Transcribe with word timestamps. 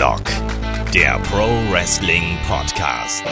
Headlock, 0.00 0.24
der 0.94 1.18
Pro 1.18 1.46
Wrestling 1.70 2.38
Podcast. 2.48 3.22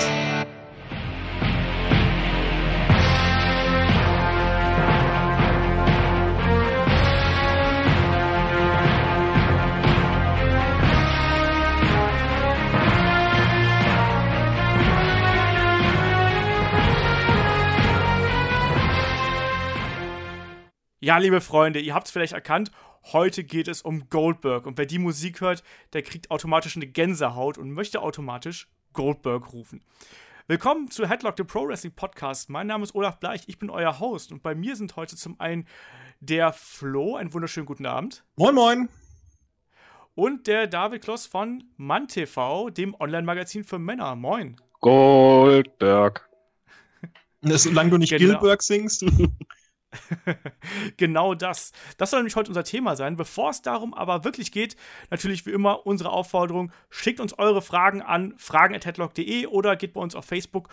Ja, 21.01 21.17
liebe 21.17 21.41
Freunde, 21.41 21.81
ihr 21.81 21.95
habt 21.95 22.09
es 22.09 22.13
vielleicht 22.13 22.35
erkannt, 22.35 22.71
heute 23.13 23.45
geht 23.45 23.69
es 23.69 23.83
um 23.83 24.09
Goldberg. 24.09 24.67
Und 24.67 24.79
wer 24.79 24.87
die 24.87 24.99
Musik 24.99 25.41
hört, 25.41 25.63
der 25.93 26.03
kriegt 26.03 26.31
automatisch 26.31 26.77
eine 26.77 26.87
Gänsehaut 26.87 27.59
und 27.59 27.71
möchte 27.73 28.01
automatisch 28.03 28.69
Goldberg 28.93 29.53
rufen. 29.53 29.83
Willkommen 30.47 30.91
zu 30.91 31.07
Headlock, 31.09 31.37
dem 31.37 31.47
Pro 31.47 31.69
Wrestling 31.69 31.93
Podcast. 31.93 32.49
Mein 32.49 32.67
Name 32.67 32.83
ist 32.85 32.95
Olaf 32.95 33.19
Bleich, 33.21 33.43
ich 33.49 33.59
bin 33.59 33.69
euer 33.71 34.01
Host. 34.01 34.33
Und 34.33 34.43
bei 34.43 34.55
mir 34.55 34.77
sind 34.77 34.97
heute 34.97 35.17
zum 35.17 35.39
einen 35.41 35.67
der 36.21 36.53
Flo, 36.53 37.17
einen 37.17 37.33
wunderschönen 37.35 37.67
guten 37.67 37.87
Abend. 37.87 38.25
Moin, 38.37 38.55
moin. 38.55 38.89
Und 40.15 40.47
der 40.47 40.67
David 40.67 41.03
Kloss 41.03 41.27
von 41.27 41.65
MannTV, 41.77 42.71
dem 42.71 42.95
Online-Magazin 42.99 43.63
für 43.63 43.79
Männer. 43.79 44.17
Moin. 44.17 44.57
Goldberg. 44.81 46.29
Solange 47.43 47.91
du 47.91 47.99
nicht 47.99 48.11
Genau. 48.11 48.41
Gilberg 48.41 48.63
singst. 48.63 49.05
genau 50.97 51.35
das. 51.35 51.73
Das 51.97 52.11
soll 52.11 52.21
nämlich 52.21 52.37
heute 52.37 52.51
unser 52.51 52.65
Thema 52.65 52.97
sein. 52.97 53.17
Bevor 53.17 53.51
es 53.51 53.63
darum 53.63 53.95
aber 53.95 54.25
wirklich 54.25 54.53
geht, 54.53 54.77
natürlich 55.11 55.47
wie 55.47 55.51
immer 55.51 55.87
unsere 55.87 56.11
Aufforderung, 56.11 56.73
schickt 56.91 57.21
uns 57.21 57.39
eure 57.39 57.63
Fragen 57.63 58.03
an 58.03 58.35
fragen.headlock.de 58.37 59.47
oder 59.47 59.77
geht 59.77 59.95
bei 59.95 60.01
uns 60.01 60.15
auf 60.15 60.25
Facebook 60.25 60.69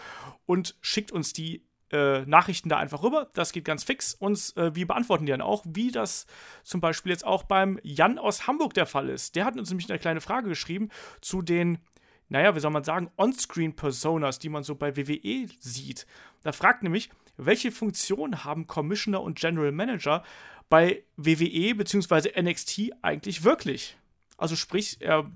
und 0.45 0.75
schickt 0.81 1.11
uns 1.11 1.33
die 1.33 1.66
äh, 1.91 2.25
Nachrichten 2.25 2.69
da 2.69 2.77
einfach 2.77 3.03
rüber. 3.03 3.30
Das 3.33 3.52
geht 3.52 3.66
ganz 3.66 3.83
fix. 3.83 4.13
Uns, 4.13 4.55
äh, 4.58 4.75
wir 4.75 4.88
beantworten 4.88 5.25
die 5.25 5.31
dann 5.31 5.41
auch, 5.41 5.63
wie 5.66 5.91
das 5.91 6.25
zum 6.63 6.81
Beispiel 6.81 7.11
jetzt 7.11 7.25
auch 7.25 7.43
beim 7.43 7.80
Jan 7.83 8.17
aus 8.17 8.47
Hamburg 8.47 8.73
der 8.73 8.86
Fall 8.86 9.09
ist. 9.09 9.36
Der 9.36 9.45
hat 9.45 9.58
uns 9.58 9.69
nämlich 9.69 9.89
eine 9.89 9.99
kleine 9.99 10.21
Frage 10.21 10.49
geschrieben 10.49 10.89
zu 11.21 11.41
den 11.41 11.80
naja, 12.27 12.55
wie 12.55 12.59
soll 12.59 12.71
man 12.71 12.83
sagen, 12.83 13.11
On-Screen-Personas, 13.17 14.39
die 14.39 14.49
man 14.49 14.63
so 14.63 14.73
bei 14.73 14.97
WWE 14.97 15.47
sieht. 15.59 16.08
Da 16.41 16.52
fragt 16.52 16.81
nämlich, 16.81 17.11
welche 17.38 17.72
Funktion 17.72 18.44
haben 18.44 18.67
Commissioner 18.67 19.22
und 19.22 19.39
General 19.39 19.72
Manager 19.72 20.23
bei 20.69 21.03
WWE 21.17 21.75
bzw. 21.75 22.42
NXT 22.42 22.92
eigentlich 23.02 23.44
wirklich? 23.44 23.97
Also 24.38 24.55
sprich, 24.55 24.97
er 25.00 25.30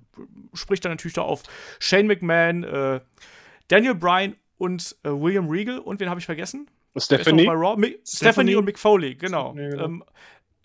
spricht 0.54 0.84
dann 0.86 0.92
natürlich 0.92 1.14
da 1.16 1.22
auf 1.22 1.44
Shane 1.80 2.08
McMahon, 2.08 2.64
äh, 2.64 3.00
Daniel 3.68 3.96
Bryan 3.96 4.36
und 4.58 4.98
äh, 5.04 5.10
William 5.10 5.48
Regal 5.48 5.80
und 5.80 6.00
wen 6.00 6.10
habe 6.10 6.20
ich 6.20 6.26
vergessen? 6.26 6.70
Stephanie. 6.98 7.44
Stephanie. 7.44 7.96
Stephanie 8.06 8.56
und 8.56 8.66
Mick 8.66 8.80
Foley, 8.80 9.16
genau. 9.16 9.54
Genau. 9.54 9.86
Ähm, 9.86 10.04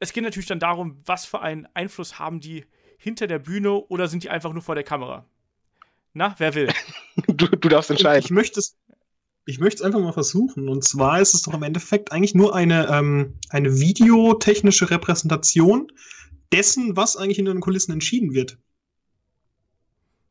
es 0.01 0.13
geht 0.13 0.25
natürlich 0.25 0.48
dann 0.48 0.59
darum, 0.59 0.98
was 1.05 1.27
für 1.27 1.41
einen 1.41 1.69
Einfluss 1.75 2.19
haben 2.19 2.41
die 2.41 2.65
hinter 2.98 3.27
der 3.27 3.39
Bühne 3.39 3.73
oder 3.73 4.09
sind 4.09 4.25
die 4.25 4.31
einfach 4.31 4.53
nur 4.53 4.63
vor 4.63 4.75
der 4.75 4.85
Kamera? 4.85 5.27
Na, 6.15 6.35
wer 6.39 6.55
will? 6.55 6.69
Du, 7.29 7.47
du 7.47 7.69
darfst 7.69 7.91
Ich 7.91 7.98
entscheiden. 7.98 8.35
möchte 8.35 8.59
es 8.59 8.77
ich 9.47 9.59
möchte 9.61 9.77
es 9.77 9.83
einfach 9.83 10.00
mal 10.00 10.12
versuchen. 10.12 10.69
Und 10.69 10.84
zwar 10.84 11.20
ist 11.20 11.34
es 11.34 11.42
doch 11.42 11.55
im 11.55 11.62
Endeffekt 11.62 12.12
eigentlich 12.12 12.34
nur 12.34 12.55
eine, 12.55 12.89
ähm, 12.89 13.34
eine 13.51 13.78
videotechnische 13.78 14.91
Repräsentation 14.91 15.92
dessen, 16.53 16.97
was 16.97 17.17
eigentlich 17.17 17.39
in 17.39 17.45
den 17.45 17.61
Kulissen 17.61 17.92
entschieden 17.92 18.33
wird. 18.33 18.59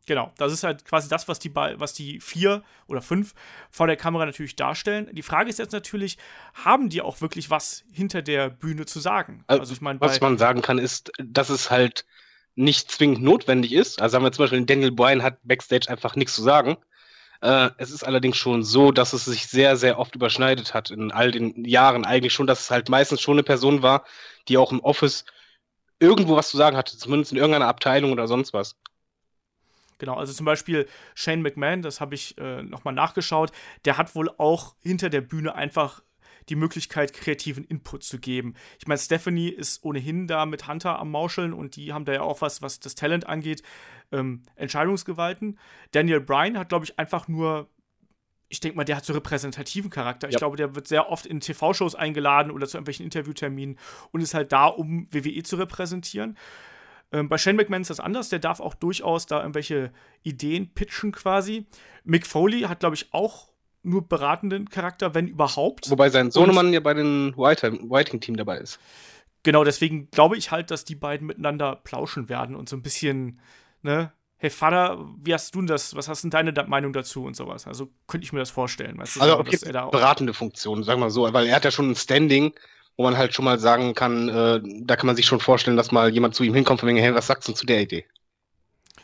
Genau, 0.05 0.33
das 0.37 0.51
ist 0.51 0.63
halt 0.63 0.83
quasi 0.83 1.07
das, 1.07 1.27
was 1.27 1.39
die, 1.39 1.55
was 1.55 1.93
die 1.93 2.19
vier 2.19 2.63
oder 2.87 3.01
fünf 3.01 3.33
vor 3.69 3.87
der 3.87 3.95
Kamera 3.95 4.25
natürlich 4.25 4.55
darstellen. 4.55 5.09
Die 5.13 5.21
Frage 5.21 5.49
ist 5.49 5.59
jetzt 5.59 5.71
natürlich, 5.71 6.17
haben 6.53 6.89
die 6.89 7.01
auch 7.01 7.21
wirklich 7.21 7.49
was 7.49 7.85
hinter 7.91 8.21
der 8.21 8.49
Bühne 8.49 8.85
zu 8.85 8.99
sagen? 8.99 9.45
Also, 9.47 9.61
Also 9.61 9.73
ich 9.73 9.81
meine, 9.81 10.01
Was 10.01 10.19
man 10.19 10.37
sagen 10.37 10.61
kann, 10.61 10.77
ist, 10.77 11.11
dass 11.23 11.49
es 11.49 11.71
halt 11.71 12.05
nicht 12.55 12.91
zwingend 12.91 13.23
notwendig 13.23 13.71
ist. 13.71 14.01
Also 14.01 14.17
haben 14.17 14.23
wir 14.23 14.31
zum 14.31 14.43
Beispiel, 14.43 14.65
Daniel 14.65 14.91
Bryan 14.91 15.23
hat 15.23 15.39
Backstage 15.43 15.89
einfach 15.89 16.15
nichts 16.15 16.35
zu 16.35 16.43
sagen. 16.43 16.77
Äh, 17.43 17.71
es 17.77 17.91
ist 17.91 18.03
allerdings 18.03 18.37
schon 18.37 18.63
so, 18.63 18.93
dass 18.93 19.11
es 19.11 19.25
sich 19.25 19.47
sehr, 19.47 19.75
sehr 19.75 19.99
oft 19.99 20.15
überschneidet 20.15 20.73
hat 20.73 20.91
in 20.91 21.11
all 21.11 21.29
den 21.29 21.65
Jahren. 21.65 22.05
Eigentlich 22.05 22.31
schon, 22.31 22.47
dass 22.47 22.61
es 22.61 22.71
halt 22.71 22.87
meistens 22.87 23.19
schon 23.19 23.35
eine 23.35 23.43
Person 23.43 23.81
war, 23.83 24.05
die 24.47 24.57
auch 24.57 24.71
im 24.71 24.79
Office 24.79 25.25
irgendwo 25.99 26.37
was 26.37 26.49
zu 26.49 26.57
sagen 26.57 26.77
hatte, 26.77 26.97
zumindest 26.97 27.33
in 27.33 27.37
irgendeiner 27.37 27.67
Abteilung 27.67 28.13
oder 28.13 28.27
sonst 28.27 28.53
was. 28.53 28.77
Genau, 29.97 30.15
also 30.15 30.31
zum 30.31 30.45
Beispiel 30.45 30.87
Shane 31.15 31.41
McMahon, 31.41 31.81
das 31.81 31.99
habe 31.99 32.15
ich 32.15 32.37
äh, 32.37 32.63
nochmal 32.63 32.93
nachgeschaut, 32.93 33.51
der 33.83 33.97
hat 33.97 34.15
wohl 34.15 34.29
auch 34.37 34.75
hinter 34.81 35.09
der 35.09 35.21
Bühne 35.21 35.53
einfach 35.53 36.01
die 36.49 36.55
Möglichkeit, 36.55 37.13
kreativen 37.13 37.63
Input 37.63 38.03
zu 38.03 38.19
geben. 38.19 38.55
Ich 38.79 38.87
meine, 38.87 38.99
Stephanie 38.99 39.49
ist 39.49 39.83
ohnehin 39.83 40.27
da 40.27 40.45
mit 40.45 40.67
Hunter 40.67 40.99
am 40.99 41.11
Mauscheln 41.11 41.53
und 41.53 41.75
die 41.75 41.93
haben 41.93 42.05
da 42.05 42.13
ja 42.13 42.21
auch 42.21 42.41
was, 42.41 42.61
was 42.61 42.79
das 42.79 42.95
Talent 42.95 43.27
angeht, 43.27 43.63
ähm, 44.11 44.43
Entscheidungsgewalten. 44.55 45.59
Daniel 45.91 46.19
Bryan 46.21 46.57
hat, 46.57 46.69
glaube 46.69 46.85
ich, 46.85 46.99
einfach 46.99 47.27
nur, 47.27 47.69
ich 48.49 48.59
denke 48.59 48.77
mal, 48.77 48.83
der 48.83 48.97
hat 48.97 49.05
so 49.05 49.13
repräsentativen 49.13 49.89
Charakter. 49.89 50.27
Ich 50.27 50.33
Ja. 50.33 50.39
glaube, 50.39 50.57
der 50.57 50.75
wird 50.75 50.87
sehr 50.87 51.09
oft 51.09 51.25
in 51.25 51.39
TV-Shows 51.39 51.95
eingeladen 51.95 52.51
oder 52.51 52.67
zu 52.67 52.77
irgendwelchen 52.77 53.05
Interviewterminen 53.05 53.79
und 54.11 54.21
ist 54.21 54.33
halt 54.33 54.51
da, 54.51 54.65
um 54.67 55.07
WWE 55.11 55.43
zu 55.43 55.55
repräsentieren. 55.55 56.37
Ähm, 57.11 57.29
bei 57.29 57.37
Shane 57.37 57.55
McMahon 57.55 57.81
ist 57.81 57.89
das 57.91 57.99
anders, 57.99 58.29
der 58.29 58.39
darf 58.39 58.59
auch 58.59 58.73
durchaus 58.73 59.25
da 59.27 59.39
irgendwelche 59.39 59.91
Ideen 60.23 60.73
pitchen 60.73 61.11
quasi. 61.11 61.67
Mick 62.03 62.25
Foley 62.27 62.61
hat, 62.61 62.79
glaube 62.79 62.95
ich, 62.95 63.13
auch 63.13 63.52
nur 63.83 64.07
beratenden 64.07 64.69
Charakter, 64.69 65.13
wenn 65.13 65.27
überhaupt. 65.27 65.89
Wobei 65.89 66.09
sein 66.09 66.31
Sohnemann 66.31 66.73
ja 66.73 66.79
bei 66.79 66.93
den 66.93 67.35
Whiting-Team 67.35 68.37
dabei 68.37 68.57
ist. 68.57 68.79
Genau, 69.43 69.63
deswegen 69.63 70.09
glaube 70.09 70.37
ich 70.37 70.51
halt, 70.51 70.71
dass 70.71 70.85
die 70.85 70.95
beiden 70.95 71.27
miteinander 71.27 71.75
plauschen 71.75 72.29
werden 72.29 72.55
und 72.55 72.69
so 72.69 72.77
ein 72.77 72.81
bisschen, 72.81 73.39
ne, 73.81 74.13
hey 74.37 74.49
Vater, 74.49 75.05
wie 75.21 75.33
hast 75.33 75.53
du 75.53 75.59
denn 75.59 75.67
das, 75.67 75.95
was 75.95 76.07
hast 76.07 76.23
denn 76.23 76.31
deine 76.31 76.53
Meinung 76.67 76.93
dazu 76.93 77.25
und 77.25 77.35
sowas? 77.35 77.67
Also 77.67 77.89
könnte 78.07 78.25
ich 78.25 78.33
mir 78.33 78.39
das 78.39 78.49
vorstellen, 78.49 78.97
weißt 78.97 79.17
du, 79.17 79.21
Also 79.21 79.43
dass 79.43 79.63
er 79.63 79.73
da 79.73 79.83
auch, 79.83 79.91
beratende 79.91 80.33
Funktion, 80.33 80.83
sagen 80.83 81.01
wir 81.01 81.09
so, 81.09 81.31
weil 81.33 81.47
er 81.47 81.55
hat 81.55 81.65
ja 81.65 81.71
schon 81.71 81.91
ein 81.91 81.95
Standing, 81.95 82.53
wo 82.95 83.03
man 83.03 83.17
halt 83.17 83.33
schon 83.33 83.45
mal 83.45 83.59
sagen 83.59 83.93
kann, 83.95 84.29
äh, 84.29 84.61
da 84.81 84.95
kann 84.95 85.07
man 85.07 85.15
sich 85.15 85.25
schon 85.25 85.39
vorstellen, 85.39 85.77
dass 85.77 85.91
mal 85.91 86.13
jemand 86.13 86.35
zu 86.35 86.43
ihm 86.43 86.53
hinkommt 86.53 86.79
von 86.79 86.87
wegen, 86.89 86.99
hey, 86.99 87.13
was 87.13 87.27
sagst 87.27 87.47
du 87.47 87.53
zu 87.53 87.65
der 87.65 87.81
Idee? 87.81 88.05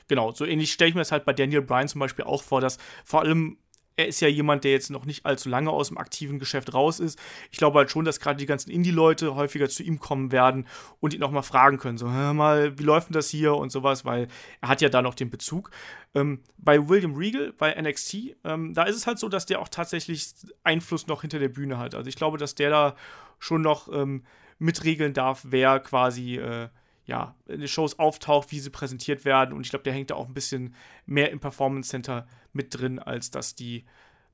genau, 0.10 0.32
so 0.32 0.46
ähnlich 0.46 0.74
stelle 0.74 0.90
ich 0.90 0.96
mir 0.96 1.02
das 1.02 1.12
halt 1.14 1.24
bei 1.24 1.34
Daniel 1.34 1.62
Bryan 1.62 1.88
zum 1.88 2.00
Beispiel 2.00 2.26
auch 2.26 2.44
vor, 2.44 2.60
dass 2.60 2.78
vor 3.06 3.22
allem 3.22 3.58
er 4.00 4.08
ist 4.08 4.22
ja 4.22 4.30
jemand, 4.30 4.64
der 4.64 4.72
jetzt 4.72 4.90
noch 4.90 5.06
nicht 5.06 5.26
allzu 5.26 5.50
lange 5.50 5.72
aus 5.72 5.90
dem 5.90 5.98
aktiven 5.98 6.40
Geschäft 6.40 6.74
raus 6.74 7.02
ist. 7.02 7.20
Ich 7.52 7.58
glaube 7.58 7.80
halt 7.80 7.92
schon, 7.92 8.06
dass 8.06 8.22
gerade 8.22 8.38
die 8.38 8.46
ganzen 8.46 8.72
Indie-Leute 8.72 9.36
häufiger 9.36 9.68
zu 9.68 9.84
ihm 9.84 10.00
kommen 10.00 10.32
werden 10.32 10.68
und 11.02 11.14
ihn 11.14 11.22
auch 11.22 11.32
mal 11.32 11.42
fragen 11.42 11.78
können, 11.78 11.98
so, 11.98 12.10
hör 12.10 12.34
mal, 12.34 12.80
wie 12.80 12.84
läuft 12.84 13.10
denn 13.10 13.14
das 13.14 13.30
hier 13.30 13.56
und 13.56 13.72
sowas, 13.72 14.06
weil 14.06 14.30
er 14.62 14.70
hat 14.70 14.82
ja 14.82 14.88
da 14.88 15.02
noch 15.02 15.16
den 15.16 15.30
Bezug. 15.30 15.72
Ähm, 16.16 16.40
bei 16.58 16.88
William 16.88 17.14
Regal, 17.16 17.54
bei 17.58 17.76
NXT, 17.80 18.38
ähm, 18.46 18.74
da 18.74 18.84
ist 18.84 18.96
es 18.96 19.06
halt 19.06 19.20
so, 19.20 19.28
dass 19.28 19.46
der 19.46 19.60
auch 19.60 19.68
tatsächlich 19.68 20.34
Einfluss 20.64 21.08
noch 21.08 21.22
hinter 21.22 21.40
der 21.40 21.50
Bühne 21.50 21.78
hat. 21.78 21.94
Also 21.94 22.08
ich 22.08 22.16
glaube, 22.16 22.38
dass 22.38 22.56
der 22.56 22.70
da 22.70 22.96
schon 23.38 23.62
noch 23.62 23.92
ähm, 23.92 24.24
mitregeln 24.60 25.14
darf, 25.14 25.42
wer 25.44 25.80
quasi 25.82 26.38
äh, 26.38 26.70
ja, 27.10 27.36
in 27.48 27.60
den 27.60 27.68
Shows 27.68 27.98
auftaucht, 27.98 28.52
wie 28.52 28.60
sie 28.60 28.70
präsentiert 28.70 29.26
werden. 29.26 29.56
Und 29.56 29.62
ich 29.66 29.72
glaube, 29.72 29.84
der 29.84 29.94
hängt 29.94 30.12
da 30.12 30.16
auch 30.16 30.28
ein 30.28 30.34
bisschen 30.36 30.76
mehr 31.08 31.32
im 31.32 31.40
Performance 31.40 31.90
Center 31.90 32.28
mit 32.54 32.80
drin, 32.80 33.00
als 33.00 33.32
dass 33.32 33.56
die 33.56 33.84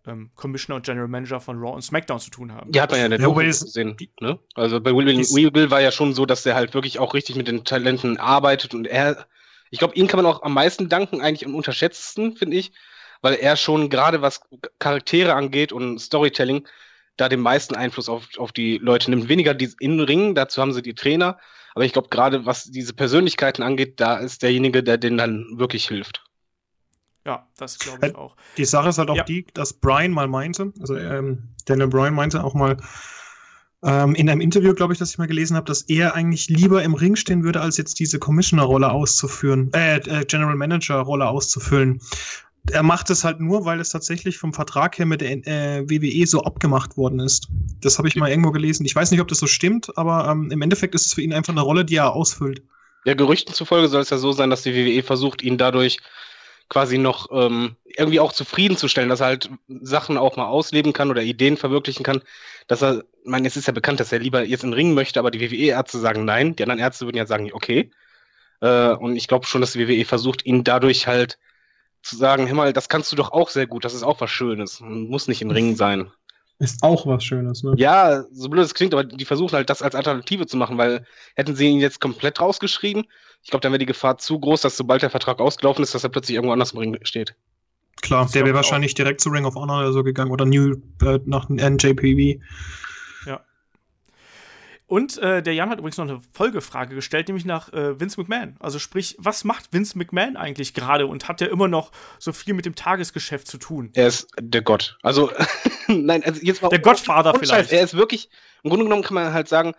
ähm, 0.06 0.30
Commissioner 0.36 0.76
und 0.76 0.86
General 0.86 1.08
Manager 1.08 1.40
von 1.40 1.58
Raw 1.58 1.74
und 1.74 1.84
SmackDown 1.84 2.20
zu 2.20 2.32
tun 2.32 2.52
haben. 2.52 2.74
Die 2.74 2.82
hat 2.82 2.92
man 2.92 3.00
ja 3.00 3.06
in 3.06 3.12
der 3.12 3.22
Ja, 3.22 3.30
gesehen. 3.30 3.96
Ne? 4.20 4.38
Also 4.56 4.82
bei 4.82 4.94
Will, 4.94 5.06
Will, 5.08 5.54
Will 5.54 5.72
war 5.72 5.80
ja 5.80 5.92
schon 5.92 6.14
so, 6.14 6.26
dass 6.26 6.44
der 6.44 6.56
halt 6.56 6.74
wirklich 6.74 7.00
auch 7.00 7.14
richtig 7.14 7.38
mit 7.38 7.48
den 7.48 7.64
Talenten 7.64 8.18
arbeitet 8.18 8.74
und 8.74 8.88
er, 8.88 9.26
ich 9.72 9.80
glaube, 9.80 9.96
ihn 9.96 10.08
kann 10.08 10.22
man 10.22 10.26
auch 10.26 10.44
am 10.44 10.54
meisten 10.54 10.90
danken, 10.90 11.22
eigentlich 11.22 11.46
am 11.46 11.56
unterschätzten, 11.56 12.36
finde 12.36 12.58
ich, 12.58 12.74
weil 13.22 13.36
er 13.36 13.56
schon 13.56 13.90
gerade 13.90 14.22
was 14.22 14.42
Charaktere 14.80 15.34
angeht 15.34 15.72
und 15.72 16.00
Storytelling 16.00 16.68
da 17.16 17.30
den 17.30 17.40
meisten 17.40 17.74
Einfluss 17.74 18.10
auf, 18.10 18.28
auf 18.38 18.52
die 18.52 18.80
Leute 18.80 19.10
nimmt. 19.10 19.30
Weniger 19.30 19.54
die 19.54 19.74
in 19.80 20.02
Ring, 20.02 20.36
dazu 20.36 20.62
haben 20.62 20.74
sie 20.74 20.82
die 20.82 20.94
Trainer, 20.94 21.40
aber 21.76 21.86
ich 21.86 21.94
glaube, 21.94 22.10
gerade 22.10 22.46
was 22.46 22.64
diese 22.64 22.94
Persönlichkeiten 22.94 23.62
angeht, 23.62 24.00
da 24.00 24.18
ist 24.18 24.42
derjenige, 24.42 24.82
der 24.82 24.98
denen 24.98 25.18
dann 25.18 25.46
wirklich 25.58 25.88
hilft. 25.88 26.24
Ja, 27.26 27.48
das 27.58 27.78
glaube 27.80 28.08
ich 28.08 28.14
Äh, 28.14 28.18
auch. 28.18 28.36
Die 28.58 28.66
Sache 28.66 28.90
ist 28.90 28.98
halt 28.98 29.10
auch 29.10 29.16
Ja. 29.16 29.24
die, 29.24 29.46
dass 29.54 29.74
Brian 29.74 30.12
mal 30.12 30.28
meinte, 30.28 30.72
also 30.80 30.96
ähm, 30.96 31.50
Daniel 31.66 31.88
Bryan 31.88 32.14
meinte 32.14 32.44
auch 32.44 32.54
mal 32.54 32.78
ähm, 33.84 34.16
in 34.16 34.30
einem 34.30 34.42
Interview, 34.42 34.74
glaube 34.74 34.94
ich, 34.94 35.00
das 35.00 35.12
ich 35.12 35.18
mal 35.18 35.28
gelesen 35.28 35.58
habe, 35.58 35.66
dass 35.66 35.82
er 35.84 36.16
eigentlich 36.16 36.50
lieber 36.50 36.82
im 36.84 36.94
Ring 36.94 37.16
stehen 37.16 37.44
würde, 37.44 37.62
als 37.62 37.78
jetzt 37.78 38.00
diese 38.00 38.20
Commissioner-Rolle 38.20 38.90
auszuführen, 38.90 39.72
äh, 39.74 39.98
äh, 39.98 40.26
General 40.26 40.56
Manager-Rolle 40.56 41.28
auszufüllen. 41.28 42.00
Er 42.72 42.84
macht 42.84 43.10
es 43.10 43.24
halt 43.24 43.40
nur, 43.40 43.66
weil 43.66 43.80
es 43.80 43.90
tatsächlich 43.90 44.38
vom 44.38 44.54
Vertrag 44.54 44.98
her 44.98 45.06
mit 45.06 45.22
der 45.22 45.32
äh, 45.48 45.90
WWE 45.90 46.26
so 46.26 46.42
abgemacht 46.42 46.98
worden 46.98 47.20
ist. 47.20 47.48
Das 47.82 47.98
habe 47.98 48.08
ich 48.08 48.16
mal 48.16 48.30
irgendwo 48.30 48.52
gelesen. 48.52 48.86
Ich 48.86 48.96
weiß 48.96 49.12
nicht, 49.12 49.22
ob 49.22 49.28
das 49.28 49.38
so 49.38 49.48
stimmt, 49.48 49.96
aber 49.98 50.28
ähm, 50.30 50.50
im 50.52 50.62
Endeffekt 50.62 50.96
ist 50.96 51.06
es 51.06 51.14
für 51.14 51.22
ihn 51.22 51.34
einfach 51.34 51.54
eine 51.54 51.62
Rolle, 51.62 51.86
die 51.86 51.98
er 51.98 52.14
ausfüllt. 52.14 52.64
Ja, 53.06 53.14
Gerüchten 53.14 53.54
zufolge 53.54 53.88
soll 53.88 54.02
es 54.02 54.10
ja 54.10 54.18
so 54.18 54.32
sein, 54.32 54.50
dass 54.50 54.64
die 54.64 54.74
WWE 54.74 55.04
versucht, 55.04 55.44
ihn 55.44 55.60
dadurch 55.60 56.00
quasi 56.70 56.98
noch 56.98 57.28
ähm, 57.32 57.76
irgendwie 57.86 58.20
auch 58.20 58.34
zufriedenzustellen, 58.34 59.10
dass 59.10 59.20
er 59.20 59.28
halt 59.28 59.50
Sachen 59.68 60.18
auch 60.18 60.36
mal 60.36 60.48
ausleben 60.48 60.94
kann 60.94 61.12
oder 61.12 61.22
Ideen 61.22 61.58
verwirklichen 61.58 62.04
kann. 62.04 62.22
Dass 62.68 62.82
er, 62.82 63.04
ich 63.24 63.30
meine, 63.30 63.48
es 63.48 63.58
ist 63.58 63.68
ja 63.68 63.74
bekannt, 63.74 64.00
dass 64.00 64.12
er 64.12 64.20
lieber 64.20 64.44
jetzt 64.44 64.64
in 64.64 64.72
den 64.72 64.76
Ring 64.76 64.94
möchte, 64.94 65.20
aber 65.20 65.32
die 65.32 65.40
WWE-Ärzte 65.40 66.00
sagen 66.00 66.26
nein. 66.26 66.56
Die 66.56 66.64
anderen 66.64 66.80
Ärzte 66.80 67.06
würden 67.06 67.18
ja 67.18 67.28
sagen, 67.28 67.52
okay. 67.54 67.92
Äh, 68.62 68.94
und 68.94 69.16
ich 69.16 69.28
glaube 69.28 69.46
schon, 69.46 69.62
dass 69.62 69.74
die 69.74 69.88
WWE 69.88 70.06
versucht, 70.06 70.46
ihn 70.46 70.64
dadurch 70.64 71.06
halt 71.08 71.38
zu 72.06 72.16
sagen, 72.16 72.48
hör 72.48 72.56
mal, 72.56 72.74
das 72.74 72.90
kannst 72.90 73.12
du 73.12 73.16
doch 73.16 73.32
auch 73.32 73.50
sehr 73.50 73.68
gut, 73.68 73.84
das 73.86 73.94
ist 73.94 74.04
auch 74.04 74.22
was 74.22 74.30
Schönes. 74.32 74.80
Muss 74.82 75.28
nicht 75.28 75.42
in 75.42 75.52
Ring 75.52 75.76
sein. 75.76 76.12
Ist 76.60 76.84
auch 76.84 77.06
was 77.06 77.24
Schönes, 77.24 77.64
ne? 77.64 77.74
Ja, 77.78 78.24
so 78.32 78.48
blöd 78.48 78.64
es 78.64 78.74
klingt, 78.74 78.94
aber 78.94 79.04
die 79.04 79.26
versuchen 79.26 79.54
halt 79.56 79.70
das 79.70 79.82
als 79.82 79.94
Alternative 79.96 80.46
zu 80.46 80.56
machen, 80.56 80.78
weil 80.78 81.06
hätten 81.36 81.56
sie 81.56 81.68
ihn 81.68 81.80
jetzt 81.80 82.00
komplett 82.00 82.40
rausgeschrieben, 82.40 83.06
ich 83.44 83.52
glaube, 83.52 83.62
dann 83.62 83.72
wäre 83.74 83.80
die 83.80 83.86
Gefahr 83.86 84.18
zu 84.18 84.40
groß, 84.40 84.62
dass 84.62 84.76
sobald 84.76 85.04
der 85.04 85.12
Vertrag 85.12 85.40
ausgelaufen 85.40 85.84
ist, 85.84 85.94
dass 85.94 86.04
er 86.04 86.10
plötzlich 86.10 86.36
irgendwo 86.36 86.54
anders 86.54 86.72
im 86.72 86.80
Ring 86.80 86.98
steht. 87.04 87.36
Klar, 88.02 88.24
Das 88.24 88.32
der 88.32 88.42
wäre 88.42 88.50
ich 88.50 88.54
auch. 88.54 88.56
wahrscheinlich 88.58 88.94
direkt 88.96 89.22
zu 89.22 89.30
Ring 89.30 89.46
of 89.46 89.54
Honor 89.56 89.80
oder 89.80 89.94
so 89.94 90.04
gegangen 90.04 90.32
oder 90.32 90.46
New 90.46 90.76
äh, 91.04 91.20
nach 91.26 91.48
NJPW. 91.50 92.40
Und 94.88 95.18
äh, 95.18 95.42
der 95.42 95.54
Jan 95.56 95.70
hat 95.70 95.80
übrigens 95.80 95.98
noch 95.98 96.08
eine 96.08 96.22
Folgefrage 96.32 96.94
gestellt, 96.94 97.28
nämlich 97.28 97.46
nach 97.46 97.74
äh, 97.74 98.00
Vince 98.00 98.20
McMahon. 98.20 98.56
Also 98.60 98.78
sprich, 98.78 99.16
was 99.18 99.44
macht 99.44 99.74
Vince 99.74 99.98
McMahon 99.98 100.38
eigentlich 100.38 100.76
gerade 100.76 101.08
und 101.08 101.28
hat 101.28 101.42
er 101.42 101.50
immer 101.50 101.68
noch 101.68 101.92
so 102.20 102.32
viel 102.34 102.54
mit 102.54 102.66
dem 102.66 102.76
Tagesgeschäft 102.76 103.48
zu 103.48 103.58
tun? 103.58 103.90
Er 103.94 104.08
ist 104.08 104.28
der 104.40 104.62
Gott. 104.62 104.98
Also, 105.02 105.32
nein, 105.88 106.24
also 106.24 106.40
jetzt 106.44 106.62
mal. 106.62 106.70
Der 106.70 106.80
Scheiß, 107.34 107.50
vielleicht. 107.50 107.72
Er 107.72 107.84
ist 107.84 107.96
wirklich, 107.96 108.30
im 108.62 108.70
Grunde 108.70 108.86
genommen 108.86 109.04
kann 109.04 109.16
man 109.16 109.34
halt 109.34 109.48
sagen, 109.48 109.74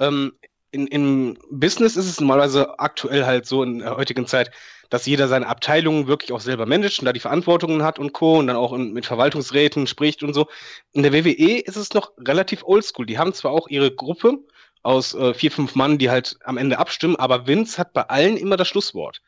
ähm, 0.00 0.32
in, 0.70 0.86
im 0.88 1.38
Business 1.50 1.96
ist 1.96 2.06
es 2.06 2.20
normalerweise 2.20 2.78
aktuell 2.78 3.24
halt 3.24 3.46
so 3.46 3.62
in 3.62 3.78
der 3.78 3.96
heutigen 3.96 4.26
Zeit, 4.26 4.50
dass 4.90 5.06
jeder 5.06 5.28
seine 5.28 5.46
Abteilungen 5.46 6.06
wirklich 6.06 6.32
auch 6.32 6.40
selber 6.40 6.66
managt 6.66 6.98
und 6.98 7.06
da 7.06 7.12
die 7.12 7.20
Verantwortungen 7.20 7.82
hat 7.82 7.98
und 7.98 8.12
Co. 8.12 8.38
und 8.38 8.46
dann 8.46 8.56
auch 8.56 8.72
in, 8.72 8.92
mit 8.92 9.06
Verwaltungsräten 9.06 9.86
spricht 9.86 10.22
und 10.22 10.34
so. 10.34 10.46
In 10.92 11.02
der 11.02 11.12
WWE 11.12 11.58
ist 11.58 11.76
es 11.76 11.92
noch 11.94 12.12
relativ 12.18 12.62
oldschool. 12.64 13.06
Die 13.06 13.18
haben 13.18 13.34
zwar 13.34 13.52
auch 13.52 13.68
ihre 13.68 13.90
Gruppe 13.90 14.38
aus 14.82 15.14
äh, 15.14 15.34
vier, 15.34 15.50
fünf 15.50 15.74
Mann, 15.74 15.98
die 15.98 16.10
halt 16.10 16.38
am 16.44 16.56
Ende 16.56 16.78
abstimmen, 16.78 17.16
aber 17.16 17.46
Vince 17.46 17.78
hat 17.78 17.92
bei 17.92 18.02
allen 18.02 18.36
immer 18.36 18.56
das 18.56 18.68
Schlusswort. 18.68 19.20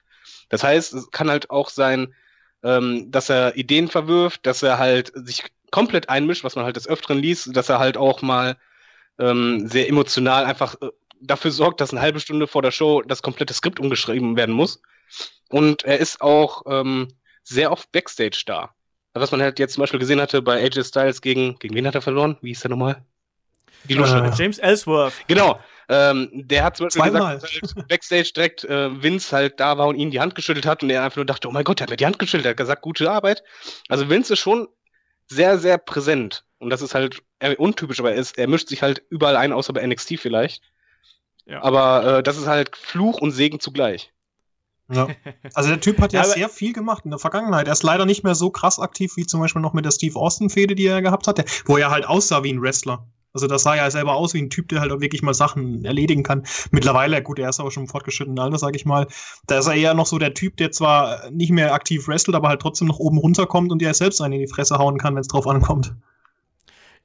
Das 0.48 0.64
heißt, 0.64 0.94
es 0.94 1.10
kann 1.10 1.30
halt 1.30 1.50
auch 1.50 1.68
sein, 1.68 2.14
ähm, 2.62 3.10
dass 3.10 3.28
er 3.28 3.56
Ideen 3.56 3.88
verwirft, 3.88 4.46
dass 4.46 4.62
er 4.62 4.78
halt 4.78 5.12
sich 5.14 5.44
komplett 5.70 6.08
einmischt, 6.08 6.44
was 6.44 6.56
man 6.56 6.64
halt 6.64 6.76
des 6.76 6.88
Öfteren 6.88 7.18
liest, 7.18 7.54
dass 7.56 7.68
er 7.68 7.78
halt 7.78 7.96
auch 7.96 8.22
mal 8.22 8.56
ähm, 9.18 9.68
sehr 9.68 9.88
emotional 9.88 10.44
einfach 10.44 10.74
äh, 10.80 10.88
dafür 11.20 11.50
sorgt, 11.50 11.80
dass 11.80 11.90
eine 11.90 12.00
halbe 12.00 12.20
Stunde 12.20 12.46
vor 12.46 12.62
der 12.62 12.70
Show 12.70 13.02
das 13.02 13.22
komplette 13.22 13.54
Skript 13.54 13.78
umgeschrieben 13.78 14.36
werden 14.36 14.54
muss. 14.54 14.82
Und 15.48 15.84
er 15.84 15.98
ist 15.98 16.20
auch 16.20 16.62
ähm, 16.66 17.08
sehr 17.42 17.72
oft 17.72 17.90
Backstage 17.92 18.42
da. 18.46 18.70
Was 19.12 19.32
man 19.32 19.42
halt 19.42 19.58
jetzt 19.58 19.74
zum 19.74 19.82
Beispiel 19.82 19.98
gesehen 19.98 20.20
hatte 20.20 20.40
bei 20.40 20.62
AJ 20.62 20.84
Styles 20.84 21.20
gegen, 21.20 21.58
gegen 21.58 21.74
wen 21.74 21.86
hat 21.86 21.96
er 21.96 22.02
verloren? 22.02 22.36
Wie 22.42 22.48
hieß 22.48 22.60
der 22.60 22.70
nochmal? 22.70 23.04
Die. 23.84 23.96
Äh, 23.96 24.30
James 24.36 24.58
Ellsworth. 24.58 25.14
Genau. 25.26 25.58
Ähm, 25.88 26.28
der 26.32 26.62
hat 26.62 26.76
zum 26.76 26.86
Beispiel 26.86 27.02
Zweimal. 27.02 27.34
gesagt, 27.34 27.62
dass 27.62 27.74
halt 27.74 27.88
Backstage 27.88 28.30
direkt 28.36 28.64
äh, 28.64 29.02
Vince 29.02 29.34
halt 29.34 29.58
da 29.58 29.76
war 29.76 29.88
und 29.88 29.96
ihm 29.96 30.12
die 30.12 30.20
Hand 30.20 30.36
geschüttelt 30.36 30.66
hat 30.66 30.84
und 30.84 30.90
er 30.90 31.02
einfach 31.02 31.16
nur 31.16 31.24
dachte, 31.24 31.48
oh 31.48 31.50
mein 31.50 31.64
Gott, 31.64 31.80
der 31.80 31.86
hat 31.86 31.90
mir 31.90 31.96
die 31.96 32.06
Hand 32.06 32.20
geschüttelt, 32.20 32.46
er 32.46 32.50
hat 32.50 32.56
gesagt, 32.56 32.82
gute 32.82 33.10
Arbeit. 33.10 33.42
Also 33.88 34.08
Vince 34.08 34.34
ist 34.34 34.38
schon 34.38 34.68
sehr, 35.26 35.58
sehr 35.58 35.78
präsent. 35.78 36.44
Und 36.58 36.70
das 36.70 36.82
ist 36.82 36.94
halt 36.94 37.22
untypisch, 37.56 37.98
aber 37.98 38.12
er, 38.12 38.18
ist, 38.18 38.38
er 38.38 38.46
mischt 38.46 38.68
sich 38.68 38.82
halt 38.82 39.02
überall 39.08 39.36
ein, 39.36 39.52
außer 39.52 39.72
bei 39.72 39.84
NXT 39.84 40.20
vielleicht. 40.20 40.62
Ja. 41.46 41.62
Aber 41.62 42.18
äh, 42.18 42.22
das 42.22 42.36
ist 42.36 42.46
halt 42.46 42.76
Fluch 42.76 43.20
und 43.20 43.32
Segen 43.32 43.58
zugleich. 43.58 44.12
Ja. 44.92 45.08
Also 45.54 45.68
der 45.68 45.80
Typ 45.80 46.00
hat 46.00 46.12
ja, 46.12 46.24
sehr 46.24 46.48
viel 46.48 46.72
gemacht 46.72 47.04
in 47.04 47.10
der 47.10 47.18
Vergangenheit. 47.18 47.66
Er 47.66 47.72
ist 47.72 47.82
leider 47.82 48.06
nicht 48.06 48.24
mehr 48.24 48.34
so 48.34 48.50
krass 48.50 48.78
aktiv 48.78 49.12
wie 49.16 49.26
zum 49.26 49.40
Beispiel 49.40 49.62
noch 49.62 49.72
mit 49.72 49.84
der 49.84 49.92
Steve 49.92 50.18
Austin-Fehde, 50.18 50.74
die 50.74 50.86
er 50.86 51.02
gehabt 51.02 51.26
hatte, 51.26 51.44
wo 51.66 51.76
er 51.76 51.90
halt 51.90 52.06
aussah 52.06 52.42
wie 52.42 52.52
ein 52.52 52.60
Wrestler. 52.60 53.06
Also 53.32 53.46
das 53.46 53.62
sah 53.62 53.76
ja 53.76 53.88
selber 53.92 54.14
aus 54.14 54.34
wie 54.34 54.42
ein 54.42 54.50
Typ, 54.50 54.68
der 54.70 54.80
halt 54.80 54.90
auch 54.90 55.00
wirklich 55.00 55.22
mal 55.22 55.34
Sachen 55.34 55.84
erledigen 55.84 56.24
kann. 56.24 56.44
Mittlerweile, 56.72 57.22
gut, 57.22 57.38
er 57.38 57.48
ist 57.50 57.60
aber 57.60 57.70
schon 57.70 57.84
im 57.84 57.88
fortgeschrittenen 57.88 58.40
Alter, 58.40 58.58
sag 58.58 58.74
ich 58.74 58.84
mal. 58.84 59.06
Da 59.46 59.58
ist 59.58 59.66
er 59.68 59.74
eher 59.74 59.94
noch 59.94 60.06
so 60.06 60.18
der 60.18 60.34
Typ, 60.34 60.56
der 60.56 60.72
zwar 60.72 61.30
nicht 61.30 61.52
mehr 61.52 61.72
aktiv 61.72 62.08
wrestelt, 62.08 62.34
aber 62.34 62.48
halt 62.48 62.60
trotzdem 62.60 62.88
noch 62.88 62.98
oben 62.98 63.18
runterkommt 63.18 63.70
und 63.70 63.80
der 63.80 63.94
selbst 63.94 64.20
einen 64.20 64.32
in 64.32 64.40
die 64.40 64.48
Fresse 64.48 64.78
hauen 64.78 64.98
kann, 64.98 65.14
wenn 65.14 65.20
es 65.20 65.28
drauf 65.28 65.46
ankommt. 65.46 65.94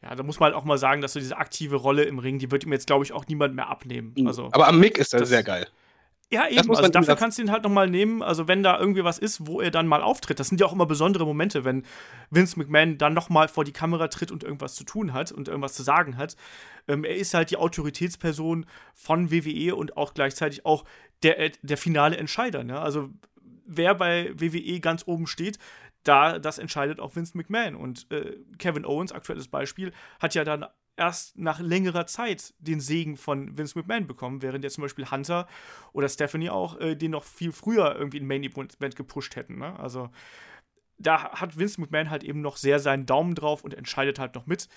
Ja, 0.01 0.15
da 0.15 0.23
muss 0.23 0.39
man 0.39 0.47
halt 0.47 0.55
auch 0.55 0.65
mal 0.65 0.79
sagen, 0.79 1.01
dass 1.01 1.13
so 1.13 1.19
diese 1.19 1.37
aktive 1.37 1.75
Rolle 1.75 2.03
im 2.03 2.17
Ring, 2.17 2.39
die 2.39 2.49
wird 2.51 2.63
ihm 2.63 2.71
jetzt, 2.71 2.87
glaube 2.87 3.05
ich, 3.05 3.13
auch 3.13 3.25
niemand 3.27 3.55
mehr 3.55 3.69
abnehmen. 3.69 4.13
Also, 4.25 4.49
aber 4.51 4.67
am 4.67 4.79
Mick 4.79 4.97
ist 4.97 5.13
er 5.13 5.19
das- 5.19 5.29
sehr 5.29 5.43
geil. 5.43 5.67
Ja, 6.31 6.47
eben. 6.47 6.75
Also 6.75 6.89
dafür 6.89 7.15
kannst 7.15 7.37
du 7.37 7.43
ihn 7.43 7.51
halt 7.51 7.63
nochmal 7.63 7.89
nehmen. 7.89 8.23
Also, 8.23 8.47
wenn 8.47 8.63
da 8.63 8.79
irgendwie 8.79 9.03
was 9.03 9.19
ist, 9.19 9.45
wo 9.45 9.61
er 9.61 9.69
dann 9.69 9.87
mal 9.87 10.01
auftritt. 10.01 10.39
Das 10.39 10.47
sind 10.49 10.59
ja 10.59 10.65
auch 10.65 10.73
immer 10.73 10.87
besondere 10.87 11.25
Momente, 11.25 11.63
wenn 11.65 11.83
Vince 12.31 12.57
McMahon 12.57 12.97
dann 12.97 13.13
nochmal 13.13 13.47
vor 13.47 13.63
die 13.63 13.71
Kamera 13.71 14.07
tritt 14.07 14.31
und 14.31 14.43
irgendwas 14.43 14.75
zu 14.75 14.83
tun 14.83 15.13
hat 15.13 15.31
und 15.31 15.47
irgendwas 15.47 15.73
zu 15.73 15.83
sagen 15.83 16.17
hat. 16.17 16.35
Ähm, 16.87 17.03
er 17.03 17.15
ist 17.15 17.33
halt 17.33 17.51
die 17.51 17.57
Autoritätsperson 17.57 18.65
von 18.95 19.31
WWE 19.31 19.75
und 19.75 19.97
auch 19.97 20.13
gleichzeitig 20.13 20.65
auch 20.65 20.83
der, 21.21 21.39
äh, 21.39 21.51
der 21.61 21.77
finale 21.77 22.17
Entscheider. 22.17 22.63
Ne? 22.63 22.79
Also, 22.79 23.09
wer 23.65 23.93
bei 23.93 24.31
WWE 24.35 24.79
ganz 24.79 25.03
oben 25.05 25.27
steht, 25.27 25.59
da 26.03 26.39
das 26.39 26.57
entscheidet 26.57 26.99
auch 26.99 27.15
Vince 27.15 27.37
McMahon. 27.37 27.75
Und 27.75 28.11
äh, 28.11 28.37
Kevin 28.57 28.85
Owens, 28.85 29.11
aktuelles 29.11 29.47
Beispiel, 29.47 29.91
hat 30.19 30.33
ja 30.33 30.43
dann 30.43 30.65
erst 30.97 31.37
nach 31.37 31.59
längerer 31.59 32.07
Zeit 32.07 32.53
den 32.59 32.79
Segen 32.79 33.17
von 33.17 33.57
Vince 33.57 33.77
McMahon 33.77 34.07
bekommen, 34.07 34.41
während 34.41 34.63
jetzt 34.63 34.75
zum 34.75 34.83
Beispiel 34.83 35.09
Hunter 35.11 35.47
oder 35.93 36.07
Stephanie 36.09 36.49
auch 36.49 36.79
äh, 36.79 36.95
den 36.95 37.11
noch 37.11 37.23
viel 37.23 37.51
früher 37.51 37.95
irgendwie 37.95 38.17
in 38.17 38.27
Main 38.27 38.43
Event 38.43 38.95
gepusht 38.95 39.35
hätten. 39.35 39.57
Ne? 39.57 39.77
Also 39.79 40.09
da 40.97 41.31
hat 41.31 41.57
Vince 41.59 41.81
McMahon 41.81 42.09
halt 42.09 42.23
eben 42.23 42.41
noch 42.41 42.57
sehr 42.57 42.79
seinen 42.79 43.05
Daumen 43.05 43.35
drauf 43.35 43.63
und 43.63 43.73
entscheidet 43.73 44.19
halt 44.19 44.35
noch 44.35 44.45
mit. 44.45 44.69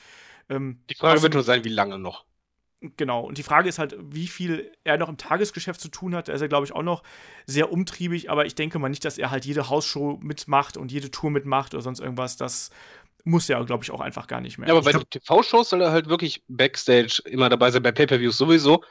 Ähm, 0.49 0.81
Die 0.91 0.95
Frage 0.95 1.19
außerdem- 1.19 1.23
wird 1.23 1.35
nur 1.35 1.43
sein, 1.45 1.65
wie 1.65 1.69
lange 1.69 1.99
noch. 1.99 2.25
Genau, 2.97 3.23
und 3.23 3.39
die 3.39 3.43
Frage 3.43 3.69
ist 3.69 3.81
halt, 3.81 3.97
wie 4.01 4.29
viel 4.29 4.71
er 4.85 4.99
noch 4.99 5.09
im 5.09 5.17
Tagesgeschäft 5.17 5.81
zu 5.81 5.89
tun 5.89 6.15
hat. 6.15 6.29
Da 6.29 6.33
ist 6.33 6.41
er, 6.41 6.47
glaube 6.49 6.65
ich, 6.65 6.73
auch 6.73 6.85
noch 6.85 7.03
sehr 7.45 7.73
umtriebig, 7.73 8.31
aber 8.31 8.47
ich 8.47 8.55
denke 8.55 8.79
mal 8.79 8.89
nicht, 8.89 9.05
dass 9.05 9.19
er 9.19 9.33
halt 9.33 9.45
jede 9.45 9.69
Hausshow 9.69 10.17
mitmacht 10.23 10.77
und 10.77 10.93
jede 10.93 11.11
Tour 11.11 11.33
mitmacht 11.33 11.75
oder 11.75 11.83
sonst 11.83 11.99
irgendwas. 11.99 12.37
Das 12.37 12.71
muss 13.25 13.49
er, 13.49 13.65
glaube 13.65 13.85
ich, 13.85 13.91
auch 13.91 14.01
einfach 14.01 14.27
gar 14.27 14.41
nicht 14.41 14.59
mehr. 14.59 14.69
Ja, 14.69 14.75
aber 14.75 14.83
bei 14.83 14.93
den 14.93 15.09
TV-Shows 15.09 15.71
soll 15.71 15.83
er 15.83 15.91
halt 15.91 16.09
wirklich 16.09 16.43
Backstage 16.49 17.23
immer 17.27 17.49
dabei 17.49 17.71
sein, 17.71 17.83
bei 17.83 17.93
Pay-Per-Views 17.93 18.39
sowieso. 18.39 18.83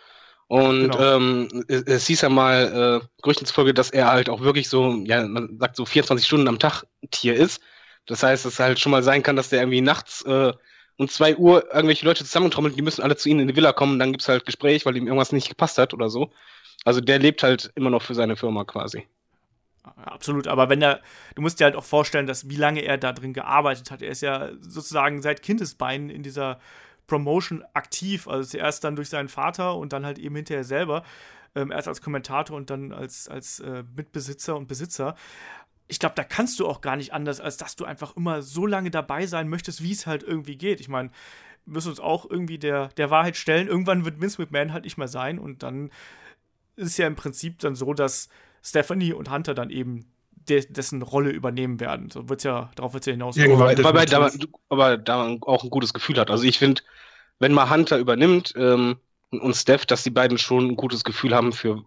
Und 0.47 0.91
Genau. 0.91 1.15
ähm, 1.17 1.65
es, 1.67 1.81
es 1.83 2.07
hieß 2.07 2.21
ja 2.21 2.29
mal, 2.29 3.01
äh, 3.03 3.21
Gerüchten 3.21 3.45
zufolge, 3.45 3.73
dass 3.73 3.89
er 3.89 4.07
halt 4.07 4.29
auch 4.29 4.41
wirklich 4.41 4.69
so, 4.69 5.01
ja, 5.05 5.27
man 5.27 5.57
sagt 5.59 5.75
so 5.75 5.85
24 5.85 6.25
Stunden 6.25 6.47
am 6.47 6.59
Tag 6.59 6.83
Tier 7.11 7.35
ist. 7.35 7.61
Das 8.05 8.23
heißt, 8.23 8.45
dass 8.45 8.53
es 8.53 8.59
halt 8.59 8.79
schon 8.79 8.91
mal 8.91 9.03
sein 9.03 9.23
kann, 9.23 9.35
dass 9.35 9.49
der 9.49 9.59
irgendwie 9.61 9.81
nachts 9.81 10.21
äh, 10.23 10.53
um 10.97 11.09
2 11.09 11.35
Uhr 11.35 11.65
irgendwelche 11.73 12.05
Leute 12.05 12.23
zusammentrommeln, 12.23 12.75
die 12.75 12.81
müssen 12.81 13.03
alle 13.03 13.17
zu 13.17 13.29
ihnen 13.29 13.41
in 13.41 13.47
die 13.49 13.55
Villa 13.55 13.73
kommen, 13.73 13.99
dann 13.99 14.11
gibt's 14.13 14.29
halt 14.29 14.45
Gespräch, 14.45 14.85
weil 14.85 14.95
ihm 14.95 15.05
irgendwas 15.07 15.31
nicht 15.31 15.49
gepasst 15.49 15.77
hat 15.77 15.93
oder 15.93 16.09
so. 16.09 16.31
Also 16.85 17.01
der 17.01 17.19
lebt 17.19 17.43
halt 17.43 17.71
immer 17.75 17.89
noch 17.89 18.01
für 18.01 18.15
seine 18.15 18.37
Firma 18.37 18.63
quasi. 18.63 19.07
Absolut, 19.95 20.47
aber 20.47 20.69
wenn 20.69 20.81
er, 20.81 21.01
du 21.35 21.41
musst 21.41 21.59
dir 21.59 21.65
halt 21.65 21.75
auch 21.75 21.83
vorstellen, 21.83 22.27
dass 22.27 22.49
wie 22.49 22.55
lange 22.55 22.81
er 22.81 22.97
da 22.97 23.13
drin 23.13 23.33
gearbeitet 23.33 23.91
hat. 23.91 24.01
Er 24.01 24.09
ist 24.09 24.21
ja 24.21 24.49
sozusagen 24.59 25.21
seit 25.21 25.41
Kindesbeinen 25.41 26.09
in 26.09 26.23
dieser 26.23 26.59
Promotion 27.07 27.63
aktiv. 27.73 28.27
Also 28.27 28.49
zuerst 28.49 28.83
dann 28.83 28.95
durch 28.95 29.09
seinen 29.09 29.29
Vater 29.29 29.75
und 29.75 29.93
dann 29.93 30.05
halt 30.05 30.19
eben 30.19 30.35
hinterher 30.35 30.63
selber. 30.63 31.03
Ähm, 31.55 31.71
erst 31.71 31.87
als 31.87 32.01
Kommentator 32.01 32.55
und 32.55 32.69
dann 32.69 32.91
als, 32.91 33.27
als 33.27 33.59
äh, 33.61 33.83
Mitbesitzer 33.95 34.55
und 34.55 34.67
Besitzer. 34.67 35.15
Ich 35.87 35.99
glaube, 35.99 36.15
da 36.15 36.23
kannst 36.23 36.59
du 36.59 36.67
auch 36.67 36.81
gar 36.81 36.97
nicht 36.97 37.13
anders, 37.13 37.39
als 37.39 37.55
dass 37.57 37.77
du 37.77 37.85
einfach 37.85 38.15
immer 38.17 38.41
so 38.41 38.65
lange 38.65 38.91
dabei 38.91 39.25
sein 39.25 39.47
möchtest, 39.47 39.81
wie 39.81 39.93
es 39.93 40.05
halt 40.05 40.21
irgendwie 40.21 40.57
geht. 40.57 40.81
Ich 40.81 40.89
meine, 40.89 41.09
wir 41.65 41.73
müssen 41.73 41.89
uns 41.89 42.01
auch 42.01 42.29
irgendwie 42.29 42.59
der, 42.59 42.89
der 42.89 43.09
Wahrheit 43.09 43.37
stellen. 43.37 43.67
Irgendwann 43.67 44.03
wird 44.05 44.21
Vince 44.21 44.41
McMahon 44.41 44.73
halt 44.73 44.83
nicht 44.83 44.97
mehr 44.97 45.07
sein 45.07 45.39
und 45.39 45.63
dann 45.63 45.89
ist 46.75 46.97
ja 46.97 47.07
im 47.07 47.15
Prinzip 47.15 47.59
dann 47.59 47.75
so, 47.75 47.93
dass 47.93 48.29
Stephanie 48.67 49.13
und 49.13 49.31
Hunter 49.31 49.53
dann 49.53 49.69
eben 49.69 50.05
de 50.49 50.65
dessen 50.69 51.01
Rolle 51.01 51.29
übernehmen 51.29 51.79
werden. 51.79 52.09
So 52.09 52.29
wird's 52.29 52.43
ja, 52.43 52.69
darauf 52.75 52.93
wird 52.93 53.03
es 53.03 53.07
ja 53.07 53.11
hinaus. 53.11 53.37
Irgendwann. 53.37 53.77
Wobei, 53.83 54.05
da, 54.05 54.29
aber 54.69 54.97
da 54.97 55.17
man 55.17 55.39
auch 55.41 55.63
ein 55.63 55.69
gutes 55.69 55.93
Gefühl 55.93 56.17
hat. 56.17 56.29
Also 56.29 56.43
ich 56.43 56.59
finde, 56.59 56.81
wenn 57.39 57.53
mal 57.53 57.69
Hunter 57.69 57.97
übernimmt 57.97 58.53
ähm, 58.57 58.97
und 59.31 59.55
Steph, 59.55 59.85
dass 59.85 60.03
die 60.03 60.09
beiden 60.09 60.37
schon 60.37 60.69
ein 60.69 60.75
gutes 60.75 61.03
Gefühl 61.03 61.33
haben 61.33 61.53
für 61.53 61.83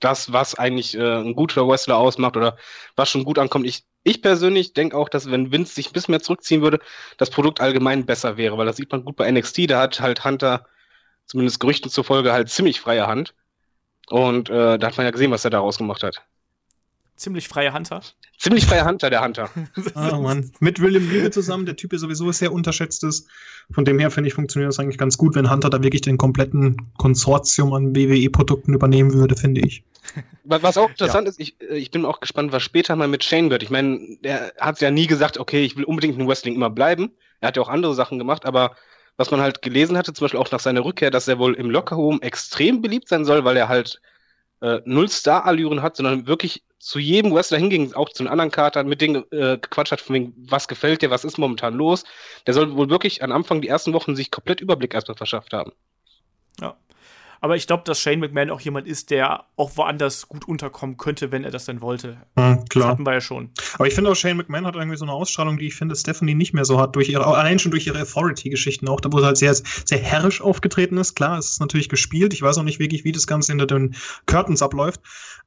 das, 0.00 0.32
was 0.32 0.54
eigentlich 0.54 0.94
äh, 0.96 1.20
ein 1.20 1.34
guter 1.34 1.66
Wrestler 1.66 1.96
ausmacht 1.96 2.36
oder 2.36 2.56
was 2.96 3.08
schon 3.08 3.24
gut 3.24 3.38
ankommt. 3.38 3.66
Ich, 3.66 3.84
ich 4.02 4.20
persönlich 4.20 4.72
denke 4.74 4.96
auch, 4.96 5.08
dass 5.08 5.30
wenn 5.30 5.52
Vince 5.52 5.74
sich 5.74 5.88
ein 5.88 5.92
bisschen 5.92 6.12
mehr 6.12 6.20
zurückziehen 6.20 6.62
würde, 6.62 6.80
das 7.16 7.30
Produkt 7.30 7.60
allgemein 7.60 8.04
besser 8.04 8.36
wäre, 8.36 8.58
weil 8.58 8.66
das 8.66 8.76
sieht 8.76 8.92
man 8.92 9.04
gut 9.04 9.16
bei 9.16 9.30
NXT, 9.30 9.70
da 9.70 9.80
hat 9.80 10.00
halt 10.00 10.24
Hunter, 10.24 10.66
zumindest 11.26 11.60
Gerüchten 11.60 11.90
zufolge, 11.90 12.32
halt 12.32 12.50
ziemlich 12.50 12.80
freie 12.80 13.06
Hand. 13.06 13.34
Und 14.10 14.50
äh, 14.50 14.78
da 14.78 14.86
hat 14.86 14.96
man 14.96 15.06
ja 15.06 15.10
gesehen, 15.10 15.30
was 15.30 15.44
er 15.44 15.50
daraus 15.50 15.78
gemacht 15.78 16.02
hat. 16.02 16.22
Ziemlich 17.16 17.48
freie 17.48 17.72
Hunter. 17.72 18.02
Ziemlich 18.38 18.66
freier 18.66 18.84
Hunter, 18.86 19.08
der 19.08 19.22
Hunter. 19.22 19.48
Ah, 19.94 20.18
Mann. 20.18 20.50
Mit 20.58 20.80
William 20.80 21.08
Regal 21.08 21.32
zusammen, 21.32 21.64
der 21.64 21.76
Typ 21.76 21.92
ist 21.92 22.00
sowieso 22.00 22.30
sehr 22.32 22.52
unterschätzt 22.52 23.04
ist. 23.04 23.28
Von 23.70 23.84
dem 23.84 23.98
her 23.98 24.10
finde 24.10 24.28
ich, 24.28 24.34
funktioniert 24.34 24.68
das 24.68 24.80
eigentlich 24.80 24.98
ganz 24.98 25.16
gut, 25.16 25.34
wenn 25.34 25.50
Hunter 25.50 25.70
da 25.70 25.82
wirklich 25.82 26.02
den 26.02 26.18
kompletten 26.18 26.92
Konsortium 26.98 27.72
an 27.72 27.94
WWE-Produkten 27.94 28.74
übernehmen 28.74 29.12
würde, 29.14 29.36
finde 29.36 29.60
ich. 29.60 29.84
Was 30.44 30.76
auch 30.76 30.90
interessant 30.90 31.26
ja. 31.26 31.30
ist, 31.30 31.40
ich, 31.40 31.56
äh, 31.62 31.76
ich 31.76 31.90
bin 31.90 32.04
auch 32.04 32.20
gespannt, 32.20 32.52
was 32.52 32.62
später 32.62 32.94
mal 32.96 33.08
mit 33.08 33.24
Shane 33.24 33.48
wird. 33.48 33.62
Ich 33.62 33.70
meine, 33.70 34.18
er 34.22 34.52
hat 34.60 34.80
ja 34.82 34.90
nie 34.90 35.06
gesagt, 35.06 35.38
okay, 35.38 35.64
ich 35.64 35.76
will 35.76 35.84
unbedingt 35.84 36.18
in 36.18 36.28
Wrestling 36.28 36.54
immer 36.54 36.68
bleiben. 36.68 37.12
Er 37.40 37.48
hat 37.48 37.56
ja 37.56 37.62
auch 37.62 37.70
andere 37.70 37.94
Sachen 37.94 38.18
gemacht, 38.18 38.44
aber 38.44 38.76
was 39.16 39.30
man 39.30 39.40
halt 39.40 39.62
gelesen 39.62 39.96
hatte, 39.96 40.12
zum 40.12 40.24
Beispiel 40.24 40.40
auch 40.40 40.50
nach 40.50 40.60
seiner 40.60 40.84
Rückkehr, 40.84 41.10
dass 41.10 41.28
er 41.28 41.38
wohl 41.38 41.54
im 41.54 41.70
Lockerroom 41.70 42.20
extrem 42.20 42.82
beliebt 42.82 43.08
sein 43.08 43.24
soll, 43.24 43.44
weil 43.44 43.56
er 43.56 43.68
halt 43.68 44.00
äh, 44.60 44.80
null 44.84 45.08
Star-Allüren 45.08 45.82
hat, 45.82 45.96
sondern 45.96 46.26
wirklich 46.26 46.64
zu 46.78 46.98
jedem 46.98 47.34
Wrestler 47.34 47.58
hinging, 47.58 47.94
auch 47.94 48.10
zu 48.10 48.22
den 48.22 48.30
anderen 48.30 48.50
Kartern, 48.50 48.88
mit 48.88 49.00
denen 49.00 49.24
äh, 49.30 49.58
gequatscht 49.58 49.92
hat, 49.92 50.00
von 50.00 50.14
wegen, 50.14 50.34
was 50.36 50.68
gefällt 50.68 51.02
dir, 51.02 51.10
was 51.10 51.24
ist 51.24 51.38
momentan 51.38 51.74
los. 51.74 52.04
Der 52.46 52.54
soll 52.54 52.76
wohl 52.76 52.90
wirklich 52.90 53.22
am 53.22 53.32
Anfang 53.32 53.62
die 53.62 53.68
ersten 53.68 53.92
Wochen 53.92 54.16
sich 54.16 54.30
komplett 54.30 54.60
Überblick 54.60 54.94
erstmal 54.94 55.16
verschafft 55.16 55.52
haben. 55.52 55.72
Ja. 56.60 56.76
Aber 57.40 57.56
ich 57.56 57.66
glaube, 57.66 57.82
dass 57.84 58.00
Shane 58.00 58.20
McMahon 58.20 58.50
auch 58.50 58.60
jemand 58.60 58.86
ist, 58.86 59.10
der 59.10 59.44
auch 59.56 59.76
woanders 59.76 60.28
gut 60.28 60.46
unterkommen 60.46 60.96
könnte, 60.96 61.32
wenn 61.32 61.44
er 61.44 61.50
das 61.50 61.64
denn 61.66 61.80
wollte. 61.80 62.18
Mhm, 62.36 62.64
klar. 62.66 62.66
Das 62.68 62.84
hatten 62.84 63.06
wir 63.06 63.12
ja 63.12 63.20
schon. 63.20 63.50
Aber 63.74 63.86
ich 63.86 63.94
finde 63.94 64.10
auch, 64.10 64.16
Shane 64.16 64.36
McMahon 64.36 64.66
hat 64.66 64.76
irgendwie 64.76 64.96
so 64.96 65.04
eine 65.04 65.12
Ausstrahlung, 65.12 65.58
die 65.58 65.66
ich 65.66 65.74
finde, 65.74 65.96
Stephanie 65.96 66.34
nicht 66.34 66.54
mehr 66.54 66.64
so 66.64 66.80
hat, 66.80 66.96
durch 66.96 67.08
ihre, 67.08 67.26
allein 67.26 67.58
schon 67.58 67.70
durch 67.70 67.86
ihre 67.86 68.00
Authority-Geschichten 68.00 68.88
auch, 68.88 69.00
da 69.00 69.12
wo 69.12 69.18
sie 69.18 69.26
halt 69.26 69.36
sehr, 69.36 69.54
sehr 69.54 69.98
herrisch 69.98 70.40
aufgetreten 70.40 70.96
ist. 70.96 71.14
Klar, 71.14 71.38
es 71.38 71.50
ist 71.50 71.60
natürlich 71.60 71.88
gespielt. 71.88 72.32
Ich 72.32 72.42
weiß 72.42 72.58
auch 72.58 72.62
nicht 72.62 72.78
wirklich, 72.78 73.04
wie 73.04 73.12
das 73.12 73.26
Ganze 73.26 73.52
hinter 73.52 73.66
den 73.66 73.94
Curtains 74.26 74.62
abläuft. 74.62 75.00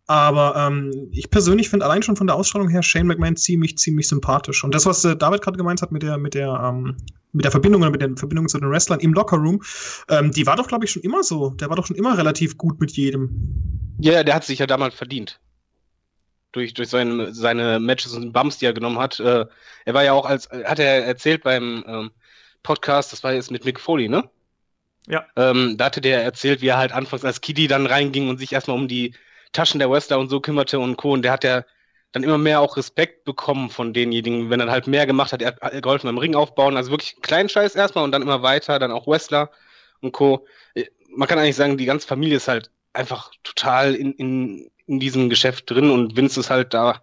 Aber 0.08 0.56
ähm, 0.56 1.10
ich 1.12 1.30
persönlich 1.30 1.70
finde 1.70 1.86
allein 1.86 2.02
schon 2.02 2.16
von 2.16 2.28
der 2.28 2.38
Ausstrahlung 2.38 2.70
her 2.70 2.82
Shane 2.82 3.08
McMahon 3.08 3.36
ziemlich, 3.36 3.78
ziemlich 3.78 4.08
sympathisch. 4.08 4.64
Und 4.64 4.74
das, 4.74 4.86
was 4.86 5.04
äh, 5.04 5.18
David 5.18 5.42
gerade 5.42 5.58
gemeint 5.58 5.82
hat 5.82 5.92
mit 5.92 6.02
der, 6.02 6.18
mit 6.18 6.34
der, 6.34 6.64
ähm, 6.64 6.96
mit 7.38 7.46
der 7.46 7.52
Verbindung 7.52 7.82
oder 7.82 7.92
mit 7.92 8.02
den 8.02 8.18
Verbindungen 8.18 8.50
zu 8.50 8.60
den 8.60 8.70
Wrestlern 8.70 9.00
im 9.00 9.14
Lockerroom, 9.14 9.62
ähm, 10.10 10.32
die 10.32 10.46
war 10.46 10.56
doch, 10.56 10.68
glaube 10.68 10.86
ich, 10.86 10.92
schon 10.92 11.04
immer 11.04 11.24
so. 11.24 11.52
Der 11.52 11.70
war 11.70 11.76
doch 11.76 11.86
schon 11.86 11.96
immer 11.96 12.18
relativ 12.18 12.58
gut 12.58 12.80
mit 12.82 12.92
jedem. 12.92 13.30
Ja, 14.00 14.24
der 14.24 14.36
hat 14.36 14.44
sich 14.44 14.60
ja 14.60 14.68
damals 14.68 14.96
verdient. 14.96 15.40
Durch, 16.52 16.74
durch 16.74 16.90
seine, 16.90 17.34
seine 17.34 17.80
Matches 17.80 18.14
und 18.14 18.34
Bumps, 18.34 18.58
die 18.58 18.66
er 18.66 18.74
genommen 18.74 18.98
hat. 18.98 19.20
Äh, 19.20 19.46
er 19.86 19.94
war 19.94 20.04
ja 20.04 20.14
auch 20.14 20.26
als, 20.26 20.50
hat 20.50 20.80
er 20.80 21.06
erzählt 21.06 21.44
beim 21.44 21.84
ähm, 21.88 22.12
Podcast, 22.64 23.14
das 23.14 23.24
war 23.24 23.34
jetzt 23.34 23.52
mit 23.52 23.66
Mick 23.66 23.80
Foley, 23.80 24.10
ne? 24.10 24.30
Ja. 25.08 25.26
Ähm, 25.36 25.78
da 25.78 25.86
hatte 25.86 26.02
der 26.02 26.24
erzählt, 26.24 26.62
wie 26.62 26.68
er 26.68 26.78
halt 26.78 26.92
anfangs 26.92 27.24
als 27.24 27.42
Kiddie 27.42 27.68
dann 27.68 27.86
reinging 27.86 28.30
und 28.30 28.40
sich 28.40 28.52
erstmal 28.52 28.78
um 28.78 28.88
die 28.88 29.14
Taschen 29.54 29.80
der 29.80 29.90
Wrestler 29.90 30.20
und 30.20 30.30
so 30.30 30.42
kümmerte 30.42 30.80
und 30.80 30.98
Co. 30.98 31.14
Und 31.14 31.22
der 31.22 31.32
hat 31.32 31.44
ja 31.44 31.64
dann 32.18 32.24
immer 32.24 32.38
mehr 32.38 32.62
auch 32.62 32.78
Respekt 32.78 33.26
bekommen 33.26 33.70
von 33.70 33.94
denjenigen, 33.94 34.50
wenn 34.50 34.60
er 34.60 34.72
halt 34.72 34.88
mehr 34.88 35.06
gemacht 35.06 35.32
hat. 35.32 35.42
Er 35.42 35.56
hat 35.62 35.84
geholfen 35.84 36.08
beim 36.08 36.18
Ring 36.18 36.36
aufbauen, 36.36 36.76
also 36.76 36.92
wirklich 36.92 37.22
kleinen 37.22 37.48
Scheiß 37.48 37.76
erstmal 37.76 38.04
und 38.04 38.12
dann 38.12 38.24
immer 38.24 38.42
weiter, 38.42 38.80
dann 38.80 38.92
auch 38.92 39.08
Wrestler 39.08 39.52
und 40.02 40.12
Co. 40.12 40.46
Man 41.16 41.28
kann 41.28 41.38
eigentlich 41.38 41.56
sagen, 41.56 41.78
die 41.78 41.86
ganze 41.86 42.08
Familie 42.08 42.38
ist 42.38 42.48
halt 42.48 42.72
einfach 42.94 43.32
total 43.44 43.94
in, 43.94 44.14
in, 44.14 44.72
in 44.88 45.00
diesem 45.00 45.30
Geschäft 45.30 45.70
drin 45.70 45.92
und 45.92 46.18
Vince 46.18 46.40
ist 46.40 46.50
halt 46.50 46.74
da 46.74 47.02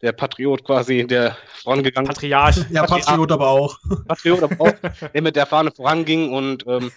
der 0.00 0.12
Patriot 0.12 0.64
quasi, 0.64 1.06
der 1.06 1.36
vorangegangen 1.62 2.08
ist. 2.08 2.14
Patriarch. 2.14 2.64
Ja, 2.70 2.86
Patriot 2.86 3.32
aber 3.32 3.48
auch. 3.48 3.78
Patriot 4.06 4.42
aber 4.42 4.60
auch, 4.60 4.72
der 5.14 5.22
mit 5.22 5.36
der 5.36 5.46
Fahne 5.46 5.72
voranging 5.72 6.32
und 6.32 6.64
ähm, 6.66 6.90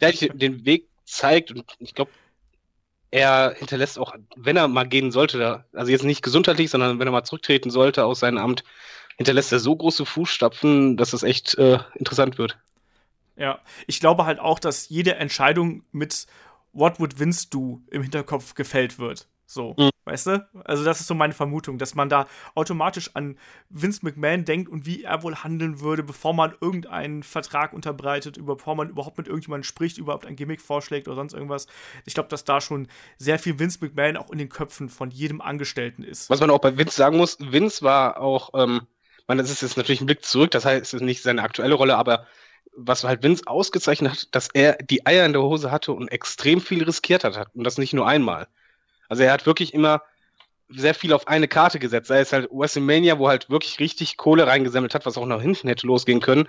der 0.00 0.12
den 0.12 0.64
Weg 0.64 0.88
zeigt 1.04 1.50
und 1.50 1.64
ich 1.78 1.94
glaube, 1.94 2.10
er 3.16 3.54
hinterlässt 3.56 3.98
auch, 3.98 4.14
wenn 4.36 4.56
er 4.56 4.68
mal 4.68 4.86
gehen 4.86 5.10
sollte, 5.10 5.64
also 5.72 5.90
jetzt 5.90 6.04
nicht 6.04 6.22
gesundheitlich, 6.22 6.70
sondern 6.70 6.98
wenn 6.98 7.08
er 7.08 7.12
mal 7.12 7.24
zurücktreten 7.24 7.70
sollte 7.70 8.04
aus 8.04 8.20
seinem 8.20 8.38
Amt, 8.38 8.64
hinterlässt 9.16 9.52
er 9.52 9.58
so 9.58 9.74
große 9.74 10.04
Fußstapfen, 10.04 10.96
dass 10.96 11.12
es 11.12 11.22
echt 11.22 11.56
äh, 11.58 11.78
interessant 11.94 12.38
wird. 12.38 12.58
Ja, 13.36 13.60
ich 13.86 14.00
glaube 14.00 14.26
halt 14.26 14.38
auch, 14.38 14.58
dass 14.58 14.88
jede 14.88 15.16
Entscheidung 15.16 15.82
mit 15.92 16.26
What 16.72 17.00
would 17.00 17.18
Vince 17.18 17.48
do 17.50 17.80
im 17.90 18.02
Hinterkopf 18.02 18.54
gefällt 18.54 18.98
wird. 18.98 19.26
So, 19.46 19.74
mhm. 19.78 19.90
weißt 20.04 20.26
du? 20.26 20.48
Also, 20.64 20.84
das 20.84 21.00
ist 21.00 21.06
so 21.06 21.14
meine 21.14 21.32
Vermutung, 21.32 21.78
dass 21.78 21.94
man 21.94 22.08
da 22.08 22.26
automatisch 22.54 23.10
an 23.14 23.38
Vince 23.70 24.00
McMahon 24.02 24.44
denkt 24.44 24.68
und 24.68 24.86
wie 24.86 25.04
er 25.04 25.22
wohl 25.22 25.36
handeln 25.36 25.80
würde, 25.80 26.02
bevor 26.02 26.34
man 26.34 26.54
irgendeinen 26.60 27.22
Vertrag 27.22 27.72
unterbreitet, 27.72 28.44
bevor 28.44 28.74
man 28.74 28.90
überhaupt 28.90 29.18
mit 29.18 29.28
irgendjemandem 29.28 29.62
spricht, 29.62 29.98
überhaupt 29.98 30.26
ein 30.26 30.34
Gimmick 30.34 30.60
vorschlägt 30.60 31.06
oder 31.06 31.16
sonst 31.16 31.32
irgendwas. 31.32 31.68
Ich 32.04 32.14
glaube, 32.14 32.28
dass 32.28 32.44
da 32.44 32.60
schon 32.60 32.88
sehr 33.18 33.38
viel 33.38 33.58
Vince 33.58 33.78
McMahon 33.80 34.16
auch 34.16 34.30
in 34.30 34.38
den 34.38 34.48
Köpfen 34.48 34.88
von 34.88 35.10
jedem 35.10 35.40
Angestellten 35.40 36.02
ist. 36.02 36.28
Was 36.28 36.40
man 36.40 36.50
auch 36.50 36.60
bei 36.60 36.76
Vince 36.76 36.96
sagen 36.96 37.16
muss, 37.16 37.38
Vince 37.38 37.82
war 37.82 38.20
auch, 38.20 38.50
ähm, 38.54 38.82
man, 39.28 39.38
das 39.38 39.50
ist 39.50 39.62
jetzt 39.62 39.76
natürlich 39.76 40.00
ein 40.00 40.06
Blick 40.06 40.24
zurück, 40.24 40.50
das 40.50 40.64
heißt, 40.64 40.82
es 40.82 40.94
ist 40.94 41.02
nicht 41.02 41.22
seine 41.22 41.42
aktuelle 41.42 41.74
Rolle, 41.74 41.96
aber 41.96 42.26
was 42.76 43.04
halt 43.04 43.22
Vince 43.22 43.44
ausgezeichnet 43.46 44.12
hat, 44.12 44.34
dass 44.34 44.48
er 44.52 44.74
die 44.74 45.06
Eier 45.06 45.24
in 45.24 45.32
der 45.32 45.42
Hose 45.42 45.70
hatte 45.70 45.92
und 45.92 46.08
extrem 46.08 46.60
viel 46.60 46.84
riskiert 46.84 47.24
hat. 47.24 47.54
Und 47.54 47.64
das 47.64 47.78
nicht 47.78 47.94
nur 47.94 48.06
einmal. 48.06 48.48
Also 49.08 49.22
er 49.22 49.32
hat 49.32 49.46
wirklich 49.46 49.74
immer 49.74 50.02
sehr 50.68 50.94
viel 50.94 51.12
auf 51.12 51.28
eine 51.28 51.48
Karte 51.48 51.78
gesetzt. 51.78 52.08
Sei 52.08 52.20
es 52.20 52.32
halt 52.32 52.48
WrestleMania, 52.50 53.18
wo 53.18 53.28
halt 53.28 53.48
wirklich 53.50 53.78
richtig 53.78 54.16
Kohle 54.16 54.46
reingesammelt 54.46 54.94
hat, 54.94 55.06
was 55.06 55.16
auch 55.16 55.26
nach 55.26 55.40
hinten 55.40 55.68
hätte 55.68 55.86
losgehen 55.86 56.20
können. 56.20 56.48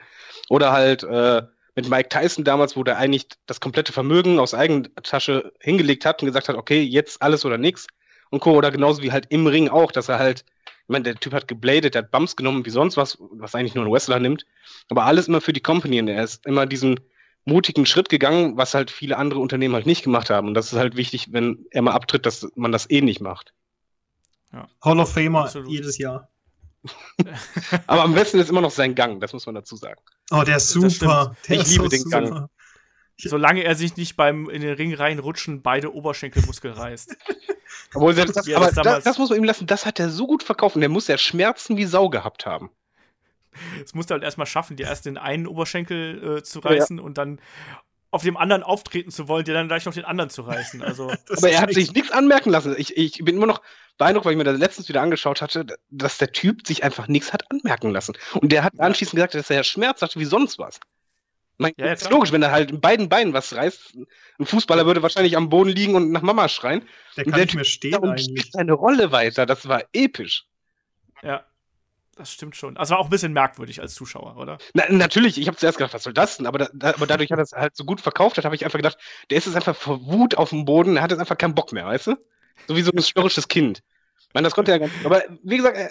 Oder 0.49 0.71
halt 0.71 1.03
äh, 1.03 1.43
mit 1.75 1.89
Mike 1.89 2.09
Tyson 2.09 2.43
damals, 2.43 2.75
wo 2.75 2.83
der 2.83 2.97
eigentlich 2.97 3.27
das 3.45 3.59
komplette 3.59 3.93
Vermögen 3.93 4.39
aus 4.39 4.53
eigener 4.53 4.89
Tasche 5.03 5.53
hingelegt 5.59 6.05
hat 6.05 6.21
und 6.21 6.25
gesagt 6.25 6.49
hat, 6.49 6.55
okay, 6.55 6.81
jetzt 6.81 7.21
alles 7.21 7.45
oder 7.45 7.57
nix. 7.57 7.87
Und 8.29 8.39
Co. 8.39 8.53
Oder 8.53 8.71
genauso 8.71 9.01
wie 9.03 9.11
halt 9.11 9.27
im 9.29 9.47
Ring 9.47 9.69
auch, 9.69 9.91
dass 9.91 10.09
er 10.09 10.19
halt, 10.19 10.43
ich 10.65 10.89
meine, 10.89 11.03
der 11.03 11.15
Typ 11.15 11.33
hat 11.33 11.47
gebladet, 11.47 11.93
der 11.93 12.03
hat 12.03 12.11
Bumps 12.11 12.35
genommen 12.35 12.65
wie 12.65 12.71
sonst 12.71 12.97
was, 12.97 13.17
was 13.19 13.53
eigentlich 13.53 13.75
nur 13.75 13.85
ein 13.85 13.91
Wrestler 13.91 14.19
nimmt. 14.19 14.45
Aber 14.89 15.05
alles 15.05 15.27
immer 15.27 15.41
für 15.41 15.53
die 15.53 15.61
Company 15.61 15.99
und 15.99 16.07
er 16.07 16.23
ist 16.23 16.45
immer 16.45 16.65
diesen 16.65 16.99
mutigen 17.47 17.85
Schritt 17.85 18.09
gegangen, 18.09 18.57
was 18.57 18.73
halt 18.73 18.91
viele 18.91 19.17
andere 19.17 19.39
Unternehmen 19.39 19.73
halt 19.73 19.85
nicht 19.85 20.03
gemacht 20.03 20.29
haben. 20.29 20.49
Und 20.49 20.53
das 20.53 20.71
ist 20.71 20.79
halt 20.79 20.95
wichtig, 20.95 21.31
wenn 21.31 21.65
er 21.71 21.81
mal 21.81 21.93
abtritt, 21.93 22.25
dass 22.25 22.47
man 22.55 22.71
das 22.71 22.89
eh 22.89 23.01
nicht 23.01 23.21
macht. 23.21 23.53
Ja. 24.53 24.67
Hall 24.81 24.99
of 24.99 25.11
Famer 25.11 25.45
Absolut. 25.45 25.69
jedes 25.69 25.97
Jahr. 25.97 26.29
Aber 27.87 28.03
am 28.03 28.13
besten 28.13 28.39
ist 28.39 28.49
immer 28.49 28.61
noch 28.61 28.71
sein 28.71 28.95
Gang, 28.95 29.19
das 29.19 29.33
muss 29.33 29.45
man 29.45 29.55
dazu 29.55 29.75
sagen. 29.75 29.99
Oh, 30.31 30.43
der 30.43 30.57
ist 30.57 30.69
super. 30.69 31.35
Der 31.47 31.59
ich 31.61 31.67
liebe 31.67 31.83
so 31.83 31.89
den 31.89 32.01
super. 32.01 32.21
Gang. 32.21 32.49
Solange 33.19 33.63
er 33.63 33.75
sich 33.75 33.97
nicht 33.97 34.15
beim 34.15 34.47
in 34.49 34.61
den 34.61 34.75
Ring 34.75 34.93
reinrutschen 34.93 35.63
beide 35.63 35.93
Oberschenkelmuskel 35.93 36.71
reißt. 36.71 37.17
Obwohl, 37.93 38.13
das, 38.13 38.31
das, 38.31 38.53
aber 38.53 38.71
das, 38.71 39.03
das, 39.03 39.17
muss 39.17 39.29
man 39.29 39.39
ihm 39.39 39.43
lassen, 39.43 39.65
das 39.65 39.85
hat 39.85 39.99
er 39.99 40.09
so 40.09 40.27
gut 40.27 40.43
verkauft 40.43 40.75
und 40.75 40.81
der 40.81 40.89
muss 40.89 41.07
ja 41.07 41.17
Schmerzen 41.17 41.77
wie 41.77 41.85
Sau 41.85 42.09
gehabt 42.09 42.45
haben. 42.45 42.69
Es 43.83 43.93
musste 43.93 44.13
halt 44.13 44.23
erstmal 44.23 44.47
schaffen, 44.47 44.77
dir 44.77 44.87
erst 44.87 45.05
den 45.05 45.17
einen 45.17 45.47
Oberschenkel 45.47 46.37
äh, 46.37 46.43
zu 46.43 46.59
reißen 46.59 46.97
ja. 46.97 47.03
und 47.03 47.17
dann 47.17 47.39
auf 48.09 48.23
dem 48.23 48.37
anderen 48.37 48.63
auftreten 48.63 49.11
zu 49.11 49.27
wollen, 49.27 49.43
dir 49.43 49.53
dann 49.53 49.67
gleich 49.67 49.85
noch 49.85 49.93
den 49.93 50.05
anderen 50.05 50.29
zu 50.29 50.41
reißen. 50.41 50.81
Also, 50.81 51.11
Aber 51.29 51.49
er 51.49 51.61
hat 51.61 51.73
sich 51.73 51.91
nichts 51.93 52.11
anmerken 52.11 52.49
lassen. 52.49 52.73
Ich, 52.77 52.95
ich 52.95 53.23
bin 53.23 53.35
immer 53.35 53.47
noch 53.47 53.61
beeindruckt, 53.97 54.25
weil 54.25 54.33
ich 54.33 54.37
mir 54.37 54.43
das 54.43 54.57
letztens 54.57 54.87
wieder 54.87 55.01
angeschaut 55.01 55.41
hatte, 55.41 55.65
dass 55.89 56.17
der 56.17 56.31
Typ 56.31 56.65
sich 56.65 56.83
einfach 56.83 57.07
nichts 57.07 57.33
hat 57.33 57.49
anmerken 57.51 57.91
lassen. 57.91 58.17
Und 58.35 58.51
der 58.51 58.63
hat 58.63 58.79
anschließend 58.79 59.15
gesagt, 59.15 59.35
dass 59.35 59.49
er 59.49 59.63
Schmerz 59.63 60.01
hatte 60.01 60.19
wie 60.19 60.25
sonst 60.25 60.57
was. 60.57 60.79
Mein, 61.57 61.73
ja, 61.77 61.91
ist 61.91 62.09
logisch, 62.09 62.31
wenn 62.31 62.43
er 62.43 62.51
halt 62.51 62.69
in 62.69 62.79
beiden 62.79 63.09
Beinen 63.09 63.33
was 63.33 63.55
reißt. 63.55 63.97
Ein 64.39 64.45
Fußballer 64.45 64.85
würde 64.85 65.01
wahrscheinlich 65.01 65.35
am 65.35 65.49
Boden 65.49 65.71
liegen 65.71 65.95
und 65.95 66.11
nach 66.11 66.21
Mama 66.21 66.47
schreien. 66.49 66.87
Der 67.17 67.23
kann 67.23 67.33
der 67.33 67.45
nicht 67.45 67.55
mehr 67.55 67.63
stehen 67.63 67.97
und 67.97 68.21
spielt 68.21 68.51
seine 68.51 68.73
Rolle 68.73 69.11
weiter. 69.11 69.47
Das 69.47 69.67
war 69.67 69.83
episch. 69.91 70.45
Ja. 71.23 71.43
Das 72.17 72.31
stimmt 72.31 72.55
schon. 72.55 72.77
Also 72.77 72.91
war 72.91 72.99
auch 72.99 73.05
ein 73.05 73.11
bisschen 73.11 73.33
merkwürdig 73.33 73.79
als 73.79 73.93
Zuschauer, 73.93 74.37
oder? 74.37 74.57
Na, 74.73 74.85
natürlich, 74.89 75.39
ich 75.39 75.47
habe 75.47 75.57
zuerst 75.57 75.77
gedacht, 75.77 75.93
was 75.93 76.03
soll 76.03 76.13
das 76.13 76.37
denn? 76.37 76.47
Aber, 76.47 76.57
da, 76.57 76.89
aber 76.89 77.05
dadurch 77.05 77.31
hat 77.31 77.37
er 77.37 77.43
es 77.43 77.51
halt 77.51 77.75
so 77.75 77.85
gut 77.85 78.01
verkauft, 78.01 78.43
habe 78.43 78.55
ich 78.55 78.65
einfach 78.65 78.79
gedacht, 78.79 78.97
der 79.29 79.37
ist 79.37 79.45
jetzt 79.45 79.55
einfach 79.55 79.75
vor 79.75 80.05
Wut 80.05 80.35
auf 80.35 80.49
dem 80.49 80.65
Boden, 80.65 80.97
er 80.97 81.03
hat 81.03 81.11
jetzt 81.11 81.19
einfach 81.19 81.37
keinen 81.37 81.53
Bock 81.53 81.71
mehr, 81.71 81.85
weißt 81.85 82.07
du? 82.07 82.15
So 82.67 82.75
wie 82.75 82.81
so 82.81 82.91
ein 82.91 83.01
störrisches 83.01 83.47
Kind. 83.47 83.83
Ich 84.19 84.33
meine, 84.33 84.45
das 84.45 84.55
konnte 84.55 84.71
er 84.71 84.79
ganz 84.79 84.91
Aber 85.03 85.23
wie 85.43 85.57
gesagt, 85.57 85.77
äh, 85.77 85.89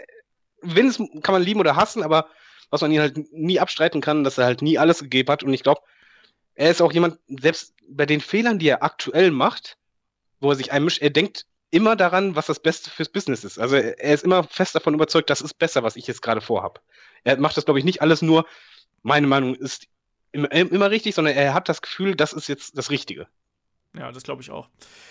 Vince 0.63 1.07
kann 1.23 1.33
man 1.33 1.43
lieben 1.43 1.61
oder 1.61 1.77
hassen, 1.77 2.03
aber 2.03 2.29
was 2.71 2.81
man 2.81 2.91
ihn 2.91 3.01
halt 3.01 3.33
nie 3.33 3.61
abstreiten 3.61 4.01
kann, 4.01 4.25
dass 4.25 4.39
er 4.39 4.47
halt 4.47 4.63
nie 4.63 4.79
alles 4.79 4.99
gegeben 4.99 5.31
hat. 5.31 5.45
Und 5.45 5.55
ich 5.55 5.63
glaube, 5.63 5.81
er 6.55 6.71
ist 6.71 6.83
auch 6.83 6.93
jemand, 6.93 7.19
selbst 7.29 7.75
bei 7.89 8.07
den 8.07 8.21
Fehlern, 8.21 8.59
die 8.59 8.69
er 8.69 8.83
aktuell 8.83 9.31
macht, 9.31 9.77
wo 10.41 10.51
er 10.51 10.57
sich 10.57 10.73
einmischt, 10.73 11.01
er 11.01 11.11
denkt 11.11 11.47
immer 11.71 11.97
daran, 11.97 12.37
was 12.37 12.47
das 12.47 12.61
Beste 12.61 12.91
fürs 12.91 13.09
Business 13.09 13.45
ist. 13.45 13.59
Also 13.59 13.77
er 13.77 14.15
ist 14.15 14.25
immer 14.25 14.45
fest 14.45 14.75
davon 14.75 14.95
überzeugt, 14.95 15.31
das 15.31 15.41
ist 15.41 15.55
besser, 15.55 15.83
was 15.83 15.97
ich 15.97 16.07
jetzt 16.07 16.23
gerade 16.23 16.41
vorhabe. 16.41 16.81
Er 17.25 17.39
macht 17.39 17.57
das, 17.57 17.65
glaube 17.65 17.79
ich, 17.79 17.85
nicht 17.85 18.03
alles 18.03 18.23
nur, 18.23 18.47
meine 19.03 19.27
Meinung 19.27 19.55
ist 19.55 19.87
immer, 20.33 20.51
immer 20.53 20.91
richtig, 20.91 21.15
sondern 21.15 21.35
er 21.35 21.55
hat 21.55 21.69
das 21.69 21.83
Gefühl, 21.83 22.15
das 22.15 22.33
ist 22.33 22.49
jetzt 22.49 22.79
das 22.79 22.91
Richtige. 22.91 23.27
Ja, 23.97 24.13
das 24.13 24.23
glaube 24.23 24.43
ich 24.43 24.51
auch. 24.51 24.69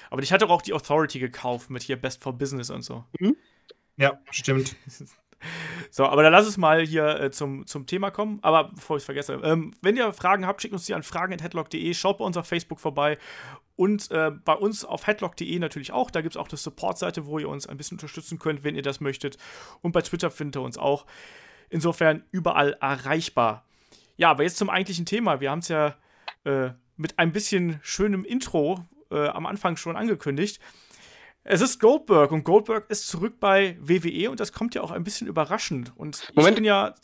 Aber 0.09 0.21
ich 0.21 0.31
hatte 0.31 0.47
auch 0.49 0.61
die 0.61 0.73
Authority 0.73 1.19
gekauft 1.19 1.69
mit 1.69 1.83
hier 1.83 1.99
Best 1.99 2.21
for 2.21 2.33
Business 2.33 2.69
und 2.69 2.83
so. 2.83 3.03
Mhm. 3.19 3.35
Ja, 3.97 4.19
stimmt. 4.31 4.75
So, 5.91 6.05
aber 6.05 6.23
dann 6.23 6.31
lass 6.31 6.47
es 6.47 6.57
mal 6.57 6.85
hier 6.85 7.19
äh, 7.19 7.29
zum, 7.29 7.67
zum 7.67 7.85
Thema 7.85 8.09
kommen. 8.09 8.39
Aber 8.41 8.71
bevor 8.73 8.97
ich 8.97 9.01
es 9.01 9.05
vergesse, 9.05 9.39
ähm, 9.43 9.73
wenn 9.81 9.95
ihr 9.95 10.11
Fragen 10.11 10.47
habt, 10.47 10.61
schickt 10.61 10.73
uns 10.73 10.85
die 10.85 10.93
an 10.95 11.03
fragen.headlock.de, 11.03 11.93
schaut 11.93 12.17
bei 12.17 12.25
uns 12.25 12.35
auf 12.37 12.47
Facebook 12.47 12.79
vorbei 12.79 13.19
und 13.75 14.09
äh, 14.11 14.31
bei 14.31 14.53
uns 14.53 14.85
auf 14.85 15.05
headlock.de 15.05 15.59
natürlich 15.59 15.91
auch. 15.91 16.09
Da 16.09 16.21
gibt 16.21 16.35
es 16.35 16.37
auch 16.37 16.47
eine 16.47 16.57
Support-Seite, 16.57 17.25
wo 17.25 17.39
ihr 17.39 17.49
uns 17.49 17.67
ein 17.67 17.77
bisschen 17.77 17.95
unterstützen 17.95 18.39
könnt, 18.39 18.63
wenn 18.63 18.75
ihr 18.75 18.81
das 18.81 19.01
möchtet. 19.01 19.37
Und 19.81 19.91
bei 19.91 20.01
Twitter 20.01 20.31
findet 20.31 20.57
ihr 20.57 20.61
uns 20.61 20.77
auch. 20.77 21.05
Insofern 21.69 22.23
überall 22.31 22.77
erreichbar. 22.79 23.65
Ja, 24.17 24.31
aber 24.31 24.43
jetzt 24.43 24.57
zum 24.57 24.69
eigentlichen 24.69 25.05
Thema. 25.05 25.41
Wir 25.41 25.51
haben 25.51 25.59
es 25.59 25.67
ja 25.67 25.95
äh, 26.45 26.69
mit 26.95 27.19
ein 27.19 27.31
bisschen 27.31 27.79
schönem 27.81 28.23
Intro 28.23 28.85
äh, 29.11 29.27
am 29.27 29.45
Anfang 29.45 29.75
schon 29.75 29.97
angekündigt. 29.97 30.61
Es 31.43 31.61
ist 31.61 31.79
Goldberg 31.79 32.31
und 32.31 32.43
Goldberg 32.43 32.89
ist 32.89 33.07
zurück 33.07 33.39
bei 33.39 33.77
WWE 33.79 34.31
und 34.31 34.39
das 34.39 34.51
kommt 34.51 34.73
ja 34.73 34.81
auch 34.81 34.91
ein 34.91 35.03
bisschen 35.03 35.27
überraschend. 35.27 35.93
Und 35.95 36.31
Moment. 36.33 36.53
ich 36.53 36.55
bin 36.55 36.63
ja. 36.63 36.95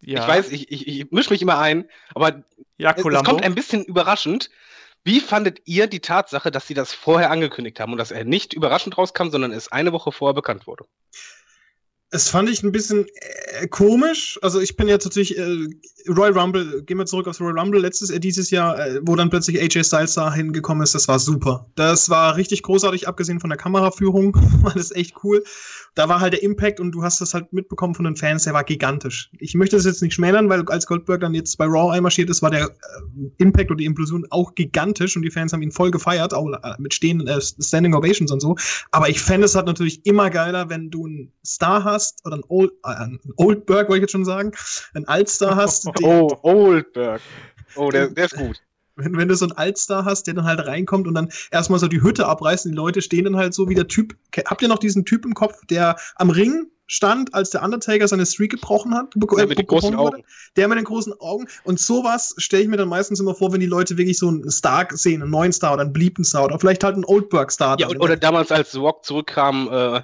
ja 0.00 0.22
Ich 0.22 0.28
weiß, 0.28 0.50
ich, 0.50 0.72
ich, 0.72 0.88
ich 0.88 1.10
mische 1.12 1.30
mich 1.30 1.42
immer 1.42 1.58
ein, 1.58 1.88
aber 2.14 2.42
ja, 2.76 2.92
es, 2.96 3.04
es 3.04 3.24
kommt 3.24 3.44
ein 3.44 3.54
bisschen 3.54 3.84
überraschend. 3.84 4.50
Wie 5.04 5.20
fandet 5.20 5.62
ihr 5.64 5.86
die 5.86 6.00
Tatsache, 6.00 6.50
dass 6.50 6.66
sie 6.66 6.74
das 6.74 6.92
vorher 6.92 7.30
angekündigt 7.30 7.80
haben 7.80 7.92
und 7.92 7.98
dass 7.98 8.10
er 8.10 8.24
nicht 8.24 8.52
überraschend 8.52 8.98
rauskam, 8.98 9.30
sondern 9.30 9.52
es 9.52 9.72
eine 9.72 9.92
Woche 9.92 10.12
vorher 10.12 10.34
bekannt 10.34 10.66
wurde? 10.66 10.86
Es 12.10 12.30
fand 12.30 12.48
ich 12.48 12.62
ein 12.62 12.72
bisschen 12.72 13.04
äh, 13.60 13.68
komisch. 13.68 14.38
Also 14.40 14.60
ich 14.60 14.76
bin 14.76 14.88
jetzt 14.88 15.04
natürlich 15.04 15.36
äh, 15.36 15.66
Royal 16.08 16.38
Rumble, 16.38 16.82
gehen 16.84 16.96
wir 16.96 17.04
zurück 17.04 17.26
aufs 17.26 17.38
Royal 17.38 17.58
Rumble 17.58 17.80
letztes 17.80 18.08
äh, 18.08 18.18
dieses 18.18 18.50
Jahr, 18.50 18.78
äh, 18.78 19.00
wo 19.02 19.14
dann 19.14 19.28
plötzlich 19.28 19.60
AJ 19.60 19.84
Styles 19.84 20.14
da 20.14 20.32
hingekommen 20.32 20.82
ist, 20.82 20.94
das 20.94 21.06
war 21.06 21.18
super. 21.18 21.66
Das 21.74 22.08
war 22.08 22.36
richtig 22.36 22.62
großartig, 22.62 23.06
abgesehen 23.06 23.40
von 23.40 23.50
der 23.50 23.58
Kameraführung, 23.58 24.34
war 24.62 24.72
das 24.72 24.90
echt 24.92 25.16
cool. 25.22 25.44
Da 25.96 26.08
war 26.08 26.20
halt 26.20 26.32
der 26.32 26.42
Impact 26.42 26.80
und 26.80 26.92
du 26.92 27.02
hast 27.02 27.20
das 27.20 27.34
halt 27.34 27.52
mitbekommen 27.52 27.94
von 27.94 28.04
den 28.04 28.16
Fans, 28.16 28.44
der 28.44 28.54
war 28.54 28.64
gigantisch. 28.64 29.30
Ich 29.38 29.54
möchte 29.54 29.76
das 29.76 29.84
jetzt 29.84 30.00
nicht 30.00 30.14
schmälern, 30.14 30.48
weil 30.48 30.66
als 30.68 30.86
Goldberg 30.86 31.20
dann 31.20 31.34
jetzt 31.34 31.58
bei 31.58 31.66
Raw 31.66 31.92
einmarschiert 31.92 32.30
ist, 32.30 32.40
war 32.40 32.50
der 32.50 32.66
äh, 32.66 32.70
Impact 33.36 33.70
und 33.70 33.78
die 33.78 33.84
Implosion 33.84 34.26
auch 34.30 34.54
gigantisch 34.54 35.14
und 35.14 35.22
die 35.22 35.30
Fans 35.30 35.52
haben 35.52 35.62
ihn 35.62 35.72
voll 35.72 35.90
gefeiert, 35.90 36.32
auch 36.32 36.48
äh, 36.48 36.74
mit 36.78 36.94
stehenden 36.94 37.28
äh, 37.28 37.40
Standing 37.40 37.94
Ovations 37.94 38.30
und 38.30 38.40
so. 38.40 38.56
Aber 38.92 39.10
ich 39.10 39.20
fände 39.20 39.44
es 39.44 39.54
halt 39.54 39.66
natürlich 39.66 40.06
immer 40.06 40.30
geiler, 40.30 40.70
wenn 40.70 40.90
du 40.90 41.06
einen 41.06 41.32
Star 41.44 41.84
hast 41.84 41.97
oder 42.24 42.34
einen 42.34 42.44
Old, 42.48 42.72
äh, 42.84 42.88
einen 42.88 43.20
Oldberg, 43.36 43.88
wollte 43.88 43.98
ich 43.98 44.02
jetzt 44.02 44.12
schon 44.12 44.24
sagen, 44.24 44.52
einen 44.94 45.06
Altstar 45.06 45.56
hast, 45.56 45.84
der, 46.00 46.06
Oh, 46.08 46.38
Oldberg. 46.42 47.20
Oh, 47.76 47.90
der, 47.90 48.08
der 48.08 48.24
ist 48.26 48.36
gut. 48.36 48.60
wenn, 48.96 49.16
wenn 49.16 49.28
du 49.28 49.34
so 49.36 49.44
einen 49.44 49.52
Altstar 49.52 50.04
hast, 50.04 50.26
der 50.26 50.34
dann 50.34 50.44
halt 50.44 50.66
reinkommt 50.66 51.06
und 51.06 51.14
dann 51.14 51.30
erstmal 51.50 51.78
so 51.78 51.86
die 51.88 52.02
Hütte 52.02 52.26
abreißt 52.26 52.66
und 52.66 52.72
die 52.72 52.76
Leute 52.76 53.02
stehen 53.02 53.24
dann 53.24 53.36
halt 53.36 53.54
so 53.54 53.68
wie 53.68 53.74
der 53.74 53.88
Typ. 53.88 54.16
Habt 54.46 54.62
ihr 54.62 54.68
noch 54.68 54.78
diesen 54.78 55.04
Typ 55.04 55.24
im 55.24 55.34
Kopf, 55.34 55.64
der 55.66 55.96
am 56.16 56.30
Ring 56.30 56.66
stand, 56.90 57.34
als 57.34 57.50
der 57.50 57.62
Undertaker 57.62 58.08
seine 58.08 58.24
Streak 58.24 58.50
gebrochen 58.52 58.94
hat? 58.94 59.12
Der 59.14 59.46
mit 59.46 59.58
den 59.58 59.66
großen 59.66 59.96
wurde? 59.98 60.16
Augen. 60.16 60.24
Der 60.56 60.68
mit 60.68 60.78
den 60.78 60.86
großen 60.86 61.12
Augen. 61.20 61.46
Und 61.64 61.78
sowas 61.78 62.34
stelle 62.38 62.62
ich 62.62 62.68
mir 62.70 62.78
dann 62.78 62.88
meistens 62.88 63.20
immer 63.20 63.34
vor, 63.34 63.52
wenn 63.52 63.60
die 63.60 63.66
Leute 63.66 63.98
wirklich 63.98 64.18
so 64.18 64.28
einen 64.28 64.50
Star 64.50 64.88
sehen, 64.92 65.20
einen 65.20 65.30
neuen 65.30 65.52
Star 65.52 65.74
oder 65.74 65.82
einen 65.82 65.92
beliebten 65.92 66.24
Star 66.24 66.44
oder 66.46 66.58
vielleicht 66.58 66.82
halt 66.82 66.94
einen 66.94 67.04
Oldberg-Star. 67.04 67.76
Ja, 67.78 67.88
dann. 67.88 67.98
und- 67.98 68.02
oder 68.02 68.16
damals, 68.16 68.50
als 68.50 68.72
The 68.72 68.78
Rock 68.78 69.04
zurückkam, 69.04 69.68
äh, 69.70 70.00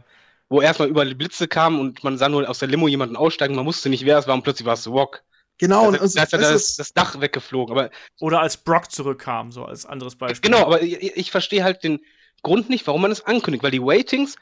wo 0.48 0.60
erstmal 0.60 0.88
überall 0.88 1.08
die 1.08 1.14
Blitze 1.14 1.48
kamen 1.48 1.80
und 1.80 2.04
man 2.04 2.18
sah 2.18 2.28
nur 2.28 2.48
aus 2.48 2.58
der 2.58 2.68
Limo 2.68 2.88
jemanden 2.88 3.16
aussteigen, 3.16 3.54
man 3.54 3.66
wusste 3.66 3.88
nicht, 3.88 4.04
wer 4.04 4.18
es 4.18 4.26
war 4.26 4.34
und 4.34 4.42
plötzlich 4.42 4.66
war 4.66 4.74
es 4.74 4.84
The 4.84 4.90
Rock. 4.90 5.22
genau, 5.58 5.88
und, 5.88 5.94
da, 5.94 5.98
da 5.98 6.04
ist 6.04 6.16
ja 6.16 6.22
weißt 6.22 6.32
du, 6.32 6.38
das, 6.38 6.76
das 6.76 6.92
Dach 6.92 7.20
weggeflogen. 7.20 7.76
Aber 7.76 7.90
Oder 8.20 8.40
als 8.40 8.56
Brock 8.56 8.90
zurückkam, 8.90 9.50
so 9.50 9.64
als 9.64 9.86
anderes 9.86 10.16
Beispiel. 10.16 10.50
genau, 10.50 10.64
aber 10.64 10.82
ich, 10.82 11.16
ich 11.16 11.30
verstehe 11.30 11.64
halt 11.64 11.82
den 11.82 12.00
Grund 12.42 12.68
nicht, 12.68 12.86
warum 12.86 13.02
man 13.02 13.10
es 13.10 13.24
ankündigt, 13.24 13.64
weil 13.64 13.70
die 13.70 13.82
Waitings, 13.82 14.36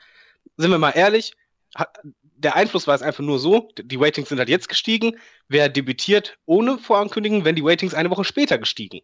sind 0.57 0.71
wir 0.71 0.79
mal 0.79 0.91
ehrlich, 0.91 1.35
hat, 1.75 1.99
der 2.43 2.57
Einfluss 2.57 2.87
war 2.87 2.95
es 2.95 3.03
einfach 3.03 3.23
nur 3.23 3.39
so, 3.39 3.69
die 3.79 4.01
Waitings 4.01 4.29
sind 4.29 4.39
halt 4.39 4.49
jetzt 4.49 4.69
gestiegen, 4.69 5.19
wer 5.49 5.69
debütiert 5.69 6.39
ohne 6.45 6.79
Vorankündigen, 6.79 7.45
wenn 7.45 7.55
die 7.55 7.65
Waitings 7.65 7.95
eine 7.95 8.11
Woche 8.11 8.25
später 8.25 8.59
gestiegen. 8.59 9.01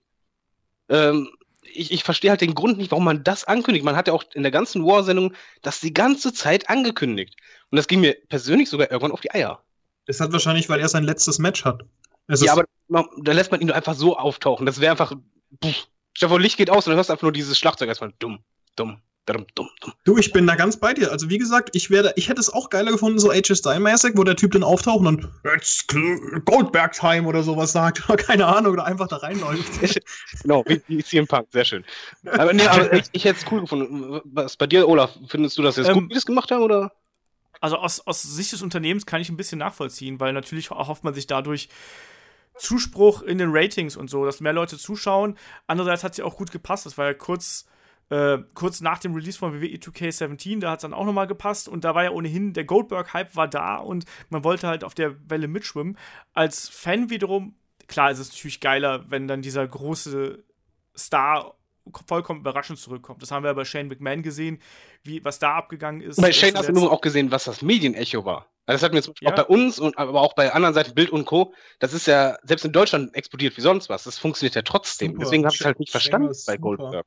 Ähm, 0.88 1.30
ich, 1.62 1.92
ich 1.92 2.04
verstehe 2.04 2.30
halt 2.30 2.40
den 2.40 2.54
Grund 2.54 2.78
nicht, 2.78 2.90
warum 2.90 3.04
man 3.04 3.24
das 3.24 3.44
ankündigt. 3.44 3.84
Man 3.84 3.96
hat 3.96 4.08
ja 4.08 4.14
auch 4.14 4.24
in 4.34 4.42
der 4.42 4.52
ganzen 4.52 4.84
War-Sendung 4.84 5.34
das 5.62 5.80
die 5.80 5.92
ganze 5.92 6.32
Zeit 6.32 6.68
angekündigt. 6.70 7.36
Und 7.70 7.76
das 7.76 7.88
ging 7.88 8.00
mir 8.00 8.16
persönlich 8.28 8.70
sogar 8.70 8.90
irgendwann 8.90 9.12
auf 9.12 9.20
die 9.20 9.32
Eier. 9.32 9.62
es 10.06 10.20
hat 10.20 10.32
wahrscheinlich, 10.32 10.68
weil 10.68 10.80
er 10.80 10.88
sein 10.88 11.04
letztes 11.04 11.38
Match 11.38 11.64
hat. 11.64 11.82
Es 12.26 12.42
ja, 12.42 12.52
aber 12.52 12.64
da 12.88 13.32
lässt 13.32 13.50
man 13.50 13.60
ihn 13.60 13.70
einfach 13.70 13.94
so 13.94 14.16
auftauchen. 14.16 14.66
Das 14.66 14.80
wäre 14.80 14.90
einfach. 14.90 15.12
Pff, 15.64 15.88
Stefan 16.12 16.42
Licht 16.42 16.56
geht 16.56 16.68
aus 16.68 16.86
und 16.86 16.90
dann 16.90 16.96
hörst 16.96 17.10
du 17.10 17.12
einfach 17.12 17.22
nur 17.22 17.32
dieses 17.32 17.58
Schlagzeug 17.58 17.88
erstmal 17.88 18.12
dumm, 18.18 18.40
dumm. 18.76 19.00
Du, 20.04 20.16
ich 20.16 20.32
bin 20.32 20.46
da 20.46 20.54
ganz 20.54 20.76
bei 20.76 20.94
dir. 20.94 21.10
Also 21.12 21.28
wie 21.28 21.38
gesagt, 21.38 21.70
ich 21.74 21.90
werde, 21.90 22.12
ich 22.16 22.28
hätte 22.28 22.40
es 22.40 22.52
auch 22.52 22.70
geiler 22.70 22.92
gefunden, 22.92 23.18
so 23.18 23.30
AJ 23.30 23.56
Style-mäßig, 23.56 24.12
wo 24.16 24.24
der 24.24 24.36
Typ 24.36 24.52
dann 24.52 24.62
auftaucht 24.62 25.00
und 25.00 25.04
dann 25.04 25.54
It's 25.54 25.86
Goldberg 26.44 26.92
Time 26.92 27.28
oder 27.28 27.42
sowas 27.42 27.72
sagt 27.72 28.08
oder 28.08 28.16
keine 28.16 28.46
Ahnung 28.46 28.72
oder 28.72 28.84
einfach 28.84 29.08
da 29.08 29.16
reinläuft. 29.16 29.68
Genau, 30.42 30.64
wie, 30.66 30.80
wie 30.88 31.02
CM 31.02 31.26
Punk, 31.26 31.48
sehr 31.50 31.64
schön. 31.64 31.84
Aber, 32.24 32.52
nee, 32.52 32.66
aber 32.66 32.92
ich, 32.92 33.04
ich 33.12 33.24
hätte 33.24 33.40
es 33.40 33.52
cool 33.52 33.62
gefunden. 33.62 34.20
Was 34.24 34.56
bei 34.56 34.66
dir, 34.66 34.88
Olaf, 34.88 35.18
findest 35.28 35.58
du 35.58 35.62
das 35.62 35.76
jetzt 35.76 35.88
Ähm, 35.88 35.94
gut, 35.94 36.10
wie 36.10 36.14
das 36.14 36.26
gemacht 36.26 36.50
haben, 36.50 36.62
oder? 36.62 36.92
Also 37.60 37.76
aus, 37.76 38.00
aus 38.06 38.22
Sicht 38.22 38.52
des 38.52 38.62
Unternehmens 38.62 39.06
kann 39.06 39.20
ich 39.20 39.28
ein 39.30 39.36
bisschen 39.36 39.58
nachvollziehen, 39.58 40.20
weil 40.20 40.32
natürlich 40.32 40.70
erhofft 40.70 41.04
man 41.04 41.14
sich 41.14 41.26
dadurch 41.26 41.68
Zuspruch 42.56 43.22
in 43.22 43.38
den 43.38 43.50
Ratings 43.52 43.96
und 43.96 44.10
so, 44.10 44.24
dass 44.24 44.40
mehr 44.40 44.52
Leute 44.52 44.78
zuschauen. 44.78 45.36
Andererseits 45.66 46.04
hat 46.04 46.12
es 46.12 46.18
ja 46.18 46.24
auch 46.24 46.36
gut 46.36 46.50
gepasst. 46.50 46.86
Das 46.86 46.98
war 46.98 47.06
ja 47.06 47.14
kurz, 47.14 47.66
äh, 48.10 48.38
kurz 48.54 48.80
nach 48.80 48.98
dem 48.98 49.14
Release 49.14 49.38
von 49.38 49.52
WWE 49.52 49.76
2K17, 49.76 50.60
da 50.60 50.70
hat 50.70 50.78
es 50.78 50.82
dann 50.82 50.94
auch 50.94 51.04
nochmal 51.04 51.26
gepasst 51.26 51.68
und 51.68 51.84
da 51.84 51.94
war 51.94 52.04
ja 52.04 52.10
ohnehin, 52.10 52.52
der 52.52 52.64
Goldberg-Hype 52.64 53.36
war 53.36 53.48
da 53.48 53.76
und 53.76 54.04
man 54.30 54.44
wollte 54.44 54.66
halt 54.66 54.84
auf 54.84 54.94
der 54.94 55.16
Welle 55.28 55.48
mitschwimmen. 55.48 55.98
Als 56.32 56.68
Fan 56.68 57.10
wiederum, 57.10 57.54
klar 57.86 58.10
ist 58.10 58.18
es 58.18 58.30
natürlich 58.30 58.60
geiler, 58.60 59.04
wenn 59.10 59.28
dann 59.28 59.42
dieser 59.42 59.66
große 59.66 60.42
Star 60.96 61.54
vollkommen 62.06 62.40
überraschend 62.40 62.78
zurückkommt. 62.78 63.22
Das 63.22 63.30
haben 63.30 63.42
wir 63.44 63.48
ja 63.48 63.54
bei 63.54 63.64
Shane 63.64 63.88
McMahon 63.88 64.22
gesehen, 64.22 64.60
wie, 65.04 65.24
was 65.24 65.38
da 65.38 65.54
abgegangen 65.54 66.02
ist. 66.02 66.20
Bei 66.20 66.32
Shane 66.32 66.54
hast 66.56 66.68
du 66.68 66.90
auch 66.90 67.00
gesehen, 67.00 67.30
was 67.30 67.44
das 67.44 67.62
Medienecho 67.62 68.24
war. 68.24 68.46
Also 68.66 68.76
das 68.76 68.82
hat 68.82 68.92
mir 68.92 69.02
zum 69.02 69.14
Beispiel 69.14 69.28
Ja. 69.28 69.32
auch 69.32 69.36
bei 69.36 69.44
uns 69.44 69.78
und 69.78 69.96
aber 69.96 70.20
auch 70.20 70.34
bei 70.34 70.52
anderen 70.52 70.74
Seiten 70.74 70.94
Bild 70.94 71.10
und 71.10 71.24
Co. 71.24 71.54
Das 71.78 71.94
ist 71.94 72.06
ja 72.06 72.36
selbst 72.42 72.66
in 72.66 72.72
Deutschland 72.72 73.14
explodiert 73.14 73.56
wie 73.56 73.62
sonst 73.62 73.88
was. 73.88 74.04
Das 74.04 74.18
funktioniert 74.18 74.54
ja 74.54 74.62
trotzdem. 74.62 75.12
Super. 75.12 75.24
Deswegen 75.24 75.44
habe 75.46 75.54
ich 75.54 75.60
es 75.60 75.64
halt 75.66 75.78
nicht 75.78 75.90
Shane 75.90 76.00
verstanden 76.00 76.28
bei 76.28 76.34
super. 76.34 76.58
Goldberg. 76.58 77.06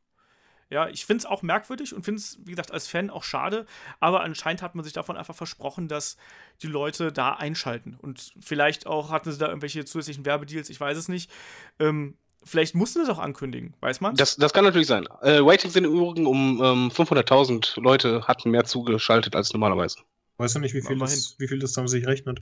Ja, 0.72 0.88
ich 0.88 1.06
finde 1.06 1.20
es 1.20 1.26
auch 1.26 1.42
merkwürdig 1.42 1.94
und 1.94 2.04
finde 2.04 2.22
es, 2.22 2.40
wie 2.46 2.52
gesagt, 2.52 2.72
als 2.72 2.88
Fan 2.88 3.10
auch 3.10 3.24
schade. 3.24 3.66
Aber 4.00 4.22
anscheinend 4.22 4.62
hat 4.62 4.74
man 4.74 4.86
sich 4.86 4.94
davon 4.94 5.18
einfach 5.18 5.36
versprochen, 5.36 5.90
dass 5.90 6.16
die 6.62 6.68
Leute 6.68 7.12
da 7.12 7.34
einschalten. 7.34 7.98
Und 8.02 8.32
vielleicht 8.40 8.88
auch 8.88 9.12
hatten 9.12 9.30
sie 9.30 9.38
da 9.38 9.48
irgendwelche 9.48 9.84
zusätzlichen 9.84 10.26
Werbedeals, 10.26 10.70
ich 10.70 10.80
weiß 10.80 10.98
es 10.98 11.10
nicht. 11.10 11.30
Ähm, 11.78 12.16
vielleicht 12.42 12.74
mussten 12.74 13.00
sie 13.00 13.04
es 13.04 13.10
auch 13.10 13.20
ankündigen, 13.20 13.74
weiß 13.82 14.00
man? 14.00 14.16
Das, 14.16 14.38
das 14.38 14.54
kann 14.54 14.64
natürlich 14.64 14.88
sein. 14.88 15.08
Äh, 15.22 15.40
Ratings 15.42 15.74
sind 15.74 15.84
im 15.84 15.94
Übrigen 15.94 16.26
um 16.26 16.62
ähm, 16.64 16.90
500.000 16.90 17.82
Leute 17.82 18.26
hatten 18.26 18.50
mehr 18.50 18.64
zugeschaltet 18.64 19.36
als 19.36 19.52
normalerweise. 19.52 20.00
Weiß 20.38 20.54
ja 20.54 20.62
nicht, 20.62 20.74
wie 20.74 20.82
viel, 20.82 20.98
das, 20.98 21.36
wie 21.38 21.50
viel 21.50 21.60
das 21.60 21.74
dann 21.74 21.90
sich 21.90 22.08
rechnet. 22.08 22.40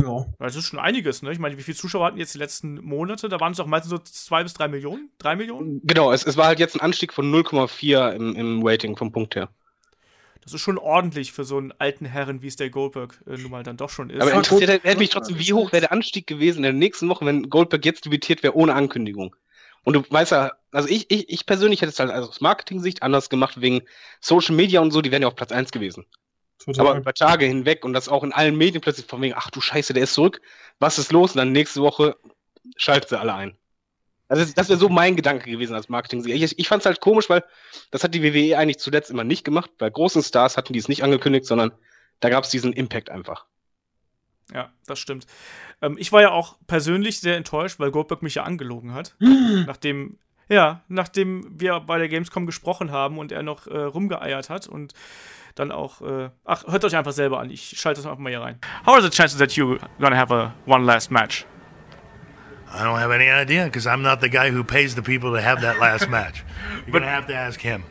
Ja. 0.00 0.26
Das 0.38 0.56
ist 0.56 0.68
schon 0.68 0.78
einiges, 0.78 1.22
ne? 1.22 1.32
Ich 1.32 1.38
meine, 1.38 1.58
wie 1.58 1.62
viele 1.62 1.76
Zuschauer 1.76 2.06
hatten 2.06 2.18
jetzt 2.18 2.34
die 2.34 2.38
letzten 2.38 2.82
Monate? 2.82 3.28
Da 3.28 3.40
waren 3.40 3.52
es 3.52 3.58
doch 3.58 3.66
meistens 3.66 3.90
so 3.90 3.98
zwei 3.98 4.42
bis 4.42 4.54
drei 4.54 4.68
Millionen? 4.68 5.10
Drei 5.18 5.36
Millionen? 5.36 5.80
Genau, 5.84 6.12
es, 6.12 6.24
es 6.24 6.36
war 6.36 6.46
halt 6.46 6.58
jetzt 6.58 6.74
ein 6.74 6.80
Anstieg 6.80 7.12
von 7.12 7.30
0,4 7.32 8.12
im, 8.12 8.34
im 8.34 8.66
Rating 8.66 8.96
vom 8.96 9.12
Punkt 9.12 9.36
her. 9.36 9.50
Das 10.42 10.54
ist 10.54 10.60
schon 10.60 10.78
ordentlich 10.78 11.32
für 11.32 11.44
so 11.44 11.58
einen 11.58 11.72
alten 11.78 12.04
Herren, 12.04 12.42
wie 12.42 12.48
es 12.48 12.56
der 12.56 12.70
Goldberg 12.70 13.22
äh, 13.26 13.36
nun 13.36 13.50
mal 13.50 13.62
dann 13.62 13.76
doch 13.76 13.90
schon 13.90 14.10
ist. 14.10 14.20
Aber 14.22 14.32
interessiert 14.32 14.82
hätte 14.82 14.98
mich 14.98 15.10
trotzdem, 15.10 15.38
wie 15.38 15.52
hoch 15.52 15.72
wäre 15.72 15.82
der 15.82 15.92
Anstieg 15.92 16.26
gewesen 16.26 16.58
in 16.58 16.62
der 16.64 16.72
nächsten 16.72 17.08
Woche, 17.08 17.24
wenn 17.26 17.48
Goldberg 17.48 17.84
jetzt 17.84 18.04
debütiert 18.04 18.42
wäre 18.42 18.56
ohne 18.56 18.74
Ankündigung. 18.74 19.36
Und 19.84 19.94
du 19.94 20.02
weißt 20.08 20.32
ja, 20.32 20.52
also 20.72 20.88
ich, 20.88 21.10
ich, 21.10 21.28
ich 21.28 21.46
persönlich 21.46 21.82
hätte 21.82 21.90
es 21.90 21.98
halt 21.98 22.10
aus 22.10 22.40
Marketing-Sicht 22.40 23.02
anders 23.02 23.30
gemacht, 23.30 23.60
wegen 23.60 23.82
Social 24.20 24.54
Media 24.54 24.80
und 24.80 24.90
so, 24.90 25.00
die 25.00 25.10
wären 25.10 25.22
ja 25.22 25.28
auf 25.28 25.36
Platz 25.36 25.52
1 25.52 25.70
gewesen. 25.70 26.06
Total. 26.64 26.86
Aber 26.86 26.98
über 26.98 27.14
Tage 27.14 27.46
hinweg 27.46 27.84
und 27.84 27.92
das 27.92 28.08
auch 28.08 28.22
in 28.24 28.32
allen 28.32 28.56
Medien 28.56 28.80
plötzlich 28.80 29.06
von 29.06 29.20
wegen, 29.22 29.34
ach 29.36 29.50
du 29.50 29.60
Scheiße, 29.60 29.92
der 29.92 30.04
ist 30.04 30.14
zurück, 30.14 30.40
was 30.78 30.98
ist 30.98 31.12
los? 31.12 31.32
Und 31.32 31.38
dann 31.38 31.52
nächste 31.52 31.80
Woche 31.80 32.16
schalten 32.76 33.08
sie 33.08 33.18
alle 33.18 33.34
ein. 33.34 33.56
Also 34.28 34.44
das, 34.44 34.54
das 34.54 34.68
wäre 34.68 34.78
so 34.78 34.88
mein 34.88 35.16
Gedanke 35.16 35.50
gewesen 35.50 35.74
als 35.74 35.88
marketing 35.88 36.24
Ich, 36.26 36.58
ich 36.58 36.68
fand 36.68 36.80
es 36.80 36.86
halt 36.86 37.00
komisch, 37.00 37.28
weil 37.28 37.44
das 37.90 38.02
hat 38.02 38.14
die 38.14 38.22
WWE 38.22 38.56
eigentlich 38.56 38.78
zuletzt 38.78 39.10
immer 39.10 39.24
nicht 39.24 39.44
gemacht. 39.44 39.70
Bei 39.76 39.90
großen 39.90 40.22
Stars 40.22 40.56
hatten 40.56 40.72
die 40.72 40.78
es 40.78 40.88
nicht 40.88 41.02
angekündigt, 41.02 41.44
sondern 41.44 41.72
da 42.20 42.30
gab 42.30 42.44
es 42.44 42.50
diesen 42.50 42.72
Impact 42.72 43.10
einfach. 43.10 43.44
Ja, 44.54 44.72
das 44.86 44.98
stimmt. 44.98 45.26
Ähm, 45.80 45.96
ich 45.98 46.12
war 46.12 46.22
ja 46.22 46.30
auch 46.30 46.56
persönlich 46.66 47.20
sehr 47.20 47.36
enttäuscht, 47.36 47.78
weil 47.78 47.90
Goldberg 47.90 48.22
mich 48.22 48.36
ja 48.36 48.44
angelogen 48.44 48.94
hat. 48.94 49.14
Nachdem, 49.20 50.18
ja, 50.48 50.82
nachdem 50.88 51.44
wir 51.60 51.80
bei 51.80 51.98
der 51.98 52.08
Gamescom 52.08 52.46
gesprochen 52.46 52.90
haben 52.90 53.18
und 53.18 53.32
er 53.32 53.42
noch 53.42 53.66
äh, 53.66 53.76
rumgeeiert 53.78 54.50
hat 54.50 54.66
und 54.66 54.92
dann 55.54 55.70
auch, 55.70 56.00
äh, 56.00 56.30
ach, 56.44 56.64
hört 56.66 56.84
euch 56.84 56.96
einfach 56.96 57.12
selber 57.12 57.38
an. 57.40 57.50
Ich 57.50 57.74
schalte 57.78 58.00
das 58.00 58.06
einfach 58.06 58.18
mal 58.18 58.30
hier 58.30 58.40
rein. 58.40 58.58
How 58.86 58.94
are 58.94 59.02
the 59.02 59.10
chances 59.10 59.38
that 59.38 59.50
you're 59.50 59.78
gonna 60.00 60.16
have 60.16 60.32
a 60.34 60.54
one 60.66 60.84
last 60.84 61.10
match? 61.10 61.44
I 62.74 62.84
don't 62.84 62.98
have 62.98 63.10
any 63.12 63.28
idea 63.30 63.64
because 63.66 63.86
I'm 63.86 64.00
not 64.00 64.20
the 64.22 64.30
guy 64.30 64.50
who 64.50 64.64
pays 64.64 64.94
the 64.94 65.02
people 65.02 65.30
to 65.32 65.42
have 65.42 65.60
that 65.60 65.78
last 65.78 66.08
match. 66.08 66.42
You're 66.86 66.92
gonna 66.98 67.06
have 67.10 67.26
to 67.26 67.34
ask 67.34 67.60
him. 67.60 67.84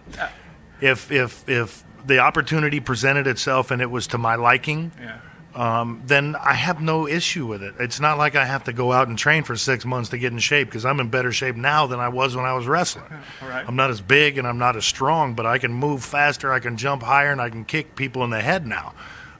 If 0.81 1.11
if 1.11 1.47
if 1.47 1.83
the 2.07 2.17
opportunity 2.17 2.79
presented 2.79 3.27
itself 3.27 3.69
and 3.69 3.79
it 3.79 3.91
was 3.91 4.07
to 4.07 4.17
my 4.17 4.35
liking, 4.35 4.91
Yeah. 4.99 5.19
Um, 5.53 6.01
then 6.05 6.35
I 6.35 6.53
have 6.53 6.81
no 6.81 7.07
issue 7.07 7.45
with 7.45 7.61
it. 7.61 7.75
It's 7.79 7.99
not 7.99 8.17
like 8.17 8.35
I 8.35 8.45
have 8.45 8.63
to 8.65 8.73
go 8.73 8.91
out 8.91 9.07
and 9.09 9.17
train 9.17 9.43
for 9.43 9.57
six 9.57 9.83
months 9.85 10.09
to 10.11 10.17
get 10.17 10.31
in 10.31 10.39
shape 10.39 10.67
because 10.69 10.85
I'm 10.85 10.99
in 10.99 11.09
better 11.09 11.31
shape 11.31 11.55
now 11.55 11.87
than 11.87 11.99
I 11.99 12.07
was 12.07 12.35
when 12.35 12.45
I 12.45 12.53
was 12.53 12.67
wrestling. 12.67 13.05
Right. 13.41 13.65
I'm 13.67 13.75
not 13.75 13.89
as 13.89 13.99
big 13.99 14.37
and 14.37 14.47
I'm 14.47 14.57
not 14.57 14.75
as 14.75 14.85
strong, 14.85 15.33
but 15.33 15.45
I 15.45 15.57
can 15.57 15.73
move 15.73 16.03
faster, 16.05 16.53
I 16.53 16.59
can 16.59 16.77
jump 16.77 17.03
higher, 17.03 17.31
and 17.31 17.41
I 17.41 17.49
can 17.49 17.65
kick 17.65 17.95
people 17.95 18.23
in 18.23 18.29
the 18.29 18.41
head 18.41 18.65
now. 18.65 18.93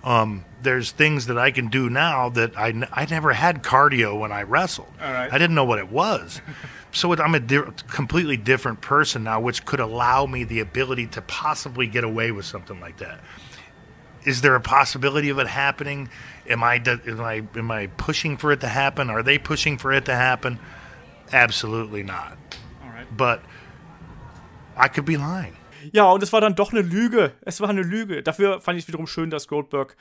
Um, 0.04 0.46
there's 0.62 0.92
things 0.92 1.28
that 1.28 1.38
I 1.38 1.52
can 1.52 1.68
do 1.68 1.90
now 1.90 2.30
that 2.30 2.58
I, 2.58 2.70
n- 2.70 2.88
I 2.92 3.06
never 3.06 3.34
had 3.34 3.64
cardio 3.64 4.20
when 4.20 4.32
I 4.32 4.42
wrestled. 4.44 4.92
All 5.02 5.12
right. 5.12 5.32
I 5.32 5.38
didn't 5.38 5.56
know 5.56 5.66
what 5.66 5.80
it 5.80 5.92
was. 5.92 6.42
so 6.92 7.14
I'm 7.14 7.36
a 7.36 7.40
di- 7.40 7.62
completely 7.88 8.36
different 8.36 8.82
person 8.82 9.24
now, 9.24 9.40
which 9.40 9.64
could 9.66 9.80
allow 9.80 10.26
me 10.26 10.44
the 10.44 10.60
ability 10.60 11.08
to 11.08 11.22
possibly 11.22 11.88
get 11.88 12.04
away 12.04 12.32
with 12.32 12.46
something 12.46 12.80
like 12.80 12.98
that. 12.98 13.20
Is 14.24 14.42
there 14.42 14.56
a 14.56 14.62
possibility 14.62 15.32
of 15.32 15.40
it 15.40 15.48
happening? 15.48 16.10
Am 16.48 16.64
I 16.64 16.82
am 16.86 17.22
I 17.22 17.44
am 17.56 17.72
I 17.72 17.88
pushing 17.98 18.38
for 18.38 18.52
it 18.52 18.60
to 18.62 18.68
happen? 18.68 19.10
Are 19.10 19.24
they 19.24 19.40
pushing 19.40 19.80
for 19.80 19.92
it 19.94 20.06
to 20.06 20.14
happen? 20.14 20.60
Absolutely 21.32 22.04
not. 22.04 22.38
But 23.16 23.42
I 24.78 24.88
could 24.88 25.06
be 25.06 25.18
lying. 25.18 25.56
Ja, 25.92 26.12
und 26.12 26.22
es 26.22 26.32
war 26.32 26.42
dann 26.42 26.56
doch 26.56 26.72
eine 26.72 26.82
Lüge. 26.82 27.34
Es 27.42 27.60
war 27.60 27.70
eine 27.70 27.82
Lüge. 27.82 28.22
Dafür 28.22 28.62
fand 28.62 28.78
ich 28.78 28.84
es 28.84 28.88
wiederum 28.88 29.08
schön, 29.08 29.30
dass 29.30 29.48
Goldberg 29.48 29.98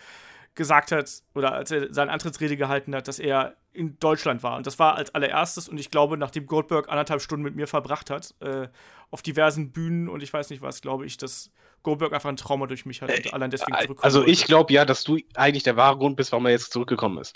gesagt 0.54 0.92
hat, 0.92 1.22
oder 1.34 1.52
als 1.52 1.70
er 1.70 1.92
seine 1.92 2.10
Antrittsrede 2.10 2.56
gehalten 2.56 2.94
hat, 2.94 3.08
dass 3.08 3.18
er 3.18 3.56
in 3.72 3.98
Deutschland 3.98 4.42
war. 4.42 4.56
Und 4.56 4.66
das 4.66 4.78
war 4.78 4.96
als 4.96 5.14
allererstes, 5.14 5.68
und 5.68 5.78
ich 5.78 5.90
glaube, 5.90 6.16
nachdem 6.16 6.46
Goldberg 6.46 6.88
anderthalb 6.88 7.22
Stunden 7.22 7.44
mit 7.44 7.54
mir 7.54 7.66
verbracht 7.66 8.10
hat, 8.10 8.34
äh, 8.40 8.68
auf 9.10 9.22
diversen 9.22 9.72
Bühnen 9.72 10.08
und 10.08 10.22
ich 10.22 10.32
weiß 10.32 10.50
nicht 10.50 10.60
was, 10.60 10.80
glaube 10.80 11.06
ich, 11.06 11.16
dass 11.16 11.50
Goldberg 11.82 12.12
einfach 12.12 12.28
ein 12.28 12.36
Trauma 12.36 12.66
durch 12.66 12.86
mich 12.86 13.02
hat 13.02 13.10
und 13.10 13.26
Äh, 13.26 13.30
allein 13.30 13.50
deswegen 13.50 13.72
zurückkommt. 13.72 14.04
Also 14.04 14.26
ich 14.26 14.44
glaube 14.44 14.72
ja, 14.72 14.84
dass 14.84 15.04
du 15.04 15.18
eigentlich 15.34 15.62
der 15.62 15.76
wahre 15.76 15.98
Grund 15.98 16.16
bist, 16.16 16.32
warum 16.32 16.46
er 16.46 16.52
jetzt 16.52 16.72
zurückgekommen 16.72 17.18
ist. 17.18 17.34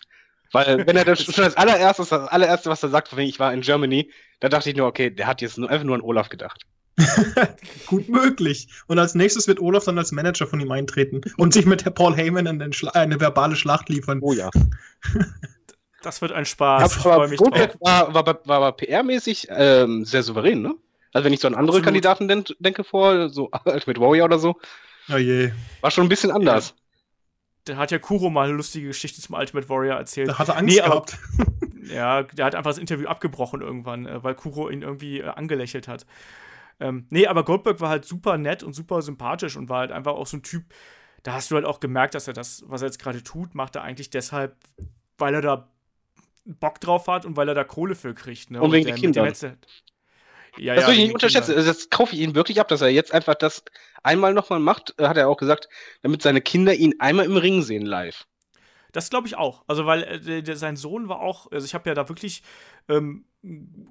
Weil 0.52 0.86
wenn 0.86 0.96
er 0.96 1.04
das 1.04 1.22
schon 1.24 1.44
als 1.44 1.56
allererstes, 1.56 2.10
das 2.10 2.28
allererste, 2.28 2.70
was 2.70 2.82
er 2.82 2.88
sagt, 2.88 3.08
von 3.08 3.18
wegen 3.18 3.28
ich 3.28 3.40
war 3.40 3.52
in 3.52 3.62
Germany, 3.62 4.10
da 4.40 4.48
dachte 4.48 4.70
ich 4.70 4.76
nur, 4.76 4.86
okay, 4.86 5.10
der 5.10 5.26
hat 5.26 5.40
jetzt 5.40 5.58
nur, 5.58 5.70
einfach 5.70 5.84
nur 5.84 5.96
an 5.96 6.02
Olaf 6.02 6.28
gedacht. 6.28 6.62
Gut 7.86 8.08
möglich. 8.08 8.68
Und 8.86 8.98
als 8.98 9.14
nächstes 9.14 9.48
wird 9.48 9.60
Olaf 9.60 9.84
dann 9.84 9.98
als 9.98 10.12
Manager 10.12 10.46
von 10.46 10.60
ihm 10.60 10.70
eintreten 10.70 11.22
und 11.38 11.52
sich 11.52 11.66
mit 11.66 11.92
Paul 11.94 12.14
Heyman 12.14 12.46
in 12.46 12.58
den 12.60 12.72
Schla 12.72 12.92
äh, 12.94 12.98
eine 13.00 13.18
verbale 13.18 13.56
Schlacht 13.56 13.88
liefern. 13.88 14.20
Oh 14.22 14.32
ja. 14.32 14.50
Das 16.02 16.20
wird 16.22 16.32
ein 16.32 16.44
Spaß. 16.44 16.98
ich 16.98 17.04
aber 17.04 17.16
freue 17.16 17.28
mich 17.28 17.38
drauf. 17.38 17.50
Goldberg 17.50 17.80
war, 17.80 18.14
war, 18.14 18.26
war, 18.26 18.40
war, 18.44 18.60
war 18.60 18.76
PR-mäßig 18.76 19.48
ähm, 19.50 20.04
sehr 20.04 20.22
souverän, 20.22 20.62
ne? 20.62 20.74
Also 21.14 21.24
wenn 21.24 21.32
ich 21.32 21.40
so 21.40 21.48
an 21.48 21.54
andere 21.54 21.78
Absolut. 21.78 21.84
Kandidaten 21.84 22.28
den, 22.28 22.44
denke 22.58 22.84
vor, 22.84 23.30
so 23.30 23.48
Ultimate 23.64 24.00
Warrior 24.00 24.26
oder 24.26 24.38
so, 24.38 24.60
Oh 25.10 25.16
je. 25.16 25.50
war 25.80 25.90
schon 25.90 26.04
ein 26.04 26.08
bisschen 26.10 26.30
anders. 26.30 26.74
Da 27.64 27.76
hat 27.76 27.90
ja 27.90 27.98
Kuro 27.98 28.28
mal 28.28 28.48
eine 28.48 28.52
lustige 28.56 28.88
Geschichte 28.88 29.22
zum 29.22 29.34
Ultimate 29.36 29.68
Warrior 29.70 29.96
erzählt. 29.96 30.28
Da 30.28 30.38
hat 30.38 30.48
er 30.48 30.56
Angst 30.58 30.74
Nee, 30.74 30.80
aber- 30.82 30.90
gehabt. 31.06 31.18
Ja, 31.86 32.22
der 32.22 32.46
hat 32.46 32.54
einfach 32.54 32.70
das 32.70 32.78
Interview 32.78 33.06
abgebrochen 33.08 33.60
irgendwann, 33.60 34.06
äh, 34.06 34.22
weil 34.24 34.34
Kuro 34.34 34.70
ihn 34.70 34.80
irgendwie 34.80 35.20
äh, 35.20 35.26
angelächelt 35.28 35.86
hat. 35.86 36.06
Ähm, 36.80 37.06
nee, 37.10 37.26
aber 37.26 37.44
Goldberg 37.44 37.78
war 37.82 37.90
halt 37.90 38.06
super 38.06 38.38
nett 38.38 38.62
und 38.62 38.72
super 38.72 39.02
sympathisch 39.02 39.54
und 39.58 39.68
war 39.68 39.80
halt 39.80 39.92
einfach 39.92 40.12
auch 40.14 40.26
so 40.26 40.38
ein 40.38 40.42
Typ, 40.42 40.64
da 41.24 41.34
hast 41.34 41.50
du 41.50 41.56
halt 41.56 41.66
auch 41.66 41.80
gemerkt, 41.80 42.14
dass 42.14 42.26
er 42.26 42.32
das, 42.32 42.64
was 42.68 42.80
er 42.80 42.86
jetzt 42.88 42.98
gerade 42.98 43.22
tut, 43.22 43.54
macht 43.54 43.76
er 43.76 43.82
eigentlich 43.82 44.08
deshalb, 44.08 44.56
weil 45.18 45.34
er 45.34 45.42
da 45.42 45.68
Bock 46.46 46.80
drauf 46.80 47.06
hat 47.06 47.26
und 47.26 47.36
weil 47.36 47.48
er 47.48 47.54
da 47.54 47.64
Kohle 47.64 47.94
für 47.94 48.14
kriegt. 48.14 48.50
Ne? 48.50 48.62
Und 48.62 48.72
wegen 48.72 48.86
der- 48.86 48.94
Kindern. 48.94 49.30
Ja, 50.56 50.74
Das 50.74 50.84
ja, 50.84 50.88
will 50.88 50.94
ich 50.94 51.04
nicht 51.04 51.14
unterschätzen. 51.14 51.54
Das 51.54 51.90
kaufe 51.90 52.14
ich 52.14 52.20
ihm 52.20 52.34
wirklich 52.34 52.60
ab, 52.60 52.68
dass 52.68 52.80
er 52.80 52.88
jetzt 52.88 53.12
einfach 53.12 53.34
das 53.34 53.64
einmal 54.02 54.34
nochmal 54.34 54.60
macht, 54.60 54.94
äh, 54.98 55.08
hat 55.08 55.16
er 55.16 55.28
auch 55.28 55.36
gesagt, 55.36 55.68
damit 56.02 56.22
seine 56.22 56.40
Kinder 56.40 56.74
ihn 56.74 56.94
einmal 56.98 57.26
im 57.26 57.36
Ring 57.36 57.62
sehen 57.62 57.86
live. 57.86 58.26
Das 58.94 59.10
glaube 59.10 59.26
ich 59.26 59.36
auch. 59.36 59.64
Also, 59.66 59.86
weil 59.86 60.04
äh, 60.04 60.42
der, 60.42 60.56
sein 60.56 60.76
Sohn 60.76 61.08
war 61.08 61.20
auch, 61.20 61.50
also 61.50 61.64
ich 61.64 61.74
habe 61.74 61.88
ja 61.90 61.94
da 61.94 62.08
wirklich 62.08 62.44
ähm, 62.88 63.24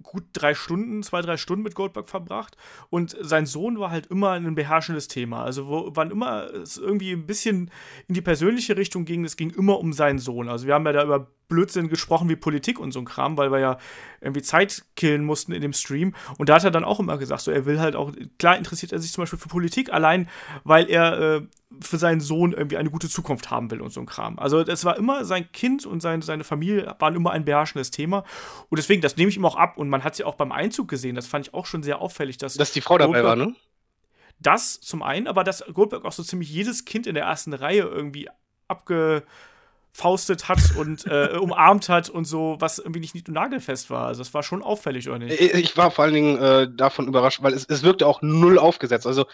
gut 0.02 0.24
drei 0.32 0.56
Stunden, 0.56 1.04
zwei, 1.04 1.22
drei 1.22 1.36
Stunden 1.36 1.64
mit 1.64 1.76
Goldberg 1.76 2.10
verbracht. 2.10 2.56
Und 2.90 3.16
sein 3.20 3.46
Sohn 3.46 3.80
war 3.80 3.92
halt 3.92 4.06
immer 4.08 4.32
ein 4.32 4.56
beherrschendes 4.56 5.10
Thema. 5.10 5.44
Also, 5.44 5.68
wo, 5.68 5.92
wann 5.94 6.10
immer 6.10 6.46
es 6.54 6.78
irgendwie 6.78 7.12
ein 7.12 7.26
bisschen 7.26 7.70
in 8.08 8.16
die 8.16 8.22
persönliche 8.22 8.78
Richtung 8.78 9.04
ging, 9.04 9.26
es 9.26 9.36
ging 9.36 9.50
immer 9.50 9.78
um 9.80 9.92
seinen 9.92 10.20
Sohn. 10.20 10.48
Also, 10.48 10.68
wir 10.68 10.74
haben 10.74 10.86
ja 10.86 10.94
da 10.94 11.04
über 11.04 11.28
Blödsinn 11.54 11.88
gesprochen 11.88 12.30
wie 12.30 12.36
Politik 12.36 12.80
und 12.80 12.92
so 12.92 13.00
ein 13.00 13.06
Kram, 13.06 13.38
weil 13.38 13.52
wir 13.52 13.60
ja 13.60 13.78
irgendwie 14.22 14.42
Zeit 14.42 14.84
killen 14.96 15.24
mussten 15.24 15.52
in 15.52 15.62
dem 15.62 15.74
Stream. 15.74 16.16
Und 16.38 16.50
da 16.50 16.56
hat 16.56 16.64
er 16.64 16.72
dann 16.72 16.84
auch 16.84 17.00
immer 17.00 17.18
gesagt, 17.18 17.42
so 17.42 17.52
er 17.52 17.66
will 17.66 17.80
halt 17.80 17.96
auch, 17.96 18.12
klar 18.40 18.58
interessiert 18.58 18.92
er 18.92 19.00
sich 19.00 19.12
zum 19.12 19.22
Beispiel 19.22 19.38
für 19.40 19.50
Politik, 19.50 19.94
allein 19.94 20.28
weil 20.64 20.90
er 20.90 21.20
äh, 21.20 21.42
für 21.82 21.98
seinen 21.98 22.22
Sohn 22.22 22.54
irgendwie 22.54 22.78
eine 22.78 22.90
gute 22.90 23.10
Zukunft 23.10 23.52
haben 23.52 23.70
will 23.70 23.82
und 23.82 23.92
so 23.92 24.00
ein 24.00 24.06
Kram. 24.08 24.40
Also 24.40 24.64
das 24.64 24.84
war 24.86 24.98
immer 24.98 25.26
sein 25.26 25.52
Kind 25.52 25.86
und 25.86 26.02
sein, 26.02 26.22
seine 26.22 26.44
Familie 26.44 26.96
waren 27.00 27.16
immer 27.16 27.32
ein 27.32 27.46
beherrschendes 27.46 27.92
Thema. 27.92 28.24
Und 28.70 28.78
deswegen, 28.78 29.02
das 29.02 29.16
nehme 29.18 29.30
ich 29.30 29.38
ihm 29.38 29.46
auch 29.46 29.56
ab. 29.56 29.78
Und 29.78 29.90
man 29.90 30.04
hat 30.04 30.14
es 30.14 30.20
ja 30.20 30.26
auch 30.26 30.36
beim 30.36 30.52
Einzug 30.52 30.88
gesehen, 30.88 31.16
das 31.16 31.28
fand 31.28 31.48
ich 31.48 31.54
auch 31.54 31.66
schon 31.66 31.84
sehr 31.84 32.02
auffällig, 32.02 32.38
dass 32.38 32.56
Dass 32.56 32.72
die 32.72 32.82
Frau 32.82 32.98
dabei 32.98 33.22
Goldberg- 33.22 33.40
war, 33.40 33.46
ne? 33.48 33.56
das 34.40 34.82
zum 34.82 35.04
einen, 35.04 35.28
aber 35.28 35.44
dass 35.44 35.64
Goldberg 35.74 36.04
auch 36.06 36.12
so 36.12 36.24
ziemlich 36.24 36.50
jedes 36.50 36.86
Kind 36.86 37.08
in 37.08 37.16
der 37.16 37.24
ersten 37.26 37.54
Reihe 37.54 37.84
irgendwie 37.84 38.30
abgefaustet 39.94 40.50
hat 40.50 40.76
und 40.76 41.06
äh, 41.06 41.38
umarmt 41.42 41.90
hat 41.90 42.10
und 42.10 42.26
so, 42.26 42.56
was 42.60 42.80
irgendwie 42.80 43.00
nicht 43.00 43.16
nied- 43.16 43.28
und 43.28 43.36
nagelfest 43.36 43.90
war. 43.90 44.08
Also 44.08 44.22
das 44.22 44.34
war 44.34 44.44
schon 44.44 44.64
auffällig, 44.64 45.08
oder 45.08 45.20
nicht? 45.20 45.40
Ich 45.40 45.54
ich 45.54 45.78
war 45.78 45.92
vor 45.92 46.06
allen 46.06 46.14
Dingen 46.14 46.38
äh, 46.38 46.68
davon 46.72 47.08
überrascht, 47.08 47.42
weil 47.42 47.54
es, 47.54 47.66
es 47.66 47.84
wirkte 47.84 48.08
auch 48.08 48.22
null 48.22 48.58
aufgesetzt. 48.58 49.08
Also 49.08 49.26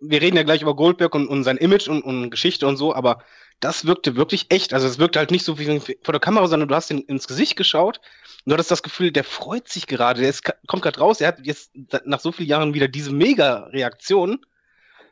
wir 0.00 0.22
reden 0.22 0.36
ja 0.36 0.44
gleich 0.44 0.62
über 0.62 0.76
Goldberg 0.76 1.14
und, 1.14 1.26
und 1.26 1.42
sein 1.42 1.56
Image 1.56 1.88
und, 1.88 2.02
und 2.02 2.30
Geschichte 2.30 2.66
und 2.68 2.76
so, 2.76 2.94
aber 2.94 3.24
das 3.58 3.84
wirkte 3.84 4.14
wirklich 4.14 4.46
echt. 4.50 4.72
Also 4.72 4.86
es 4.86 5.00
wirkte 5.00 5.18
halt 5.18 5.32
nicht 5.32 5.44
so 5.44 5.58
wie 5.58 5.80
vor 5.80 6.12
der 6.12 6.20
Kamera, 6.20 6.46
sondern 6.46 6.68
du 6.68 6.74
hast 6.74 6.90
ihn 6.90 7.00
ins 7.00 7.26
Gesicht 7.26 7.56
geschaut 7.56 7.98
und 8.44 8.50
du 8.50 8.52
hattest 8.52 8.70
das 8.70 8.84
Gefühl, 8.84 9.10
der 9.10 9.24
freut 9.24 9.68
sich 9.68 9.88
gerade, 9.88 10.20
der 10.20 10.30
ist, 10.30 10.44
kommt 10.68 10.82
gerade 10.82 11.00
raus, 11.00 11.20
er 11.20 11.28
hat 11.28 11.40
jetzt 11.44 11.72
nach 12.04 12.20
so 12.20 12.30
vielen 12.30 12.48
Jahren 12.48 12.74
wieder 12.74 12.86
diese 12.86 13.12
Mega-Reaktion 13.12 14.46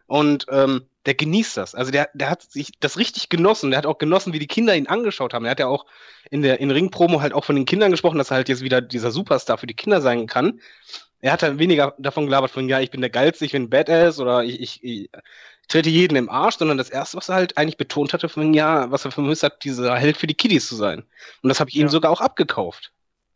und 0.06 0.46
ähm, 0.50 0.82
der 1.06 1.14
genießt 1.14 1.56
das. 1.56 1.74
Also 1.74 1.90
der, 1.92 2.10
der 2.14 2.30
hat 2.30 2.42
sich 2.42 2.72
das 2.80 2.98
richtig 2.98 3.28
genossen. 3.28 3.70
Der 3.70 3.78
hat 3.78 3.86
auch 3.86 3.98
genossen, 3.98 4.32
wie 4.32 4.38
die 4.40 4.46
Kinder 4.48 4.76
ihn 4.76 4.88
angeschaut 4.88 5.32
haben. 5.34 5.44
Er 5.44 5.52
hat 5.52 5.60
ja 5.60 5.68
auch 5.68 5.86
in 6.30 6.42
der 6.42 6.60
in 6.60 6.70
Ring-Promo 6.70 7.20
halt 7.20 7.32
auch 7.32 7.44
von 7.44 7.56
den 7.56 7.64
Kindern 7.64 7.92
gesprochen, 7.92 8.18
dass 8.18 8.30
er 8.30 8.36
halt 8.36 8.48
jetzt 8.48 8.62
wieder 8.62 8.80
dieser 8.80 9.10
Superstar 9.12 9.58
für 9.58 9.66
die 9.66 9.74
Kinder 9.74 10.00
sein 10.00 10.26
kann. 10.26 10.60
Er 11.20 11.32
hat 11.32 11.42
dann 11.42 11.58
weniger 11.58 11.94
davon 11.98 12.26
gelabert 12.26 12.50
von, 12.50 12.68
ja, 12.68 12.80
ich 12.80 12.90
bin 12.90 13.00
der 13.00 13.10
Geilste, 13.10 13.44
ich 13.46 13.52
bin 13.52 13.70
Badass 13.70 14.18
oder 14.20 14.44
ich, 14.44 14.60
ich, 14.60 14.84
ich 14.84 15.10
trete 15.68 15.90
jeden 15.90 16.16
im 16.16 16.28
Arsch, 16.30 16.56
sondern 16.58 16.78
das 16.78 16.90
Erste, 16.90 17.16
was 17.16 17.28
er 17.28 17.36
halt 17.36 17.56
eigentlich 17.58 17.76
betont 17.78 18.12
hatte, 18.12 18.28
von, 18.28 18.54
ja, 18.54 18.90
was 18.90 19.04
er 19.04 19.10
vermisst 19.12 19.42
hat, 19.42 19.64
dieser 19.64 19.96
Held 19.96 20.16
für 20.16 20.26
die 20.26 20.34
Kiddies 20.34 20.68
zu 20.68 20.76
sein. 20.76 21.00
Und 21.42 21.48
das 21.48 21.60
habe 21.60 21.70
ich 21.70 21.76
ihm 21.76 21.88
Ja. 21.88 21.88
sogar 21.88 22.10
auch 22.12 22.20
abgekauft. 22.20 22.92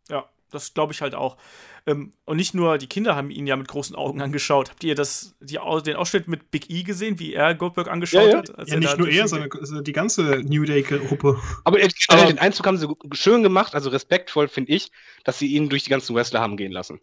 Ja, 0.09 0.29
das 0.51 0.73
glaube 0.73 0.93
ich 0.93 1.01
halt 1.01 1.15
auch. 1.15 1.37
Ähm, 1.87 2.13
und 2.25 2.37
nicht 2.37 2.53
nur 2.53 2.77
die 2.77 2.87
Kinder 2.87 3.15
haben 3.15 3.31
ihn 3.31 3.47
ja 3.47 3.55
mit 3.55 3.67
großen 3.67 3.95
Augen 3.95 4.21
angeschaut. 4.21 4.69
Habt 4.69 4.83
ihr 4.83 4.93
das, 4.93 5.35
die, 5.39 5.57
den 5.85 5.95
Ausschnitt 5.95 6.27
mit 6.27 6.51
Big 6.51 6.69
E 6.69 6.83
gesehen, 6.83 7.17
wie 7.19 7.33
er 7.33 7.55
Goldberg 7.55 7.87
angeschaut 7.89 8.21
Ja, 8.25 8.29
ja. 8.29 8.37
hat? 8.37 8.57
als 8.57 8.69
Ja, 8.69 8.77
nicht 8.79 8.97
nur 8.97 9.07
er, 9.09 9.23
die- 9.23 9.29
sondern 9.29 9.49
also 9.59 9.81
die 9.81 9.91
ganze 9.91 10.43
New 10.45 10.63
Day-Gruppe. 10.63 11.39
Aber, 11.63 11.79
äh, 11.79 11.89
Aber- 12.07 12.25
den 12.25 12.37
Einzug 12.39 12.67
haben 12.67 12.77
sie 12.77 12.87
schön 13.13 13.41
gemacht, 13.43 13.73
also 13.73 13.89
respektvoll 13.89 14.47
finde 14.47 14.73
ich, 14.73 14.91
dass 15.23 15.39
sie 15.39 15.47
ihn 15.47 15.69
durch 15.69 15.83
die 15.83 15.89
ganzen 15.89 16.15
Wrestler 16.15 16.39
haben 16.41 16.55
gehen 16.57 16.71
lassen. 16.71 16.99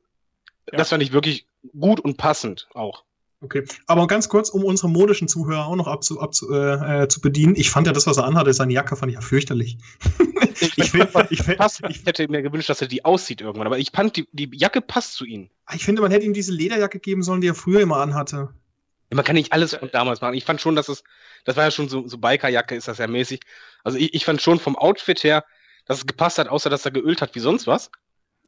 Ja. 0.71 0.79
Das 0.79 0.91
fand 0.91 1.03
ich 1.03 1.13
wirklich 1.13 1.47
gut 1.79 1.99
und 1.99 2.17
passend 2.17 2.69
auch. 2.75 3.05
Okay, 3.41 3.65
aber 3.87 4.09
ganz 4.09 4.29
kurz, 4.29 4.51
um 4.51 4.65
unsere 4.65 4.89
modischen 4.89 5.29
Zuhörer 5.29 5.67
auch 5.67 5.77
noch 5.77 5.87
abzu, 5.87 6.21
abzu, 6.21 6.53
äh, 6.53 7.05
äh, 7.05 7.09
zu 7.09 7.21
bedienen. 7.21 7.55
Ich 7.57 7.71
fand 7.71 7.87
ja 7.87 7.93
das, 7.93 8.07
was 8.09 8.17
er 8.17 8.25
anhatte, 8.25 8.53
seine 8.53 8.73
Jacke, 8.73 8.97
fand 8.97 9.11
ich 9.11 9.15
ja 9.15 9.21
fürchterlich. 9.21 9.79
Ich 10.61 10.75
finde, 10.91 11.27
ich, 11.31 11.43
find, 11.43 11.59
Passt. 11.59 11.81
ich, 11.89 12.01
Ich 12.01 12.07
hätte 12.07 12.27
mir 12.29 12.43
gewünscht, 12.43 12.69
dass 12.69 12.81
er 12.83 12.89
die 12.89 13.05
aussieht 13.05 13.41
irgendwann, 13.41 13.69
aber 13.69 13.79
ich 13.79 13.93
fand, 13.93 14.17
die, 14.17 14.29
die 14.33 14.51
Jacke 14.55 14.81
passt 14.81 15.15
zu 15.15 15.25
ihm. 15.25 15.51
ich 15.73 15.85
finde, 15.85 16.03
man 16.03 16.11
hätte 16.11 16.27
ihm 16.27 16.33
diese 16.33 16.53
Lederjacke 16.53 16.99
geben 16.99 17.23
sollen, 17.23 17.41
die 17.41 17.49
er 17.49 17.55
früher 17.55 17.81
immer 17.81 17.99
anhatte. 17.99 18.49
Man 19.11 19.25
kann 19.25 19.37
nicht 19.37 19.53
alles 19.53 19.75
von 19.75 19.89
damals 19.91 20.21
machen. 20.21 20.35
Ich 20.35 20.45
fand 20.45 20.61
schon, 20.61 20.75
dass 20.75 20.89
es, 20.89 21.05
das 21.45 21.57
war 21.57 21.65
ja 21.65 21.71
schon 21.71 21.89
so, 21.89 22.07
so 22.09 22.19
Bikerjacke 22.19 22.75
ist 22.75 22.89
das 22.89 22.99
ja 22.99 23.07
mäßig. 23.07 23.41
Also 23.85 23.99
ich, 23.99 24.15
ich 24.15 24.25
fand 24.25 24.43
schon 24.43 24.59
vom 24.59 24.77
Outfit 24.77 25.23
her, 25.23 25.45
dass 25.87 25.99
es 25.99 26.07
gepasst 26.07 26.39
hat, 26.39 26.49
außer 26.49 26.71
dass 26.71 26.85
er 26.85 26.91
geölt 26.91 27.23
hat 27.23 27.35
wie 27.37 27.41
sonst 27.41 27.67
was. 27.69 27.91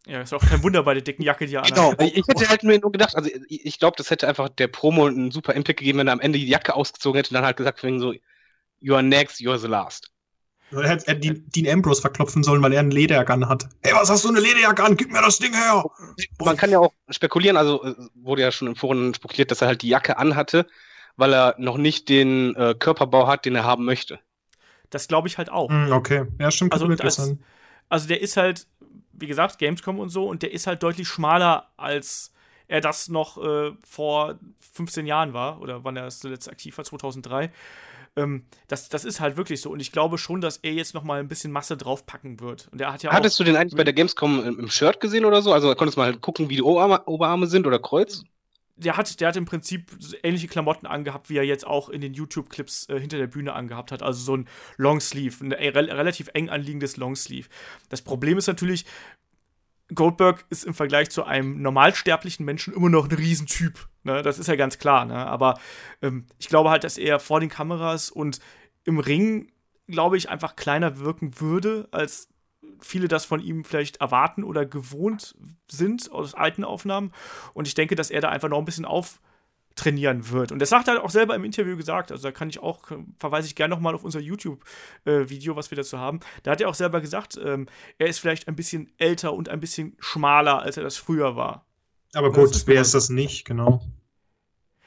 Ja, 0.06 0.22
ist 0.22 0.32
auch 0.32 0.40
kein 0.40 0.62
Wunder 0.62 0.82
bei 0.82 0.94
der 0.94 1.02
dicken 1.02 1.22
Jacke, 1.22 1.46
die 1.46 1.54
er 1.54 1.62
Genau. 1.62 1.90
anhat. 1.90 2.02
Ich, 2.02 2.16
ich 2.16 2.26
hätte 2.26 2.48
halt 2.48 2.62
mir 2.62 2.78
nur 2.78 2.90
gedacht, 2.90 3.14
also 3.14 3.28
ich, 3.48 3.66
ich 3.66 3.78
glaube, 3.78 3.96
das 3.96 4.10
hätte 4.10 4.26
einfach 4.28 4.48
der 4.48 4.68
Promo 4.68 5.06
einen 5.06 5.30
super 5.30 5.54
Impact 5.54 5.78
gegeben, 5.78 5.98
wenn 5.98 6.06
er 6.08 6.14
am 6.14 6.20
Ende 6.20 6.38
die 6.38 6.48
Jacke 6.48 6.74
ausgezogen 6.74 7.18
hätte 7.18 7.30
und 7.30 7.34
dann 7.34 7.44
halt 7.44 7.56
gesagt, 7.56 7.80
so, 7.80 8.14
you 8.80 8.94
are 8.94 9.02
next, 9.02 9.40
you 9.40 9.50
are 9.50 9.58
the 9.58 9.66
last. 9.66 10.10
Er 10.72 10.88
hätte 10.88 11.08
er 11.08 11.14
Dean, 11.16 11.68
Ambrose 11.68 12.00
verklopfen 12.00 12.44
sollen, 12.44 12.62
weil 12.62 12.72
er 12.72 12.80
eine 12.80 12.94
Lederjacke 12.94 13.32
anhat. 13.32 13.68
Hey, 13.82 13.92
was 13.92 14.08
hast 14.08 14.24
du 14.24 14.28
eine 14.28 14.40
Lederjacke 14.40 14.84
an? 14.84 14.96
Gib 14.96 15.10
mir 15.10 15.20
das 15.20 15.38
Ding 15.38 15.52
her! 15.52 15.84
Man 16.38 16.56
kann 16.56 16.70
ja 16.70 16.78
auch 16.78 16.92
spekulieren, 17.08 17.56
also 17.56 17.82
äh, 17.84 17.94
wurde 18.14 18.42
ja 18.42 18.52
schon 18.52 18.68
im 18.68 18.76
Forum 18.76 19.12
spekuliert, 19.12 19.50
dass 19.50 19.62
er 19.62 19.68
halt 19.68 19.82
die 19.82 19.88
Jacke 19.88 20.16
anhatte, 20.16 20.66
weil 21.16 21.34
er 21.34 21.56
noch 21.58 21.76
nicht 21.76 22.08
den 22.08 22.54
äh, 22.54 22.74
Körperbau 22.78 23.26
hat, 23.26 23.44
den 23.44 23.56
er 23.56 23.64
haben 23.64 23.84
möchte. 23.84 24.20
Das 24.90 25.08
glaube 25.08 25.28
ich 25.28 25.38
halt 25.38 25.50
auch. 25.50 25.70
Hm, 25.70 25.92
okay, 25.92 26.26
ja, 26.38 26.50
stimmt, 26.50 26.72
Also, 26.72 26.86
als, 26.86 27.34
also 27.88 28.08
der 28.08 28.20
ist 28.20 28.36
halt, 28.36 28.66
wie 29.12 29.26
gesagt, 29.26 29.58
Gamescom 29.58 29.98
und 29.98 30.08
so, 30.08 30.26
und 30.26 30.42
der 30.42 30.52
ist 30.52 30.66
halt 30.66 30.82
deutlich 30.82 31.08
schmaler, 31.08 31.68
als 31.76 32.32
er 32.68 32.80
das 32.80 33.08
noch 33.08 33.42
äh, 33.42 33.72
vor 33.82 34.38
15 34.74 35.06
Jahren 35.06 35.32
war, 35.32 35.60
oder 35.60 35.84
wann 35.84 35.96
er 35.96 36.08
zuletzt 36.08 36.48
aktiv 36.48 36.76
war, 36.78 36.84
2003. 36.84 37.50
Ähm, 38.16 38.44
das, 38.68 38.88
das 38.88 39.04
ist 39.04 39.20
halt 39.20 39.36
wirklich 39.36 39.60
so. 39.60 39.70
Und 39.70 39.80
ich 39.80 39.92
glaube 39.92 40.18
schon, 40.18 40.40
dass 40.40 40.58
er 40.58 40.72
jetzt 40.72 40.94
noch 40.94 41.02
mal 41.02 41.20
ein 41.20 41.28
bisschen 41.28 41.52
Masse 41.52 41.76
draufpacken 41.76 42.40
wird. 42.40 42.68
Und 42.72 42.80
er 42.80 42.92
hat 42.92 43.02
ja 43.02 43.12
Hattest 43.12 43.38
du 43.38 43.44
den 43.44 43.56
eigentlich 43.56 43.76
bei 43.76 43.84
der 43.84 43.92
Gamescom 43.92 44.44
im, 44.44 44.58
im 44.58 44.70
Shirt 44.70 45.00
gesehen 45.00 45.24
oder 45.24 45.42
so? 45.42 45.52
Also 45.52 45.74
konntest 45.74 45.96
du 45.96 46.00
mal 46.00 46.16
gucken, 46.16 46.48
wie 46.48 46.56
die 46.56 46.62
Oberarme, 46.62 47.02
Oberarme 47.06 47.46
sind 47.46 47.66
oder 47.66 47.78
Kreuz? 47.78 48.24
Der 48.80 48.96
hat, 48.96 49.20
der 49.20 49.28
hat 49.28 49.36
im 49.36 49.44
Prinzip 49.44 49.90
ähnliche 50.22 50.48
Klamotten 50.48 50.86
angehabt, 50.86 51.30
wie 51.30 51.36
er 51.36 51.44
jetzt 51.44 51.66
auch 51.66 51.88
in 51.88 52.00
den 52.00 52.14
YouTube-Clips 52.14 52.88
äh, 52.88 52.98
hinter 52.98 53.18
der 53.18 53.26
Bühne 53.26 53.52
angehabt 53.52 53.92
hat. 53.92 54.02
Also 54.02 54.20
so 54.22 54.36
ein 54.36 54.48
Longsleeve, 54.76 55.44
ein 55.44 55.52
äh, 55.52 55.68
rel 55.68 55.90
relativ 55.90 56.30
eng 56.34 56.48
anliegendes 56.48 56.96
Longsleeve. 56.96 57.48
Das 57.88 58.02
Problem 58.02 58.38
ist 58.38 58.46
natürlich, 58.46 58.86
Goldberg 59.94 60.44
ist 60.50 60.64
im 60.64 60.74
Vergleich 60.74 61.10
zu 61.10 61.24
einem 61.24 61.60
normalsterblichen 61.62 62.44
Menschen 62.44 62.74
immer 62.74 62.88
noch 62.88 63.08
ein 63.08 63.14
Riesentyp. 63.14 63.88
Ne? 64.04 64.22
Das 64.22 64.38
ist 64.38 64.46
ja 64.46 64.56
ganz 64.56 64.78
klar. 64.78 65.04
Ne? 65.04 65.14
Aber 65.14 65.58
ähm, 66.02 66.26
ich 66.38 66.48
glaube 66.48 66.70
halt, 66.70 66.84
dass 66.84 66.98
er 66.98 67.20
vor 67.20 67.40
den 67.40 67.48
Kameras 67.48 68.10
und 68.10 68.40
im 68.84 68.98
Ring, 68.98 69.52
glaube 69.88 70.16
ich, 70.16 70.30
einfach 70.30 70.56
kleiner 70.56 70.98
wirken 70.98 71.40
würde, 71.40 71.88
als 71.90 72.29
viele 72.82 73.08
das 73.08 73.24
von 73.24 73.40
ihm 73.40 73.64
vielleicht 73.64 73.98
erwarten 73.98 74.44
oder 74.44 74.66
gewohnt 74.66 75.34
sind 75.70 76.10
aus 76.10 76.34
alten 76.34 76.64
Aufnahmen. 76.64 77.12
Und 77.54 77.68
ich 77.68 77.74
denke, 77.74 77.94
dass 77.94 78.10
er 78.10 78.20
da 78.20 78.28
einfach 78.28 78.48
noch 78.48 78.58
ein 78.58 78.64
bisschen 78.64 78.84
auftrainieren 78.84 80.30
wird. 80.30 80.52
Und 80.52 80.58
das 80.60 80.68
sagt 80.70 80.88
er 80.88 81.02
auch 81.02 81.10
selber 81.10 81.34
im 81.34 81.44
Interview 81.44 81.76
gesagt. 81.76 82.12
Also 82.12 82.22
da 82.22 82.32
kann 82.32 82.48
ich 82.48 82.60
auch, 82.60 82.82
verweise 83.18 83.46
ich 83.46 83.54
gerne 83.54 83.74
nochmal 83.74 83.94
auf 83.94 84.04
unser 84.04 84.20
YouTube-Video, 84.20 85.52
äh, 85.52 85.56
was 85.56 85.70
wir 85.70 85.76
dazu 85.76 85.98
haben. 85.98 86.20
Da 86.42 86.52
hat 86.52 86.60
er 86.60 86.68
auch 86.68 86.74
selber 86.74 87.00
gesagt, 87.00 87.38
ähm, 87.42 87.66
er 87.98 88.06
ist 88.06 88.18
vielleicht 88.18 88.48
ein 88.48 88.56
bisschen 88.56 88.92
älter 88.98 89.32
und 89.32 89.48
ein 89.48 89.60
bisschen 89.60 89.96
schmaler, 89.98 90.60
als 90.62 90.76
er 90.76 90.82
das 90.82 90.96
früher 90.96 91.36
war. 91.36 91.66
Aber 92.14 92.32
gut, 92.32 92.50
wer 92.66 92.80
ist 92.80 92.94
das 92.94 93.08
nicht, 93.08 93.44
genau. 93.44 93.80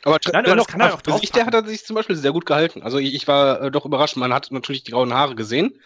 Aber 0.03 0.19
Nein, 0.31 0.45
aber 0.45 0.55
das 0.57 0.67
kann 0.67 0.81
er 0.81 0.93
auch 0.93 1.01
drauf 1.01 1.21
der 1.21 1.45
hat 1.45 1.53
er 1.53 1.65
sich 1.65 1.85
zum 1.85 1.95
Beispiel 1.95 2.17
sehr 2.17 2.33
gut 2.33 2.45
gehalten. 2.45 2.81
Also 2.81 2.97
ich, 2.97 3.13
ich 3.13 3.27
war 3.27 3.61
äh, 3.61 3.71
doch 3.71 3.85
überrascht. 3.85 4.17
Man 4.17 4.33
hat 4.33 4.51
natürlich 4.51 4.83
die 4.83 4.91
grauen 4.91 5.13
Haare 5.13 5.35
gesehen. 5.35 5.79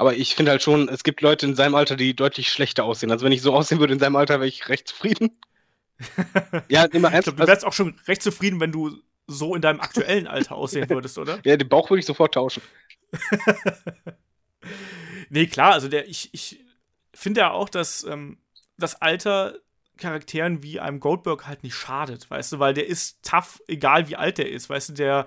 Aber 0.00 0.16
ich 0.16 0.34
finde 0.34 0.52
halt 0.52 0.62
schon, 0.62 0.88
es 0.88 1.04
gibt 1.04 1.20
Leute 1.20 1.44
in 1.44 1.54
seinem 1.54 1.74
Alter, 1.74 1.94
die 1.94 2.16
deutlich 2.16 2.50
schlechter 2.50 2.84
aussehen. 2.84 3.10
Also 3.10 3.26
wenn 3.26 3.32
ich 3.32 3.42
so 3.42 3.52
aussehen 3.52 3.80
würde 3.80 3.92
in 3.92 3.98
seinem 3.98 4.16
Alter, 4.16 4.40
wäre 4.40 4.48
ich 4.48 4.66
recht 4.70 4.88
zufrieden. 4.88 5.38
ja, 6.70 6.86
immer 6.86 7.12
ernst. 7.12 7.28
Ich 7.28 7.36
glaub, 7.36 7.46
du 7.46 7.52
wärst 7.52 7.66
auch 7.66 7.74
schon 7.74 8.00
recht 8.08 8.22
zufrieden, 8.22 8.60
wenn 8.60 8.72
du 8.72 8.96
so 9.26 9.54
in 9.54 9.60
deinem 9.60 9.78
aktuellen 9.78 10.26
Alter 10.26 10.56
aussehen 10.56 10.84
würdest, 10.88 11.18
oder? 11.18 11.38
Ja, 11.44 11.58
den 11.58 11.68
Bauch 11.68 11.90
würde 11.90 12.00
ich 12.00 12.06
sofort 12.06 12.32
tauschen. 12.32 12.62
nee, 15.28 15.46
klar, 15.46 15.74
also 15.74 15.88
der, 15.88 16.08
ich, 16.08 16.30
ich 16.32 16.64
finde 17.12 17.42
ja 17.42 17.50
auch, 17.50 17.68
dass 17.68 18.02
ähm, 18.04 18.38
das 18.78 19.02
Alter 19.02 19.58
Charakteren 19.98 20.62
wie 20.62 20.80
einem 20.80 21.00
Goldberg 21.00 21.46
halt 21.46 21.62
nicht 21.62 21.74
schadet, 21.74 22.30
weißt 22.30 22.52
du, 22.52 22.58
weil 22.58 22.72
der 22.72 22.86
ist 22.86 23.22
tough, 23.22 23.60
egal 23.68 24.08
wie 24.08 24.16
alt 24.16 24.38
der 24.38 24.50
ist, 24.50 24.70
weißt 24.70 24.88
du, 24.88 24.92
der 24.94 25.26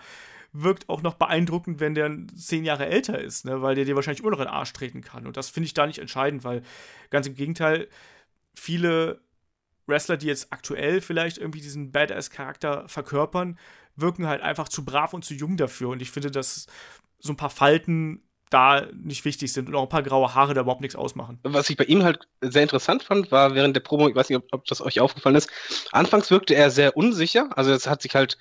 wirkt 0.54 0.88
auch 0.88 1.02
noch 1.02 1.16
beeindruckend, 1.16 1.80
wenn 1.80 1.96
der 1.96 2.16
zehn 2.36 2.64
Jahre 2.64 2.86
älter 2.86 3.20
ist, 3.20 3.44
ne? 3.46 3.62
weil 3.62 3.76
der 3.76 3.86
dir 3.86 3.96
wahrscheinlich 3.96 4.22
immer 4.22 4.32
noch 4.32 4.40
in 4.40 4.46
den 4.46 4.54
Arsch 4.54 4.72
treten 4.72 5.02
kann. 5.02 5.26
Und 5.26 5.36
das 5.36 5.50
finde 5.50 5.66
ich 5.66 5.74
da 5.74 5.88
nicht 5.88 6.00
entscheidend, 6.00 6.44
weil 6.44 6.62
ganz 7.10 7.26
im 7.28 7.34
Gegenteil, 7.34 7.90
viele 8.54 9.22
Wrestler, 9.88 10.16
die 10.16 10.28
jetzt 10.28 10.54
aktuell 10.54 11.02
vielleicht 11.02 11.40
irgendwie 11.40 11.60
diesen 11.62 11.92
Badass-Charakter 11.92 12.88
verkörpern, 12.88 13.58
wirken 13.96 14.28
halt 14.28 14.42
einfach 14.42 14.70
zu 14.70 14.86
brav 14.86 15.14
und 15.14 15.26
zu 15.26 15.34
jung 15.34 15.58
dafür. 15.58 15.90
Und 15.90 16.02
ich 16.02 16.12
finde, 16.12 16.32
dass 16.32 16.68
so 17.20 17.34
ein 17.34 17.38
paar 17.38 17.50
Falten 17.50 18.22
da 18.54 18.86
nicht 18.94 19.26
wichtig 19.26 19.52
sind 19.52 19.68
und 19.68 19.76
auch 19.76 19.84
ein 19.84 19.90
paar 19.90 20.04
graue 20.04 20.36
Haare 20.36 20.54
da 20.54 20.62
überhaupt 20.62 20.82
nichts 20.82 20.96
ausmachen. 20.96 21.40
Was 21.42 21.72
ich 21.72 21.78
bei 21.78 21.86
ihm 21.86 22.04
halt 22.04 22.28
sehr 22.42 22.62
interessant 22.62 23.02
fand, 23.02 23.32
war 23.32 23.56
während 23.56 23.76
der 23.76 23.82
Promo, 23.82 24.08
ich 24.08 24.16
weiß 24.16 24.30
nicht, 24.30 24.38
ob, 24.38 24.46
ob 24.52 24.66
das 24.66 24.80
euch 24.82 25.00
aufgefallen 25.00 25.36
ist, 25.36 25.50
anfangs 25.92 26.30
wirkte 26.30 26.54
er 26.54 26.70
sehr 26.70 26.96
unsicher, 26.96 27.50
also 27.56 27.72
es 27.72 27.88
hat 27.88 28.04
sich 28.04 28.14
halt 28.14 28.38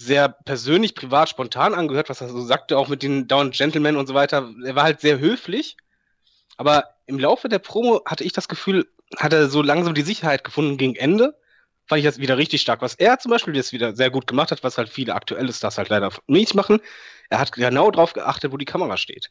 sehr 0.00 0.30
persönlich, 0.30 0.94
privat, 0.94 1.28
spontan 1.28 1.74
angehört, 1.74 2.08
was 2.08 2.22
er 2.22 2.28
so 2.28 2.40
sagte, 2.40 2.78
auch 2.78 2.88
mit 2.88 3.02
den 3.02 3.28
Down 3.28 3.50
Gentlemen 3.50 3.96
und 3.96 4.06
so 4.06 4.14
weiter. 4.14 4.50
Er 4.64 4.74
war 4.74 4.84
halt 4.84 5.00
sehr 5.00 5.18
höflich, 5.18 5.76
aber 6.56 6.94
im 7.06 7.18
Laufe 7.18 7.50
der 7.50 7.58
Promo 7.58 8.00
hatte 8.06 8.24
ich 8.24 8.32
das 8.32 8.48
Gefühl, 8.48 8.88
hat 9.18 9.34
er 9.34 9.48
so 9.48 9.60
langsam 9.60 9.94
die 9.94 10.02
Sicherheit 10.02 10.42
gefunden 10.42 10.78
gegen 10.78 10.96
Ende. 10.96 11.36
Fand 11.86 11.98
ich 11.98 12.06
das 12.06 12.18
wieder 12.18 12.38
richtig 12.38 12.62
stark. 12.62 12.80
Was 12.80 12.94
er 12.94 13.18
zum 13.18 13.30
Beispiel 13.30 13.54
jetzt 13.54 13.72
wieder 13.72 13.94
sehr 13.94 14.10
gut 14.10 14.26
gemacht 14.26 14.50
hat, 14.50 14.64
was 14.64 14.78
halt 14.78 14.88
viele 14.88 15.14
aktuelle 15.14 15.52
Stars 15.52 15.76
halt 15.76 15.90
leider 15.90 16.10
nicht 16.28 16.54
machen, 16.54 16.80
er 17.28 17.38
hat 17.38 17.52
genau 17.52 17.90
drauf 17.90 18.14
geachtet, 18.14 18.52
wo 18.52 18.56
die 18.56 18.64
Kamera 18.64 18.96
steht. 18.96 19.30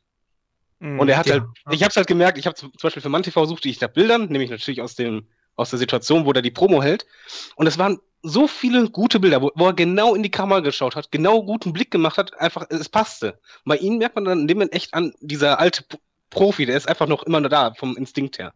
Mm, 0.79 0.99
und 0.99 1.09
er 1.09 1.17
hat 1.17 1.25
ja. 1.25 1.33
halt, 1.33 1.43
ich 1.71 1.81
habe 1.81 1.89
es 1.89 1.95
halt 1.95 2.07
gemerkt, 2.07 2.37
ich 2.37 2.45
habe 2.45 2.55
zum 2.55 2.71
Beispiel 2.81 3.01
für 3.01 3.09
ManTV 3.09 3.45
suchte 3.45 3.69
ich 3.69 3.81
nach 3.81 3.89
Bildern, 3.89 4.27
nämlich 4.27 4.51
natürlich 4.51 4.81
aus 4.81 4.95
dem 4.95 5.27
aus 5.59 5.69
der 5.69 5.79
Situation, 5.79 6.25
wo 6.25 6.31
er 6.31 6.41
die 6.41 6.51
Promo 6.51 6.81
hält. 6.81 7.05
Und 7.55 7.67
es 7.67 7.77
waren 7.77 7.99
so 8.21 8.47
viele 8.47 8.89
gute 8.89 9.19
Bilder, 9.19 9.41
wo, 9.41 9.51
wo, 9.55 9.67
er 9.67 9.73
genau 9.73 10.15
in 10.15 10.23
die 10.23 10.31
Kamera 10.31 10.59
geschaut 10.59 10.95
hat, 10.95 11.11
genau 11.11 11.43
guten 11.43 11.73
Blick 11.73 11.91
gemacht 11.91 12.17
hat, 12.17 12.39
einfach, 12.39 12.65
es 12.69 12.89
passte. 12.89 13.39
Bei 13.65 13.77
ihm 13.77 13.97
merkt 13.97 14.15
man 14.15 14.25
dann 14.25 14.39
in 14.41 14.47
dem 14.47 14.57
Moment 14.57 14.73
echt 14.73 14.93
an, 14.93 15.13
dieser 15.21 15.59
alte 15.59 15.83
Profi, 16.29 16.65
der 16.65 16.77
ist 16.77 16.87
einfach 16.87 17.07
noch 17.07 17.23
immer 17.23 17.39
nur 17.39 17.49
da, 17.49 17.73
vom 17.73 17.97
Instinkt 17.97 18.39
her. 18.39 18.53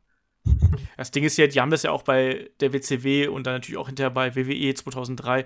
Das 0.98 1.12
Ding 1.12 1.24
ist 1.24 1.38
ja, 1.38 1.48
die 1.48 1.60
haben 1.62 1.72
das 1.72 1.84
ja 1.84 1.92
auch 1.92 2.04
bei 2.04 2.50
der 2.60 2.74
WCW 2.74 3.28
und 3.28 3.48
dann 3.48 3.56
natürlich 3.56 3.78
auch 3.78 3.88
hinterher 3.88 4.12
bei 4.12 4.36
WWE 4.36 4.74
2003 4.74 5.46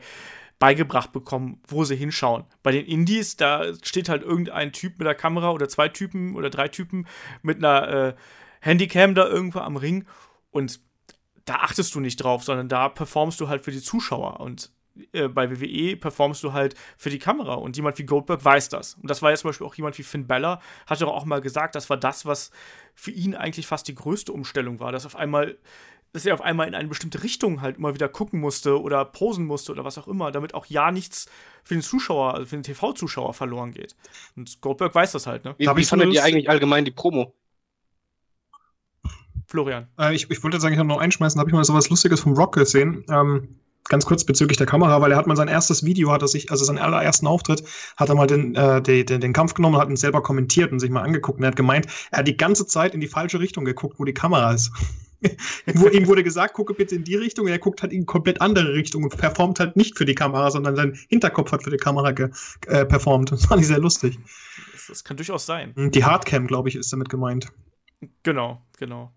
beigebracht 0.59 1.11
bekommen, 1.11 1.61
wo 1.67 1.83
sie 1.83 1.95
hinschauen. 1.95 2.45
Bei 2.63 2.71
den 2.71 2.85
Indies, 2.85 3.37
da 3.37 3.73
steht 3.83 4.09
halt 4.09 4.23
irgendein 4.23 4.73
Typ 4.73 4.97
mit 4.97 5.05
der 5.05 5.13
Kamera 5.13 5.51
oder 5.51 5.69
zwei 5.69 5.87
Typen 5.87 6.35
oder 6.35 6.49
drei 6.49 6.67
Typen 6.67 7.07
mit 7.43 7.57
einer 7.57 7.87
äh, 7.87 8.15
Handycam 8.61 9.13
da 9.13 9.27
irgendwo 9.27 9.59
am 9.59 9.77
Ring 9.77 10.07
und 10.49 10.79
da 11.47 11.55
achtest 11.55 11.95
du 11.95 11.99
nicht 11.99 12.17
drauf, 12.17 12.43
sondern 12.43 12.69
da 12.69 12.89
performst 12.89 13.39
du 13.39 13.47
halt 13.47 13.63
für 13.63 13.71
die 13.71 13.81
Zuschauer 13.81 14.39
und 14.39 14.71
äh, 15.13 15.27
bei 15.27 15.49
WWE 15.49 15.95
performst 15.95 16.43
du 16.43 16.53
halt 16.53 16.75
für 16.97 17.09
die 17.09 17.19
Kamera 17.19 17.55
und 17.55 17.75
jemand 17.77 17.97
wie 17.99 18.05
Goldberg 18.05 18.43
weiß 18.43 18.69
das. 18.69 18.95
Und 18.95 19.09
das 19.09 19.21
war 19.21 19.31
jetzt 19.31 19.41
zum 19.41 19.49
Beispiel 19.49 19.65
auch 19.65 19.75
jemand 19.75 19.97
wie 19.97 20.03
Finn 20.03 20.27
Bella, 20.27 20.61
hat 20.85 21.01
doch 21.01 21.13
auch 21.13 21.25
mal 21.25 21.41
gesagt, 21.41 21.75
das 21.75 21.89
war 21.89 21.97
das, 21.97 22.25
was 22.25 22.51
für 22.95 23.11
ihn 23.11 23.33
eigentlich 23.33 23.65
fast 23.65 23.87
die 23.87 23.95
größte 23.95 24.33
Umstellung 24.33 24.79
war, 24.79 24.91
dass 24.91 25.05
auf 25.05 25.15
einmal 25.15 25.57
dass 26.13 26.25
er 26.25 26.33
auf 26.33 26.41
einmal 26.41 26.67
in 26.67 26.73
eine 26.73 26.87
bestimmte 26.87 27.21
Richtung 27.21 27.61
halt 27.61 27.77
immer 27.77 27.93
wieder 27.93 28.07
gucken 28.07 28.39
musste 28.39 28.81
oder 28.81 29.03
posen 29.05 29.45
musste 29.45 29.73
oder 29.73 29.83
was 29.83 29.97
auch 29.97 30.07
immer, 30.07 30.31
damit 30.31 30.53
auch 30.53 30.65
ja 30.65 30.89
nichts 30.89 31.29
für 31.63 31.75
den 31.75 31.83
Zuschauer, 31.83 32.33
also 32.33 32.45
für 32.47 32.55
den 32.55 32.63
TV-Zuschauer 32.63 33.33
verloren 33.33 33.71
geht. 33.71 33.95
Und 34.35 34.61
Goldberg 34.61 34.95
weiß 34.95 35.11
das 35.11 35.27
halt, 35.27 35.43
ne? 35.43 35.53
Wie, 35.57 35.67
wie 35.67 35.83
fandet 35.83 36.13
ihr 36.13 36.23
eigentlich 36.23 36.49
allgemein 36.49 36.85
die 36.85 36.91
Promo? 36.91 37.35
Florian. 39.47 39.87
Äh, 39.97 40.13
ich, 40.13 40.29
ich 40.29 40.43
wollte 40.43 40.57
jetzt 40.57 40.65
eigentlich 40.65 40.83
noch 40.83 40.99
einschmeißen, 40.99 41.37
da 41.37 41.41
habe 41.41 41.49
ich 41.49 41.55
mal 41.55 41.63
so 41.63 41.73
was 41.73 41.89
Lustiges 41.89 42.19
vom 42.19 42.33
Rock 42.33 42.55
gesehen. 42.55 43.03
Ähm, 43.09 43.59
ganz 43.89 44.05
kurz 44.05 44.25
bezüglich 44.25 44.57
der 44.57 44.67
Kamera, 44.67 45.01
weil 45.01 45.11
er 45.11 45.17
hat 45.17 45.27
mal 45.27 45.37
sein 45.37 45.47
erstes 45.47 45.85
Video, 45.85 46.11
hat 46.11 46.21
er 46.21 46.27
sich, 46.27 46.51
also 46.51 46.65
seinen 46.65 46.77
allerersten 46.77 47.25
Auftritt, 47.27 47.63
hat 47.95 48.09
er 48.09 48.15
mal 48.15 48.27
den, 48.27 48.55
äh, 48.55 48.81
den, 48.81 49.05
den, 49.05 49.21
den 49.21 49.33
Kampf 49.33 49.53
genommen 49.53 49.75
und 49.75 49.81
hat 49.81 49.89
ihn 49.89 49.95
selber 49.95 50.21
kommentiert 50.21 50.71
und 50.71 50.79
sich 50.79 50.89
mal 50.89 51.01
angeguckt. 51.01 51.39
Und 51.39 51.45
er 51.45 51.49
hat 51.49 51.55
gemeint, 51.55 51.87
er 52.11 52.19
hat 52.19 52.27
die 52.27 52.37
ganze 52.37 52.67
Zeit 52.67 52.93
in 52.93 52.99
die 52.99 53.07
falsche 53.07 53.39
Richtung 53.39 53.63
geguckt, 53.63 53.99
wo 53.99 54.05
die 54.05 54.13
Kamera 54.13 54.53
ist. 54.53 54.71
ihm 55.65 56.07
wurde 56.07 56.23
gesagt, 56.23 56.53
gucke 56.53 56.73
bitte 56.73 56.95
in 56.95 57.03
die 57.03 57.15
Richtung, 57.15 57.45
und 57.45 57.51
er 57.51 57.59
guckt 57.59 57.81
halt 57.81 57.91
in 57.91 58.05
komplett 58.05 58.41
andere 58.41 58.73
Richtung 58.73 59.03
und 59.03 59.17
performt 59.17 59.59
halt 59.59 59.75
nicht 59.75 59.97
für 59.97 60.05
die 60.05 60.13
Kamera, 60.13 60.51
sondern 60.51 60.75
sein 60.75 60.99
Hinterkopf 61.09 61.51
hat 61.51 61.63
für 61.63 61.71
die 61.71 61.77
Kamera 61.77 62.09
äh, 62.67 62.85
performt. 62.85 63.31
Das 63.31 63.45
fand 63.45 63.61
ich 63.61 63.67
sehr 63.67 63.79
lustig. 63.79 64.19
Das, 64.73 64.87
das 64.87 65.03
kann 65.03 65.17
durchaus 65.17 65.45
sein. 65.45 65.73
Die 65.75 66.03
Hardcam, 66.03 66.45
glaube 66.45 66.69
ich, 66.69 66.75
ist 66.75 66.91
damit 66.93 67.09
gemeint. 67.09 67.47
Genau, 68.23 68.61
genau. 68.77 69.11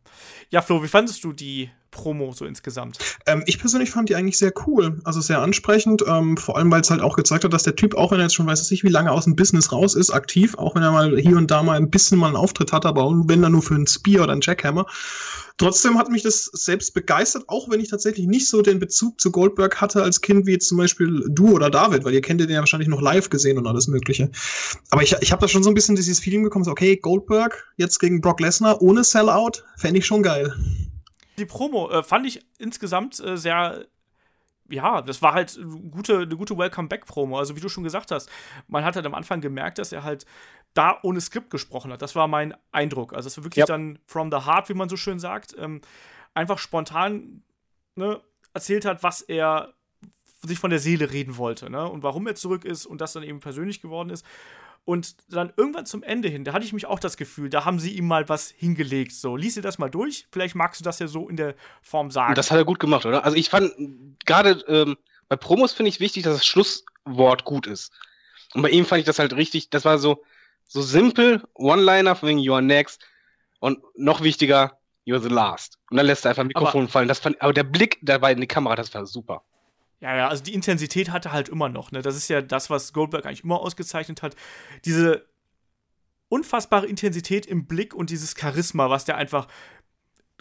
Ja, 0.50 0.62
Flo, 0.62 0.82
wie 0.82 0.88
fandest 0.88 1.22
du 1.24 1.32
die 1.32 1.70
Promo 1.90 2.32
so 2.32 2.44
insgesamt? 2.44 2.98
Ähm, 3.26 3.42
ich 3.46 3.58
persönlich 3.58 3.90
fand 3.90 4.08
die 4.08 4.16
eigentlich 4.16 4.38
sehr 4.38 4.52
cool, 4.66 5.00
also 5.04 5.20
sehr 5.20 5.40
ansprechend, 5.40 6.04
ähm, 6.06 6.36
vor 6.36 6.56
allem 6.56 6.70
weil 6.70 6.80
es 6.80 6.90
halt 6.90 7.00
auch 7.00 7.16
gezeigt 7.16 7.44
hat, 7.44 7.52
dass 7.52 7.64
der 7.64 7.76
Typ, 7.76 7.94
auch 7.94 8.12
wenn 8.12 8.20
er 8.20 8.24
jetzt 8.24 8.34
schon 8.34 8.46
weiß 8.46 8.70
ich 8.70 8.84
wie 8.84 8.88
lange 8.88 9.10
aus 9.10 9.24
dem 9.24 9.36
Business 9.36 9.72
raus 9.72 9.94
ist, 9.94 10.10
aktiv, 10.10 10.54
auch 10.56 10.74
wenn 10.74 10.82
er 10.82 10.92
mal 10.92 11.18
hier 11.18 11.36
und 11.36 11.50
da 11.50 11.62
mal 11.62 11.76
ein 11.76 11.90
bisschen 11.90 12.18
mal 12.18 12.28
einen 12.28 12.36
Auftritt 12.36 12.72
hat, 12.72 12.86
aber 12.86 13.10
wenn 13.26 13.42
dann 13.42 13.52
nur 13.52 13.62
für 13.62 13.74
einen 13.74 13.86
Spear 13.86 14.24
oder 14.24 14.32
einen 14.32 14.42
Jackhammer. 14.42 14.86
Trotzdem 15.60 15.98
hat 15.98 16.08
mich 16.08 16.22
das 16.22 16.46
selbst 16.54 16.94
begeistert, 16.94 17.44
auch 17.48 17.68
wenn 17.68 17.80
ich 17.80 17.90
tatsächlich 17.90 18.26
nicht 18.26 18.48
so 18.48 18.62
den 18.62 18.78
Bezug 18.78 19.20
zu 19.20 19.30
Goldberg 19.30 19.78
hatte 19.78 20.02
als 20.02 20.22
Kind 20.22 20.46
wie 20.46 20.52
jetzt 20.52 20.68
zum 20.68 20.78
Beispiel 20.78 21.22
du 21.28 21.52
oder 21.52 21.68
David, 21.68 22.04
weil 22.04 22.14
ihr 22.14 22.22
kennt 22.22 22.40
den 22.40 22.48
ja 22.48 22.60
wahrscheinlich 22.60 22.88
noch 22.88 23.02
live 23.02 23.28
gesehen 23.28 23.58
und 23.58 23.66
alles 23.66 23.86
Mögliche. 23.86 24.30
Aber 24.88 25.02
ich, 25.02 25.14
ich 25.20 25.32
habe 25.32 25.42
da 25.42 25.48
schon 25.48 25.62
so 25.62 25.70
ein 25.70 25.74
bisschen 25.74 25.96
dieses 25.96 26.18
Feeling 26.18 26.42
bekommen, 26.42 26.64
so, 26.64 26.70
okay, 26.70 26.96
Goldberg 26.96 27.68
jetzt 27.76 27.98
gegen 27.98 28.22
Brock 28.22 28.40
Lesnar 28.40 28.80
ohne 28.80 29.04
Sellout, 29.04 29.62
fände 29.76 29.98
ich 29.98 30.06
schon 30.06 30.22
geil 30.22 30.54
die 31.40 31.46
Promo 31.46 31.90
äh, 31.90 32.02
fand 32.02 32.26
ich 32.26 32.46
insgesamt 32.58 33.18
äh, 33.20 33.36
sehr 33.36 33.86
ja, 34.68 35.02
das 35.02 35.20
war 35.20 35.34
halt 35.34 35.58
eine 35.58 35.90
gute, 35.90 36.18
eine 36.18 36.36
gute 36.36 36.56
Welcome-Back-Promo. 36.56 37.36
Also, 37.36 37.56
wie 37.56 37.60
du 37.60 37.68
schon 37.68 37.82
gesagt 37.82 38.12
hast, 38.12 38.30
man 38.68 38.84
hat 38.84 38.94
halt 38.94 39.04
am 39.04 39.14
Anfang 39.14 39.40
gemerkt, 39.40 39.78
dass 39.78 39.90
er 39.90 40.04
halt 40.04 40.26
da 40.74 41.00
ohne 41.02 41.20
Skript 41.20 41.50
gesprochen 41.50 41.92
hat. 41.92 42.02
Das 42.02 42.14
war 42.14 42.28
mein 42.28 42.54
Eindruck. 42.70 43.12
Also, 43.12 43.26
es 43.26 43.36
war 43.36 43.44
wirklich 43.44 43.62
yep. 43.62 43.66
dann 43.66 43.98
from 44.06 44.30
the 44.30 44.46
heart, 44.46 44.68
wie 44.68 44.74
man 44.74 44.88
so 44.88 44.96
schön 44.96 45.18
sagt, 45.18 45.56
ähm, 45.58 45.80
einfach 46.34 46.58
spontan 46.58 47.42
ne, 47.96 48.20
erzählt 48.54 48.84
hat, 48.84 49.02
was 49.02 49.22
er 49.22 49.74
sich 50.42 50.58
von 50.58 50.70
der 50.70 50.78
Seele 50.78 51.10
reden 51.10 51.36
wollte 51.36 51.68
ne? 51.68 51.86
und 51.88 52.02
warum 52.02 52.26
er 52.26 52.34
zurück 52.34 52.64
ist 52.64 52.86
und 52.86 53.00
das 53.00 53.12
dann 53.12 53.22
eben 53.22 53.40
persönlich 53.40 53.82
geworden 53.82 54.10
ist. 54.10 54.24
Und 54.84 55.14
dann 55.28 55.52
irgendwann 55.56 55.86
zum 55.86 56.02
Ende 56.02 56.28
hin, 56.28 56.44
da 56.44 56.52
hatte 56.52 56.64
ich 56.64 56.72
mich 56.72 56.86
auch 56.86 56.98
das 56.98 57.16
Gefühl, 57.16 57.48
da 57.48 57.64
haben 57.64 57.78
sie 57.78 57.96
ihm 57.96 58.06
mal 58.06 58.28
was 58.28 58.50
hingelegt. 58.50 59.12
So, 59.12 59.36
lies 59.36 59.54
dir 59.54 59.62
das 59.62 59.78
mal 59.78 59.90
durch. 59.90 60.26
Vielleicht 60.32 60.54
magst 60.54 60.80
du 60.80 60.84
das 60.84 60.98
ja 60.98 61.06
so 61.06 61.28
in 61.28 61.36
der 61.36 61.54
Form 61.82 62.10
sagen. 62.10 62.34
Das 62.34 62.50
hat 62.50 62.58
er 62.58 62.64
gut 62.64 62.80
gemacht, 62.80 63.06
oder? 63.06 63.24
Also 63.24 63.36
ich 63.36 63.50
fand 63.50 63.72
gerade 64.24 64.64
ähm, 64.66 64.96
bei 65.30 65.36
Promos 65.36 65.72
finde 65.72 65.90
ich 65.90 66.00
wichtig, 66.00 66.24
dass 66.24 66.34
das 66.34 66.46
Schlusswort 66.46 67.44
gut 67.44 67.68
ist. 67.68 67.92
Und 68.52 68.62
bei 68.62 68.70
ihm 68.70 68.84
fand 68.84 68.98
ich 68.98 69.06
das 69.06 69.20
halt 69.20 69.32
richtig, 69.34 69.70
das 69.70 69.84
war 69.84 69.98
so, 69.98 70.24
so 70.66 70.82
simpel, 70.82 71.44
One-Liner 71.54 72.16
von 72.16 72.28
wegen 72.28 72.40
You're 72.40 72.60
next 72.60 73.00
und 73.60 73.78
noch 73.94 74.22
wichtiger, 74.22 74.78
You're 75.06 75.20
the 75.20 75.28
last. 75.28 75.78
Und 75.88 75.98
dann 75.98 76.06
lässt 76.06 76.24
er 76.24 76.30
einfach 76.30 76.42
ein 76.42 76.48
Mikrofon 76.48 76.82
aber, 76.82 76.90
fallen. 76.90 77.08
Das 77.08 77.20
fand, 77.20 77.40
aber 77.40 77.52
der 77.52 77.62
Blick 77.62 77.98
dabei 78.02 78.32
in 78.32 78.40
die 78.40 78.48
Kamera, 78.48 78.74
das 78.74 78.92
war 78.92 79.06
super. 79.06 79.44
Ja, 80.00 80.16
ja, 80.16 80.28
also 80.28 80.42
die 80.42 80.54
Intensität 80.54 81.10
hatte 81.10 81.30
halt 81.32 81.48
immer 81.48 81.68
noch. 81.68 81.92
Ne? 81.92 82.00
Das 82.00 82.16
ist 82.16 82.28
ja 82.28 82.40
das, 82.40 82.70
was 82.70 82.92
Goldberg 82.92 83.26
eigentlich 83.26 83.44
immer 83.44 83.60
ausgezeichnet 83.60 84.22
hat. 84.22 84.34
Diese 84.84 85.26
unfassbare 86.28 86.86
Intensität 86.86 87.44
im 87.44 87.66
Blick 87.66 87.94
und 87.94 88.08
dieses 88.08 88.34
Charisma, 88.38 88.88
was 88.88 89.04
der 89.04 89.16
einfach 89.16 89.46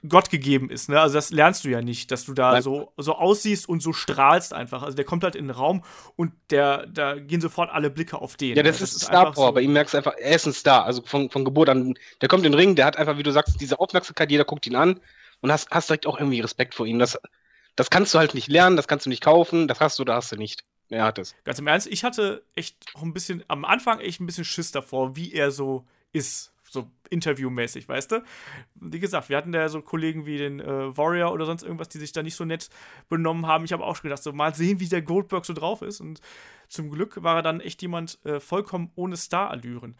Gott 0.08 0.30
gegeben 0.30 0.70
ist. 0.70 0.88
Ne? 0.88 1.00
Also 1.00 1.16
das 1.16 1.32
lernst 1.32 1.66
du 1.66 1.70
ja 1.70 1.82
nicht, 1.82 2.12
dass 2.12 2.24
du 2.24 2.34
da 2.34 2.62
so, 2.62 2.94
so 2.96 3.16
aussiehst 3.16 3.68
und 3.68 3.84
so 3.84 3.92
strahlst 3.92 4.54
einfach. 4.54 4.84
Also 4.84 4.96
der 4.96 5.04
kommt 5.04 5.26
halt 5.26 5.36
in 5.36 5.48
den 5.48 5.56
Raum 5.56 5.84
und 6.16 6.32
der, 6.52 6.86
da 6.88 7.16
gehen 7.16 7.42
sofort 7.42 7.70
alle 7.70 7.90
Blicke 7.90 8.22
auf 8.22 8.38
den. 8.38 8.56
Ja, 8.56 8.64
das, 8.64 8.80
ne? 8.80 8.84
ist, 8.86 8.94
ist 8.94 9.02
Star 9.02 9.34
Power. 9.34 9.48
So. 9.48 9.54
Bei 9.54 9.62
ihm 9.62 9.74
merkst 9.74 9.94
du 9.94 9.98
einfach, 9.98 10.14
er 10.18 10.36
ist 10.36 10.46
ein 10.46 10.54
Star. 10.54 10.86
Also 10.86 11.02
von, 11.04 11.30
von 11.30 11.44
Geburt 11.44 11.68
an, 11.68 11.96
der 12.22 12.30
kommt 12.30 12.46
in 12.46 12.54
den 12.54 12.60
Ring, 12.60 12.76
der 12.76 12.86
hat 12.86 12.96
einfach, 12.96 13.18
wie 13.18 13.24
du 13.24 13.32
sagst, 13.32 13.60
diese 13.60 13.80
Aufmerksamkeit, 13.80 14.32
jeder 14.32 14.46
guckt 14.46 14.66
ihn 14.68 14.76
an 14.76 15.02
und 15.42 15.52
hast, 15.52 15.70
hast 15.72 15.90
direkt 15.90 16.08
auch 16.08 16.18
irgendwie 16.18 16.40
Respekt 16.40 16.76
vor 16.76 16.86
ihm. 16.86 17.00
Das, 17.00 17.18
das 17.80 17.90
kannst 17.90 18.14
du 18.14 18.20
halt 18.20 18.34
nicht 18.34 18.50
lernen, 18.50 18.76
das 18.76 18.88
kannst 18.90 19.06
du 19.06 19.10
nicht 19.10 19.24
kaufen, 19.24 19.70
das 19.70 19.80
hast 19.80 19.98
du, 20.00 20.04
da 20.04 20.16
hast 20.16 20.32
du 20.34 20.36
nicht. 20.36 20.66
Er 20.90 21.06
hat 21.06 21.18
es. 21.18 21.36
Ganz 21.46 21.60
im 21.60 21.68
Ernst, 21.68 21.88
ich 21.88 22.04
hatte 22.04 22.44
echt 22.56 22.76
auch 22.94 23.04
ein 23.04 23.14
bisschen, 23.14 23.44
am 23.48 23.64
Anfang 23.64 24.00
echt 24.00 24.20
ein 24.20 24.26
bisschen 24.26 24.44
Schiss 24.44 24.72
davor, 24.72 25.16
wie 25.16 25.34
er 25.34 25.52
so 25.52 25.86
ist 26.12 26.52
so 26.64 26.92
interviewmäßig, 27.10 27.88
weißt 27.88 28.12
du? 28.12 28.24
Wie 28.76 29.00
gesagt, 29.00 29.30
wir 29.30 29.38
hatten 29.38 29.52
da 29.52 29.70
so 29.70 29.82
Kollegen 29.82 30.26
wie 30.26 30.38
den 30.38 30.60
äh, 30.60 30.96
Warrior 30.96 31.32
oder 31.32 31.46
sonst 31.46 31.64
irgendwas, 31.64 31.90
die 31.90 31.98
sich 31.98 32.12
da 32.12 32.22
nicht 32.22 32.36
so 32.36 32.46
nett 32.46 32.70
benommen 33.08 33.48
haben. 33.48 33.66
Ich 33.66 33.74
habe 33.74 33.84
auch 33.84 33.96
schon 33.96 34.10
gedacht, 34.10 34.22
so 34.22 34.34
mal 34.34 34.54
sehen, 34.54 34.80
wie 34.80 34.88
der 34.88 35.02
Goldberg 35.02 35.46
so 35.46 35.54
drauf 35.54 35.82
ist. 35.82 36.00
Und 36.00 36.20
zum 36.68 36.92
Glück 36.92 37.24
war 37.24 37.38
er 37.38 37.42
dann 37.42 37.62
echt 37.62 37.82
jemand 37.82 38.24
äh, 38.26 38.40
vollkommen 38.40 38.92
ohne 38.96 39.18
Star-Allüren. 39.18 39.96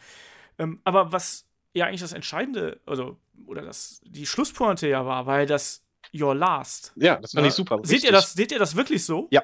Ähm, 0.60 0.80
aber 0.84 1.12
was 1.12 1.48
ja 1.74 1.86
eigentlich 1.86 2.02
das 2.02 2.14
Entscheidende, 2.14 2.80
also, 2.86 3.18
oder 3.48 3.64
das, 3.64 4.02
die 4.06 4.28
Schlusspointe 4.28 4.88
ja 4.88 5.06
war, 5.06 5.26
weil 5.26 5.48
das 5.48 5.84
Your 6.14 6.36
Last. 6.36 6.94
Ja, 6.96 7.18
das 7.18 7.32
fand 7.32 7.46
ja, 7.46 7.50
ich 7.50 7.54
super. 7.54 7.80
Seht 7.84 8.04
ihr, 8.04 8.12
das, 8.12 8.34
seht 8.34 8.52
ihr 8.52 8.60
das 8.60 8.76
wirklich 8.76 9.06
so? 9.06 9.28
Ja. 9.32 9.44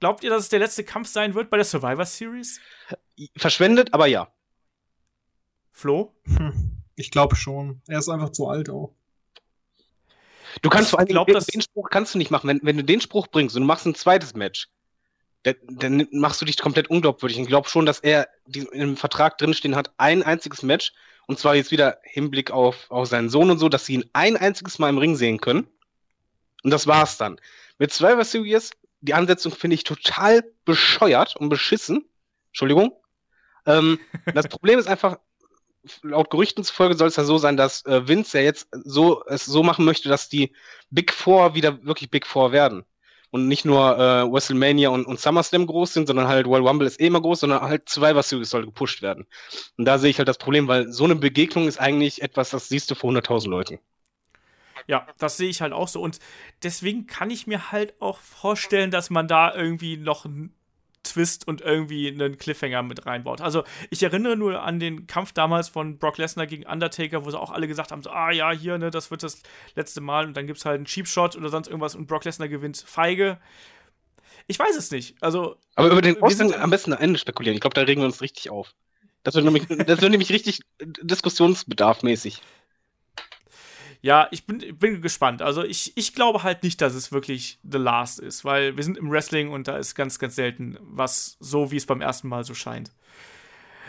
Glaubt 0.00 0.22
ihr, 0.24 0.30
dass 0.30 0.42
es 0.42 0.48
der 0.48 0.58
letzte 0.58 0.84
Kampf 0.84 1.08
sein 1.08 1.34
wird 1.34 1.50
bei 1.50 1.56
der 1.56 1.64
Survivor 1.64 2.04
Series? 2.04 2.60
Verschwendet, 3.36 3.94
aber 3.94 4.06
ja. 4.06 4.28
Flo? 5.72 6.14
Hm, 6.26 6.82
ich 6.94 7.10
glaube 7.10 7.36
schon. 7.36 7.80
Er 7.88 7.98
ist 7.98 8.08
einfach 8.08 8.30
zu 8.30 8.48
alt 8.48 8.70
auch. 8.70 8.94
Du 10.62 10.70
kannst 10.70 10.90
vor 10.90 11.00
allem 11.00 11.08
glaub, 11.08 11.26
den, 11.26 11.38
den 11.38 11.62
Spruch 11.62 11.90
kannst 11.90 12.14
du 12.14 12.18
nicht 12.18 12.30
machen. 12.30 12.48
Wenn, 12.48 12.60
wenn 12.62 12.76
du 12.76 12.84
den 12.84 13.00
Spruch 13.00 13.26
bringst 13.26 13.56
und 13.56 13.62
du 13.62 13.66
machst 13.66 13.86
ein 13.86 13.94
zweites 13.94 14.34
Match, 14.34 14.68
dann, 15.42 15.56
dann 15.68 16.08
machst 16.12 16.40
du 16.40 16.44
dich 16.44 16.56
komplett 16.58 16.88
unglaubwürdig. 16.88 17.38
Ich 17.38 17.48
glaube 17.48 17.68
schon, 17.68 17.86
dass 17.86 18.00
er 18.00 18.28
im 18.72 18.96
Vertrag 18.96 19.38
drinstehen 19.38 19.76
hat, 19.76 19.92
ein 19.98 20.22
einziges 20.22 20.62
Match, 20.62 20.92
und 21.26 21.38
zwar 21.38 21.54
jetzt 21.54 21.70
wieder 21.70 21.98
Hinblick 22.02 22.50
auf, 22.50 22.90
auf 22.90 23.08
seinen 23.08 23.30
Sohn 23.30 23.50
und 23.50 23.58
so, 23.58 23.68
dass 23.68 23.86
sie 23.86 23.94
ihn 23.94 24.04
ein 24.12 24.36
einziges 24.36 24.78
Mal 24.78 24.90
im 24.90 24.98
Ring 24.98 25.16
sehen 25.16 25.40
können. 25.40 25.66
Und 26.64 26.70
das 26.70 26.86
war's 26.86 27.18
dann. 27.18 27.40
Mit 27.78 27.92
Survivor 27.92 28.24
Series, 28.24 28.72
die 29.02 29.14
Ansetzung 29.14 29.52
finde 29.52 29.74
ich 29.74 29.84
total 29.84 30.42
bescheuert 30.64 31.36
und 31.36 31.50
beschissen. 31.50 32.04
Entschuldigung. 32.48 32.92
Ähm, 33.66 34.00
das 34.34 34.48
Problem 34.48 34.78
ist 34.78 34.88
einfach, 34.88 35.18
laut 36.02 36.30
Gerüchten 36.30 36.64
zufolge 36.64 36.96
soll 36.96 37.08
es 37.08 37.16
ja 37.16 37.24
so 37.24 37.36
sein, 37.36 37.58
dass 37.58 37.84
äh, 37.84 38.08
Vince 38.08 38.38
ja 38.38 38.44
jetzt 38.44 38.68
so 38.72 39.22
es 39.26 39.44
so 39.44 39.62
machen 39.62 39.84
möchte, 39.84 40.08
dass 40.08 40.30
die 40.30 40.52
Big 40.90 41.12
Four 41.12 41.54
wieder 41.54 41.84
wirklich 41.84 42.10
Big 42.10 42.26
Four 42.26 42.52
werden. 42.52 42.84
Und 43.30 43.48
nicht 43.48 43.64
nur 43.64 43.98
äh, 43.98 44.32
WrestleMania 44.32 44.90
und, 44.90 45.06
und 45.06 45.18
SummerSlam 45.18 45.66
groß 45.66 45.92
sind, 45.92 46.06
sondern 46.06 46.28
halt 46.28 46.46
World 46.46 46.64
Rumble 46.64 46.86
ist 46.86 47.00
eh 47.00 47.08
immer 47.08 47.20
groß, 47.20 47.40
sondern 47.40 47.62
halt 47.62 47.88
zwei 47.88 48.14
was 48.14 48.28
soll 48.28 48.64
gepusht 48.64 49.02
werden. 49.02 49.26
Und 49.76 49.86
da 49.86 49.98
sehe 49.98 50.10
ich 50.10 50.18
halt 50.18 50.28
das 50.28 50.38
Problem, 50.38 50.68
weil 50.68 50.92
so 50.92 51.04
eine 51.04 51.16
Begegnung 51.16 51.66
ist 51.66 51.80
eigentlich 51.80 52.22
etwas, 52.22 52.50
das 52.50 52.68
siehst 52.68 52.90
du 52.92 52.94
vor 52.94 53.10
100.000 53.10 53.48
Leuten. 53.48 53.80
Ja, 54.86 55.06
das 55.18 55.36
sehe 55.36 55.48
ich 55.48 55.60
halt 55.60 55.72
auch 55.72 55.88
so. 55.88 56.00
Und 56.00 56.18
deswegen 56.62 57.06
kann 57.06 57.30
ich 57.30 57.46
mir 57.46 57.72
halt 57.72 57.94
auch 58.00 58.18
vorstellen, 58.18 58.90
dass 58.90 59.10
man 59.10 59.28
da 59.28 59.54
irgendwie 59.54 59.96
noch 59.96 60.26
Twist 61.04 61.46
und 61.46 61.60
irgendwie 61.60 62.08
einen 62.08 62.38
Cliffhanger 62.38 62.82
mit 62.82 63.06
reinbaut. 63.06 63.40
Also 63.40 63.62
ich 63.90 64.02
erinnere 64.02 64.36
nur 64.36 64.62
an 64.62 64.80
den 64.80 65.06
Kampf 65.06 65.32
damals 65.32 65.68
von 65.68 65.98
Brock 65.98 66.18
Lesnar 66.18 66.46
gegen 66.46 66.66
Undertaker, 66.66 67.24
wo 67.24 67.30
sie 67.30 67.38
auch 67.38 67.50
alle 67.50 67.68
gesagt 67.68 67.92
haben, 67.92 68.02
so, 68.02 68.10
ah 68.10 68.32
ja, 68.32 68.50
hier, 68.50 68.78
ne, 68.78 68.90
das 68.90 69.10
wird 69.10 69.22
das 69.22 69.42
letzte 69.76 70.00
Mal 70.00 70.26
und 70.26 70.36
dann 70.36 70.46
gibt 70.46 70.58
es 70.58 70.64
halt 70.64 70.76
einen 70.76 70.86
Cheap 70.86 71.06
Shot 71.06 71.36
oder 71.36 71.50
sonst 71.50 71.68
irgendwas 71.68 71.94
und 71.94 72.06
Brock 72.06 72.24
Lesnar 72.24 72.48
gewinnt 72.48 72.82
feige. 72.86 73.38
Ich 74.46 74.58
weiß 74.58 74.76
es 74.76 74.90
nicht. 74.90 75.16
Also, 75.22 75.56
Aber 75.74 75.90
über 75.90 76.02
den 76.02 76.20
Ausgang 76.22 76.54
am 76.54 76.70
besten 76.70 76.92
am 76.92 77.00
Ende 77.00 77.18
spekulieren. 77.18 77.54
Ich 77.54 77.60
glaube, 77.60 77.74
da 77.74 77.82
regen 77.82 78.00
wir 78.00 78.06
uns 78.06 78.20
richtig 78.20 78.50
auf. 78.50 78.74
Das 79.22 79.34
wird 79.34 79.44
nämlich, 79.44 79.66
das 79.68 80.00
wird 80.00 80.10
nämlich 80.10 80.30
richtig 80.30 80.60
diskussionsbedarfmäßig. 81.00 82.42
Ja, 84.04 84.28
ich 84.32 84.44
bin, 84.44 84.58
bin 84.78 85.00
gespannt. 85.00 85.40
Also 85.40 85.64
ich, 85.64 85.96
ich 85.96 86.12
glaube 86.12 86.42
halt 86.42 86.62
nicht, 86.62 86.82
dass 86.82 86.92
es 86.92 87.10
wirklich 87.10 87.58
The 87.62 87.78
Last 87.78 88.20
ist, 88.20 88.44
weil 88.44 88.76
wir 88.76 88.84
sind 88.84 88.98
im 88.98 89.10
Wrestling 89.10 89.48
und 89.48 89.66
da 89.66 89.78
ist 89.78 89.94
ganz, 89.94 90.18
ganz 90.18 90.36
selten 90.36 90.76
was 90.82 91.38
so, 91.40 91.70
wie 91.70 91.78
es 91.78 91.86
beim 91.86 92.02
ersten 92.02 92.28
Mal 92.28 92.44
so 92.44 92.52
scheint. 92.52 92.90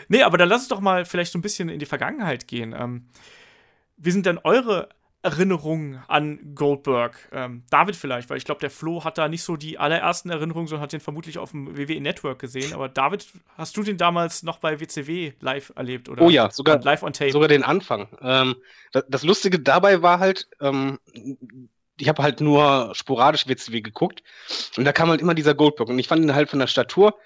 Nee, 0.08 0.24
aber 0.24 0.38
dann 0.38 0.48
lass 0.48 0.62
uns 0.62 0.68
doch 0.70 0.80
mal 0.80 1.04
vielleicht 1.04 1.34
so 1.34 1.38
ein 1.38 1.42
bisschen 1.42 1.68
in 1.68 1.80
die 1.80 1.86
Vergangenheit 1.86 2.48
gehen. 2.48 2.74
Ähm, 2.80 3.08
wie 3.98 4.12
sind 4.12 4.26
denn 4.26 4.38
eure 4.38 4.88
Erinnerungen 5.26 6.04
an 6.08 6.54
Goldberg? 6.54 7.18
Ähm, 7.32 7.64
David 7.72 7.96
vielleicht, 7.96 8.30
weil 8.30 8.38
ich 8.38 8.46
glaube, 8.46 8.62
der 8.62 8.70
Flo 8.70 9.04
hat 9.04 9.18
da 9.18 9.28
nicht 9.28 9.44
so 9.44 9.58
die 9.58 9.80
allerersten 9.80 10.30
Erinnerungen, 10.30 10.68
sondern 10.68 10.84
hat 10.84 10.94
den 10.94 11.00
vermutlich 11.00 11.40
auf 11.40 11.52
dem 11.52 11.76
WWE 11.76 12.00
Network 12.00 12.40
gesehen. 12.40 12.74
Aber 12.74 12.88
David, 12.88 13.26
hast 13.58 13.76
du 13.76 13.84
den 13.84 13.98
damals 13.98 14.44
noch 14.44 14.60
bei 14.60 14.80
WCW 14.80 15.34
live 15.40 15.74
erlebt? 15.76 16.10
Oder 16.10 16.22
oh 16.22 16.30
ja, 16.30 16.52
sogar 16.52 16.80
live 16.80 17.02
on 17.02 17.12
tape. 17.12 17.32
Sogar 17.32 17.48
den 17.48 17.64
Anfang. 17.64 18.08
Ähm, 18.22 18.56
das, 18.92 19.06
das, 19.10 19.24
Lustige 19.24 19.60
dabei 19.60 20.04
war 20.04 20.20
halt, 20.20 20.48
ähm, 20.62 21.00
ich 21.98 22.08
habe 22.08 22.22
halt 22.22 22.40
nur 22.40 22.94
sporadisch 22.94 23.48
WCW 23.48 23.82
geguckt 23.82 24.22
und 24.78 24.86
da 24.86 24.94
kam 24.94 25.10
halt 25.10 25.22
immer 25.22 25.34
dieser 25.34 25.56
Goldberg 25.56 25.90
und 25.90 25.98
ich 25.98 26.08
fand 26.08 26.24
ihn 26.24 26.36
halt 26.36 26.50
von 26.50 26.60
der 26.60 26.68
Statur, 26.68 27.18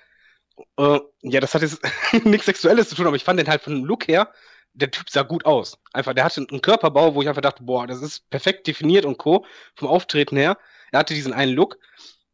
äh, 0.77 0.99
ja, 1.21 1.39
das 1.39 1.53
hat 1.53 1.63
jetzt 1.63 1.81
nichts 2.25 2.45
Sexuelles 2.45 2.89
zu 2.89 2.95
tun, 2.95 3.07
aber 3.07 3.17
ich 3.17 3.23
fand 3.25 3.39
den 3.39 3.47
halt 3.47 3.62
von 3.62 3.73
dem 3.73 3.83
Look 3.83 4.07
her 4.07 4.31
der 4.73 4.91
Typ 4.91 5.10
sah 5.10 5.23
gut 5.23 5.45
aus. 5.45 5.77
Einfach, 5.93 6.13
der 6.13 6.23
hatte 6.23 6.45
einen 6.49 6.62
Körperbau, 6.62 7.15
wo 7.15 7.21
ich 7.21 7.27
einfach 7.27 7.41
dachte, 7.41 7.63
boah, 7.63 7.88
das 7.88 8.01
ist 8.01 8.29
perfekt 8.29 8.67
definiert 8.67 9.05
und 9.05 9.17
co. 9.17 9.45
Vom 9.75 9.88
Auftreten 9.88 10.38
her. 10.38 10.58
Er 10.91 10.99
hatte 10.99 11.13
diesen 11.13 11.34
einen 11.34 11.53
Look. 11.53 11.77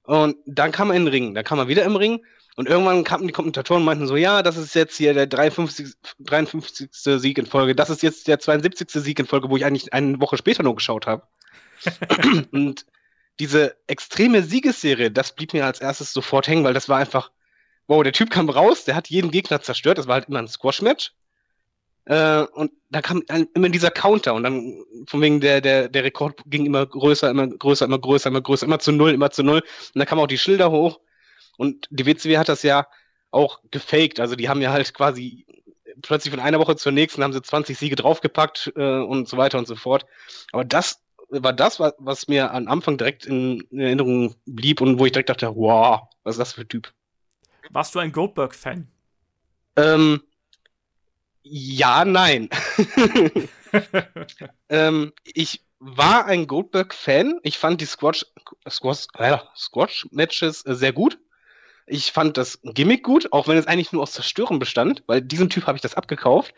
Und 0.04 0.38
dann 0.46 0.72
kam 0.72 0.92
er 0.92 0.98
in 0.98 1.06
den 1.06 1.12
Ring. 1.12 1.34
Dann 1.34 1.44
kam 1.44 1.60
er 1.60 1.68
wieder 1.68 1.84
im 1.84 1.96
Ring. 1.96 2.24
Und 2.56 2.70
irgendwann 2.70 3.04
kamen 3.04 3.28
die 3.28 3.34
Kommentatoren 3.34 3.82
und 3.82 3.86
meinten 3.86 4.08
so, 4.08 4.16
ja, 4.16 4.42
das 4.42 4.56
ist 4.56 4.76
jetzt 4.76 4.96
hier 4.96 5.14
der 5.14 5.28
53, 5.28 5.94
53. 6.20 6.90
Sieg 6.94 7.38
in 7.38 7.46
Folge. 7.46 7.76
Das 7.76 7.90
ist 7.90 8.02
jetzt 8.02 8.28
der 8.28 8.40
72. 8.40 8.90
Sieg 8.92 9.20
in 9.20 9.26
Folge, 9.26 9.50
wo 9.50 9.58
ich 9.58 9.66
eigentlich 9.66 9.94
eine 9.94 10.22
Woche 10.22 10.38
später 10.38 10.64
nur 10.64 10.76
geschaut 10.76 11.06
habe. 11.06 11.24
und 12.52 12.86
diese 13.40 13.76
extreme 13.88 14.42
Siegesserie, 14.42 15.12
das 15.12 15.36
blieb 15.36 15.52
mir 15.52 15.66
als 15.66 15.82
erstes 15.82 16.14
sofort 16.14 16.48
hängen, 16.48 16.64
weil 16.64 16.74
das 16.74 16.88
war 16.88 16.98
einfach, 16.98 17.32
wow, 17.88 18.02
der 18.02 18.14
Typ 18.14 18.30
kam 18.30 18.50
raus, 18.50 18.86
der 18.86 18.96
hat 18.96 19.10
jeden 19.10 19.32
Gegner 19.32 19.62
zerstört. 19.62 19.98
Das 19.98 20.08
war 20.08 20.16
halt 20.16 20.30
immer 20.30 20.40
ein 20.40 20.48
Squash-Match. 20.48 21.12
Äh, 22.06 22.42
und 22.54 22.72
da 22.90 23.02
kam 23.02 23.24
immer 23.54 23.70
dieser 23.70 23.92
Counter 23.92 24.36
und 24.36 24.44
dann 24.44 24.84
von 25.08 25.22
wegen 25.22 25.42
der, 25.42 25.62
der, 25.62 25.90
der 25.90 26.04
Rekord 26.04 26.42
ging 26.46 26.66
immer 26.66 26.86
größer, 26.86 27.30
immer 27.30 27.48
größer, 27.48 27.86
immer 27.86 28.00
größer, 28.00 28.30
immer 28.30 28.42
größer, 28.42 28.66
immer 28.66 28.80
zu 28.80 28.92
null, 28.92 29.12
immer 29.12 29.32
zu 29.32 29.44
null. 29.44 29.60
Und 29.60 30.00
da 30.00 30.06
kamen 30.06 30.22
auch 30.22 30.28
die 30.28 30.38
Schilder 30.38 30.72
hoch. 30.72 31.00
Und 31.58 31.88
die 31.90 32.06
WCW 32.06 32.38
hat 32.38 32.50
das 32.50 32.64
ja 32.64 32.88
auch 33.32 33.60
gefaked. 33.72 34.20
Also 34.20 34.36
die 34.36 34.50
haben 34.50 34.62
ja 34.62 34.72
halt 34.72 34.94
quasi 34.94 35.46
plötzlich 36.02 36.34
von 36.34 36.40
einer 36.40 36.60
Woche 36.60 36.76
zur 36.76 36.92
nächsten 36.92 37.24
haben 37.24 37.34
sie 37.34 37.42
20 37.42 37.78
Siege 37.78 37.96
draufgepackt 37.96 38.74
äh, 38.76 39.00
und 39.00 39.28
so 39.28 39.38
weiter 39.38 39.58
und 39.58 39.68
so 39.68 39.76
fort. 39.76 40.06
Aber 40.52 40.64
das 40.64 41.02
war 41.30 41.54
das, 41.54 41.80
was, 41.80 41.94
was 41.98 42.28
mir 42.28 42.54
am 42.54 42.68
Anfang 42.68 42.98
direkt 42.98 43.26
in, 43.26 43.62
in 43.72 43.80
Erinnerung 43.80 44.36
blieb 44.46 44.82
und 44.82 45.00
wo 45.00 45.06
ich 45.06 45.12
direkt 45.12 45.30
dachte, 45.30 45.56
wow, 45.56 46.02
was 46.24 46.36
ist 46.36 46.40
das 46.40 46.54
für 46.54 46.62
ein 46.62 46.70
Typ? 46.70 46.94
Warst 47.72 47.96
du 47.96 48.00
ein 48.00 48.12
Goldberg-Fan? 48.12 48.88
Ähm, 49.78 50.22
ja, 51.48 52.06
nein. 52.06 52.50
ähm, 54.70 55.14
ich 55.24 55.62
war 55.78 56.26
ein 56.26 56.48
Goldberg-Fan. 56.48 57.40
Ich 57.44 57.60
fand 57.60 57.82
die 57.82 57.86
Squash, 57.86 58.26
Squash, 58.68 59.06
äh, 59.20 59.38
Squash-Matches 59.56 60.66
äh, 60.66 60.74
sehr 60.74 60.92
gut. 60.92 61.20
Ich 61.86 62.12
fand 62.12 62.38
das 62.38 62.60
Gimmick 62.64 63.04
gut, 63.04 63.32
auch 63.32 63.48
wenn 63.48 63.58
es 63.58 63.68
eigentlich 63.68 63.92
nur 63.92 64.02
aus 64.02 64.14
Zerstören 64.14 64.58
bestand, 64.58 65.04
weil 65.06 65.22
diesem 65.22 65.52
Typ 65.52 65.68
habe 65.68 65.78
ich 65.78 65.84
das 65.84 65.94
abgekauft. 65.94 66.56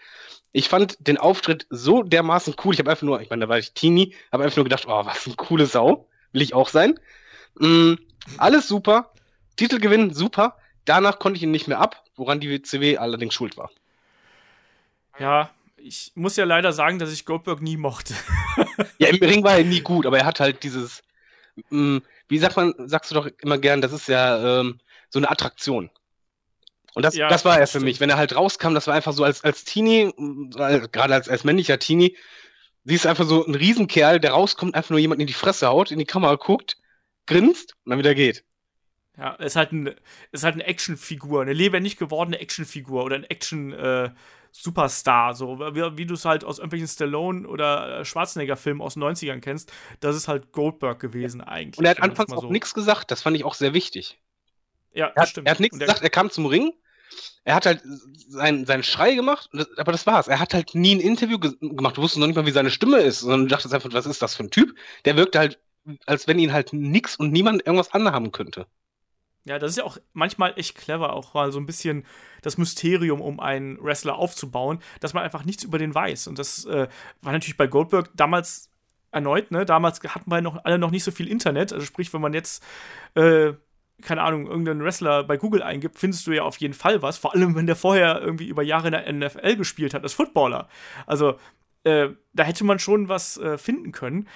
Ich 0.54 0.70
fand 0.70 1.06
den 1.06 1.18
Auftritt 1.18 1.68
so 1.70 2.02
dermaßen 2.02 2.56
cool. 2.64 2.74
Ich 2.74 2.80
habe 2.80 2.90
einfach 2.90 3.04
nur, 3.04 3.20
ich 3.20 3.30
meine, 3.30 3.42
da 3.42 3.50
war 3.50 3.60
ich 3.60 3.74
Teenie, 3.74 4.16
habe 4.32 4.46
einfach 4.46 4.56
nur 4.56 4.64
gedacht, 4.64 4.86
oh, 4.88 5.06
was 5.06 5.26
eine 5.26 5.36
coole 5.36 5.66
Sau. 5.66 6.08
Will 6.32 6.42
ich 6.42 6.54
auch 6.54 6.70
sein. 6.70 6.98
Mm, 7.60 7.96
alles 8.38 8.70
super. 8.70 9.12
Titelgewinn 9.58 10.14
super. 10.14 10.58
Danach 10.86 11.20
konnte 11.20 11.36
ich 11.36 11.44
ihn 11.44 11.52
nicht 11.52 11.68
mehr 11.68 11.80
ab, 11.80 12.06
woran 12.16 12.40
die 12.40 12.50
WCW 12.50 12.98
allerdings 12.98 13.34
schuld 13.34 13.58
war. 13.58 13.70
Ja, 15.20 15.50
ich 15.78 16.12
muss 16.16 16.36
ja 16.36 16.46
leider 16.46 16.74
sagen, 16.74 17.00
dass 17.00 17.12
ich 17.12 17.26
Goldberg 17.26 17.62
nie 17.62 17.78
mochte. 17.78 18.14
ja, 18.98 19.10
im 19.10 19.18
Ring 19.18 19.44
war 19.44 19.58
er 19.58 19.64
nie 19.64 19.82
gut, 19.82 20.06
aber 20.06 20.20
er 20.20 20.26
hat 20.26 20.40
halt 20.40 20.64
dieses, 20.64 21.04
mh, 21.70 21.98
mm, 21.98 22.02
wie 22.28 22.40
sagt 22.40 22.58
man, 22.58 22.74
sagst 22.78 23.12
du 23.12 23.16
doch 23.16 23.28
immer 23.40 23.58
gern, 23.58 23.82
das 23.82 23.94
ist 23.94 24.08
ja 24.08 24.60
ähm, 24.60 24.80
so 25.10 25.20
eine 25.20 25.30
Attraktion. 25.30 25.90
Und 26.94 27.04
das, 27.04 27.16
ja, 27.16 27.30
das 27.30 27.46
war 27.46 27.60
er 27.60 27.68
für 27.68 27.80
mich. 27.80 28.00
Wenn 28.00 28.10
er 28.10 28.18
halt 28.18 28.36
rauskam, 28.36 28.74
das 28.74 28.88
war 28.88 28.96
einfach 28.96 29.14
so 29.14 29.24
als, 29.24 29.44
als 29.44 29.64
Teenie, 29.64 30.12
gerade 30.52 31.14
als, 31.14 31.30
als 31.30 31.44
männlicher 31.44 31.78
Teenie, 31.78 32.18
siehst 32.86 33.06
du 33.06 33.10
einfach 33.10 33.26
so 33.26 33.46
ein 33.46 33.54
Riesenkerl, 33.54 34.20
der 34.20 34.32
rauskommt, 34.32 34.74
einfach 34.74 34.90
nur 34.90 35.00
jemand 35.00 35.22
in 35.22 35.28
die 35.28 35.34
Fresse 35.34 35.68
haut, 35.68 35.92
in 35.92 36.00
die 36.00 36.06
Kamera 36.06 36.36
guckt, 36.36 36.78
grinst 37.28 37.76
und 37.84 37.92
dann 37.92 38.00
wieder 38.00 38.16
geht. 38.16 38.44
Ja, 39.18 39.32
ist 39.34 39.56
halt, 39.56 39.72
ein, 39.72 39.96
ist 40.32 40.44
halt 40.44 40.56
eine 40.56 40.66
Actionfigur, 40.66 41.42
eine 41.42 41.54
lebendig 41.54 41.98
gewordene 41.98 42.40
Actionfigur 42.40 43.04
oder 43.04 43.16
ein 43.16 43.24
Action- 43.24 43.74
äh, 43.74 44.12
Superstar, 44.52 45.36
so 45.36 45.60
wie, 45.60 45.98
wie 45.98 46.06
du 46.06 46.16
es 46.16 46.26
halt 46.26 46.44
aus 46.44 46.58
irgendwelchen 46.58 46.88
Stallone 46.88 47.48
oder 47.48 48.00
äh, 48.00 48.06
Schwarzenegger-Filmen 48.06 48.82
aus 48.82 48.96
den 48.96 49.04
90ern 49.04 49.40
kennst, 49.40 49.72
das 50.00 50.16
ist 50.16 50.28
halt 50.28 50.52
Goldberg 50.52 51.00
gewesen 51.00 51.42
eigentlich. 51.42 51.78
Und 51.78 51.86
er 51.86 51.92
hat 51.92 52.02
anfangs 52.02 52.32
auch 52.32 52.42
so. 52.42 52.52
nichts 52.52 52.74
gesagt, 52.74 53.12
das 53.12 53.22
fand 53.22 53.38
ich 53.38 53.44
auch 53.44 53.54
sehr 53.54 53.74
wichtig. 53.74 54.20
Ja, 54.94 55.08
er 55.08 55.22
hat, 55.22 55.30
stimmt. 55.30 55.48
Er 55.48 55.52
hat 55.52 55.60
nichts 55.60 55.78
gesagt, 55.78 56.02
er 56.02 56.10
kam 56.10 56.32
zum 56.32 56.48
Ring, 56.48 56.74
er 57.44 57.56
hat 57.56 57.66
halt 57.66 57.82
seinen, 58.28 58.66
seinen 58.66 58.84
Schrei 58.84 59.14
gemacht, 59.14 59.50
aber 59.78 59.92
das 59.92 60.08
war's. 60.08 60.28
Er 60.28 60.40
hat 60.40 60.54
halt 60.54 60.74
nie 60.74 60.96
ein 60.96 61.00
Interview 61.00 61.40
ge 61.40 61.54
gemacht, 61.60 61.98
du 61.98 62.02
wusstest 62.02 62.20
noch 62.20 62.28
nicht 62.28 62.36
mal, 62.36 62.46
wie 62.46 62.52
seine 62.52 62.72
Stimme 62.72 62.98
ist, 62.98 63.20
sondern 63.20 63.42
du 63.42 63.48
dachtest 63.48 63.74
einfach, 63.74 63.94
was 63.94 64.06
ist 64.06 64.22
das 64.22 64.36
für 64.36 64.44
ein 64.44 64.52
Typ? 64.52 64.76
Der 65.06 65.18
wirkte 65.18 65.40
halt, 65.40 65.60
als 66.06 66.28
wenn 66.28 66.40
ihn 66.40 66.52
halt 66.52 66.74
nix 66.74 67.16
und 67.16 67.32
niemand 67.32 67.66
irgendwas 67.66 67.94
anhaben 67.94 68.32
könnte. 68.32 68.66
Ja, 69.48 69.60
das 69.60 69.72
ist 69.72 69.78
ja 69.78 69.84
auch 69.84 69.98
manchmal 70.14 70.54
echt 70.58 70.76
clever, 70.76 71.14
auch 71.14 71.34
mal 71.34 71.52
so 71.52 71.60
ein 71.60 71.66
bisschen 71.66 72.06
das 72.42 72.58
Mysterium 72.58 73.22
um 73.22 73.40
einen 73.40 73.82
Wrestler 73.84 74.18
aufzubauen, 74.18 74.80
dass 75.00 75.14
man 75.14 75.24
einfach 75.24 75.46
nichts 75.46 75.64
über 75.64 75.78
den 75.78 75.96
weiß. 75.96 76.28
Und 76.28 76.40
das 76.40 76.66
äh, 76.66 76.88
war 77.22 77.32
natürlich 77.34 77.58
bei 77.58 77.68
Goldberg 77.68 78.10
damals 78.16 78.70
erneut, 79.12 79.52
ne? 79.52 79.66
Damals 79.66 80.02
hatten 80.04 80.30
wir 80.30 80.42
noch 80.42 80.64
alle 80.66 80.78
noch 80.78 80.92
nicht 80.92 81.04
so 81.04 81.12
viel 81.12 81.28
Internet. 81.28 81.74
Also 81.74 81.86
sprich, 81.86 82.14
wenn 82.14 82.22
man 82.22 82.34
jetzt, 82.34 82.64
äh, 83.16 83.54
keine 84.02 84.22
Ahnung, 84.22 84.48
irgendeinen 84.48 84.84
Wrestler 84.84 85.24
bei 85.24 85.38
Google 85.38 85.64
eingibt, 85.64 85.98
findest 85.98 86.28
du 86.28 86.32
ja 86.32 86.44
auf 86.44 86.58
jeden 86.58 86.74
Fall 86.74 87.02
was. 87.02 87.18
Vor 87.18 87.34
allem, 87.34 87.56
wenn 87.56 87.68
der 87.68 87.76
vorher 87.76 88.22
irgendwie 88.22 88.48
über 88.48 88.64
Jahre 88.64 88.88
in 88.88 88.92
der 88.92 89.12
NFL 89.32 89.56
gespielt 89.56 89.94
hat 89.94 90.04
als 90.04 90.14
Footballer. 90.14 90.68
Also 91.06 91.40
äh, 91.84 92.10
da 92.34 92.44
hätte 92.44 92.66
man 92.66 92.80
schon 92.80 93.08
was 93.08 93.38
äh, 93.38 93.58
finden 93.58 93.92
können 93.92 94.28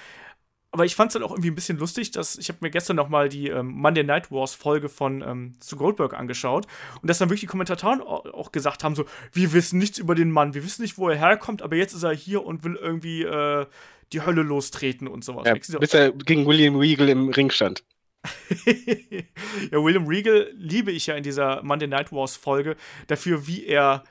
aber 0.72 0.86
ich 0.86 0.95
fand 0.95 1.09
es 1.09 1.13
dann 1.13 1.24
auch 1.24 1.32
irgendwie 1.32 1.51
ein 1.51 1.55
bisschen 1.55 1.78
lustig, 1.78 2.11
dass 2.11 2.38
ich 2.38 2.47
habe 2.47 2.59
mir 2.61 2.72
gestern 2.72 2.95
noch 2.95 3.09
mal 3.09 3.28
die 3.28 3.49
ähm, 3.49 3.67
Monday 3.67 4.03
Night 4.03 4.32
Wars 4.32 4.55
Folge 4.55 4.88
von 4.88 5.22
ähm, 5.22 5.53
zu 5.59 5.76
Goldberg 5.76 6.13
angeschaut 6.13 6.65
und 7.01 7.09
dass 7.09 7.17
dann 7.17 7.30
wirklich 7.30 7.41
die 7.41 7.47
Kommentatoren 7.47 8.01
auch 8.01 8.51
gesagt 8.51 8.84
haben 8.84 8.95
so, 8.95 9.05
wir 9.34 9.51
wissen 9.51 9.80
nichts 9.80 9.97
über 9.97 10.15
den 10.15 10.32
Mann, 10.32 10.53
wir 10.53 10.63
wissen 10.63 10.82
nicht, 10.82 10.97
wo 10.97 11.09
er 11.09 11.17
herkommt, 11.17 11.61
aber 11.61 11.76
jetzt 11.76 11.93
ist 11.93 12.03
er 12.03 12.13
hier 12.13 12.45
und 12.45 12.63
will 12.63 12.78
irgendwie 12.78 13.24
äh, 13.24 13.65
die 14.13 14.22
Hölle 14.22 14.43
lostreten 14.43 15.07
und 15.07 15.26
sowas. 15.26 15.45
Ja, 15.45 15.78
bis 15.78 15.93
er 15.93 16.11
gegen 16.11 16.45
William 16.45 16.78
Regal 16.78 17.09
im 17.09 17.30
Ring 17.30 17.49
stand. 17.49 17.84
ja, 18.65 19.84
William 19.84 20.07
Regal 20.07 20.51
liebe 20.53 20.91
ich 20.91 21.07
ja 21.07 21.15
in 21.15 21.24
dieser 21.24 21.63
Monday 21.63 21.88
Night 21.88 22.11
Wars 22.11 22.38
Folge 22.38 22.78
dafür, 23.07 23.47
wie 23.47 23.65
er 23.65 24.03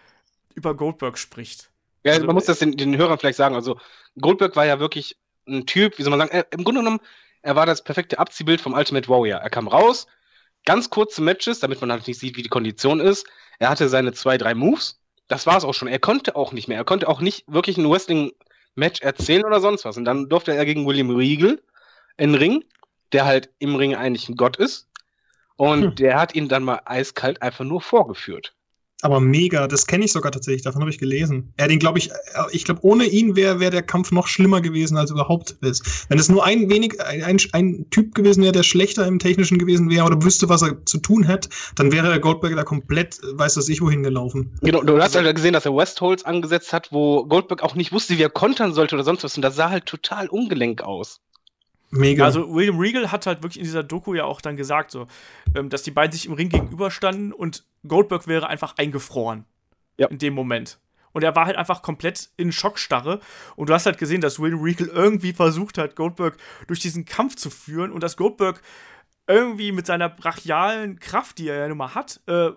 über 0.55 0.75
Goldberg 0.77 1.17
spricht. 1.17 1.71
Ja, 2.05 2.13
also, 2.13 2.27
man 2.27 2.35
muss 2.35 2.47
das 2.47 2.59
den, 2.59 2.77
den 2.77 2.97
Hörern 2.97 3.19
vielleicht 3.19 3.37
sagen. 3.37 3.55
Also 3.55 3.79
Goldberg 4.19 4.57
war 4.57 4.67
ja 4.67 4.81
wirklich 4.81 5.17
ein 5.51 5.67
Typ, 5.67 5.99
wie 5.99 6.03
soll 6.03 6.11
man 6.11 6.21
sagen, 6.21 6.33
er, 6.33 6.47
im 6.53 6.65
Grunde 6.65 6.81
genommen, 6.81 7.01
er 7.43 7.57
war 7.57 7.67
das 7.67 7.83
perfekte 7.83 8.19
Abziehbild 8.19 8.61
vom 8.61 8.75
Ultimate 8.75 9.09
Warrior. 9.09 9.41
Er 9.41 9.51
kam 9.51 9.69
raus, 9.69 10.07
ganz 10.65 10.91
kurze 10.91 11.23
Matches, 11.23 11.61
damit 11.61 11.81
man 11.81 11.91
halt 11.91 12.07
nicht 12.07 12.19
sieht, 12.19 12.37
wie 12.37 12.43
die 12.43 12.49
Kondition 12.49 13.01
ist. 13.01 13.27
Er 13.59 13.71
hatte 13.71 13.89
seine 13.89 14.13
zwei, 14.13 14.39
drei 14.39 14.55
Moves. 14.55 15.01
Das 15.29 15.47
war 15.47 15.57
es 15.57 15.65
auch 15.65 15.75
schon. 15.75 15.89
Er 15.89 15.99
konnte 15.99 16.37
auch 16.37 16.53
nicht 16.53 16.69
mehr. 16.69 16.79
Er 16.79 16.85
konnte 16.85 17.09
auch 17.09 17.21
nicht 17.21 17.45
wirklich 17.47 17.79
ein 17.79 17.89
Wrestling-Match 17.89 19.01
erzählen 19.01 19.45
oder 19.45 19.61
sonst 19.61 19.85
was. 19.85 19.97
Und 19.97 20.05
dann 20.05 20.29
durfte 20.29 20.55
er 20.55 20.65
gegen 20.65 20.87
William 20.87 21.11
Regal 21.11 21.61
in 22.17 22.33
den 22.33 22.35
Ring, 22.35 22.65
der 23.13 23.25
halt 23.25 23.51
im 23.59 23.77
Ring 23.77 23.95
eigentlich 23.95 24.29
ein 24.29 24.37
Gott 24.37 24.57
ist. 24.57 24.89
Und 25.57 25.83
hm. 25.83 25.95
der 25.95 26.19
hat 26.19 26.35
ihn 26.35 26.49
dann 26.49 26.65
mal 26.65 26.81
eiskalt 26.85 27.43
einfach 27.43 27.65
nur 27.65 27.81
vorgeführt. 27.81 28.55
Aber 29.03 29.21
mega, 29.21 29.67
das 29.67 29.87
kenne 29.87 30.05
ich 30.05 30.13
sogar 30.13 30.33
tatsächlich, 30.33 30.63
davon 30.63 30.83
habe 30.83 30.91
ich 30.91 30.99
gelesen. 30.99 31.53
Er 31.57 31.69
den, 31.69 31.79
glaube 31.79 31.99
ich, 31.99 32.11
äh, 32.11 32.15
ich 32.53 32.65
glaube, 32.65 32.81
ohne 32.83 33.05
ihn 33.05 33.37
wäre 33.37 33.61
wär 33.61 33.71
der 33.71 33.83
Kampf 33.83 34.13
noch 34.13 34.27
schlimmer 34.27 34.61
gewesen, 34.61 34.97
als 34.97 35.11
überhaupt 35.11 35.53
ist. 35.63 36.07
Wenn 36.09 36.19
es 36.19 36.29
nur 36.29 36.45
ein 36.45 36.69
wenig, 36.69 37.01
ein, 37.01 37.39
ein, 37.53 37.87
Typ 37.91 38.15
gewesen 38.15 38.43
wäre, 38.43 38.53
der 38.53 38.63
schlechter 38.63 39.07
im 39.07 39.19
Technischen 39.19 39.59
gewesen 39.59 39.91
wäre 39.91 40.05
oder 40.05 40.23
wüsste, 40.23 40.49
was 40.49 40.63
er 40.63 40.85
zu 40.85 40.99
tun 40.99 41.27
hat, 41.27 41.49
dann 41.77 41.93
wäre 41.93 42.21
Goldberg 42.21 42.57
da 42.57 42.65
komplett, 42.65 43.21
weiß 43.33 43.55
das 43.55 43.69
ich, 43.69 43.81
wohin 43.81 44.03
gelaufen. 44.03 44.53
Genau, 44.61 44.83
du 44.83 45.01
hast 45.01 45.15
halt 45.15 45.35
gesehen, 45.35 45.53
dass 45.53 45.65
er 45.65 45.77
Westholz 45.77 46.23
angesetzt 46.23 46.73
hat, 46.73 46.93
wo 46.93 47.25
Goldberg 47.25 47.63
auch 47.63 47.75
nicht 47.75 47.93
wusste, 47.93 48.19
wie 48.19 48.23
er 48.23 48.31
kontern 48.31 48.75
sollte 48.75 48.95
oder 48.95 49.05
sonst 49.05 49.25
was. 49.25 49.37
Und 49.37 49.43
das 49.43 49.57
sah 49.57 49.71
halt 49.71 49.87
total 49.87 50.29
ungelenk 50.29 50.83
aus. 50.83 51.21
Mega. 51.91 52.25
Also 52.25 52.53
William 52.55 52.79
Regal 52.79 53.11
hat 53.11 53.27
halt 53.27 53.43
wirklich 53.43 53.59
in 53.59 53.65
dieser 53.65 53.83
Doku 53.83 54.15
ja 54.15 54.25
auch 54.25 54.41
dann 54.41 54.57
gesagt, 54.57 54.93
so, 54.93 55.07
ähm, 55.55 55.69
dass 55.71 55.83
die 55.83 55.91
beiden 55.91 56.13
sich 56.13 56.27
im 56.27 56.33
Ring 56.33 56.49
gegenüberstanden 56.49 57.33
und 57.33 57.65
Goldberg 57.87 58.27
wäre 58.27 58.47
einfach 58.47 58.77
eingefroren. 58.79 59.45
Ja. 59.97 60.07
In 60.09 60.19
dem 60.19 60.35
Moment. 60.35 60.79
Und 61.13 61.25
er 61.25 61.35
war 61.35 61.47
halt 61.47 61.57
einfach 61.57 61.83
komplett 61.83 62.31
in 62.37 62.53
Schockstarre. 62.53 63.21
Und 63.57 63.69
du 63.69 63.75
hast 63.75 63.87
halt 63.87 63.99
gesehen, 63.99 64.21
dass 64.21 64.39
William 64.39 64.63
Regal 64.63 64.89
irgendwie 64.89 65.33
versucht 65.33 65.79
hat, 65.79 65.97
Goldberg 65.97 66.37
durch 66.69 66.81
diesen 66.81 67.05
Kampf 67.05 67.37
zu 67.37 67.51
führen 67.51 67.91
und 67.91 68.03
dass 68.03 68.17
Goldberg 68.17 68.63
irgendwie 69.27 69.73
mit 69.73 69.87
seiner 69.87 70.09
brachialen 70.09 70.99
Kraft, 71.01 71.39
die 71.39 71.49
er 71.49 71.59
ja 71.59 71.69
nun 71.69 71.79
mal 71.79 71.95
hat, 71.95 72.21
äh, 72.27 72.51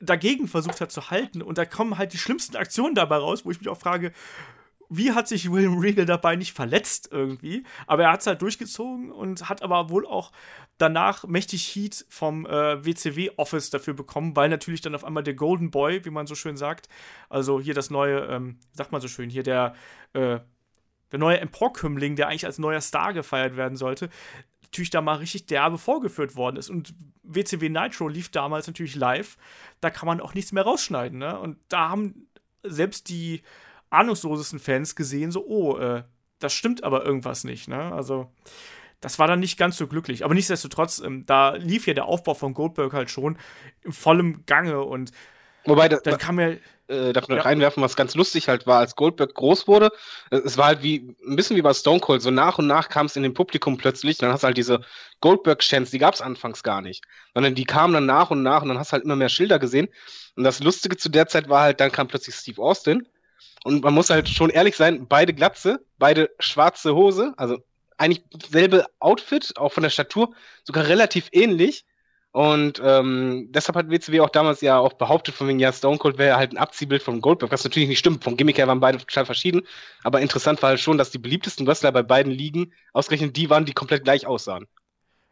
dagegen 0.00 0.48
versucht 0.48 0.80
hat 0.80 0.90
zu 0.90 1.10
halten. 1.10 1.42
Und 1.42 1.58
da 1.58 1.64
kommen 1.64 1.98
halt 1.98 2.12
die 2.12 2.18
schlimmsten 2.18 2.56
Aktionen 2.56 2.94
dabei 2.94 3.16
raus, 3.16 3.44
wo 3.44 3.50
ich 3.50 3.58
mich 3.58 3.68
auch 3.68 3.78
frage, 3.78 4.12
wie 4.90 5.12
hat 5.12 5.28
sich 5.28 5.50
William 5.50 5.78
Regal 5.78 6.04
dabei 6.04 6.34
nicht 6.34 6.52
verletzt 6.52 7.08
irgendwie? 7.12 7.62
Aber 7.86 8.02
er 8.02 8.12
hat 8.12 8.20
es 8.20 8.26
halt 8.26 8.42
durchgezogen 8.42 9.12
und 9.12 9.48
hat 9.48 9.62
aber 9.62 9.88
wohl 9.88 10.04
auch 10.04 10.32
danach 10.78 11.24
mächtig 11.24 11.64
Heat 11.74 12.04
vom 12.08 12.44
äh, 12.44 12.84
WCW-Office 12.84 13.70
dafür 13.70 13.94
bekommen, 13.94 14.34
weil 14.34 14.48
natürlich 14.48 14.80
dann 14.80 14.96
auf 14.96 15.04
einmal 15.04 15.22
der 15.22 15.34
Golden 15.34 15.70
Boy, 15.70 16.04
wie 16.04 16.10
man 16.10 16.26
so 16.26 16.34
schön 16.34 16.56
sagt, 16.56 16.88
also 17.28 17.60
hier 17.60 17.74
das 17.74 17.90
neue, 17.90 18.18
ähm, 18.26 18.58
sagt 18.72 18.90
man 18.90 19.00
so 19.00 19.06
schön, 19.06 19.30
hier 19.30 19.44
der, 19.44 19.74
äh, 20.12 20.40
der 21.12 21.18
neue 21.18 21.38
Emporkömmling, 21.40 22.16
der 22.16 22.26
eigentlich 22.26 22.46
als 22.46 22.58
neuer 22.58 22.80
Star 22.80 23.12
gefeiert 23.12 23.56
werden 23.56 23.76
sollte, 23.76 24.10
natürlich 24.62 24.90
da 24.90 25.00
mal 25.00 25.16
richtig 25.16 25.46
derbe 25.46 25.78
vorgeführt 25.78 26.34
worden 26.34 26.56
ist. 26.56 26.68
Und 26.68 26.94
WCW 27.22 27.68
Nitro 27.68 28.08
lief 28.08 28.30
damals 28.30 28.66
natürlich 28.66 28.96
live. 28.96 29.36
Da 29.80 29.90
kann 29.90 30.06
man 30.06 30.20
auch 30.20 30.34
nichts 30.34 30.52
mehr 30.52 30.64
rausschneiden. 30.64 31.18
Ne? 31.18 31.38
Und 31.38 31.58
da 31.68 31.90
haben 31.90 32.26
selbst 32.62 33.08
die 33.08 33.42
ahnungslosesten 33.90 34.58
Fans 34.58 34.96
gesehen, 34.96 35.30
so, 35.30 35.44
oh, 35.46 35.76
äh, 35.78 36.04
das 36.38 36.52
stimmt 36.52 36.84
aber 36.84 37.04
irgendwas 37.04 37.44
nicht, 37.44 37.68
ne? 37.68 37.92
Also, 37.92 38.32
das 39.00 39.18
war 39.18 39.26
dann 39.26 39.40
nicht 39.40 39.58
ganz 39.58 39.76
so 39.76 39.86
glücklich. 39.86 40.24
Aber 40.24 40.34
nichtsdestotrotz, 40.34 41.00
ähm, 41.00 41.24
da 41.26 41.54
lief 41.54 41.86
ja 41.86 41.94
der 41.94 42.06
Aufbau 42.06 42.34
von 42.34 42.54
Goldberg 42.54 42.92
halt 42.92 43.10
schon 43.10 43.38
in 43.82 43.92
vollem 43.92 44.44
Gange 44.46 44.80
und 44.82 45.12
Wobei, 45.64 45.88
da, 45.88 45.98
dann 46.02 46.18
kam 46.18 46.40
ja. 46.40 46.54
Äh, 46.88 47.12
darf 47.12 47.28
man 47.28 47.36
ja. 47.36 47.44
reinwerfen, 47.44 47.82
was 47.82 47.94
ganz 47.94 48.16
lustig 48.16 48.48
halt 48.48 48.66
war, 48.66 48.78
als 48.80 48.96
Goldberg 48.96 49.32
groß 49.34 49.68
wurde. 49.68 49.90
Es 50.30 50.58
war 50.58 50.66
halt 50.66 50.82
wie 50.82 51.14
ein 51.24 51.36
bisschen 51.36 51.56
wie 51.56 51.62
bei 51.62 51.72
Stone 51.72 52.00
Cold. 52.00 52.20
So 52.20 52.32
nach 52.32 52.58
und 52.58 52.66
nach 52.66 52.88
kam 52.88 53.06
es 53.06 53.14
in 53.14 53.22
dem 53.22 53.32
Publikum 53.32 53.76
plötzlich. 53.76 54.18
Dann 54.18 54.32
hast 54.32 54.42
du 54.42 54.46
halt 54.46 54.56
diese 54.56 54.80
Goldberg-Chants, 55.20 55.92
die 55.92 55.98
gab 55.98 56.14
es 56.14 56.20
anfangs 56.20 56.64
gar 56.64 56.80
nicht. 56.80 57.04
Sondern 57.32 57.54
die 57.54 57.64
kamen 57.64 57.94
dann 57.94 58.06
nach 58.06 58.30
und 58.32 58.42
nach 58.42 58.62
und 58.62 58.68
dann 58.70 58.78
hast 58.78 58.90
du 58.90 58.94
halt 58.94 59.04
immer 59.04 59.14
mehr 59.14 59.28
Schilder 59.28 59.60
gesehen. 59.60 59.88
Und 60.34 60.42
das 60.42 60.60
Lustige 60.60 60.96
zu 60.96 61.10
der 61.10 61.28
Zeit 61.28 61.48
war 61.48 61.62
halt, 61.62 61.78
dann 61.78 61.92
kam 61.92 62.08
plötzlich 62.08 62.34
Steve 62.34 62.60
Austin 62.60 63.06
und 63.64 63.82
man 63.82 63.94
muss 63.94 64.10
halt 64.10 64.28
schon 64.28 64.50
ehrlich 64.50 64.76
sein, 64.76 65.06
beide 65.06 65.34
Glatze, 65.34 65.84
beide 65.98 66.30
schwarze 66.38 66.94
Hose, 66.94 67.34
also 67.36 67.58
eigentlich 67.98 68.24
selbe 68.50 68.86
Outfit, 68.98 69.52
auch 69.56 69.72
von 69.72 69.82
der 69.82 69.90
Statur, 69.90 70.34
sogar 70.64 70.86
relativ 70.86 71.28
ähnlich. 71.32 71.84
Und 72.32 72.80
ähm, 72.82 73.48
deshalb 73.50 73.76
hat 73.76 73.90
WCW 73.90 74.20
auch 74.20 74.30
damals 74.30 74.60
ja 74.60 74.78
auch 74.78 74.92
behauptet, 74.92 75.34
von 75.34 75.48
wegen, 75.48 75.58
ja, 75.58 75.72
Stone 75.72 75.98
Cold 75.98 76.16
wäre 76.16 76.36
halt 76.36 76.52
ein 76.52 76.58
Abziehbild 76.58 77.02
von 77.02 77.20
Goldberg, 77.20 77.50
was 77.50 77.64
natürlich 77.64 77.88
nicht 77.88 77.98
stimmt. 77.98 78.22
Vom 78.22 78.36
Gimmick 78.36 78.56
her 78.56 78.68
waren 78.68 78.80
beide 78.80 78.98
total 78.98 79.26
verschieden. 79.26 79.62
Aber 80.04 80.20
interessant 80.20 80.62
war 80.62 80.70
halt 80.70 80.80
schon, 80.80 80.96
dass 80.96 81.10
die 81.10 81.18
beliebtesten 81.18 81.66
Wrestler 81.66 81.90
bei 81.90 82.04
beiden 82.04 82.32
Ligen 82.32 82.72
ausgerechnet 82.92 83.36
die 83.36 83.50
waren, 83.50 83.64
die 83.64 83.72
komplett 83.72 84.04
gleich 84.04 84.26
aussahen. 84.26 84.66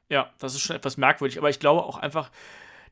Ja, 0.09 0.33
das 0.39 0.55
ist 0.55 0.63
schon 0.63 0.77
etwas 0.77 0.97
merkwürdig. 0.97 1.39
Aber 1.39 1.51
ich 1.51 1.61
glaube 1.61 1.85
auch 1.85 1.99
einfach, 1.99 2.31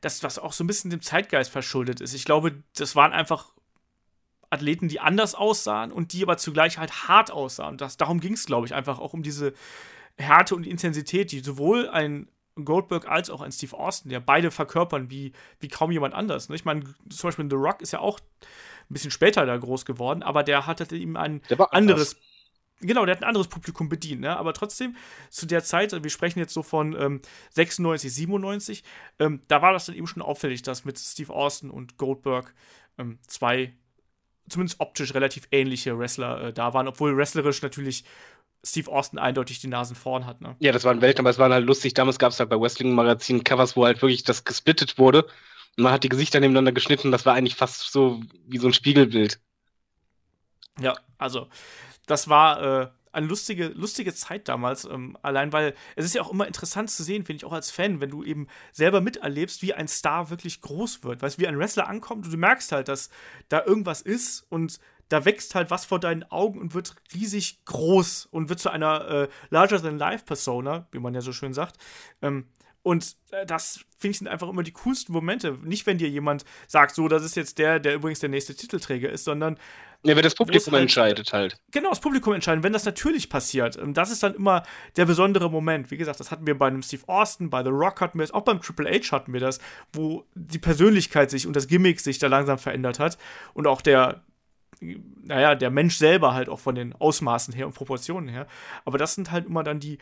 dass 0.01 0.19
das 0.19 0.39
auch 0.39 0.53
so 0.53 0.63
ein 0.63 0.67
bisschen 0.67 0.89
dem 0.89 1.01
Zeitgeist 1.01 1.51
verschuldet 1.51 1.99
ist. 1.99 2.13
Ich 2.13 2.23
glaube, 2.23 2.63
das 2.77 2.95
waren 2.95 3.11
einfach 3.11 3.51
Athleten, 4.49 4.87
die 4.87 4.99
anders 4.99 5.35
aussahen 5.35 5.91
und 5.91 6.13
die 6.13 6.23
aber 6.23 6.37
zugleich 6.37 6.77
halt 6.77 7.07
hart 7.07 7.31
aussahen. 7.31 7.77
Das, 7.77 7.97
darum 7.97 8.19
ging 8.19 8.33
es, 8.33 8.45
glaube 8.45 8.65
ich, 8.65 8.73
einfach 8.73 8.99
auch 8.99 9.13
um 9.13 9.23
diese 9.23 9.53
Härte 10.17 10.55
und 10.55 10.65
Intensität, 10.65 11.31
die 11.31 11.39
sowohl 11.39 11.89
ein 11.89 12.29
Goldberg 12.63 13.07
als 13.07 13.29
auch 13.29 13.41
ein 13.41 13.51
Steve 13.51 13.77
Austin, 13.77 14.11
ja 14.11 14.19
beide 14.19 14.51
verkörpern 14.51 15.09
wie, 15.09 15.33
wie 15.59 15.67
kaum 15.67 15.91
jemand 15.91 16.13
anders. 16.13 16.49
Ne? 16.49 16.55
Ich 16.55 16.65
meine, 16.65 16.83
zum 17.09 17.27
Beispiel 17.27 17.47
The 17.49 17.55
Rock 17.55 17.81
ist 17.81 17.91
ja 17.91 17.99
auch 17.99 18.19
ein 18.19 18.93
bisschen 18.93 19.11
später 19.11 19.45
da 19.45 19.57
groß 19.57 19.85
geworden, 19.85 20.23
aber 20.23 20.43
der 20.43 20.65
hatte 20.65 20.95
ihm 20.95 21.15
ein 21.17 21.41
anderes. 21.49 21.71
Anders. 21.71 22.15
Genau, 22.79 23.05
der 23.05 23.15
hat 23.15 23.23
ein 23.23 23.27
anderes 23.27 23.47
Publikum 23.47 23.89
bedient, 23.89 24.21
ne? 24.21 24.37
aber 24.37 24.53
trotzdem 24.53 24.95
zu 25.31 25.47
der 25.47 25.63
Zeit, 25.63 25.91
wir 26.03 26.09
sprechen 26.11 26.37
jetzt 26.37 26.53
so 26.53 26.61
von 26.61 26.95
ähm, 26.99 27.21
96, 27.51 28.13
97, 28.13 28.83
ähm, 29.17 29.41
da 29.47 29.63
war 29.63 29.73
das 29.73 29.87
dann 29.87 29.95
eben 29.95 30.05
schon 30.05 30.21
auffällig, 30.21 30.61
dass 30.61 30.85
mit 30.85 30.99
Steve 30.99 31.33
Austin 31.33 31.71
und 31.71 31.97
Goldberg 31.97 32.53
ähm, 32.99 33.17
zwei 33.25 33.73
zumindest 34.49 34.79
optisch 34.79 35.13
relativ 35.13 35.47
ähnliche 35.51 35.97
Wrestler 35.97 36.41
äh, 36.41 36.53
da 36.53 36.73
waren, 36.73 36.87
obwohl 36.87 37.15
wrestlerisch 37.15 37.61
natürlich 37.61 38.05
Steve 38.63 38.91
Austin 38.91 39.19
eindeutig 39.19 39.59
die 39.59 39.67
Nasen 39.67 39.95
vorn 39.95 40.25
hat. 40.25 40.41
Ne? 40.41 40.55
Ja, 40.59 40.71
das 40.71 40.83
waren 40.83 41.01
Welten, 41.01 41.21
aber 41.21 41.29
es 41.29 41.39
war 41.39 41.49
halt 41.49 41.65
lustig. 41.65 41.93
Damals 41.93 42.19
gab 42.19 42.31
es 42.31 42.39
halt 42.39 42.49
bei 42.49 42.59
Wrestling-Magazinen 42.59 43.43
Covers, 43.43 43.75
wo 43.75 43.85
halt 43.85 44.01
wirklich 44.01 44.23
das 44.23 44.43
gesplittet 44.43 44.97
wurde. 44.97 45.23
Und 45.77 45.83
man 45.83 45.93
hat 45.93 46.03
die 46.03 46.09
Gesichter 46.09 46.39
nebeneinander 46.39 46.71
geschnitten. 46.71 47.11
Das 47.11 47.25
war 47.25 47.35
eigentlich 47.35 47.55
fast 47.55 47.91
so 47.91 48.21
wie 48.47 48.57
so 48.57 48.67
ein 48.67 48.73
Spiegelbild. 48.73 49.39
Ja, 50.79 50.95
also 51.17 51.47
das 52.07 52.27
war 52.27 52.81
äh, 52.81 52.87
eine 53.17 53.27
lustige, 53.27 53.67
lustige 53.69 54.13
Zeit 54.13 54.47
damals. 54.47 54.85
Ähm, 54.85 55.17
allein 55.21 55.51
weil 55.51 55.73
es 55.95 56.05
ist 56.05 56.15
ja 56.15 56.21
auch 56.21 56.31
immer 56.31 56.47
interessant 56.47 56.89
zu 56.89 57.03
sehen, 57.03 57.25
finde 57.25 57.37
ich 57.37 57.45
auch 57.45 57.53
als 57.53 57.71
Fan, 57.71 57.99
wenn 57.99 58.09
du 58.09 58.23
eben 58.23 58.47
selber 58.71 59.01
miterlebst, 59.01 59.61
wie 59.61 59.73
ein 59.73 59.87
Star 59.87 60.29
wirklich 60.29 60.61
groß 60.61 61.03
wird. 61.03 61.21
Weißt 61.21 61.37
du, 61.37 61.41
wie 61.41 61.47
ein 61.47 61.57
Wrestler 61.57 61.87
ankommt 61.87 62.25
und 62.25 62.31
du 62.31 62.37
merkst 62.37 62.71
halt, 62.71 62.87
dass 62.87 63.09
da 63.49 63.65
irgendwas 63.65 64.01
ist 64.01 64.45
und 64.49 64.79
da 65.09 65.25
wächst 65.25 65.55
halt 65.55 65.71
was 65.71 65.85
vor 65.85 65.99
deinen 65.99 66.23
Augen 66.31 66.59
und 66.59 66.73
wird 66.73 66.95
riesig 67.13 67.63
groß 67.65 68.27
und 68.29 68.49
wird 68.49 68.59
zu 68.59 68.69
einer 68.69 69.07
äh, 69.07 69.27
larger-than-life-Persona, 69.49 70.87
wie 70.91 70.99
man 70.99 71.13
ja 71.13 71.21
so 71.21 71.31
schön 71.31 71.53
sagt. 71.53 71.77
Ähm, 72.21 72.47
und 72.87 73.17
äh, 73.31 73.45
das, 73.45 73.85
finde 73.97 74.11
ich, 74.11 74.17
sind 74.19 74.29
einfach 74.29 74.47
immer 74.47 74.63
die 74.63 74.71
coolsten 74.71 75.11
Momente. 75.11 75.57
Nicht, 75.61 75.85
wenn 75.87 75.97
dir 75.97 76.07
jemand 76.07 76.45
sagt, 76.67 76.95
so, 76.95 77.09
das 77.09 77.21
ist 77.21 77.35
jetzt 77.35 77.57
der, 77.57 77.81
der 77.81 77.95
übrigens 77.95 78.21
der 78.21 78.29
nächste 78.29 78.55
Titelträger 78.55 79.09
ist, 79.09 79.25
sondern. 79.25 79.59
Ja, 80.03 80.15
wenn 80.15 80.23
das 80.23 80.35
Publikum 80.35 80.71
halt, 80.71 80.83
entscheidet 80.83 81.33
halt. 81.33 81.57
Genau, 81.71 81.89
das 81.89 81.99
Publikum 81.99 82.31
entscheidet. 82.31 82.63
Wenn 82.63 82.71
das 82.71 82.85
natürlich 82.85 83.29
passiert, 83.29 83.77
das 83.87 84.09
ist 84.09 84.23
dann 84.23 84.35
immer 84.35 84.63
der 84.95 85.05
besondere 85.05 85.51
Moment. 85.51 85.91
Wie 85.91 85.97
gesagt, 85.97 86.21
das 86.21 86.31
hatten 86.31 86.47
wir 86.47 86.57
bei 86.57 86.67
einem 86.67 86.81
Steve 86.81 87.03
Austin, 87.07 87.49
bei 87.49 87.61
The 87.61 87.71
Rock 87.71 87.99
hatten 87.99 88.19
wir 88.19 88.23
es, 88.23 88.31
auch 88.31 88.43
beim 88.43 88.61
Triple 88.61 88.89
H 88.89 89.11
hatten 89.11 89.33
wir 89.33 89.41
das, 89.41 89.59
wo 89.91 90.23
die 90.33 90.59
Persönlichkeit 90.59 91.29
sich 91.29 91.45
und 91.45 91.57
das 91.57 91.67
Gimmick 91.67 91.99
sich 91.99 92.19
da 92.19 92.27
langsam 92.27 92.57
verändert 92.57 92.99
hat. 92.99 93.17
Und 93.53 93.67
auch 93.67 93.81
der, 93.81 94.23
naja, 94.79 95.55
der 95.55 95.71
Mensch 95.71 95.97
selber 95.97 96.33
halt 96.33 96.47
auch 96.47 96.59
von 96.59 96.75
den 96.75 96.93
Ausmaßen 96.93 97.53
her 97.53 97.67
und 97.67 97.75
Proportionen 97.75 98.29
her. 98.29 98.47
Aber 98.85 98.97
das 98.97 99.15
sind 99.15 99.31
halt 99.31 99.47
immer 99.47 99.63
dann 99.63 99.81
die. 99.81 99.97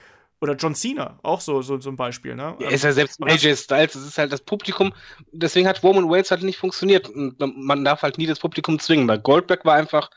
Oder 0.45 0.55
John 0.55 0.75
Cena, 0.75 1.17
auch 1.23 1.41
so, 1.41 1.63
so, 1.63 1.79
so 1.79 1.89
ein 1.89 1.95
Beispiel, 1.95 2.35
ne? 2.35 2.55
Ja, 2.59 2.69
ist 2.69 2.83
ja 2.83 2.91
selbst 2.91 3.19
AJ 3.19 3.55
Styles, 3.55 3.93
das 3.93 4.05
ist 4.05 4.19
halt 4.19 4.31
das 4.31 4.41
Publikum, 4.41 4.93
deswegen 5.31 5.67
hat 5.67 5.81
Roman 5.81 6.07
Wales 6.07 6.29
halt 6.29 6.43
nicht 6.43 6.59
funktioniert. 6.59 7.09
Und 7.09 7.39
man 7.39 7.83
darf 7.83 8.03
halt 8.03 8.19
nie 8.19 8.27
das 8.27 8.37
Publikum 8.37 8.77
zwingen. 8.77 9.07
Bei 9.07 9.17
Goldberg 9.17 9.65
war 9.65 9.73
einfach, 9.73 10.11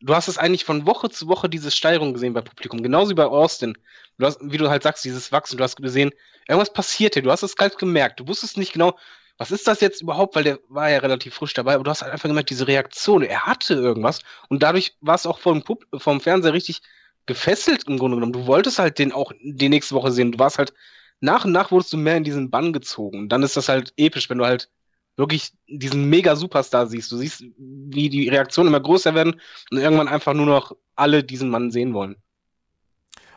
du 0.00 0.14
hast 0.14 0.28
es 0.28 0.36
eigentlich 0.36 0.66
von 0.66 0.84
Woche 0.86 1.08
zu 1.08 1.28
Woche 1.28 1.48
diese 1.48 1.70
Steigerung 1.70 2.12
gesehen 2.12 2.34
bei 2.34 2.42
Publikum, 2.42 2.82
genauso 2.82 3.12
wie 3.12 3.14
bei 3.14 3.24
Austin. 3.24 3.78
Du 4.18 4.26
hast, 4.26 4.38
wie 4.42 4.58
du 4.58 4.68
halt 4.68 4.82
sagst, 4.82 5.02
dieses 5.02 5.32
Wachsen, 5.32 5.56
du 5.56 5.64
hast 5.64 5.76
gesehen, 5.76 6.10
irgendwas 6.46 6.74
passiert 6.74 7.14
hier, 7.14 7.22
du 7.22 7.30
hast 7.30 7.42
es 7.42 7.56
kalt 7.56 7.78
gemerkt, 7.78 8.20
du 8.20 8.28
wusstest 8.28 8.58
nicht 8.58 8.74
genau, 8.74 8.98
was 9.38 9.50
ist 9.50 9.66
das 9.66 9.80
jetzt 9.80 10.02
überhaupt? 10.02 10.36
Weil 10.36 10.44
der 10.44 10.58
war 10.68 10.90
ja 10.90 10.98
relativ 10.98 11.32
frisch 11.32 11.54
dabei, 11.54 11.74
aber 11.74 11.84
du 11.84 11.90
hast 11.90 12.02
halt 12.02 12.12
einfach 12.12 12.28
gemerkt, 12.28 12.50
diese 12.50 12.68
Reaktion, 12.68 13.22
er 13.22 13.46
hatte 13.46 13.72
irgendwas 13.72 14.18
und 14.50 14.62
dadurch 14.62 14.94
war 15.00 15.14
es 15.14 15.24
auch 15.24 15.38
vom, 15.38 15.62
Pub 15.62 15.86
vom 15.96 16.20
Fernseher 16.20 16.52
richtig 16.52 16.82
gefesselt 17.26 17.84
im 17.84 17.98
Grunde 17.98 18.16
genommen. 18.16 18.32
Du 18.32 18.46
wolltest 18.46 18.78
halt 18.78 18.98
den 18.98 19.12
auch 19.12 19.32
die 19.42 19.68
nächste 19.68 19.94
Woche 19.94 20.12
sehen. 20.12 20.32
Du 20.32 20.38
warst 20.38 20.58
halt, 20.58 20.72
nach 21.20 21.44
und 21.44 21.52
nach 21.52 21.70
wurdest 21.70 21.92
du 21.92 21.96
mehr 21.96 22.16
in 22.16 22.24
diesen 22.24 22.50
Bann 22.50 22.72
gezogen. 22.72 23.20
Und 23.20 23.28
dann 23.30 23.42
ist 23.42 23.56
das 23.56 23.68
halt 23.68 23.92
episch, 23.96 24.30
wenn 24.30 24.38
du 24.38 24.46
halt 24.46 24.70
wirklich 25.16 25.52
diesen 25.68 26.08
mega 26.08 26.34
Superstar 26.34 26.86
siehst. 26.86 27.12
Du 27.12 27.16
siehst, 27.16 27.44
wie 27.58 28.08
die 28.08 28.28
Reaktionen 28.28 28.68
immer 28.68 28.80
größer 28.80 29.14
werden 29.14 29.40
und 29.70 29.78
irgendwann 29.78 30.08
einfach 30.08 30.34
nur 30.34 30.46
noch 30.46 30.76
alle 30.96 31.22
diesen 31.22 31.50
Mann 31.50 31.70
sehen 31.70 31.92
wollen. 31.94 32.16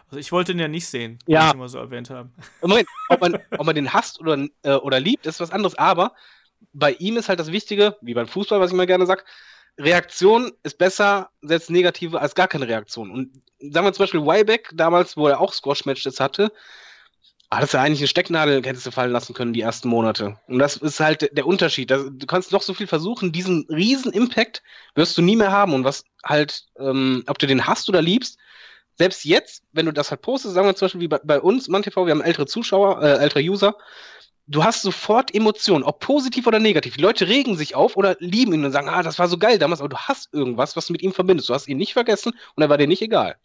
Also 0.08 0.20
ich 0.20 0.32
wollte 0.32 0.52
ihn 0.54 0.60
ja 0.60 0.68
nicht 0.68 0.88
sehen, 0.88 1.20
ja. 1.28 1.42
wie 1.42 1.48
ich 1.48 1.54
immer 1.56 1.68
so 1.68 1.80
erwähnt 1.80 2.10
habe. 2.10 2.30
Moment, 2.62 2.88
ob 3.10 3.20
man, 3.20 3.40
ob 3.58 3.66
man 3.66 3.76
den 3.76 3.94
hasst 3.94 4.20
oder, 4.20 4.48
äh, 4.62 4.76
oder 4.76 5.00
liebt, 5.00 5.26
ist 5.26 5.40
was 5.40 5.52
anderes. 5.52 5.76
Aber 5.76 6.14
bei 6.72 6.94
ihm 6.94 7.18
ist 7.18 7.30
halt 7.30 7.40
das 7.40 7.52
Wichtige, 7.52 7.98
wie 8.02 8.14
beim 8.14 8.28
Fußball, 8.28 8.60
was 8.60 8.72
ich 8.72 8.78
mal 8.78 8.88
gerne 8.88 9.06
sage, 9.06 9.24
Reaktion 9.80 10.52
ist 10.64 10.78
besser, 10.78 11.30
selbst 11.42 11.70
negative, 11.70 12.20
als 12.22 12.36
gar 12.36 12.48
keine 12.48 12.68
Reaktion. 12.68 13.12
Und 13.12 13.42
sagen 13.60 13.86
wir 13.86 13.94
zum 13.94 14.04
Beispiel 14.04 14.22
Wybeck, 14.22 14.70
damals, 14.74 15.18
wo 15.18 15.28
er 15.28 15.40
auch 15.40 15.54
Squash-Matches 15.54 16.20
hatte, 16.20 16.52
hat 17.52 17.74
er 17.74 17.82
eigentlich 17.82 18.00
eine 18.00 18.08
Stecknadel, 18.08 18.64
hättest 18.64 18.86
du 18.86 18.92
fallen 18.92 19.12
lassen 19.12 19.34
können, 19.34 19.54
die 19.54 19.62
ersten 19.62 19.88
Monate. 19.88 20.38
Und 20.48 20.60
das 20.60 20.78
ist 20.78 21.00
halt 21.00 21.36
der 21.36 21.46
Unterschied. 21.46 21.92
Du 21.92 22.26
kannst 22.28 22.52
noch 22.52 22.62
so 22.62 22.74
viel 22.74 22.88
versuchen, 22.88 23.32
diesen 23.32 23.66
riesen 23.70 24.12
Impact 24.12 24.64
wirst 24.96 25.18
du 25.18 25.22
nie 25.22 25.36
mehr 25.36 25.52
haben. 25.52 25.74
Und 25.74 25.84
was 25.84 26.06
halt, 26.24 26.66
ähm, 26.80 27.24
ob 27.28 27.38
du 27.40 27.48
den 27.48 27.68
hast 27.68 27.90
oder 27.90 28.02
liebst, 28.02 28.40
selbst 28.98 29.26
jetzt, 29.26 29.64
wenn 29.72 29.86
du 29.86 29.94
das 29.94 30.12
halt 30.12 30.22
postest, 30.22 30.56
sagen 30.56 30.68
wir 30.68 30.76
zum 30.76 30.86
Beispiel 30.86 31.02
wie 31.02 31.08
bei, 31.08 31.20
bei 31.24 31.40
uns, 31.40 31.68
MannTV, 31.68 32.06
wir 32.06 32.12
haben 32.12 32.22
ältere 32.22 32.46
Zuschauer, 32.46 33.02
äh, 33.02 33.18
ältere 33.18 33.42
User, 33.42 33.76
du 34.48 34.64
hast 34.64 34.82
sofort 34.82 35.34
Emotionen, 35.34 35.84
ob 35.84 36.00
positiv 36.00 36.48
oder 36.48 36.60
negativ. 36.60 36.96
Die 36.96 37.02
Leute 37.02 37.28
regen 37.28 37.56
sich 37.56 37.76
auf 37.76 37.96
oder 37.96 38.18
lieben 38.20 38.54
ihn 38.54 38.66
und 38.66 38.72
sagen, 38.72 38.90
ah, 38.90 39.04
das 39.04 39.20
war 39.20 39.28
so 39.28 39.38
geil 39.38 39.58
damals, 39.58 39.80
aber 39.80 39.90
du 39.90 39.98
hast 39.98 40.34
irgendwas, 40.34 40.76
was 40.76 40.88
du 40.88 40.94
mit 40.94 41.02
ihm 41.02 41.14
verbindest. 41.14 41.50
Du 41.50 41.54
hast 41.54 41.68
ihn 41.68 41.78
nicht 41.78 41.94
vergessen 41.94 42.34
und 42.56 42.64
er 42.64 42.70
war 42.70 42.78
dir 42.78 42.88
nicht 42.88 43.02
egal. 43.02 43.38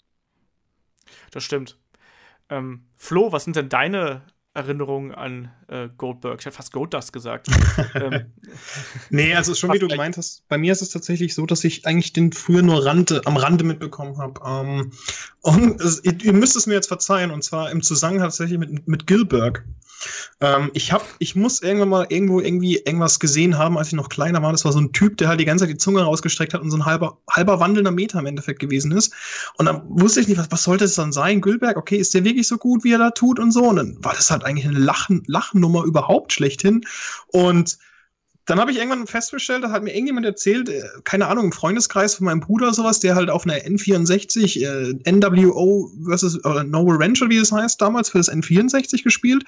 Das 1.30 1.44
stimmt. 1.44 1.78
Ähm, 2.50 2.86
Flo, 2.96 3.32
was 3.32 3.44
sind 3.44 3.56
denn 3.56 3.68
deine 3.68 4.22
Erinnerungen 4.58 5.14
an 5.14 5.50
äh, 5.68 5.88
Goldberg. 5.96 6.40
Ich 6.40 6.46
hätte 6.46 6.56
fast 6.56 6.72
Goldust 6.72 7.12
gesagt. 7.12 7.46
ähm. 7.94 8.26
Nee, 9.10 9.34
also 9.34 9.54
schon 9.54 9.72
wie 9.72 9.78
du 9.78 9.86
gemeint 9.86 10.16
hast, 10.16 10.46
bei 10.48 10.58
mir 10.58 10.72
ist 10.72 10.82
es 10.82 10.90
tatsächlich 10.90 11.34
so, 11.34 11.46
dass 11.46 11.62
ich 11.62 11.86
eigentlich 11.86 12.12
den 12.12 12.32
früher 12.32 12.62
nur 12.62 12.84
Rande, 12.84 13.22
am 13.24 13.36
Rande 13.36 13.64
mitbekommen 13.64 14.18
habe. 14.18 14.40
Ähm, 14.44 14.92
und 15.42 15.80
es, 15.80 16.04
ihr, 16.04 16.20
ihr, 16.22 16.32
müsst 16.32 16.56
es 16.56 16.66
mir 16.66 16.74
jetzt 16.74 16.88
verzeihen, 16.88 17.30
und 17.30 17.44
zwar 17.44 17.70
im 17.70 17.82
Zusammenhang 17.82 18.24
tatsächlich 18.24 18.58
mit, 18.58 18.88
mit 18.88 19.06
Gilberg. 19.06 19.64
Ähm, 20.40 20.70
ich 20.74 20.92
hab, 20.92 21.04
ich 21.18 21.34
muss 21.34 21.62
irgendwann 21.62 21.88
mal 21.88 22.06
irgendwo 22.08 22.40
irgendwie 22.40 22.76
irgendwas 22.76 23.18
gesehen 23.18 23.58
haben, 23.58 23.76
als 23.76 23.88
ich 23.88 23.94
noch 23.94 24.08
kleiner 24.08 24.42
war. 24.42 24.52
Das 24.52 24.64
war 24.64 24.72
so 24.72 24.80
ein 24.80 24.92
Typ, 24.92 25.16
der 25.16 25.28
halt 25.28 25.40
die 25.40 25.44
ganze 25.44 25.64
Zeit 25.64 25.72
die 25.72 25.78
Zunge 25.78 26.02
rausgestreckt 26.02 26.54
hat 26.54 26.60
und 26.60 26.70
so 26.70 26.76
ein 26.76 26.86
halber, 26.86 27.18
halber 27.28 27.60
wandelnder 27.60 27.90
Meter 27.90 28.20
im 28.20 28.26
Endeffekt 28.26 28.60
gewesen 28.60 28.92
ist. 28.92 29.12
Und 29.56 29.66
dann 29.66 29.82
wusste 29.88 30.20
ich 30.20 30.28
nicht, 30.28 30.38
was, 30.38 30.50
was 30.50 30.62
sollte 30.62 30.84
es 30.84 30.94
dann 30.94 31.12
sein? 31.12 31.40
Gilberg, 31.40 31.76
okay, 31.76 31.96
ist 31.96 32.14
der 32.14 32.24
wirklich 32.24 32.46
so 32.46 32.58
gut, 32.58 32.84
wie 32.84 32.92
er 32.92 32.98
da 32.98 33.10
tut 33.10 33.38
und 33.38 33.52
so? 33.52 33.64
Und 33.64 33.76
dann 33.76 34.04
war 34.04 34.14
das 34.14 34.30
halt 34.30 34.44
eigentlich 34.48 34.66
eine 34.66 34.78
Lachen, 34.78 35.22
Lachnummer 35.26 35.84
überhaupt 35.84 36.32
schlechthin. 36.32 36.84
Und 37.28 37.78
dann 38.48 38.58
habe 38.58 38.70
ich 38.70 38.78
irgendwann 38.78 39.06
festgestellt, 39.06 39.62
da 39.62 39.70
hat 39.70 39.82
mir 39.82 39.92
irgendjemand 39.92 40.24
erzählt, 40.24 40.70
äh, 40.70 40.82
keine 41.04 41.26
Ahnung, 41.26 41.46
im 41.46 41.52
Freundeskreis 41.52 42.14
von 42.14 42.24
meinem 42.24 42.40
Bruder 42.40 42.72
sowas, 42.72 42.98
der 42.98 43.14
halt 43.14 43.28
auf 43.28 43.44
einer 43.44 43.56
N64 43.56 44.64
äh, 44.64 45.12
NWO 45.12 45.90
versus 46.06 46.42
oder 46.44 46.64
No 46.64 46.84
Rancher, 46.88 47.28
wie 47.28 47.36
es 47.36 47.52
heißt, 47.52 47.80
damals 47.80 48.08
für 48.08 48.18
das 48.18 48.32
N64 48.32 49.04
gespielt. 49.04 49.44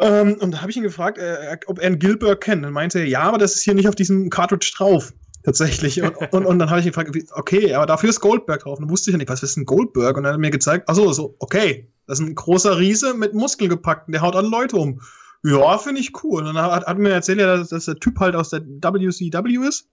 Ähm, 0.00 0.34
und 0.40 0.50
da 0.50 0.60
habe 0.60 0.70
ich 0.72 0.76
ihn 0.76 0.82
gefragt, 0.82 1.18
äh, 1.18 1.56
ob 1.66 1.78
er 1.78 1.86
einen 1.86 2.00
Gilbert 2.00 2.42
kennt. 2.42 2.66
Und 2.66 2.72
meinte 2.72 2.98
er, 2.98 3.06
ja, 3.06 3.20
aber 3.20 3.38
das 3.38 3.54
ist 3.54 3.62
hier 3.62 3.74
nicht 3.74 3.86
auf 3.86 3.94
diesem 3.94 4.30
Cartridge 4.30 4.72
drauf. 4.76 5.12
Tatsächlich. 5.44 6.02
Und, 6.02 6.16
und, 6.32 6.44
und 6.44 6.58
dann 6.58 6.70
habe 6.70 6.80
ich 6.80 6.86
ihn 6.86 6.92
gefragt, 6.92 7.16
okay, 7.34 7.72
aber 7.74 7.86
dafür 7.86 8.10
ist 8.10 8.20
Goldberg 8.20 8.62
drauf. 8.62 8.78
Und 8.78 8.86
dann 8.86 8.90
wusste 8.90 9.10
ich 9.10 9.12
ja 9.12 9.18
nicht, 9.18 9.30
was 9.30 9.44
ist 9.44 9.56
ein 9.56 9.64
Goldberg? 9.64 10.16
Und 10.16 10.24
dann 10.24 10.32
hat 10.32 10.38
er 10.38 10.40
mir 10.40 10.50
gezeigt, 10.50 10.88
achso, 10.88 11.12
so, 11.12 11.36
okay, 11.38 11.88
das 12.06 12.20
ist 12.20 12.26
ein 12.26 12.34
großer 12.34 12.78
Riese 12.78 13.14
mit 13.14 13.34
Muskeln 13.34 13.70
gepackt, 13.70 14.12
der 14.12 14.20
haut 14.20 14.36
alle 14.36 14.48
Leute 14.48 14.76
um. 14.76 15.00
Ja, 15.44 15.78
finde 15.78 16.00
ich 16.00 16.12
cool. 16.22 16.46
Und 16.46 16.54
dann 16.54 16.64
hat, 16.64 16.86
hat 16.86 16.98
mir 16.98 17.10
erzählt, 17.10 17.40
dass, 17.40 17.68
dass 17.68 17.86
der 17.86 17.96
Typ 17.96 18.18
halt 18.20 18.36
aus 18.36 18.50
der 18.50 18.62
WCW 18.64 19.66
ist. 19.66 19.88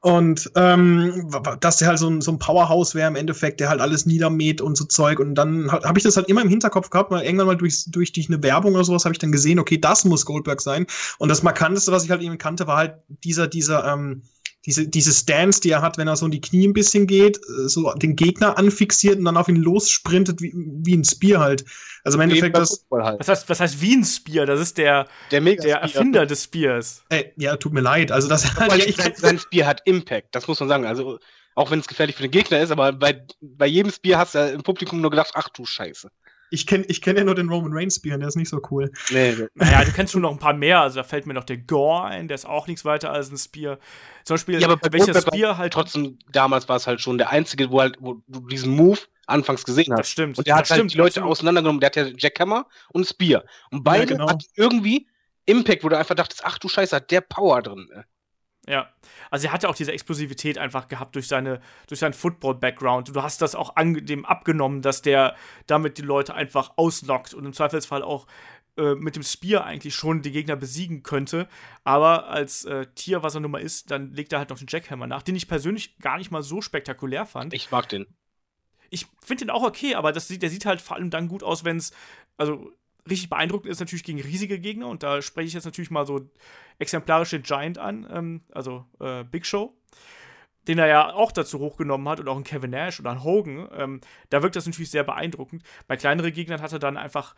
Und 0.00 0.50
ähm, 0.54 1.30
dass 1.60 1.78
der 1.78 1.88
halt 1.88 1.98
so 1.98 2.10
ein, 2.10 2.20
so 2.20 2.30
ein 2.30 2.38
Powerhouse 2.38 2.94
wäre 2.94 3.08
im 3.08 3.16
Endeffekt, 3.16 3.58
der 3.58 3.70
halt 3.70 3.80
alles 3.80 4.04
niedermäht 4.04 4.60
und 4.60 4.76
so 4.76 4.84
Zeug. 4.84 5.18
Und 5.18 5.34
dann 5.34 5.72
habe 5.72 5.98
ich 5.98 6.04
das 6.04 6.18
halt 6.18 6.28
immer 6.28 6.42
im 6.42 6.50
Hinterkopf 6.50 6.90
gehabt, 6.90 7.10
weil 7.10 7.24
irgendwann 7.24 7.46
mal 7.46 7.56
durch, 7.56 7.86
durch, 7.86 8.12
durch 8.12 8.28
eine 8.28 8.42
Werbung 8.42 8.74
oder 8.74 8.84
sowas 8.84 9.06
habe 9.06 9.14
ich 9.14 9.18
dann 9.18 9.32
gesehen, 9.32 9.58
okay, 9.58 9.78
das 9.78 10.04
muss 10.04 10.26
Goldberg 10.26 10.60
sein. 10.60 10.86
Und 11.16 11.30
das 11.30 11.42
Markanteste, 11.42 11.90
was 11.90 12.04
ich 12.04 12.10
halt 12.10 12.20
eben 12.20 12.36
kannte, 12.36 12.66
war 12.66 12.76
halt 12.76 12.96
dieser, 13.08 13.48
dieser, 13.48 13.90
ähm, 13.90 14.24
diese, 14.66 14.88
diese 14.88 15.12
Stance, 15.12 15.60
die 15.60 15.70
er 15.70 15.82
hat, 15.82 15.98
wenn 15.98 16.08
er 16.08 16.16
so 16.16 16.24
in 16.24 16.32
die 16.32 16.40
Knie 16.40 16.66
ein 16.66 16.72
bisschen 16.72 17.06
geht, 17.06 17.36
äh, 17.36 17.68
so 17.68 17.92
den 17.94 18.16
Gegner 18.16 18.56
anfixiert 18.56 19.18
und 19.18 19.24
dann 19.24 19.36
auf 19.36 19.48
ihn 19.48 19.56
lossprintet, 19.56 20.40
wie, 20.40 20.52
wie 20.54 20.96
ein 20.96 21.04
Spear 21.04 21.40
halt. 21.40 21.64
Also 22.02 22.18
im 22.18 22.22
Endeffekt 22.22 22.56
das. 22.56 22.84
Halt. 22.90 23.20
Was, 23.20 23.28
heißt, 23.28 23.48
was 23.48 23.60
heißt 23.60 23.80
wie 23.80 23.96
ein 23.96 24.04
Spear? 24.04 24.46
Das 24.46 24.60
ist 24.60 24.78
der, 24.78 25.06
der, 25.30 25.40
der 25.40 25.78
Erfinder 25.78 26.26
des 26.26 26.44
Spears. 26.44 27.04
Ey, 27.10 27.32
ja, 27.36 27.56
tut 27.56 27.72
mir 27.72 27.80
leid. 27.80 28.10
Also 28.10 28.28
das 28.28 28.56
halt 28.56 28.86
ich, 28.86 28.96
sein, 28.96 29.12
sein 29.16 29.38
Spear 29.38 29.66
hat 29.66 29.82
Impact, 29.84 30.34
das 30.34 30.48
muss 30.48 30.60
man 30.60 30.68
sagen. 30.68 30.86
Also 30.86 31.18
auch 31.54 31.70
wenn 31.70 31.78
es 31.78 31.86
gefährlich 31.86 32.16
für 32.16 32.22
den 32.22 32.30
Gegner 32.30 32.60
ist, 32.60 32.70
aber 32.70 32.92
bei, 32.92 33.24
bei 33.40 33.66
jedem 33.66 33.92
Spear 33.92 34.18
hast 34.18 34.34
du 34.34 34.50
im 34.50 34.62
Publikum 34.62 35.00
nur 35.00 35.10
gedacht, 35.10 35.32
ach 35.34 35.48
du 35.50 35.64
Scheiße. 35.64 36.10
Ich 36.50 36.66
kenne 36.66 36.84
ich 36.86 37.02
kenn 37.02 37.16
ja 37.16 37.24
nur 37.24 37.34
den 37.34 37.48
Roman 37.48 37.72
Reigns 37.72 37.96
Spear, 37.96 38.18
der 38.18 38.28
ist 38.28 38.36
nicht 38.36 38.48
so 38.48 38.60
cool. 38.70 38.90
Nee, 39.10 39.34
naja, 39.54 39.84
du 39.84 39.92
kennst 39.92 40.12
schon 40.12 40.22
noch 40.22 40.30
ein 40.30 40.38
paar 40.38 40.52
mehr. 40.54 40.80
Also 40.80 40.96
da 40.96 41.04
fällt 41.04 41.26
mir 41.26 41.34
noch 41.34 41.44
der 41.44 41.58
Gore 41.58 42.04
ein, 42.04 42.28
der 42.28 42.34
ist 42.36 42.44
auch 42.44 42.66
nichts 42.66 42.84
weiter 42.84 43.10
als 43.10 43.30
ein 43.30 43.38
Spear. 43.38 43.78
Zum 44.24 44.34
Beispiel, 44.34 44.60
ja, 44.60 44.68
aber 44.68 44.76
bei 44.76 44.92
welcher 44.92 45.20
Spear 45.20 45.58
halt. 45.58 45.72
Trotzdem, 45.72 46.18
damals 46.30 46.68
war 46.68 46.76
es 46.76 46.86
halt 46.86 47.00
schon 47.00 47.18
der 47.18 47.30
einzige, 47.30 47.70
wo 47.70 47.80
halt, 47.80 47.96
wo 48.00 48.22
du 48.28 48.40
diesen 48.46 48.74
Move 48.74 49.00
anfangs 49.26 49.64
gesehen 49.64 49.92
hast. 49.92 50.00
Das 50.00 50.10
stimmt. 50.10 50.38
Und 50.38 50.46
der 50.46 50.54
hat 50.56 50.70
halt 50.70 50.78
stimmt, 50.78 50.92
die 50.92 50.98
Leute 50.98 51.20
absolut. 51.20 51.30
auseinandergenommen. 51.30 51.80
Der 51.80 51.88
hat 51.88 51.96
ja 51.96 52.06
Jackhammer 52.16 52.66
und 52.92 53.06
Spear. 53.06 53.44
Und 53.70 53.82
beide 53.82 54.12
ja, 54.12 54.18
genau. 54.18 54.28
hatten 54.28 54.44
irgendwie 54.54 55.08
Impact, 55.46 55.84
wo 55.84 55.88
du 55.88 55.98
einfach 55.98 56.14
dachtest, 56.14 56.44
ach 56.44 56.58
du 56.58 56.68
Scheiße, 56.68 56.96
hat 56.96 57.10
der 57.10 57.20
Power 57.20 57.62
drin. 57.62 57.88
Ja, 58.66 58.88
also 59.30 59.46
er 59.46 59.52
hatte 59.52 59.68
auch 59.68 59.74
diese 59.74 59.92
Explosivität 59.92 60.56
einfach 60.58 60.88
gehabt 60.88 61.14
durch 61.16 61.28
seine 61.28 61.60
durch 61.86 62.00
seinen 62.00 62.14
Football-Background. 62.14 63.14
Du 63.14 63.22
hast 63.22 63.42
das 63.42 63.54
auch 63.54 63.76
an, 63.76 64.06
dem 64.06 64.24
abgenommen, 64.24 64.80
dass 64.80 65.02
der 65.02 65.36
damit 65.66 65.98
die 65.98 66.02
Leute 66.02 66.34
einfach 66.34 66.72
auslockt 66.76 67.34
und 67.34 67.44
im 67.44 67.52
Zweifelsfall 67.52 68.02
auch 68.02 68.26
äh, 68.76 68.94
mit 68.94 69.16
dem 69.16 69.22
Spear 69.22 69.64
eigentlich 69.64 69.94
schon 69.94 70.22
die 70.22 70.32
Gegner 70.32 70.56
besiegen 70.56 71.02
könnte. 71.02 71.48
Aber 71.84 72.28
als 72.28 72.64
äh, 72.64 72.86
Tier, 72.94 73.22
was 73.22 73.34
er 73.34 73.40
nun 73.40 73.50
mal 73.50 73.60
ist, 73.62 73.90
dann 73.90 74.12
legt 74.12 74.32
er 74.32 74.40
halt 74.40 74.50
noch 74.50 74.58
den 74.58 74.66
Jackhammer 74.68 75.06
nach, 75.06 75.22
den 75.22 75.36
ich 75.36 75.46
persönlich 75.46 75.98
gar 75.98 76.18
nicht 76.18 76.30
mal 76.30 76.42
so 76.42 76.60
spektakulär 76.60 77.26
fand. 77.26 77.54
Ich 77.54 77.70
mag 77.70 77.88
den. 77.88 78.06
Ich 78.90 79.06
finde 79.22 79.46
den 79.46 79.50
auch 79.50 79.62
okay, 79.62 79.94
aber 79.94 80.12
das 80.12 80.26
sieht, 80.28 80.42
der 80.42 80.50
sieht 80.50 80.66
halt 80.66 80.80
vor 80.80 80.96
allem 80.96 81.10
dann 81.10 81.28
gut 81.28 81.42
aus, 81.42 81.64
wenn 81.64 81.76
es, 81.76 81.92
also 82.36 82.72
richtig 83.08 83.28
beeindruckend 83.28 83.70
ist 83.70 83.80
natürlich 83.80 84.04
gegen 84.04 84.20
riesige 84.20 84.58
Gegner 84.58 84.88
und 84.88 85.02
da 85.02 85.22
spreche 85.22 85.48
ich 85.48 85.54
jetzt 85.54 85.64
natürlich 85.64 85.90
mal 85.90 86.06
so 86.06 86.28
exemplarische 86.78 87.40
Giant 87.40 87.78
an, 87.78 88.06
ähm, 88.10 88.40
also 88.52 88.86
äh, 89.00 89.24
Big 89.24 89.46
Show. 89.46 89.76
den 90.66 90.78
er 90.78 90.86
ja 90.86 91.12
auch 91.12 91.32
dazu 91.32 91.58
hochgenommen 91.58 92.08
hat, 92.08 92.20
und 92.20 92.28
auch 92.28 92.36
ein 92.36 92.44
Kevin 92.44 92.70
Nash 92.70 93.00
oder 93.00 93.10
ein 93.10 93.22
Hogan, 93.22 93.68
ähm, 93.76 94.00
da 94.30 94.42
wirkt 94.42 94.56
das 94.56 94.66
natürlich 94.66 94.90
sehr 94.90 95.04
beeindruckend. 95.04 95.62
Bei 95.86 95.96
kleineren 95.96 96.32
Gegnern 96.32 96.62
hat 96.62 96.72
er 96.72 96.78
dann 96.78 96.96
einfach 96.96 97.34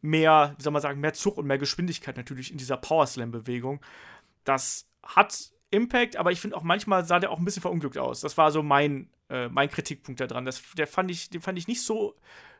mehr, 0.00 0.54
wie 0.56 0.62
soll 0.62 0.72
man 0.72 0.82
sagen, 0.82 1.00
mehr 1.00 1.12
Zug 1.12 1.36
und 1.36 1.46
mehr 1.46 1.58
Geschwindigkeit 1.58 2.16
natürlich 2.16 2.50
in 2.50 2.58
dieser 2.58 2.76
Power 2.76 3.06
Slam-Bewegung. 3.06 3.80
Das 4.44 4.88
hat 5.02 5.50
Impact, 5.70 6.16
aber 6.16 6.32
ich 6.32 6.40
finde 6.40 6.56
auch 6.56 6.62
manchmal 6.62 7.04
sah 7.04 7.18
der 7.18 7.30
auch 7.30 7.38
ein 7.38 7.44
bisschen 7.44 7.62
verunglückt 7.62 7.98
aus. 7.98 8.20
Das 8.20 8.38
war 8.38 8.50
so 8.50 8.62
mein, 8.62 9.10
äh, 9.28 9.48
mein 9.48 9.68
Kritikpunkt 9.68 10.20
daran. 10.20 10.44
Das, 10.44 10.62
der 10.76 10.86
fand 10.86 11.10
ich, 11.10 11.28
den 11.30 11.42
fand 11.42 11.58
ich 11.58 11.68
nicht 11.68 11.82
so 11.82 12.14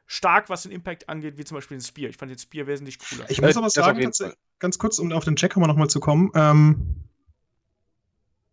stark, 0.06 0.48
was 0.48 0.62
den 0.62 0.72
Impact 0.72 1.08
angeht, 1.08 1.36
wie 1.36 1.44
zum 1.44 1.56
Beispiel 1.56 1.76
den 1.76 1.84
Spear. 1.84 2.10
Ich 2.10 2.16
fand 2.16 2.30
den 2.30 2.38
Spear 2.38 2.66
wesentlich 2.66 2.98
cooler. 2.98 3.28
Ich 3.28 3.40
muss 3.40 3.56
aber 3.56 3.70
sagen, 3.70 4.10
ganz 4.58 4.78
kurz, 4.78 4.98
um 4.98 5.12
auf 5.12 5.24
den 5.24 5.36
Jackhammer 5.36 5.66
nochmal 5.66 5.88
zu 5.88 6.00
kommen, 6.00 6.30
ähm, 6.34 7.06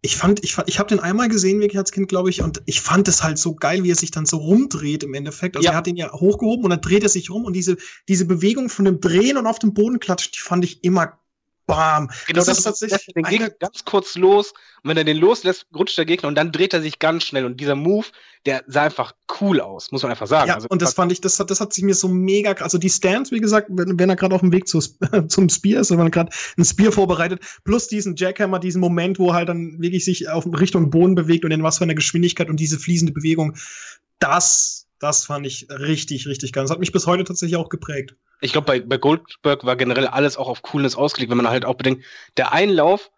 ich 0.05 0.17
fand, 0.17 0.43
ich, 0.43 0.57
ich 0.65 0.79
habe 0.79 0.89
den 0.89 0.99
einmal 0.99 1.29
gesehen, 1.29 1.61
wirklich 1.61 1.77
als 1.77 1.93
Kind, 1.93 2.09
glaube 2.09 2.29
ich, 2.29 2.41
und 2.41 2.61
ich 2.65 2.81
fand 2.81 3.07
es 3.07 3.23
halt 3.23 3.37
so 3.37 3.55
geil, 3.55 3.83
wie 3.85 3.91
er 3.91 3.95
sich 3.95 4.11
dann 4.11 4.25
so 4.25 4.35
rumdreht 4.35 5.01
im 5.01 5.13
Endeffekt. 5.13 5.55
Also 5.55 5.65
ja. 5.65 5.71
er 5.71 5.77
hat 5.77 5.87
den 5.87 5.95
ja 5.95 6.11
hochgehoben 6.11 6.65
und 6.65 6.71
dann 6.71 6.81
dreht 6.81 7.03
er 7.03 7.09
sich 7.09 7.29
rum 7.29 7.45
und 7.45 7.53
diese, 7.53 7.77
diese 8.09 8.25
Bewegung 8.25 8.67
von 8.67 8.83
dem 8.83 8.99
Drehen 8.99 9.37
und 9.37 9.47
auf 9.47 9.59
dem 9.59 9.73
Boden 9.73 10.01
klatscht, 10.01 10.35
die 10.35 10.41
fand 10.41 10.65
ich 10.65 10.83
immer 10.83 11.19
bam. 11.65 12.09
Genau, 12.27 12.39
das, 12.39 12.47
das 12.47 12.57
ist 12.59 12.63
tatsächlich. 12.63 13.13
Den 13.13 13.23
Gegner 13.23 13.49
ganz 13.49 13.85
kurz 13.85 14.15
los 14.15 14.53
und 14.83 14.89
wenn 14.89 14.97
er 14.97 15.03
den 15.03 15.17
loslässt, 15.17 15.65
rutscht 15.73 15.97
der 15.97 16.05
Gegner 16.05 16.27
und 16.27 16.35
dann 16.35 16.51
dreht 16.51 16.73
er 16.73 16.81
sich 16.81 16.99
ganz 16.99 17.23
schnell 17.23 17.45
und 17.45 17.59
dieser 17.59 17.75
Move, 17.75 18.07
der 18.45 18.63
sah 18.67 18.83
einfach 18.83 19.13
cool 19.39 19.61
aus, 19.61 19.91
muss 19.91 20.03
man 20.03 20.11
einfach 20.11 20.27
sagen. 20.27 20.49
Ja, 20.49 20.55
also, 20.55 20.67
und 20.69 20.81
das 20.81 20.93
fand 20.93 21.11
ich, 21.11 21.21
das 21.21 21.39
hat, 21.39 21.49
das 21.49 21.61
hat 21.61 21.73
sich 21.73 21.83
mir 21.83 21.95
so 21.95 22.07
mega, 22.07 22.51
also 22.51 22.77
die 22.77 22.89
Stance, 22.89 23.31
wie 23.31 23.39
gesagt, 23.39 23.69
wenn, 23.71 23.97
wenn 23.97 24.09
er 24.09 24.15
gerade 24.15 24.35
auf 24.35 24.41
dem 24.41 24.51
Weg 24.51 24.67
zu, 24.67 24.79
zum 25.27 25.49
Spear 25.49 25.81
ist, 25.81 25.91
wenn 25.91 25.97
man 25.97 26.11
gerade 26.11 26.31
ein 26.57 26.65
Spear 26.65 26.91
vorbereitet, 26.91 27.41
plus 27.63 27.87
diesen 27.87 28.15
Jackhammer, 28.15 28.59
diesen 28.59 28.81
Moment, 28.81 29.19
wo 29.19 29.29
er 29.29 29.35
halt 29.35 29.49
dann 29.49 29.81
wirklich 29.81 30.03
sich 30.03 30.29
auf 30.29 30.45
Richtung 30.45 30.89
Boden 30.89 31.15
bewegt 31.15 31.45
und 31.45 31.51
in 31.51 31.63
was 31.63 31.77
für 31.77 31.85
einer 31.85 31.95
Geschwindigkeit 31.95 32.49
und 32.49 32.59
diese 32.59 32.77
fließende 32.77 33.13
Bewegung, 33.13 33.55
das 34.19 34.83
das 35.03 35.25
fand 35.25 35.45
ich 35.45 35.67
richtig, 35.69 36.27
richtig 36.27 36.53
geil. 36.53 36.63
Das 36.63 36.71
hat 36.71 36.79
mich 36.79 36.93
bis 36.93 37.07
heute 37.07 37.25
tatsächlich 37.25 37.57
auch 37.57 37.67
geprägt. 37.67 38.15
Ich 38.43 38.51
glaube, 38.51 38.65
bei, 38.65 38.79
bei 38.81 38.97
Goldberg 38.97 39.65
war 39.65 39.75
generell 39.77 40.07
alles 40.07 40.37
auch 40.37 40.49
auf 40.49 40.61
Coolness 40.61 40.95
ausgelegt, 40.95 41.29
wenn 41.29 41.37
man 41.37 41.47
halt 41.47 41.63
auch 41.65 41.75
bedenkt, 41.75 42.03
der 42.35 42.51
Einlauf, 42.51 43.09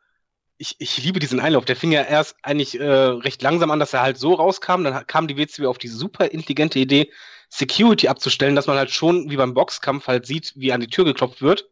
ich, 0.57 0.75
ich 0.79 1.03
liebe 1.03 1.19
diesen 1.19 1.39
Einlauf, 1.39 1.65
der 1.65 1.75
fing 1.75 1.91
ja 1.91 2.03
erst 2.03 2.35
eigentlich 2.43 2.79
äh, 2.79 2.85
recht 2.85 3.41
langsam 3.41 3.71
an, 3.71 3.79
dass 3.79 3.93
er 3.93 4.01
halt 4.01 4.17
so 4.17 4.35
rauskam, 4.35 4.83
dann 4.83 5.07
kam 5.07 5.27
die 5.27 5.35
WCW 5.35 5.65
auf 5.65 5.79
die 5.79 5.87
super 5.87 6.31
intelligente 6.31 6.79
Idee, 6.79 7.11
Security 7.49 8.07
abzustellen, 8.07 8.55
dass 8.55 8.67
man 8.67 8.77
halt 8.77 8.91
schon 8.91 9.29
wie 9.29 9.37
beim 9.37 9.53
Boxkampf 9.55 10.07
halt 10.07 10.25
sieht, 10.25 10.53
wie 10.55 10.71
an 10.71 10.81
die 10.81 10.87
Tür 10.87 11.05
geklopft 11.05 11.41
wird 11.41 11.69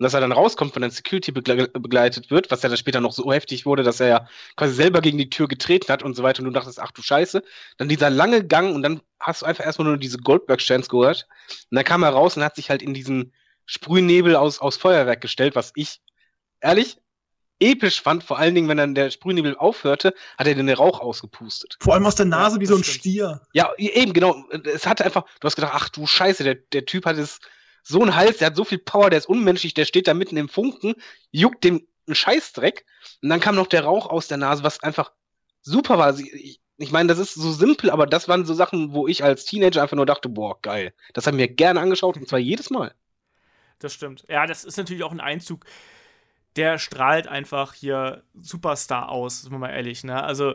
und 0.00 0.04
dass 0.04 0.14
er 0.14 0.20
dann 0.22 0.32
rauskommt, 0.32 0.72
von 0.72 0.80
der 0.80 0.90
Security 0.90 1.30
begle 1.30 1.68
begleitet 1.68 2.30
wird, 2.30 2.50
was 2.50 2.62
ja 2.62 2.70
dann 2.70 2.78
später 2.78 3.02
noch 3.02 3.12
so 3.12 3.30
heftig 3.30 3.66
wurde, 3.66 3.82
dass 3.82 4.00
er 4.00 4.08
ja 4.08 4.28
quasi 4.56 4.72
selber 4.72 5.02
gegen 5.02 5.18
die 5.18 5.28
Tür 5.28 5.46
getreten 5.46 5.92
hat 5.92 6.02
und 6.02 6.16
so 6.16 6.22
weiter 6.22 6.40
und 6.40 6.46
du 6.46 6.52
dachtest, 6.52 6.80
ach 6.80 6.90
du 6.90 7.02
Scheiße. 7.02 7.42
Dann 7.76 7.90
dieser 7.90 8.08
lange 8.08 8.42
Gang 8.42 8.74
und 8.74 8.80
dann 8.82 9.02
hast 9.20 9.42
du 9.42 9.46
einfach 9.46 9.66
erstmal 9.66 9.88
nur 9.88 9.98
diese 9.98 10.16
Goldberg-Chance 10.16 10.88
gehört 10.88 11.28
und 11.70 11.76
dann 11.76 11.84
kam 11.84 12.02
er 12.02 12.08
raus 12.08 12.34
und 12.34 12.42
hat 12.42 12.56
sich 12.56 12.70
halt 12.70 12.80
in 12.80 12.94
diesen 12.94 13.34
Sprühnebel 13.66 14.36
aus, 14.36 14.58
aus 14.58 14.78
Feuerwerk 14.78 15.20
gestellt, 15.20 15.54
was 15.54 15.70
ich, 15.74 16.00
ehrlich, 16.62 16.96
episch 17.60 18.00
fand, 18.00 18.24
vor 18.24 18.38
allen 18.38 18.54
Dingen, 18.54 18.68
wenn 18.68 18.78
dann 18.78 18.94
der 18.94 19.10
Sprühnebel 19.10 19.54
aufhörte, 19.54 20.14
hat 20.38 20.46
er 20.46 20.54
den 20.54 20.70
Rauch 20.70 21.00
ausgepustet. 21.00 21.76
Vor 21.78 21.92
allem 21.92 22.06
aus 22.06 22.14
der 22.14 22.24
Nase 22.24 22.58
wie 22.58 22.64
so 22.64 22.76
ein. 22.76 22.84
Stier. 22.84 23.42
Ja, 23.52 23.70
eben, 23.76 24.14
genau. 24.14 24.44
Es 24.64 24.86
hatte 24.86 25.04
einfach, 25.04 25.24
du 25.40 25.46
hast 25.46 25.56
gedacht, 25.56 25.74
ach 25.74 25.90
du 25.90 26.06
Scheiße, 26.06 26.42
der, 26.42 26.54
der 26.54 26.86
Typ 26.86 27.04
hat 27.04 27.18
es 27.18 27.38
so 27.82 28.02
ein 28.02 28.14
Hals, 28.14 28.38
der 28.38 28.48
hat 28.48 28.56
so 28.56 28.64
viel 28.64 28.78
Power, 28.78 29.10
der 29.10 29.18
ist 29.18 29.28
unmenschlich, 29.28 29.74
der 29.74 29.84
steht 29.84 30.08
da 30.08 30.14
mitten 30.14 30.36
im 30.36 30.48
Funken, 30.48 30.94
juckt 31.30 31.64
dem 31.64 31.86
einen 32.06 32.14
Scheißdreck. 32.14 32.84
Und 33.22 33.28
dann 33.28 33.40
kam 33.40 33.54
noch 33.54 33.66
der 33.66 33.84
Rauch 33.84 34.06
aus 34.06 34.28
der 34.28 34.36
Nase, 34.36 34.62
was 34.62 34.82
einfach 34.82 35.12
super 35.62 35.98
war. 35.98 36.18
Ich, 36.18 36.60
ich 36.76 36.92
meine, 36.92 37.08
das 37.08 37.18
ist 37.18 37.34
so 37.34 37.52
simpel, 37.52 37.90
aber 37.90 38.06
das 38.06 38.28
waren 38.28 38.44
so 38.44 38.54
Sachen, 38.54 38.92
wo 38.92 39.06
ich 39.06 39.22
als 39.22 39.44
Teenager 39.44 39.82
einfach 39.82 39.96
nur 39.96 40.06
dachte, 40.06 40.28
boah, 40.28 40.60
geil. 40.60 40.94
Das 41.12 41.26
haben 41.26 41.38
wir 41.38 41.48
gerne 41.48 41.80
angeschaut 41.80 42.16
und 42.16 42.28
zwar 42.28 42.38
jedes 42.38 42.70
Mal. 42.70 42.94
Das 43.78 43.94
stimmt. 43.94 44.24
Ja, 44.28 44.46
das 44.46 44.64
ist 44.64 44.76
natürlich 44.76 45.02
auch 45.02 45.12
ein 45.12 45.20
Einzug, 45.20 45.64
der 46.56 46.78
strahlt 46.78 47.28
einfach 47.28 47.74
hier 47.74 48.24
Superstar 48.34 49.08
aus, 49.08 49.42
sind 49.42 49.52
wir 49.52 49.58
mal 49.58 49.70
ehrlich, 49.70 50.04
ne? 50.04 50.22
Also, 50.22 50.54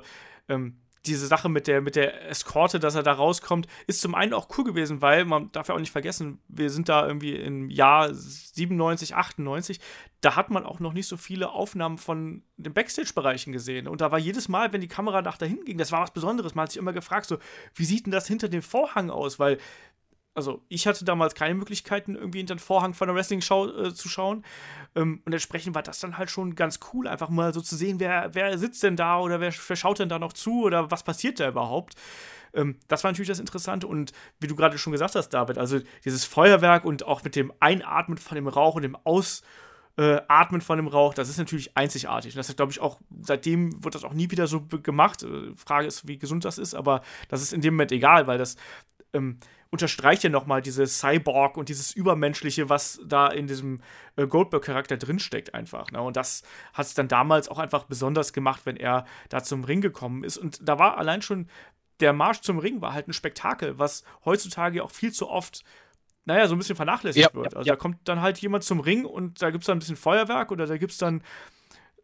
ähm, 0.50 0.80
diese 1.08 1.28
Sache 1.28 1.50
mit 1.50 1.68
der, 1.68 1.82
mit 1.82 1.96
der 1.96 2.30
Eskorte, 2.30 2.80
dass 2.80 2.96
er 2.96 3.04
da 3.04 3.14
rauskommt, 3.14 3.68
ist 3.88 4.02
zum 4.02 4.16
einen 4.16 4.34
auch 4.34 4.48
cool 4.58 4.64
gewesen, 4.64 5.02
weil 5.02 5.26
man 5.26 5.52
darf 5.52 5.68
ja 5.68 5.76
auch 5.76 5.80
nicht 5.80 5.92
vergessen, 5.92 6.40
wir 6.48 6.70
sind 6.70 6.90
da 6.90 7.08
irgendwie 7.08 7.36
im 7.36 7.70
Jahr 7.70 8.14
97, 8.14 9.16
98, 9.16 9.80
da 10.22 10.36
hat 10.36 10.50
man 10.50 10.66
auch 10.66 10.80
noch 10.80 10.94
nicht 10.94 11.08
so 11.08 11.18
viele 11.18 11.52
Aufnahmen 11.52 11.98
von 11.98 12.42
den 12.58 12.74
Backstage-Bereichen 12.74 13.54
gesehen. 13.54 13.88
Und 13.88 14.02
da 14.02 14.12
war 14.12 14.18
jedes 14.18 14.48
Mal, 14.50 14.74
wenn 14.74 14.82
die 14.82 14.88
Kamera 14.88 15.22
nach 15.22 15.38
dahin 15.38 15.64
ging, 15.66 15.78
das 15.78 15.92
war 15.92 16.02
was 16.02 16.12
Besonderes. 16.12 16.56
Man 16.56 16.64
hat 16.64 16.72
sich 16.72 16.80
immer 16.80 16.94
gefragt, 16.94 17.28
so, 17.28 17.38
wie 17.76 17.86
sieht 17.86 18.06
denn 18.06 18.12
das 18.12 18.28
hinter 18.28 18.50
dem 18.50 18.64
Vorhang 18.64 19.12
aus? 19.12 19.38
Weil 19.38 19.60
also 20.36 20.62
ich 20.68 20.86
hatte 20.86 21.06
damals 21.06 21.34
keine 21.34 21.56
Möglichkeiten, 21.56 22.16
irgendwie 22.16 22.40
hinter 22.40 22.56
den 22.56 22.60
Vorhang 22.60 22.94
von 22.94 23.10
einer 23.10 23.18
Wrestling-Show 23.18 23.86
äh, 23.86 23.94
zu 23.94 24.10
schauen. 24.10 24.46
Ähm, 24.94 25.22
und 25.26 25.34
entsprechend 25.34 25.74
war 25.76 25.82
das 25.82 26.00
dann 26.00 26.18
halt 26.18 26.30
schon 26.30 26.56
ganz 26.56 26.80
cool, 26.94 27.08
einfach 27.08 27.30
mal 27.30 27.54
so 27.54 27.62
zu 27.62 27.76
sehen, 27.76 28.00
wer, 28.00 28.36
wer 28.36 28.58
sitzt 28.58 28.84
denn 28.84 28.98
da 28.98 29.20
oder 29.20 29.40
wer, 29.40 29.54
wer 29.68 29.76
schaut 29.76 30.00
denn 30.00 30.10
da 30.10 30.20
noch 30.20 30.34
zu 30.34 30.64
oder 30.64 30.92
was 30.92 31.04
passiert 31.04 31.40
da 31.40 31.48
überhaupt. 31.48 31.96
Ähm, 32.54 32.78
das 32.88 33.04
war 33.04 33.12
natürlich 33.12 33.30
das 33.30 33.40
Interessante. 33.40 33.88
Und 33.88 34.12
wie 34.40 34.48
du 34.48 34.56
gerade 34.56 34.78
schon 34.78 34.92
gesagt 34.92 35.16
hast, 35.16 35.30
David, 35.30 35.58
also 35.58 35.80
dieses 36.04 36.26
Feuerwerk 36.26 36.86
und 36.86 37.04
auch 37.06 37.24
mit 37.24 37.36
dem 37.36 37.54
Einatmen 37.60 38.18
von 38.18 38.36
dem 38.36 38.48
Rauch 38.48 38.76
und 38.76 38.82
dem 38.82 38.98
Aus 39.06 39.42
äh, 39.98 40.20
von 40.60 40.78
dem 40.78 40.88
Rauch, 40.88 41.14
das 41.14 41.30
ist 41.30 41.38
natürlich 41.38 41.78
einzigartig. 41.78 42.34
Und 42.34 42.38
das 42.38 42.50
ist, 42.50 42.58
glaube 42.58 42.74
ich, 42.74 42.82
auch, 42.82 43.00
seitdem 43.22 43.82
wird 43.84 43.96
das 43.96 44.04
auch 44.04 44.14
nie 44.14 44.30
wieder 44.32 44.48
so 44.48 44.62
gemacht. 44.62 45.24
Äh, 45.24 45.56
Frage 45.56 45.88
ist, 45.88 46.08
wie 46.08 46.18
gesund 46.18 46.44
das 46.44 46.58
ist, 46.58 46.76
aber 46.76 47.02
das 47.30 47.42
ist 47.42 47.54
in 47.54 47.62
dem 47.62 47.76
Moment 47.76 47.94
egal, 47.94 48.28
weil 48.28 48.38
das 48.38 48.58
ähm, 49.14 49.40
unterstreicht 49.72 50.24
ja 50.24 50.30
nochmal 50.30 50.62
dieses 50.62 51.00
Cyborg 51.00 51.58
und 51.58 51.70
dieses 51.70 51.94
Übermenschliche, 51.94 52.70
was 52.70 53.00
da 53.06 53.28
in 53.28 53.48
diesem 53.48 53.82
äh, 54.16 54.28
Goldberg-Charakter 54.28 54.98
drinsteckt, 54.98 55.54
einfach. 55.54 55.92
Ne? 55.92 56.02
Und 56.02 56.16
das 56.16 56.44
hat 56.74 56.86
es 56.86 56.94
dann 56.94 57.08
damals 57.08 57.50
auch 57.50 57.60
einfach 57.60 57.86
besonders 57.86 58.34
gemacht, 58.34 58.62
wenn 58.66 58.78
er 58.78 59.06
da 59.30 59.44
zum 59.44 59.64
Ring 59.64 59.82
gekommen 59.82 60.24
ist. 60.24 60.38
Und 60.38 60.68
da 60.68 60.80
war 60.80 60.98
allein 60.98 61.22
schon 61.22 61.48
der 62.00 62.14
Marsch 62.14 62.42
zum 62.42 62.60
Ring 62.60 62.82
war 62.82 62.94
halt 62.94 63.08
ein 63.08 63.14
Spektakel, 63.14 63.80
was 63.80 64.04
heutzutage 64.26 64.84
auch 64.84 64.92
viel 64.92 65.14
zu 65.14 65.30
oft 65.30 65.64
naja, 66.26 66.48
so 66.48 66.56
ein 66.56 66.58
bisschen 66.58 66.76
vernachlässigt 66.76 67.30
ja, 67.34 67.34
wird. 67.40 67.56
Also 67.56 67.68
ja. 67.68 67.76
da 67.76 67.80
kommt 67.80 68.00
dann 68.06 68.22
halt 68.22 68.40
jemand 68.40 68.64
zum 68.64 68.80
Ring 68.80 69.06
und 69.06 69.42
da 69.42 69.52
gibt 69.52 69.64
es 69.64 69.68
dann 69.68 69.78
ein 69.78 69.80
bisschen 69.80 69.96
Feuerwerk 69.96 70.52
oder 70.52 70.66
da 70.66 70.78
gibt 70.78 70.92
es 70.92 70.98
dann 70.98 71.22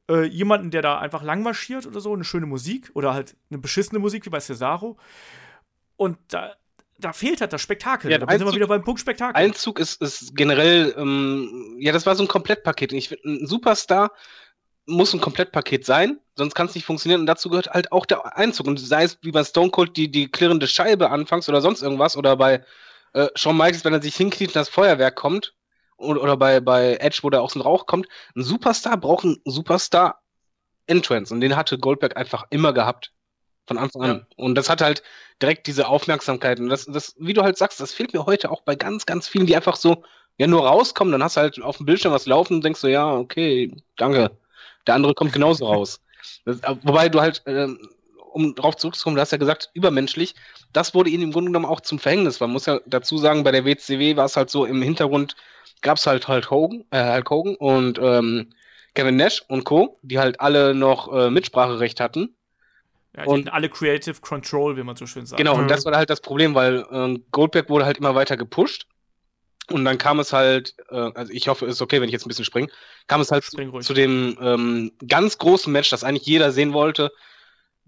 äh, 0.10 0.26
jemanden, 0.26 0.70
der 0.70 0.82
da 0.84 1.00
einfach 1.00 1.24
lang 1.24 1.42
marschiert 1.42 1.88
oder 1.88 2.00
so, 2.00 2.14
eine 2.14 2.24
schöne 2.24 2.46
Musik 2.46 2.92
oder 2.94 3.14
halt 3.14 3.36
eine 3.50 3.58
beschissene 3.58 4.00
Musik 4.00 4.26
wie 4.26 4.30
bei 4.30 4.40
Cesaro. 4.40 4.98
Und 5.96 6.18
da, 6.28 6.56
da 7.02 7.14
fehlt 7.14 7.42
halt 7.42 7.54
das 7.54 7.62
Spektakel. 7.62 8.12
Ja, 8.12 8.18
da 8.18 8.30
sind 8.32 8.46
wir 8.46 8.54
wieder 8.54 8.68
beim 8.68 8.84
Punkt 8.84 9.00
Spektakel. 9.00 9.36
Einzug 9.36 9.80
ist, 9.80 10.02
ist 10.02 10.36
generell, 10.36 10.94
ähm, 10.98 11.78
ja, 11.80 11.92
das 11.92 12.06
war 12.06 12.16
so 12.16 12.24
ein 12.24 12.28
Komplettpaket. 12.28 12.94
Ich 12.94 13.10
finde, 13.10 13.28
ein 13.28 13.48
Superstar 13.48 14.12
muss 14.86 15.14
ein 15.14 15.22
Komplettpaket 15.22 15.86
sein, 15.86 16.20
sonst 16.36 16.56
kann 16.56 16.68
es 16.68 16.76
nicht 16.76 16.86
funktionieren. 16.86 17.22
Und 17.22 17.28
dazu 17.28 17.50
gehört 17.50 17.70
halt 17.72 17.92
auch 17.92 18.06
der 18.06 18.38
Einzug. 18.38 18.68
Und 18.68 18.80
sei 18.80 19.04
es 19.04 19.18
wie 19.22 19.32
bei 19.32 19.44
Stone 19.44 19.72
Cold 19.72 19.96
die, 19.98 20.10
die 20.10 20.30
klirrende 20.30 20.68
Scheibe 20.68 21.10
anfangs 21.10 21.48
oder 21.50 21.62
sonst 21.62 21.82
irgendwas, 21.82 22.18
oder 22.18 22.36
bei 22.36 22.64
äh, 23.14 23.28
Shawn 23.36 23.58
Michaels, 23.58 23.86
wenn 23.86 23.94
er 23.94 24.02
sich 24.02 24.16
hinkniet 24.16 24.50
und 24.50 24.56
das 24.56 24.70
Feuerwerk 24.70 25.16
kommt, 25.16 25.54
oder, 25.98 26.22
oder 26.22 26.38
bei, 26.38 26.60
bei 26.60 26.96
Edge, 26.96 27.20
wo 27.22 27.30
da 27.30 27.40
auch 27.40 27.52
so 27.52 27.60
ein 27.60 27.64
Rauch 27.64 27.86
kommt. 27.86 28.08
Ein 28.36 28.44
Superstar 28.44 28.98
braucht 28.98 29.26
einen 29.26 29.42
Superstar 29.46 30.22
Entrance. 30.88 31.34
Und 31.34 31.42
den 31.42 31.56
hatte 31.56 31.78
Goldberg 31.78 32.18
einfach 32.18 32.46
immer 32.50 32.74
gehabt. 32.74 33.14
Von 33.68 33.78
Anfang 33.78 34.02
an. 34.04 34.26
Und 34.36 34.56
das 34.56 34.70
hat 34.70 34.82
halt 34.82 35.04
direkt 35.42 35.68
diese 35.68 35.88
Aufmerksamkeit. 35.88 36.60
Und 36.60 36.70
das, 36.70 36.86
das, 36.86 37.16
wie 37.20 37.34
du 37.34 37.44
halt 37.44 37.58
sagst, 37.58 37.80
das 37.80 37.94
fehlt 37.94 38.14
mir 38.14 38.26
heute 38.26 38.52
auch 38.52 38.62
bei 38.62 38.76
ganz, 38.76 39.06
ganz 39.06 39.28
vielen, 39.28 39.46
die 39.46 39.56
einfach 39.56 39.76
so, 39.76 40.04
ja, 40.38 40.48
nur 40.48 40.68
rauskommen, 40.68 41.12
dann 41.12 41.24
hast 41.24 41.38
du 41.38 41.42
halt 41.42 41.62
auf 41.62 41.78
dem 41.78 41.86
Bildschirm 41.86 42.14
was 42.14 42.26
laufen 42.26 42.56
und 42.56 42.64
denkst 42.64 42.80
so, 42.80 42.88
ja, 42.88 43.14
okay, 43.14 43.72
danke. 43.98 44.32
Der 44.88 44.96
andere 44.96 45.14
kommt 45.14 45.34
genauso 45.34 45.66
raus. 45.66 46.00
Das, 46.46 46.60
äh, 46.60 46.76
wobei 46.84 47.10
du 47.10 47.20
halt, 47.20 47.42
äh, 47.48 47.68
um 48.32 48.54
darauf 48.54 48.78
zurückzukommen, 48.78 49.16
du 49.16 49.22
hast 49.22 49.32
ja 49.32 49.40
gesagt, 49.40 49.72
übermenschlich, 49.74 50.36
das 50.72 50.94
wurde 50.94 51.10
ihnen 51.10 51.24
im 51.24 51.32
Grunde 51.32 51.50
genommen 51.50 51.66
auch 51.66 51.82
zum 51.82 51.98
Verhängnis. 51.98 52.40
Man 52.40 52.52
muss 52.52 52.68
ja 52.68 52.80
dazu 52.86 53.18
sagen, 53.18 53.44
bei 53.44 53.52
der 53.52 53.66
WCW 53.66 54.16
war 54.18 54.26
es 54.26 54.38
halt 54.38 54.52
so, 54.52 54.66
im 54.66 54.84
Hintergrund 54.84 55.36
gab 55.82 55.98
es 55.98 56.06
halt 56.06 56.28
Hulk 56.28 56.52
Hogan, 56.52 56.86
äh, 56.92 57.14
Hulk 57.14 57.30
Hogan 57.30 57.56
und 57.56 58.00
ähm, 58.00 58.54
Kevin 58.94 59.16
Nash 59.16 59.44
und 59.48 59.64
Co., 59.64 59.98
die 60.04 60.20
halt 60.20 60.40
alle 60.40 60.76
noch 60.76 61.12
äh, 61.12 61.30
Mitspracherecht 61.30 62.00
hatten. 62.00 62.36
Ja, 63.16 63.24
die 63.24 63.30
und 63.30 63.52
alle 63.52 63.70
Creative 63.70 64.20
Control, 64.22 64.78
wie 64.78 64.84
man 64.84 64.96
so 64.96 65.06
schön 65.06 65.26
sagt. 65.26 65.38
Genau, 65.38 65.58
und 65.58 65.70
das 65.70 65.86
war 65.86 65.96
halt 65.96 66.10
das 66.10 66.22
Problem, 66.22 66.56
weil 66.56 66.86
äh, 66.92 67.20
Goldberg 67.32 67.70
wurde 67.70 67.86
halt 67.86 67.98
immer 67.98 68.16
weiter 68.16 68.38
gepusht. 68.38 68.88
Und 69.70 69.86
dann 69.86 69.98
kam 69.98 70.20
es 70.20 70.34
halt, 70.34 70.76
äh, 70.90 70.96
also 70.96 71.32
ich 71.32 71.48
hoffe, 71.48 71.66
es 71.66 71.76
ist 71.76 71.82
okay, 71.82 72.02
wenn 72.02 72.08
ich 72.08 72.14
jetzt 72.14 72.26
ein 72.26 72.30
bisschen 72.30 72.46
springe, 72.46 72.70
kam 73.08 73.22
es 73.22 73.32
halt 73.32 73.44
zu, 73.44 73.80
zu, 73.80 73.94
dem 73.94 74.38
ähm, 74.42 74.92
ganz 75.08 75.38
großen 75.38 75.72
Match, 75.72 75.90
das 75.90 76.04
eigentlich 76.04 76.26
jeder 76.26 76.52
sehen 76.52 76.74
wollte. 76.74 77.12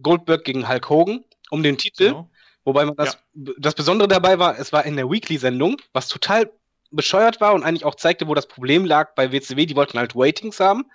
Goldberg 0.02 0.44
gegen 0.44 0.68
Hulk 0.68 0.90
Hogan 0.90 1.24
um 1.50 1.64
den 1.64 1.78
Titel. 1.78 2.10
Genau. 2.10 2.30
Wobei 2.66 2.86
man 2.86 2.96
das, 2.96 3.18
ja. 3.34 3.54
das 3.58 3.76
Besondere 3.76 4.08
dabei 4.08 4.40
war, 4.40 4.58
es 4.58 4.72
war 4.72 4.86
in 4.86 4.96
der 4.96 5.10
Weekly-Sendung, 5.10 5.78
was 5.92 6.08
total 6.08 6.50
bescheuert 6.96 7.42
war 7.42 7.54
und 7.54 7.64
eigentlich 7.64 7.86
auch 7.86 7.96
zeigte, 7.96 8.28
wo 8.28 8.34
das 8.34 8.48
Problem 8.48 8.86
lag 8.86 9.16
bei 9.16 9.32
WCW. 9.32 9.66
Die 9.66 9.76
wollten 9.76 9.98
halt 9.98 10.16
Waitings 10.16 10.60
haben. 10.60 10.86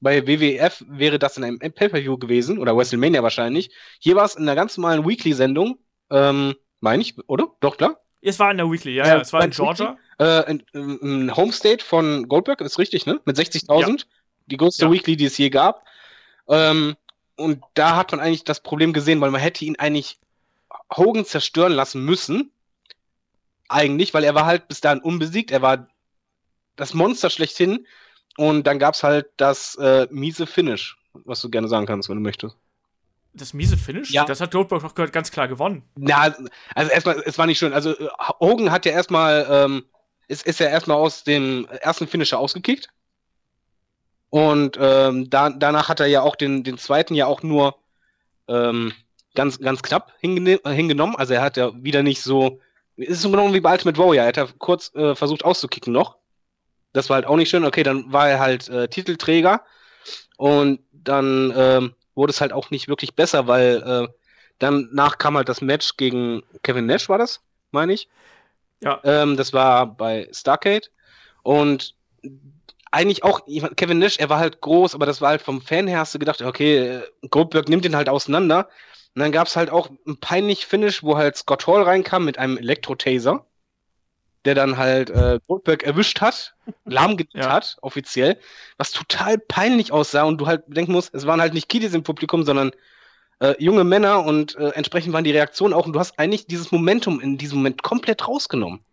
Bei 0.00 0.26
WWF 0.26 0.84
wäre 0.88 1.18
das 1.18 1.36
in 1.36 1.44
einem 1.44 1.58
Pay-Per-View 1.58 2.18
gewesen 2.18 2.58
oder 2.58 2.76
WrestleMania 2.76 3.22
wahrscheinlich. 3.22 3.70
Hier 3.98 4.16
war 4.16 4.24
es 4.24 4.34
in 4.34 4.42
einer 4.42 4.54
ganz 4.54 4.76
normalen 4.76 5.06
Weekly-Sendung, 5.06 5.78
ähm, 6.10 6.54
meine 6.80 7.02
ich, 7.02 7.16
oder? 7.28 7.48
Doch, 7.60 7.76
klar? 7.76 8.00
Es 8.20 8.38
war 8.38 8.50
in 8.50 8.56
der 8.56 8.70
Weekly, 8.70 8.94
ja, 8.94 9.06
ja. 9.06 9.20
Es 9.20 9.32
war 9.32 9.44
in 9.44 9.50
Georgia. 9.50 9.96
Äh, 10.18 10.50
in, 10.50 10.62
in 10.72 11.36
Homestate 11.36 11.84
von 11.84 12.28
Goldberg, 12.28 12.60
ist 12.60 12.78
richtig, 12.78 13.06
ne? 13.06 13.20
Mit 13.24 13.36
60.000. 13.36 13.88
Ja. 13.88 14.04
Die 14.46 14.56
größte 14.56 14.86
ja. 14.86 14.92
Weekly, 14.92 15.16
die 15.16 15.26
es 15.26 15.38
je 15.38 15.50
gab. 15.50 15.84
Ähm, 16.48 16.96
und 17.36 17.62
da 17.74 17.96
hat 17.96 18.10
man 18.10 18.20
eigentlich 18.20 18.44
das 18.44 18.60
Problem 18.60 18.92
gesehen, 18.92 19.20
weil 19.20 19.30
man 19.30 19.40
hätte 19.40 19.64
ihn 19.64 19.76
eigentlich 19.76 20.18
Hogan 20.96 21.24
zerstören 21.24 21.72
lassen 21.72 22.04
müssen. 22.04 22.50
Eigentlich, 23.68 24.14
weil 24.14 24.24
er 24.24 24.34
war 24.34 24.46
halt 24.46 24.68
bis 24.68 24.80
dahin 24.80 25.00
unbesiegt. 25.00 25.50
Er 25.50 25.62
war 25.62 25.88
das 26.76 26.94
Monster 26.94 27.30
schlechthin. 27.30 27.86
Und 28.36 28.66
dann 28.66 28.78
gab 28.78 28.94
es 28.94 29.02
halt 29.02 29.26
das 29.36 29.74
äh, 29.76 30.06
miese 30.10 30.46
Finish, 30.46 30.96
was 31.12 31.40
du 31.40 31.50
gerne 31.50 31.68
sagen 31.68 31.86
kannst, 31.86 32.08
wenn 32.08 32.16
du 32.16 32.22
möchtest. 32.22 32.56
Das 33.34 33.52
miese 33.52 33.76
Finish? 33.76 34.10
Ja. 34.10 34.24
Das 34.24 34.40
hat 34.40 34.52
Goldberg 34.52 34.82
doch 34.82 35.12
ganz 35.12 35.30
klar 35.30 35.48
gewonnen. 35.48 35.82
Na, 35.96 36.34
also 36.74 36.90
erstmal, 36.90 37.22
es 37.24 37.36
war 37.36 37.46
nicht 37.46 37.58
schön. 37.58 37.72
Also 37.72 37.98
äh, 37.98 38.08
Hogan 38.40 38.70
hat 38.70 38.86
ja 38.86 38.92
erstmal, 38.92 39.46
ähm, 39.50 39.84
ist, 40.28 40.46
ist 40.46 40.60
ja 40.60 40.68
erstmal 40.68 40.96
aus 40.96 41.24
dem 41.24 41.66
ersten 41.80 42.06
Finisher 42.06 42.38
ausgekickt. 42.38 42.88
Und 44.30 44.76
ähm, 44.80 45.30
da, 45.30 45.50
danach 45.50 45.88
hat 45.88 46.00
er 46.00 46.06
ja 46.06 46.22
auch 46.22 46.36
den, 46.36 46.62
den 46.62 46.78
zweiten 46.78 47.14
ja 47.14 47.26
auch 47.26 47.42
nur 47.42 47.76
ähm, 48.46 48.92
ganz, 49.34 49.58
ganz 49.58 49.82
knapp 49.82 50.12
hingenommen. 50.20 51.16
Also 51.16 51.34
er 51.34 51.42
hat 51.42 51.56
ja 51.56 51.72
wieder 51.74 52.02
nicht 52.02 52.22
so. 52.22 52.60
Ist 52.98 53.22
so 53.22 53.30
genommen 53.30 53.54
wie 53.54 53.60
bei 53.60 53.72
Ultimate 53.72 53.98
Warrior. 53.98 54.24
Er 54.24 54.28
hat 54.28 54.36
ja 54.36 54.48
kurz 54.58 54.94
äh, 54.94 55.14
versucht 55.14 55.44
auszukicken 55.44 55.92
noch. 55.92 56.16
Das 56.92 57.08
war 57.08 57.14
halt 57.14 57.26
auch 57.26 57.36
nicht 57.36 57.48
schön. 57.48 57.64
Okay, 57.64 57.82
dann 57.82 58.12
war 58.12 58.28
er 58.28 58.40
halt 58.40 58.68
äh, 58.68 58.88
Titelträger. 58.88 59.62
Und 60.36 60.80
dann 60.92 61.52
ähm, 61.56 61.94
wurde 62.14 62.32
es 62.32 62.40
halt 62.40 62.52
auch 62.52 62.70
nicht 62.70 62.88
wirklich 62.88 63.14
besser, 63.14 63.46
weil 63.46 63.82
äh, 63.82 64.08
danach 64.58 65.18
kam 65.18 65.36
halt 65.36 65.48
das 65.48 65.60
Match 65.60 65.96
gegen 65.96 66.42
Kevin 66.62 66.86
Nash, 66.86 67.08
war 67.08 67.18
das, 67.18 67.40
meine 67.70 67.92
ich. 67.92 68.08
Ja. 68.82 69.00
Ähm, 69.04 69.36
das 69.36 69.52
war 69.52 69.86
bei 69.86 70.28
Starcade. 70.32 70.88
Und 71.42 71.94
eigentlich 72.90 73.22
auch, 73.22 73.42
Kevin 73.76 73.98
Nash, 73.98 74.18
er 74.18 74.28
war 74.28 74.38
halt 74.38 74.60
groß, 74.60 74.94
aber 74.94 75.06
das 75.06 75.20
war 75.20 75.30
halt 75.30 75.42
vom 75.42 75.60
Fan 75.60 75.86
her, 75.86 76.00
hast 76.00 76.14
du 76.14 76.18
gedacht, 76.18 76.42
okay, 76.42 77.00
Goldberg 77.30 77.68
nimmt 77.68 77.84
ihn 77.84 77.96
halt 77.96 78.08
auseinander. 78.08 78.68
Und 79.18 79.22
dann 79.22 79.32
gab 79.32 79.48
es 79.48 79.56
halt 79.56 79.70
auch 79.70 79.90
ein 80.06 80.16
peinlich 80.18 80.64
Finish, 80.64 81.02
wo 81.02 81.16
halt 81.16 81.36
Scott 81.36 81.66
Hall 81.66 81.82
reinkam 81.82 82.24
mit 82.24 82.38
einem 82.38 82.56
Elektro-Taser, 82.56 83.44
der 84.44 84.54
dann 84.54 84.76
halt 84.76 85.10
äh, 85.10 85.40
Goldberg 85.48 85.82
erwischt 85.82 86.20
hat, 86.20 86.54
lahmgelegt 86.84 87.34
ja. 87.34 87.50
hat, 87.50 87.78
offiziell, 87.82 88.38
was 88.76 88.92
total 88.92 89.36
peinlich 89.36 89.90
aussah 89.90 90.22
und 90.22 90.38
du 90.38 90.46
halt 90.46 90.62
denken 90.68 90.92
musst, 90.92 91.12
es 91.16 91.26
waren 91.26 91.40
halt 91.40 91.52
nicht 91.52 91.68
Kiddies 91.68 91.94
im 91.94 92.04
Publikum, 92.04 92.44
sondern 92.44 92.70
äh, 93.40 93.56
junge 93.58 93.82
Männer 93.82 94.24
und 94.24 94.54
äh, 94.54 94.68
entsprechend 94.68 95.12
waren 95.12 95.24
die 95.24 95.32
Reaktionen 95.32 95.74
auch 95.74 95.86
und 95.86 95.94
du 95.94 95.98
hast 95.98 96.16
eigentlich 96.16 96.46
dieses 96.46 96.70
Momentum 96.70 97.18
in 97.18 97.38
diesem 97.38 97.58
Moment 97.58 97.82
komplett 97.82 98.28
rausgenommen. 98.28 98.84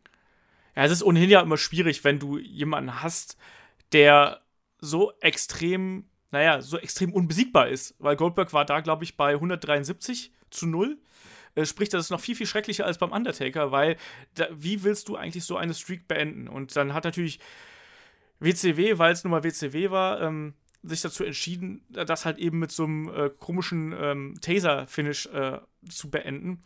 Ja, 0.76 0.86
es 0.86 0.92
ist 0.92 1.04
ohnehin 1.04 1.30
ja 1.30 1.42
immer 1.42 1.58
schwierig, 1.58 2.04
wenn 2.04 2.18
du 2.18 2.40
jemanden 2.40 3.04
hast, 3.04 3.38
der 3.92 4.42
so 4.80 5.14
extrem, 5.20 6.10
naja, 6.36 6.62
so 6.62 6.78
extrem 6.78 7.14
unbesiegbar 7.14 7.70
ist. 7.70 7.96
Weil 7.98 8.18
Goldberg 8.18 8.52
war 8.52 8.66
da, 8.66 8.82
glaube 8.82 9.06
ich, 9.06 9.16
bei 9.16 9.36
173 9.36 10.34
zu 10.50 10.68
0. 10.68 10.98
Äh, 11.56 11.66
sprich, 11.66 11.88
das 11.88 12.04
ist 12.06 12.10
noch 12.10 12.20
viel, 12.20 12.36
viel 12.36 12.46
schrecklicher 12.46 12.86
als 12.86 12.98
beim 12.98 13.14
Undertaker, 13.14 13.72
weil 13.72 13.96
da, 14.34 14.48
wie 14.52 14.84
willst 14.84 15.08
du 15.08 15.16
eigentlich 15.16 15.46
so 15.46 15.56
eine 15.56 15.74
Streak 15.74 16.10
beenden? 16.10 16.50
Und 16.50 16.76
dann 16.76 16.94
hat 16.94 17.06
natürlich 17.06 17.40
WCW, 18.42 18.98
weil 18.98 19.14
es 19.14 19.24
nun 19.24 19.32
mal 19.32 19.46
WCW 19.46 19.92
war, 19.92 20.22
ähm, 20.22 20.56
sich 20.84 21.00
dazu 21.00 21.24
entschieden, 21.24 21.86
das 21.90 22.26
halt 22.26 22.38
eben 22.38 22.60
mit 22.60 22.72
so 22.72 22.84
einem 22.84 23.08
äh, 23.08 23.30
komischen 23.30 23.96
ähm, 23.98 24.36
Taser-Finish 24.42 25.28
äh, 25.28 25.60
zu 25.90 26.12
beenden. 26.12 26.62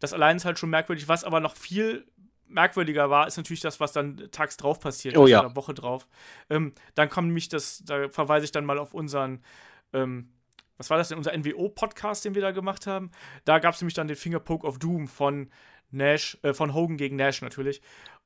Das 0.00 0.12
allein 0.12 0.36
ist 0.36 0.44
halt 0.44 0.58
schon 0.58 0.70
merkwürdig, 0.70 1.06
was 1.06 1.22
aber 1.22 1.38
noch 1.38 1.54
viel 1.54 2.04
merkwürdiger 2.52 3.10
war, 3.10 3.26
ist 3.26 3.36
natürlich 3.36 3.60
das, 3.60 3.80
was 3.80 3.92
dann 3.92 4.28
tags 4.30 4.56
drauf 4.56 4.80
passiert, 4.80 5.16
oh, 5.16 5.26
ja. 5.26 5.40
oder 5.40 5.56
Woche 5.56 5.74
drauf. 5.74 6.06
Ähm, 6.50 6.72
dann 6.94 7.08
kam 7.08 7.26
nämlich 7.26 7.48
das, 7.48 7.82
da 7.84 8.08
verweise 8.08 8.44
ich 8.44 8.52
dann 8.52 8.64
mal 8.64 8.78
auf 8.78 8.94
unseren, 8.94 9.42
ähm, 9.92 10.32
was 10.76 10.90
war 10.90 10.98
das 10.98 11.08
denn, 11.08 11.18
unser 11.18 11.36
NWO-Podcast, 11.36 12.24
den 12.24 12.34
wir 12.34 12.42
da 12.42 12.50
gemacht 12.50 12.86
haben. 12.86 13.10
Da 13.44 13.58
gab 13.58 13.74
es 13.74 13.80
nämlich 13.80 13.94
dann 13.94 14.08
den 14.08 14.16
Fingerpoke 14.16 14.66
of 14.66 14.78
Doom 14.78 15.08
von 15.08 15.50
Nash, 15.90 16.38
äh, 16.42 16.54
von 16.54 16.74
Hogan 16.74 16.96
gegen 16.96 17.16
Nash 17.16 17.42
natürlich. 17.42 17.82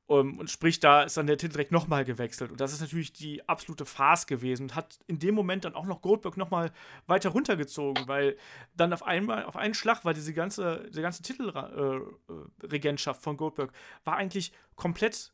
Um, 0.07 0.29
ähm, 0.29 0.39
und 0.39 0.49
sprich, 0.49 0.79
da 0.79 1.03
ist 1.03 1.17
dann 1.17 1.27
der 1.27 1.37
Titel 1.37 1.51
direkt 1.53 1.73
nochmal 1.73 2.05
gewechselt. 2.05 2.49
Und 2.51 2.61
das 2.61 2.71
ist 2.71 2.79
natürlich 2.79 3.11
die 3.11 3.47
absolute 3.47 3.85
Farce 3.85 4.25
gewesen 4.25 4.63
und 4.63 4.75
hat 4.75 4.99
in 5.05 5.19
dem 5.19 5.35
Moment 5.35 5.65
dann 5.65 5.75
auch 5.75 5.85
noch 5.85 6.01
Goldberg 6.01 6.37
nochmal 6.37 6.71
weiter 7.07 7.29
runtergezogen, 7.29 8.07
weil 8.07 8.37
dann 8.75 8.93
auf 8.93 9.03
einmal, 9.03 9.43
auf 9.43 9.57
einen 9.57 9.73
Schlag 9.73 10.05
war 10.05 10.13
diese 10.13 10.33
ganze, 10.33 10.85
diese 10.89 11.01
ganze 11.01 11.23
Titelregentschaft 11.23 13.19
äh, 13.19 13.23
von 13.23 13.35
Goldberg 13.35 13.73
war 14.05 14.15
eigentlich 14.15 14.53
komplett 14.75 15.33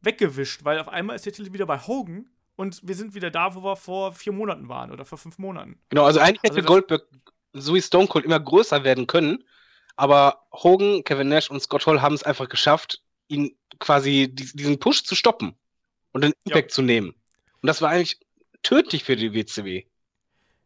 weggewischt, 0.00 0.64
weil 0.64 0.80
auf 0.80 0.88
einmal 0.88 1.14
ist 1.16 1.26
der 1.26 1.32
Titel 1.32 1.52
wieder 1.52 1.66
bei 1.66 1.78
Hogan 1.78 2.28
und 2.56 2.80
wir 2.82 2.96
sind 2.96 3.14
wieder 3.14 3.30
da, 3.30 3.54
wo 3.54 3.62
wir 3.62 3.76
vor 3.76 4.12
vier 4.12 4.32
Monaten 4.32 4.68
waren 4.68 4.90
oder 4.90 5.04
vor 5.04 5.18
fünf 5.18 5.38
Monaten. 5.38 5.78
Genau, 5.90 6.04
also 6.04 6.18
eigentlich 6.18 6.42
hätte 6.42 6.56
also 6.56 6.66
Goldberg 6.66 7.06
so 7.52 7.74
wie 7.74 7.82
Stone 7.82 8.08
Cold 8.08 8.24
immer 8.24 8.40
größer 8.40 8.82
werden 8.84 9.06
können, 9.06 9.44
aber 9.96 10.46
Hogan, 10.52 11.04
Kevin 11.04 11.28
Nash 11.28 11.50
und 11.50 11.60
Scott 11.60 11.86
Hall 11.86 12.02
haben 12.02 12.14
es 12.14 12.24
einfach 12.24 12.48
geschafft, 12.48 13.02
ihn 13.28 13.56
quasi 13.78 14.28
diesen 14.32 14.78
Push 14.78 15.04
zu 15.04 15.14
stoppen 15.14 15.54
und 16.12 16.22
den 16.22 16.32
Impact 16.44 16.70
ja. 16.70 16.74
zu 16.74 16.82
nehmen. 16.82 17.10
Und 17.60 17.66
das 17.66 17.82
war 17.82 17.90
eigentlich 17.90 18.18
tödlich 18.62 19.04
für 19.04 19.16
die 19.16 19.32
WCW. 19.32 19.84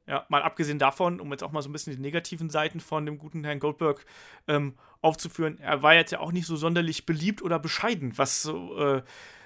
Ja, 0.06 0.26
mal 0.28 0.42
abgesehen 0.42 0.78
davon, 0.78 1.20
um 1.20 1.30
jetzt 1.30 1.44
auch 1.44 1.52
mal 1.52 1.62
so 1.62 1.68
ein 1.68 1.72
bisschen 1.72 1.94
die 1.94 2.02
negativen 2.02 2.50
Seiten 2.50 2.80
von 2.80 3.06
dem 3.06 3.18
guten 3.18 3.44
Herrn 3.44 3.60
Goldberg 3.60 4.04
ähm, 4.48 4.74
aufzuführen, 5.00 5.58
er 5.60 5.82
war 5.82 5.94
jetzt 5.94 6.10
ja 6.10 6.18
auch 6.18 6.32
nicht 6.32 6.46
so 6.46 6.56
sonderlich 6.56 7.06
beliebt 7.06 7.40
oder 7.40 7.58
bescheiden, 7.58 8.18
was 8.18 8.42
so 8.42 8.76
äh, 8.78 9.02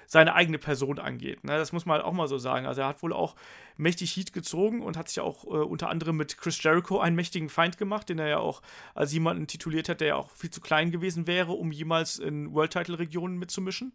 seine 0.07 0.33
eigene 0.33 0.57
Person 0.57 0.99
angeht. 0.99 1.43
Ne? 1.43 1.57
Das 1.57 1.73
muss 1.73 1.85
man 1.85 1.97
halt 1.97 2.05
auch 2.05 2.13
mal 2.13 2.29
so 2.29 2.37
sagen. 2.37 2.65
Also 2.65 2.81
er 2.81 2.87
hat 2.87 3.03
wohl 3.03 3.11
auch 3.11 3.35
mächtig 3.75 4.15
Heat 4.15 4.31
gezogen 4.31 4.81
und 4.81 4.97
hat 4.97 5.09
sich 5.09 5.19
auch 5.19 5.43
äh, 5.43 5.47
unter 5.47 5.89
anderem 5.89 6.15
mit 6.15 6.37
Chris 6.37 6.63
Jericho 6.63 6.99
einen 6.99 7.17
mächtigen 7.17 7.49
Feind 7.49 7.77
gemacht, 7.77 8.07
den 8.07 8.17
er 8.17 8.27
ja 8.27 8.37
auch 8.39 8.61
als 8.95 9.11
jemanden 9.11 9.47
tituliert 9.47 9.89
hat, 9.89 9.99
der 9.99 10.07
ja 10.07 10.15
auch 10.15 10.31
viel 10.31 10.49
zu 10.49 10.61
klein 10.61 10.91
gewesen 10.91 11.27
wäre, 11.27 11.51
um 11.51 11.71
jemals 11.71 12.19
in 12.19 12.53
World-Title-Regionen 12.53 13.37
mitzumischen. 13.37 13.91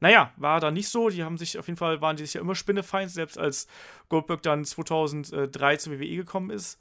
Naja, 0.00 0.32
war 0.36 0.60
da 0.60 0.72
nicht 0.72 0.88
so. 0.88 1.10
Die 1.10 1.22
haben 1.22 1.38
sich 1.38 1.58
auf 1.58 1.68
jeden 1.68 1.78
Fall, 1.78 2.00
waren 2.00 2.16
die 2.16 2.24
sich 2.24 2.34
ja 2.34 2.40
immer 2.40 2.56
Spinnefeind, 2.56 3.10
selbst 3.10 3.38
als 3.38 3.68
Goldberg 4.08 4.42
dann 4.42 4.64
2003 4.64 5.76
zur 5.76 5.92
WWE 5.92 6.16
gekommen 6.16 6.50
ist. 6.50 6.80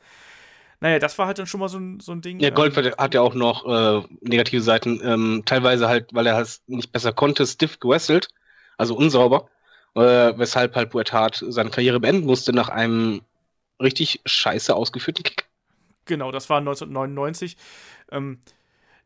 Naja, 0.79 0.99
das 0.99 1.17
war 1.17 1.27
halt 1.27 1.39
dann 1.39 1.47
schon 1.47 1.59
mal 1.59 1.69
so 1.69 1.79
ein, 1.79 1.99
so 1.99 2.11
ein 2.11 2.21
Ding. 2.21 2.39
Ja, 2.39 2.51
Goldberg 2.51 2.85
ähm, 2.85 2.93
hat 2.97 3.13
ja 3.13 3.21
auch 3.21 3.33
noch 3.33 3.65
äh, 3.65 4.07
negative 4.21 4.61
Seiten. 4.61 5.01
Ähm, 5.03 5.43
teilweise 5.45 5.87
halt, 5.87 6.13
weil 6.13 6.27
er 6.27 6.39
es 6.39 6.61
nicht 6.67 6.91
besser 6.91 7.13
konnte, 7.13 7.45
stiff 7.47 7.79
gewesselt, 7.79 8.29
also 8.77 8.95
unsauber. 8.95 9.49
Äh, 9.95 10.37
weshalb 10.37 10.75
halt 10.75 10.91
Bret 10.91 11.11
Hart 11.11 11.43
seine 11.47 11.71
Karriere 11.71 11.99
beenden 11.99 12.27
musste 12.27 12.53
nach 12.53 12.69
einem 12.69 13.21
richtig 13.81 14.21
scheiße 14.25 14.75
ausgeführten 14.75 15.23
Kick. 15.23 15.45
Genau, 16.05 16.31
das 16.31 16.49
war 16.49 16.59
1999. 16.59 17.57
Ähm, 18.11 18.39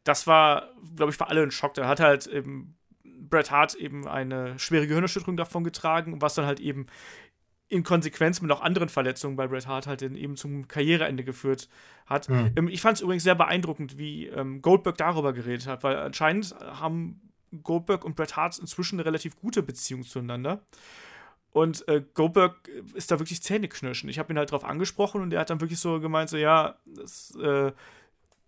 das 0.04 0.28
war, 0.28 0.70
glaube 0.96 1.12
ich, 1.12 1.18
für 1.18 1.28
alle 1.28 1.44
ein 1.44 1.52
Schock. 1.52 1.74
Da 1.76 1.88
hat 1.88 2.02
halt 2.02 2.28
eben 2.28 2.76
Bret 3.04 3.52
Hart 3.52 3.76
eben 3.76 4.08
eine 4.08 4.60
schwere 4.60 4.88
Gehirnerschütterung 4.88 5.38
davon 5.38 5.64
getragen, 5.64 6.22
was 6.22 6.36
dann 6.36 6.46
halt 6.46 6.60
eben 6.60 6.88
in 7.72 7.84
Konsequenz 7.84 8.42
mit 8.42 8.50
noch 8.50 8.62
anderen 8.62 8.90
Verletzungen 8.90 9.38
bei 9.38 9.48
Bret 9.48 9.66
Hart 9.66 9.88
halt 9.88 10.02
eben 10.02 10.36
zum 10.36 10.68
Karriereende 10.68 11.24
geführt 11.24 11.70
hat. 12.06 12.28
Mhm. 12.28 12.68
ich 12.68 12.82
fand 12.82 12.98
es 12.98 13.02
übrigens 13.02 13.24
sehr 13.24 13.36
beeindruckend, 13.36 13.98
wie 13.98 14.28
ähm, 14.28 14.62
Goldberg 14.62 14.98
darüber 14.98 15.32
geredet 15.32 15.68
hat, 15.68 15.82
weil 15.84 15.96
anscheinend 15.96 16.54
haben 16.60 17.22
Goldberg 17.64 18.04
und 18.04 18.18
Bret 18.18 18.36
Hart 18.36 18.60
inzwischen 18.60 19.00
eine 19.00 19.06
relativ 19.06 19.40
gute 19.40 19.64
Beziehung 19.64 20.04
zueinander. 20.04 20.62
Und 21.54 21.88
äh, 21.88 22.04
Goldberg 22.14 22.70
ist 22.94 23.10
da 23.10 23.20
wirklich 23.20 23.42
zähneknirschen. 23.42 24.10
Ich 24.10 24.20
habe 24.20 24.34
ihn 24.34 24.38
halt 24.38 24.52
drauf 24.52 24.66
angesprochen 24.66 25.22
und 25.22 25.34
er 25.34 25.40
hat 25.40 25.50
dann 25.50 25.62
wirklich 25.62 25.80
so 25.80 26.02
gemeint, 26.02 26.30
so 26.30 26.36
ja, 26.36 26.76
es 27.02 27.34
äh, 27.36 27.72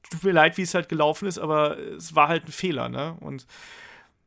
tut 0.09 0.23
mir 0.23 0.33
leid, 0.33 0.57
wie 0.57 0.63
es 0.63 0.73
halt 0.73 0.89
gelaufen 0.89 1.29
ist, 1.29 1.39
aber 1.39 1.79
es 1.79 2.13
war 2.13 2.27
halt 2.27 2.45
ein 2.45 2.51
Fehler, 2.51 2.89
ne? 2.89 3.15
Und 3.21 3.47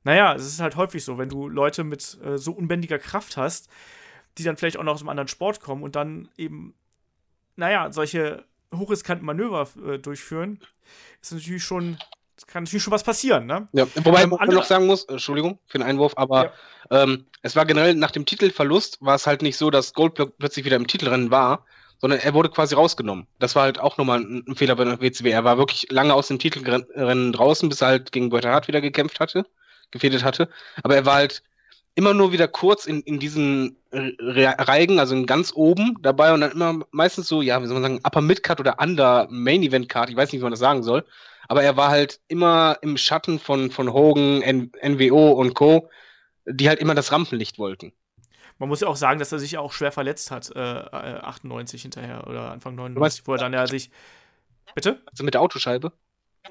naja, 0.04 0.34
es 0.34 0.46
ist 0.46 0.60
halt 0.60 0.76
häufig 0.76 1.04
so, 1.04 1.18
wenn 1.18 1.28
du 1.28 1.48
Leute 1.48 1.84
mit 1.84 2.18
äh, 2.24 2.38
so 2.38 2.52
unbändiger 2.52 2.98
Kraft 2.98 3.36
hast, 3.36 3.68
die 4.38 4.42
dann 4.42 4.56
vielleicht 4.56 4.76
auch 4.76 4.82
noch 4.82 4.94
aus 4.94 5.00
einem 5.00 5.08
anderen 5.08 5.28
Sport 5.28 5.60
kommen 5.60 5.82
und 5.82 5.96
dann 5.96 6.28
eben, 6.36 6.74
naja, 7.56 7.90
solche 7.92 8.44
hochriskanten 8.74 9.24
Manöver 9.24 9.68
äh, 9.86 9.98
durchführen, 9.98 10.60
ist 11.22 11.32
natürlich 11.32 11.64
schon, 11.64 11.98
kann 12.46 12.64
natürlich 12.64 12.82
schon 12.82 12.92
was 12.92 13.04
passieren, 13.04 13.46
ne? 13.46 13.68
Ja, 13.72 13.86
wobei 14.04 14.22
ähm, 14.22 14.30
man 14.30 14.48
noch 14.48 14.64
sagen 14.64 14.86
muss, 14.86 15.04
Entschuldigung 15.04 15.58
für 15.66 15.78
den 15.78 15.86
Einwurf, 15.86 16.12
aber 16.16 16.52
ja. 16.90 17.02
ähm, 17.02 17.26
es 17.42 17.56
war 17.56 17.64
generell 17.64 17.94
nach 17.94 18.10
dem 18.10 18.26
Titelverlust, 18.26 18.98
war 19.00 19.14
es 19.14 19.26
halt 19.26 19.42
nicht 19.42 19.56
so, 19.56 19.70
dass 19.70 19.94
Gold 19.94 20.14
plötzlich 20.38 20.64
wieder 20.64 20.76
im 20.76 20.86
Titelrennen 20.86 21.30
war, 21.30 21.64
sondern 21.98 22.20
er 22.20 22.34
wurde 22.34 22.50
quasi 22.50 22.74
rausgenommen. 22.74 23.26
Das 23.38 23.56
war 23.56 23.62
halt 23.62 23.78
auch 23.78 23.96
nochmal 23.96 24.20
ein, 24.20 24.44
ein 24.46 24.54
Fehler 24.54 24.76
bei 24.76 24.84
der 24.84 25.00
WCW. 25.00 25.30
Er 25.30 25.44
war 25.44 25.56
wirklich 25.56 25.86
lange 25.90 26.12
aus 26.12 26.28
dem 26.28 26.38
Titelrennen 26.38 27.32
draußen, 27.32 27.68
bis 27.70 27.80
er 27.80 27.88
halt 27.88 28.12
gegen 28.12 28.28
Bret 28.28 28.44
Hart 28.44 28.68
wieder 28.68 28.82
gekämpft 28.82 29.18
hatte. 29.18 29.46
gefädelt 29.90 30.24
hatte. 30.24 30.48
Aber 30.82 30.94
er 30.94 31.06
war 31.06 31.14
halt 31.14 31.42
immer 31.96 32.14
nur 32.14 32.30
wieder 32.30 32.46
kurz 32.46 32.86
in, 32.86 33.00
in 33.00 33.18
diesen 33.18 33.76
Reigen, 33.90 35.00
also 35.00 35.20
ganz 35.24 35.52
oben 35.54 35.96
dabei 36.02 36.32
und 36.32 36.42
dann 36.42 36.52
immer 36.52 36.80
meistens 36.90 37.26
so, 37.26 37.40
ja, 37.40 37.60
wie 37.62 37.66
soll 37.66 37.80
man 37.80 37.82
sagen, 37.82 38.06
Upper 38.06 38.20
Mid-Card 38.20 38.60
oder 38.60 38.76
Under 38.80 39.26
Main 39.30 39.62
Event 39.62 39.88
Card, 39.88 40.10
ich 40.10 40.16
weiß 40.16 40.30
nicht, 40.30 40.40
wie 40.40 40.44
man 40.44 40.52
das 40.52 40.60
sagen 40.60 40.82
soll. 40.82 41.04
Aber 41.48 41.62
er 41.62 41.76
war 41.76 41.88
halt 41.88 42.20
immer 42.28 42.76
im 42.82 42.98
Schatten 42.98 43.38
von, 43.38 43.70
von 43.70 43.92
Hogan, 43.92 44.42
N 44.42 44.70
NWO 44.82 45.32
und 45.32 45.54
Co., 45.54 45.88
die 46.44 46.68
halt 46.68 46.80
immer 46.80 46.94
das 46.94 47.12
Rampenlicht 47.12 47.58
wollten. 47.58 47.92
Man 48.58 48.68
muss 48.68 48.80
ja 48.80 48.88
auch 48.88 48.96
sagen, 48.96 49.18
dass 49.18 49.32
er 49.32 49.38
sich 49.38 49.56
auch 49.56 49.72
schwer 49.72 49.92
verletzt 49.92 50.30
hat, 50.30 50.50
äh, 50.54 50.58
98 50.60 51.82
hinterher 51.82 52.26
oder 52.26 52.50
Anfang 52.50 52.74
99, 52.74 53.26
wo 53.26 53.32
er 53.32 53.38
dann 53.38 53.52
ja 53.52 53.66
sich. 53.66 53.90
Bitte? 54.74 55.02
Also 55.10 55.24
mit 55.24 55.34
der 55.34 55.40
Autoscheibe? 55.40 55.92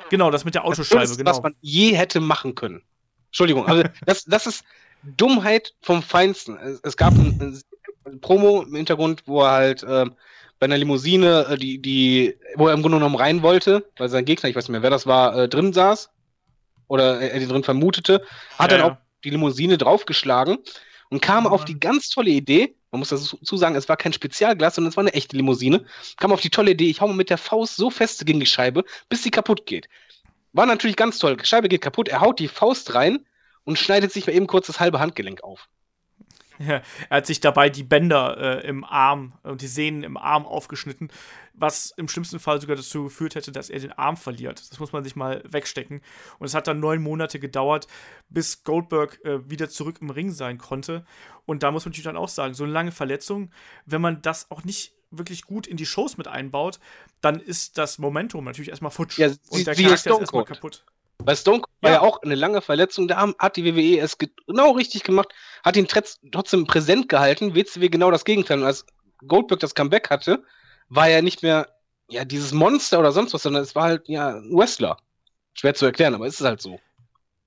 Genau, 0.09 0.31
das 0.31 0.43
mit 0.43 0.55
der 0.55 0.65
Autoscheibe, 0.65 1.01
das 1.01 1.11
ist, 1.11 1.17
genau. 1.17 1.31
Was 1.31 1.41
man 1.41 1.55
je 1.61 1.95
hätte 1.95 2.19
machen 2.19 2.55
können. 2.55 2.83
Entschuldigung, 3.27 3.67
also 3.67 3.83
das, 4.05 4.23
das 4.25 4.47
ist 4.47 4.63
Dummheit 5.17 5.73
vom 5.81 6.01
Feinsten. 6.01 6.57
Es, 6.57 6.79
es 6.83 6.97
gab 6.97 7.13
ein, 7.13 7.61
ein, 8.05 8.21
Promo 8.21 8.63
im 8.63 8.75
Hintergrund, 8.75 9.23
wo 9.25 9.41
er 9.41 9.51
halt 9.51 9.83
äh, 9.83 10.05
bei 10.59 10.65
einer 10.65 10.77
Limousine, 10.77 11.47
äh, 11.49 11.57
die, 11.57 11.81
die, 11.81 12.37
wo 12.55 12.67
er 12.67 12.73
im 12.73 12.81
Grunde 12.81 12.97
genommen 12.97 13.15
rein 13.15 13.41
wollte, 13.41 13.89
weil 13.97 14.09
sein 14.09 14.25
Gegner, 14.25 14.49
ich 14.49 14.55
weiß 14.55 14.65
nicht 14.65 14.71
mehr, 14.71 14.83
wer 14.83 14.89
das 14.89 15.07
war, 15.07 15.35
äh, 15.37 15.49
drin 15.49 15.73
saß 15.73 16.09
oder 16.87 17.19
er, 17.19 17.39
den 17.39 17.49
drin 17.49 17.63
vermutete, 17.63 18.23
hat 18.57 18.71
ja, 18.71 18.77
dann 18.77 18.87
ja. 18.87 18.93
auch 18.93 18.97
die 19.23 19.31
Limousine 19.31 19.77
draufgeschlagen 19.77 20.59
und 21.09 21.21
kam 21.21 21.47
auf 21.47 21.65
die 21.65 21.79
ganz 21.79 22.09
tolle 22.09 22.29
Idee, 22.29 22.75
man 22.91 22.99
muss 22.99 23.09
dazu 23.09 23.57
sagen, 23.57 23.75
es 23.75 23.89
war 23.89 23.97
kein 23.97 24.13
Spezialglas, 24.13 24.75
sondern 24.75 24.89
es 24.89 24.97
war 24.97 25.03
eine 25.03 25.13
echte 25.13 25.35
Limousine, 25.35 25.85
kam 26.17 26.31
auf 26.31 26.41
die 26.41 26.49
tolle 26.49 26.71
Idee, 26.71 26.89
ich 26.89 27.01
hau 27.01 27.07
mal 27.07 27.15
mit 27.15 27.29
der 27.29 27.37
Faust 27.37 27.75
so 27.75 27.89
fest 27.89 28.25
gegen 28.25 28.39
die 28.39 28.45
Scheibe, 28.45 28.85
bis 29.09 29.23
sie 29.23 29.31
kaputt 29.31 29.65
geht. 29.65 29.89
War 30.53 30.65
natürlich 30.65 30.95
ganz 30.95 31.19
toll. 31.19 31.35
Die 31.35 31.45
Scheibe 31.45 31.67
geht 31.67 31.81
kaputt, 31.81 32.07
er 32.07 32.21
haut 32.21 32.39
die 32.39 32.47
Faust 32.47 32.93
rein 32.93 33.25
und 33.65 33.77
schneidet 33.77 34.11
sich 34.11 34.25
mal 34.25 34.33
eben 34.33 34.47
kurz 34.47 34.67
das 34.67 34.79
halbe 34.79 34.99
Handgelenk 34.99 35.43
auf. 35.43 35.67
Ja, 36.59 36.81
er 37.09 37.17
hat 37.17 37.25
sich 37.25 37.41
dabei 37.41 37.69
die 37.69 37.83
Bänder 37.83 38.37
äh, 38.63 38.67
im 38.67 38.83
Arm 38.83 39.33
und 39.43 39.61
die 39.61 39.67
Sehnen 39.67 40.03
im 40.03 40.15
Arm 40.15 40.45
aufgeschnitten, 40.45 41.11
was 41.53 41.91
im 41.97 42.07
schlimmsten 42.07 42.39
Fall 42.39 42.61
sogar 42.61 42.75
dazu 42.75 43.05
geführt 43.05 43.35
hätte, 43.35 43.51
dass 43.51 43.69
er 43.69 43.79
den 43.79 43.91
Arm 43.91 44.17
verliert. 44.17 44.71
Das 44.71 44.79
muss 44.79 44.93
man 44.93 45.03
sich 45.03 45.15
mal 45.15 45.43
wegstecken. 45.45 46.01
Und 46.39 46.45
es 46.45 46.53
hat 46.53 46.67
dann 46.67 46.79
neun 46.79 47.01
Monate 47.01 47.39
gedauert, 47.39 47.87
bis 48.29 48.63
Goldberg 48.63 49.19
äh, 49.25 49.49
wieder 49.49 49.69
zurück 49.69 49.97
im 50.01 50.09
Ring 50.09 50.31
sein 50.31 50.57
konnte. 50.57 51.05
Und 51.45 51.63
da 51.63 51.71
muss 51.71 51.85
man 51.85 51.91
natürlich 51.91 52.05
dann 52.05 52.17
auch 52.17 52.29
sagen, 52.29 52.53
so 52.53 52.63
eine 52.63 52.73
lange 52.73 52.91
Verletzung, 52.91 53.51
wenn 53.85 54.01
man 54.01 54.21
das 54.21 54.49
auch 54.51 54.63
nicht 54.63 54.93
wirklich 55.11 55.43
gut 55.43 55.67
in 55.67 55.77
die 55.77 55.85
Shows 55.85 56.17
mit 56.17 56.27
einbaut, 56.27 56.79
dann 57.21 57.39
ist 57.39 57.77
das 57.77 57.99
Momentum 57.99 58.43
natürlich 58.43 58.69
erstmal 58.69 58.91
futsch. 58.91 59.17
Ja, 59.17 59.29
sie, 59.29 59.39
und 59.49 59.67
der 59.67 59.75
Charakter 59.75 60.11
ist 60.11 60.19
erstmal 60.21 60.45
kaputt. 60.45 60.85
Bei 61.25 61.35
Stone 61.35 61.61
Cold 61.61 61.75
war 61.81 61.91
ja 61.91 62.01
auch 62.01 62.21
eine 62.21 62.35
lange 62.35 62.61
Verletzung. 62.61 63.07
Da 63.07 63.33
hat 63.39 63.55
die 63.55 63.65
WWE 63.65 63.99
es 63.99 64.17
genau 64.17 64.71
richtig 64.71 65.03
gemacht, 65.03 65.29
hat 65.63 65.75
ihn 65.75 65.87
trotzdem 65.87 66.65
präsent 66.65 67.09
gehalten. 67.09 67.55
WCW 67.55 67.89
genau 67.89 68.11
das 68.11 68.25
Gegenteil. 68.25 68.59
Und 68.59 68.65
als 68.65 68.85
Goldberg 69.27 69.59
das 69.59 69.75
Comeback 69.75 70.09
hatte, 70.09 70.43
war 70.89 71.09
er 71.09 71.21
nicht 71.21 71.43
mehr 71.43 71.67
ja 72.07 72.23
dieses 72.23 72.53
Monster 72.53 72.99
oder 72.99 73.11
sonst 73.11 73.33
was, 73.33 73.41
sondern 73.43 73.63
es 73.63 73.75
war 73.75 73.85
halt 73.85 74.07
ja 74.07 74.29
ein 74.29 74.51
Wrestler. 74.55 74.97
Schwer 75.53 75.73
zu 75.73 75.85
erklären, 75.85 76.13
aber 76.13 76.27
es 76.27 76.39
ist 76.39 76.45
halt 76.45 76.61
so. 76.61 76.79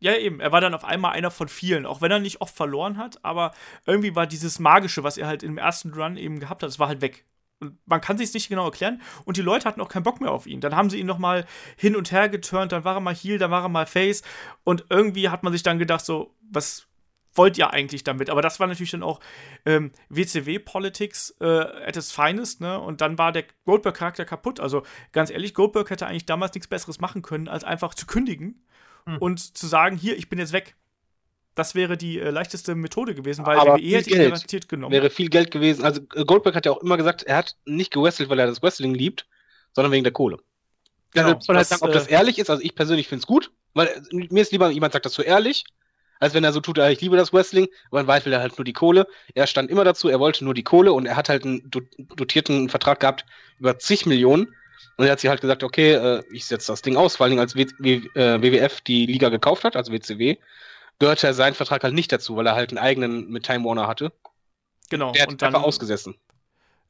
Ja, 0.01 0.15
eben. 0.17 0.41
Er 0.41 0.53
war 0.53 0.61
dann 0.61 0.75
auf 0.75 0.85
einmal 0.85 1.13
einer 1.13 1.31
von 1.31 1.49
vielen, 1.49 1.85
auch 1.85 2.01
wenn 2.01 2.11
er 2.11 2.21
nicht 2.21 2.41
oft 2.41 2.55
verloren 2.55 2.97
hat, 2.97 3.25
aber 3.25 3.53
irgendwie 3.85 4.15
war 4.15 4.27
dieses 4.27 4.59
Magische, 4.59 5.03
was 5.03 5.19
er 5.19 5.27
halt 5.27 5.43
im 5.43 5.59
ersten 5.59 5.93
Run 5.93 6.17
eben 6.17 6.41
gehabt 6.41 6.63
hat, 6.63 6.71
es 6.71 6.79
war 6.79 6.89
halt 6.89 7.01
weg. 7.01 7.27
Und 7.61 7.79
man 7.87 8.01
kann 8.01 8.19
sich 8.19 8.33
nicht 8.35 8.49
genau 8.49 8.67
erklären. 8.67 9.01
Und 9.25 9.37
die 9.37 9.43
Leute 9.43 9.67
hatten 9.67 9.81
auch 9.81 9.89
keinen 9.89 10.05
Bock 10.05 10.21
mehr 10.21 10.31
auf 10.31 10.47
ihn. 10.47 10.61
Dann 10.61 10.77
haben 10.77 10.91
sie 10.91 10.99
ihn 10.99 11.07
noch 11.07 11.19
mal 11.19 11.45
hin 11.77 11.97
und 11.97 12.13
her 12.13 12.29
geturnt. 12.29 12.73
Dann 12.73 12.85
war 12.85 12.95
er 12.95 13.01
mal 13.01 13.15
Heel, 13.15 13.39
dann 13.39 13.51
war 13.51 13.63
er 13.63 13.69
mal 13.69 13.87
Face. 13.87 14.23
Und 14.65 14.87
irgendwie 14.91 15.29
hat 15.29 15.43
man 15.43 15.53
sich 15.53 15.63
dann 15.63 15.79
gedacht, 15.79 16.05
so, 16.05 16.35
was 16.41 16.89
wollt 17.35 17.59
ihr 17.59 17.71
eigentlich 17.73 18.05
damit? 18.05 18.31
Aber 18.31 18.43
das 18.43 18.61
war 18.61 18.67
natürlich 18.67 18.91
dann 18.91 19.03
auch 19.03 19.21
ähm, 19.65 19.93
WCW-Politics 20.09 21.37
äh, 21.41 21.47
at 21.47 21.97
its 21.97 22.13
finest, 22.13 22.61
ne? 22.61 22.79
Und 22.79 23.01
dann 23.01 23.19
war 23.19 23.33
der 23.33 23.45
Goldberg-Charakter 23.65 24.25
kaputt. 24.25 24.61
Also 24.61 24.83
ganz 25.13 25.31
ehrlich, 25.31 25.55
Goldberg 25.55 25.91
hätte 25.91 26.07
eigentlich 26.07 26.27
damals 26.27 26.55
nichts 26.55 26.69
Besseres 26.69 27.01
machen 27.01 27.23
können, 27.23 27.49
als 27.49 27.65
einfach 27.65 27.95
zu 27.95 28.07
kündigen 28.07 28.65
hm. 29.07 29.19
und 29.19 29.57
zu 29.57 29.67
sagen, 29.67 29.97
hier, 29.97 30.17
ich 30.17 30.29
bin 30.29 30.39
jetzt 30.39 30.53
weg. 30.53 30.77
Das 31.59 31.75
wäre 31.75 31.97
die 31.97 32.21
äh, 32.21 32.31
leichteste 32.31 32.77
Methode 32.77 33.17
gewesen, 33.17 33.45
weil 33.45 33.59
Aber 33.59 33.75
WWE 33.79 33.97
hätte 33.97 34.11
Geld. 34.11 34.31
garantiert 34.31 34.69
genommen. 34.69 34.93
Wäre 34.93 35.11
viel 35.11 35.29
Geld 35.29 35.51
gewesen. 35.51 35.85
Also 35.85 36.01
äh, 36.15 36.25
Goldberg 36.25 36.55
hat 36.55 36.67
ja 36.67 36.73
auch 36.73 36.81
immer 36.83 36.97
gesagt, 36.97 37.25
er 37.25 37.37
hat 37.37 37.57
nicht 37.65 37.93
gewrestelt, 37.93 38.29
weil 38.29 38.39
er 38.39 38.47
das 38.47 38.63
Wrestling 38.63 38.95
liebt, 38.95 39.27
sondern 39.75 39.91
wegen 39.91 40.05
der 40.05 40.13
Kohle. 40.13 40.39
Genau, 41.13 41.25
also, 41.25 41.37
muss 41.37 41.49
man 41.49 41.57
halt 41.57 41.67
sagen, 41.67 41.83
ob 41.83 41.91
äh, 41.91 41.95
das 41.95 42.07
ehrlich 42.07 42.39
ist. 42.39 42.49
Also 42.49 42.63
ich 42.63 42.77
persönlich 42.77 43.09
finde 43.09 43.23
es 43.23 43.27
gut, 43.27 43.51
weil 43.75 43.89
äh, 43.89 44.01
mir 44.31 44.41
ist 44.43 44.53
lieber, 44.53 44.71
jemand 44.71 44.93
sagt 44.93 45.05
das 45.05 45.15
so 45.15 45.23
ehrlich, 45.23 45.65
als 46.21 46.33
wenn 46.33 46.45
er 46.45 46.53
so 46.53 46.61
tut, 46.61 46.79
äh, 46.79 46.93
ich 46.93 47.01
liebe 47.01 47.17
das 47.17 47.33
Wrestling, 47.33 47.67
aber 47.91 48.03
in 48.03 48.07
Wahrheit 48.07 48.25
will 48.25 48.33
er 48.33 48.41
halt 48.41 48.57
nur 48.57 48.65
die 48.65 48.73
Kohle. 48.73 49.09
Er 49.35 49.49
stand 49.49 49.69
immer 49.69 49.83
dazu, 49.85 50.09
er 50.09 50.21
wollte 50.21 50.45
nur 50.45 50.55
die 50.55 50.65
Kohle 50.65 50.93
und 50.93 51.07
er 51.07 51.17
hat 51.17 51.29
halt 51.29 51.45
einen 51.45 51.69
do- 51.69 51.83
dotierten 52.17 52.69
Vertrag 52.69 53.01
gehabt 53.01 53.25
über 53.59 53.79
zig 53.81 54.07
Millionen. 54.07 54.55
Und 54.97 55.07
er 55.07 55.13
hat 55.13 55.21
sich 55.21 55.31
halt 55.31 55.41
gesagt, 55.41 55.65
okay, 55.65 55.93
äh, 55.93 56.23
ich 56.33 56.45
setze 56.45 56.71
das 56.73 56.83
Ding 56.83 56.97
aus, 56.97 57.17
vor 57.17 57.25
allen 57.25 57.33
Dingen 57.33 57.41
als 57.41 57.55
äh, 57.57 57.63
WWF 58.43 58.81
die 58.81 59.07
Liga 59.07 59.29
gekauft 59.29 59.65
hat, 59.65 59.75
also 59.77 59.93
WCW, 59.93 60.37
gehörte 60.99 61.33
sein 61.35 61.55
Vertrag 61.55 61.85
halt 61.85 61.95
nicht 61.95 62.13
dazu, 62.13 62.37
weil 62.37 62.47
er 62.47 62.55
halt 62.55 62.71
einen 62.71 62.79
eigenen 62.79 63.29
mit 63.31 63.45
Time 63.45 63.65
Warner 63.65 63.87
hatte. 63.87 64.13
genau. 64.91 65.13
Der 65.13 65.23
hat 65.23 65.29
und 65.31 65.43
dann, 65.43 65.55
einfach 65.55 65.67
ausgesessen. 65.67 66.17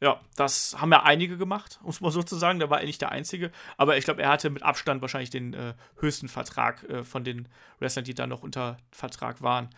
Ja, 0.00 0.20
das 0.36 0.76
haben 0.80 0.92
ja 0.92 1.02
einige 1.02 1.36
gemacht, 1.36 1.80
muss 1.82 2.00
man 2.00 2.12
sozusagen. 2.12 2.60
Da 2.60 2.70
war 2.70 2.80
er 2.80 2.86
nicht 2.86 3.00
der 3.00 3.12
Einzige. 3.12 3.50
Aber 3.76 3.96
ich 3.96 4.04
glaube, 4.04 4.22
er 4.22 4.30
hatte 4.30 4.50
mit 4.50 4.62
Abstand 4.62 5.02
wahrscheinlich 5.02 5.30
den 5.30 5.54
äh, 5.54 5.74
höchsten 5.98 6.28
Vertrag 6.28 6.84
äh, 6.84 7.04
von 7.04 7.24
den 7.24 7.48
Wrestlern, 7.80 8.04
die 8.04 8.14
da 8.14 8.26
noch 8.26 8.42
unter 8.42 8.78
Vertrag 8.90 9.42
waren. 9.42 9.70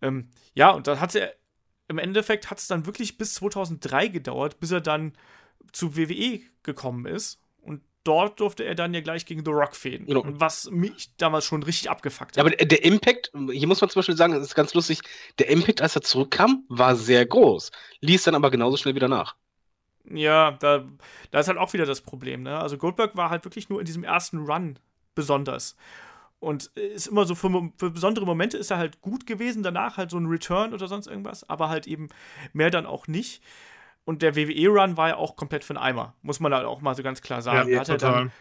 Ähm, 0.00 0.30
ja, 0.54 0.70
und 0.70 0.86
dann 0.86 1.00
hat 1.00 1.14
er, 1.14 1.34
im 1.88 1.98
Endeffekt 1.98 2.50
hat 2.50 2.58
es 2.58 2.66
dann 2.66 2.86
wirklich 2.86 3.18
bis 3.18 3.34
2003 3.34 4.08
gedauert, 4.08 4.58
bis 4.58 4.70
er 4.70 4.80
dann 4.80 5.12
zu 5.72 5.96
WWE 5.96 6.40
gekommen 6.62 7.06
ist. 7.06 7.41
Dort 8.04 8.40
durfte 8.40 8.64
er 8.64 8.74
dann 8.74 8.94
ja 8.94 9.00
gleich 9.00 9.26
gegen 9.26 9.44
The 9.44 9.50
Rock 9.52 9.76
fäden. 9.76 10.08
Genau. 10.08 10.24
Was 10.24 10.70
mich 10.70 11.16
damals 11.16 11.44
schon 11.44 11.62
richtig 11.62 11.90
abgefuckt 11.90 12.36
Ja, 12.36 12.40
hat. 12.40 12.42
aber 12.42 12.50
der 12.56 12.84
Impact, 12.84 13.30
hier 13.52 13.66
muss 13.68 13.80
man 13.80 13.90
zum 13.90 14.00
Beispiel 14.00 14.16
sagen, 14.16 14.32
das 14.34 14.42
ist 14.42 14.54
ganz 14.54 14.72
lustig, 14.74 15.00
der 15.38 15.48
Impact, 15.48 15.80
als 15.82 15.96
er 15.96 16.02
zurückkam, 16.02 16.64
war 16.68 16.96
sehr 16.96 17.24
groß. 17.26 17.70
Ließ 18.00 18.24
dann 18.24 18.34
aber 18.34 18.50
genauso 18.50 18.76
schnell 18.76 18.94
wieder 18.94 19.08
nach. 19.08 19.36
Ja, 20.04 20.52
da, 20.52 20.84
da 21.30 21.40
ist 21.40 21.48
halt 21.48 21.58
auch 21.58 21.72
wieder 21.72 21.86
das 21.86 22.00
Problem, 22.00 22.42
ne? 22.42 22.58
Also 22.58 22.76
Goldberg 22.76 23.16
war 23.16 23.30
halt 23.30 23.44
wirklich 23.44 23.68
nur 23.68 23.78
in 23.80 23.86
diesem 23.86 24.02
ersten 24.04 24.38
Run 24.38 24.78
besonders. 25.14 25.76
Und 26.40 26.66
ist 26.76 27.08
immer 27.08 27.26
so, 27.26 27.34
für, 27.36 27.72
für 27.78 27.90
besondere 27.90 28.26
Momente 28.26 28.58
ist 28.58 28.70
er 28.70 28.78
halt 28.78 29.00
gut 29.02 29.26
gewesen, 29.26 29.62
danach 29.62 29.96
halt 29.98 30.10
so 30.10 30.18
ein 30.18 30.26
Return 30.26 30.74
oder 30.74 30.88
sonst 30.88 31.06
irgendwas, 31.08 31.48
aber 31.50 31.68
halt 31.70 31.86
eben 31.86 32.08
mehr 32.52 32.70
dann 32.70 32.86
auch 32.86 33.08
nicht. 33.08 33.42
Und 34.04 34.22
der 34.22 34.34
WWE-Run 34.36 34.96
war 34.96 35.08
ja 35.10 35.16
auch 35.16 35.36
komplett 35.36 35.64
für 35.64 35.74
den 35.74 35.78
Eimer, 35.78 36.14
muss 36.22 36.40
man 36.40 36.52
halt 36.52 36.66
auch 36.66 36.80
mal 36.80 36.94
so 36.94 37.02
ganz 37.02 37.22
klar 37.22 37.40
sagen. 37.42 37.70
ja, 37.70 37.84
total. 37.84 37.98
dann, 38.12 38.32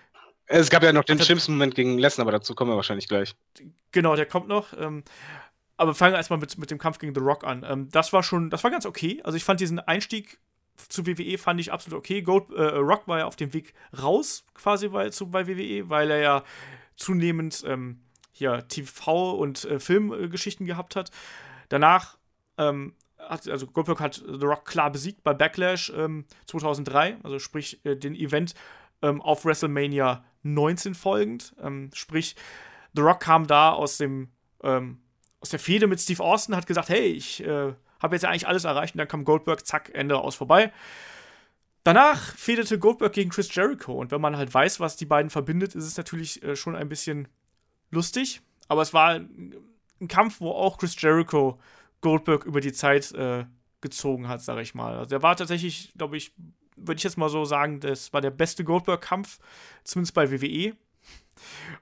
Es 0.47 0.69
gab 0.69 0.81
ja 0.83 0.91
noch 0.91 1.03
den 1.03 1.15
Hat 1.17 1.21
er- 1.21 1.25
schlimmsten 1.25 1.53
Moment 1.53 1.75
gegen 1.75 1.97
Lesnar, 1.97 2.25
aber 2.25 2.31
dazu 2.31 2.55
kommen 2.55 2.71
wir 2.71 2.75
wahrscheinlich 2.75 3.07
gleich. 3.07 3.35
genau, 3.91 4.15
der 4.15 4.25
kommt 4.25 4.47
noch. 4.47 4.73
Ähm, 4.79 5.03
aber 5.77 5.93
fangen 5.93 6.13
wir 6.13 6.17
erstmal 6.17 6.39
mit, 6.39 6.57
mit 6.57 6.69
dem 6.71 6.77
Kampf 6.77 6.97
gegen 6.99 7.13
The 7.15 7.21
Rock 7.21 7.43
an. 7.43 7.65
Ähm, 7.67 7.89
das 7.91 8.11
war 8.13 8.23
schon, 8.23 8.49
das 8.49 8.63
war 8.63 8.71
ganz 8.71 8.85
okay. 8.85 9.21
Also 9.23 9.35
ich 9.37 9.43
fand 9.43 9.59
diesen 9.59 9.79
Einstieg 9.79 10.39
zu 10.89 11.05
WWE 11.05 11.37
fand 11.37 11.59
ich 11.59 11.71
absolut 11.71 11.99
okay. 11.99 12.21
Gold, 12.23 12.49
äh, 12.51 12.61
Rock 12.63 13.07
war 13.07 13.19
ja 13.19 13.25
auf 13.25 13.35
dem 13.35 13.53
Weg 13.53 13.73
raus 14.01 14.45
quasi 14.55 14.87
bei, 14.87 15.09
zu, 15.09 15.29
bei 15.29 15.47
WWE, 15.47 15.89
weil 15.89 16.09
er 16.09 16.19
ja 16.19 16.43
zunehmend 16.95 17.63
ähm, 17.67 18.01
hier 18.31 18.67
TV- 18.67 19.31
und 19.37 19.65
äh, 19.65 19.79
Filmgeschichten 19.79 20.65
gehabt 20.65 20.95
hat. 20.95 21.11
Danach 21.69 22.17
ähm, 22.57 22.95
hat, 23.29 23.47
also 23.47 23.67
Goldberg 23.67 23.99
hat 23.99 24.15
The 24.15 24.45
Rock 24.45 24.65
klar 24.65 24.91
besiegt 24.91 25.23
bei 25.23 25.33
Backlash 25.33 25.91
ähm, 25.95 26.25
2003, 26.47 27.17
also 27.23 27.39
sprich 27.39 27.83
äh, 27.85 27.95
den 27.95 28.15
Event 28.15 28.53
ähm, 29.01 29.21
auf 29.21 29.45
WrestleMania 29.45 30.23
19 30.43 30.95
folgend. 30.95 31.55
Ähm, 31.61 31.89
sprich, 31.93 32.35
The 32.93 33.01
Rock 33.01 33.21
kam 33.21 33.47
da 33.47 33.71
aus 33.71 33.97
dem 33.97 34.29
ähm, 34.63 34.99
aus 35.39 35.49
der 35.49 35.59
Fehde 35.59 35.87
mit 35.87 35.99
Steve 35.99 36.23
Austin, 36.23 36.55
hat 36.55 36.67
gesagt, 36.67 36.89
hey, 36.89 37.07
ich 37.07 37.43
äh, 37.43 37.73
habe 37.99 38.15
jetzt 38.15 38.23
ja 38.23 38.29
eigentlich 38.29 38.47
alles 38.47 38.63
erreicht 38.63 38.95
und 38.95 38.99
dann 38.99 39.07
kam 39.07 39.25
Goldberg, 39.25 39.65
zack, 39.65 39.89
Ende 39.93 40.19
aus 40.19 40.35
vorbei. 40.35 40.71
Danach 41.83 42.35
fehlte 42.35 42.77
Goldberg 42.77 43.13
gegen 43.13 43.31
Chris 43.31 43.53
Jericho 43.53 43.93
und 43.93 44.11
wenn 44.11 44.21
man 44.21 44.37
halt 44.37 44.53
weiß, 44.53 44.79
was 44.79 44.97
die 44.97 45.05
beiden 45.05 45.31
verbindet, 45.31 45.73
ist 45.73 45.85
es 45.85 45.97
natürlich 45.97 46.43
äh, 46.43 46.55
schon 46.55 46.75
ein 46.75 46.89
bisschen 46.89 47.27
lustig. 47.89 48.41
Aber 48.67 48.83
es 48.83 48.93
war 48.93 49.15
ein 49.15 50.07
Kampf, 50.07 50.41
wo 50.41 50.51
auch 50.51 50.77
Chris 50.77 50.95
Jericho 50.99 51.59
Goldberg 52.01 52.45
über 52.45 52.61
die 52.61 52.73
Zeit 52.73 53.11
äh, 53.13 53.45
gezogen 53.79 54.27
hat, 54.27 54.41
sag 54.41 54.59
ich 54.59 54.75
mal. 54.75 54.95
Also 54.95 55.09
der 55.09 55.23
war 55.23 55.35
tatsächlich, 55.35 55.93
glaube 55.97 56.17
ich, 56.17 56.33
würde 56.75 56.97
ich 56.97 57.03
jetzt 57.03 57.17
mal 57.17 57.29
so 57.29 57.45
sagen, 57.45 57.79
das 57.79 58.11
war 58.13 58.21
der 58.21 58.31
beste 58.31 58.63
Goldberg-Kampf, 58.63 59.39
zumindest 59.83 60.13
bei 60.13 60.31
WWE. 60.31 60.73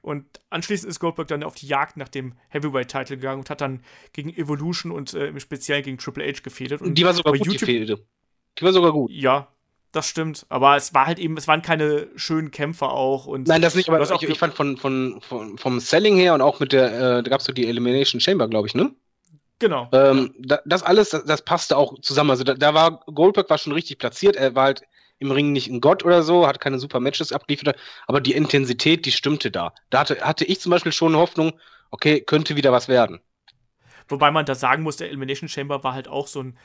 Und 0.01 0.26
anschließend 0.49 0.89
ist 0.89 0.99
Goldberg 0.99 1.28
dann 1.28 1.43
auf 1.43 1.55
die 1.55 1.67
Jagd 1.67 1.97
nach 1.97 2.07
dem 2.07 2.34
Heavyweight-Title 2.49 3.17
gegangen 3.17 3.39
und 3.39 3.49
hat 3.49 3.61
dann 3.61 3.82
gegen 4.13 4.30
Evolution 4.30 4.91
und 4.91 5.13
äh, 5.13 5.28
im 5.28 5.39
Speziellen 5.39 5.84
gegen 5.84 5.97
Triple 5.97 6.26
H 6.26 6.41
gefädelt. 6.43 6.82
Und 6.82 6.97
die 6.97 7.03
war 7.03 7.13
sogar 7.13 7.34
gut, 7.34 7.45
die 7.45 7.51
YouTube- 7.51 7.65
Fehde. 7.65 7.99
Die 8.57 8.63
war 8.63 8.74
sogar 8.74 8.91
gut. 8.91 9.11
ja, 9.11 9.47
Das 9.91 10.07
stimmt, 10.07 10.45
aber 10.49 10.76
es 10.76 10.93
war 10.93 11.07
halt 11.07 11.20
eben, 11.20 11.36
es 11.38 11.47
waren 11.47 11.61
keine 11.61 12.07
schönen 12.15 12.51
Kämpfer 12.51 12.91
auch. 12.91 13.26
Und 13.26 13.47
Nein, 13.47 13.61
das 13.61 13.76
nicht, 13.76 13.89
aber 13.89 14.01
ich, 14.01 14.30
ich, 14.30 14.38
fand 14.38 14.53
von, 14.53 14.78
von, 14.78 15.20
von, 15.22 15.57
vom 15.57 15.80
Selling 15.80 16.15
her 16.15 16.34
und 16.34 16.41
auch 16.41 16.59
mit 16.59 16.72
der, 16.74 16.93
äh, 16.93 17.24
da 17.24 17.30
gab 17.30 17.39
es 17.39 17.45
so 17.45 17.53
die 17.53 17.67
Elimination 17.67 18.22
Chamber, 18.22 18.47
glaube 18.47 18.67
ich, 18.67 18.76
ne? 18.76 18.91
Genau. 19.60 19.89
Ähm, 19.91 20.34
da, 20.39 20.60
das 20.66 20.84
alles, 20.84 21.10
das, 21.10 21.26
das, 21.26 21.41
passte 21.41 21.78
auch 21.78 21.99
zusammen. 21.99 22.32
Also 22.32 22.43
da, 22.43 22.53
da, 22.53 22.74
war 22.74 23.03
Goldberg 23.14 23.49
war 23.49 23.57
schon 23.57 23.74
richtig 23.74 23.99
platziert. 23.99 24.36
Er 24.36 24.55
war 24.55 24.66
halt 24.66 24.84
im 25.20 25.32
Ring 25.32 25.51
nicht 25.51 25.68
ein 25.68 25.82
Gott 25.82 26.05
oder 26.05 26.24
so, 26.24 26.47
hat 26.47 26.62
keine 26.62 26.80
super 26.80 27.01
Matches 27.01 27.34
abgeliefert, 27.34 27.78
aber 28.07 28.22
die 28.22 28.34
Intensität, 28.34 29.05
die 29.05 29.12
stimmte 29.12 29.51
da. 29.51 29.74
Da 29.89 29.99
hatte, 29.99 30.22
hatte 30.22 30.45
ich 30.45 30.62
zum 30.62 30.70
Beispiel 30.70 30.93
schon 30.93 31.16
Hoffnung, 31.16 31.60
okay, 31.91 32.22
könnte 32.22 32.55
wieder 32.55 32.72
was 32.72 32.88
werden. 32.88 33.20
Wobei 34.07 34.32
man 34.32 34.45
da 34.45 34.55
sagen 34.55 34.82
muss, 34.82 34.95
der 34.95 35.10
Elimination 35.10 35.49
Chamber 35.49 35.84
war 35.84 35.93
halt 35.93 36.07
auch 36.07 36.28
so 36.28 36.41
ein 36.41 36.57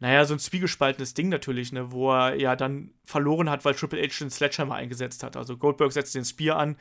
naja, 0.00 0.24
so 0.24 0.34
ein 0.34 0.38
zwiegespaltenes 0.38 1.12
Ding 1.12 1.28
natürlich, 1.28 1.72
ne, 1.72 1.92
wo 1.92 2.10
er 2.10 2.34
ja 2.34 2.56
dann 2.56 2.90
verloren 3.04 3.50
hat, 3.50 3.66
weil 3.66 3.74
Triple 3.74 4.00
H 4.00 4.18
den 4.20 4.30
Sledgehammer 4.30 4.74
eingesetzt 4.74 5.22
hat. 5.22 5.36
Also 5.36 5.58
Goldberg 5.58 5.92
setzt 5.92 6.14
den 6.14 6.24
Spear 6.24 6.56
an, 6.56 6.76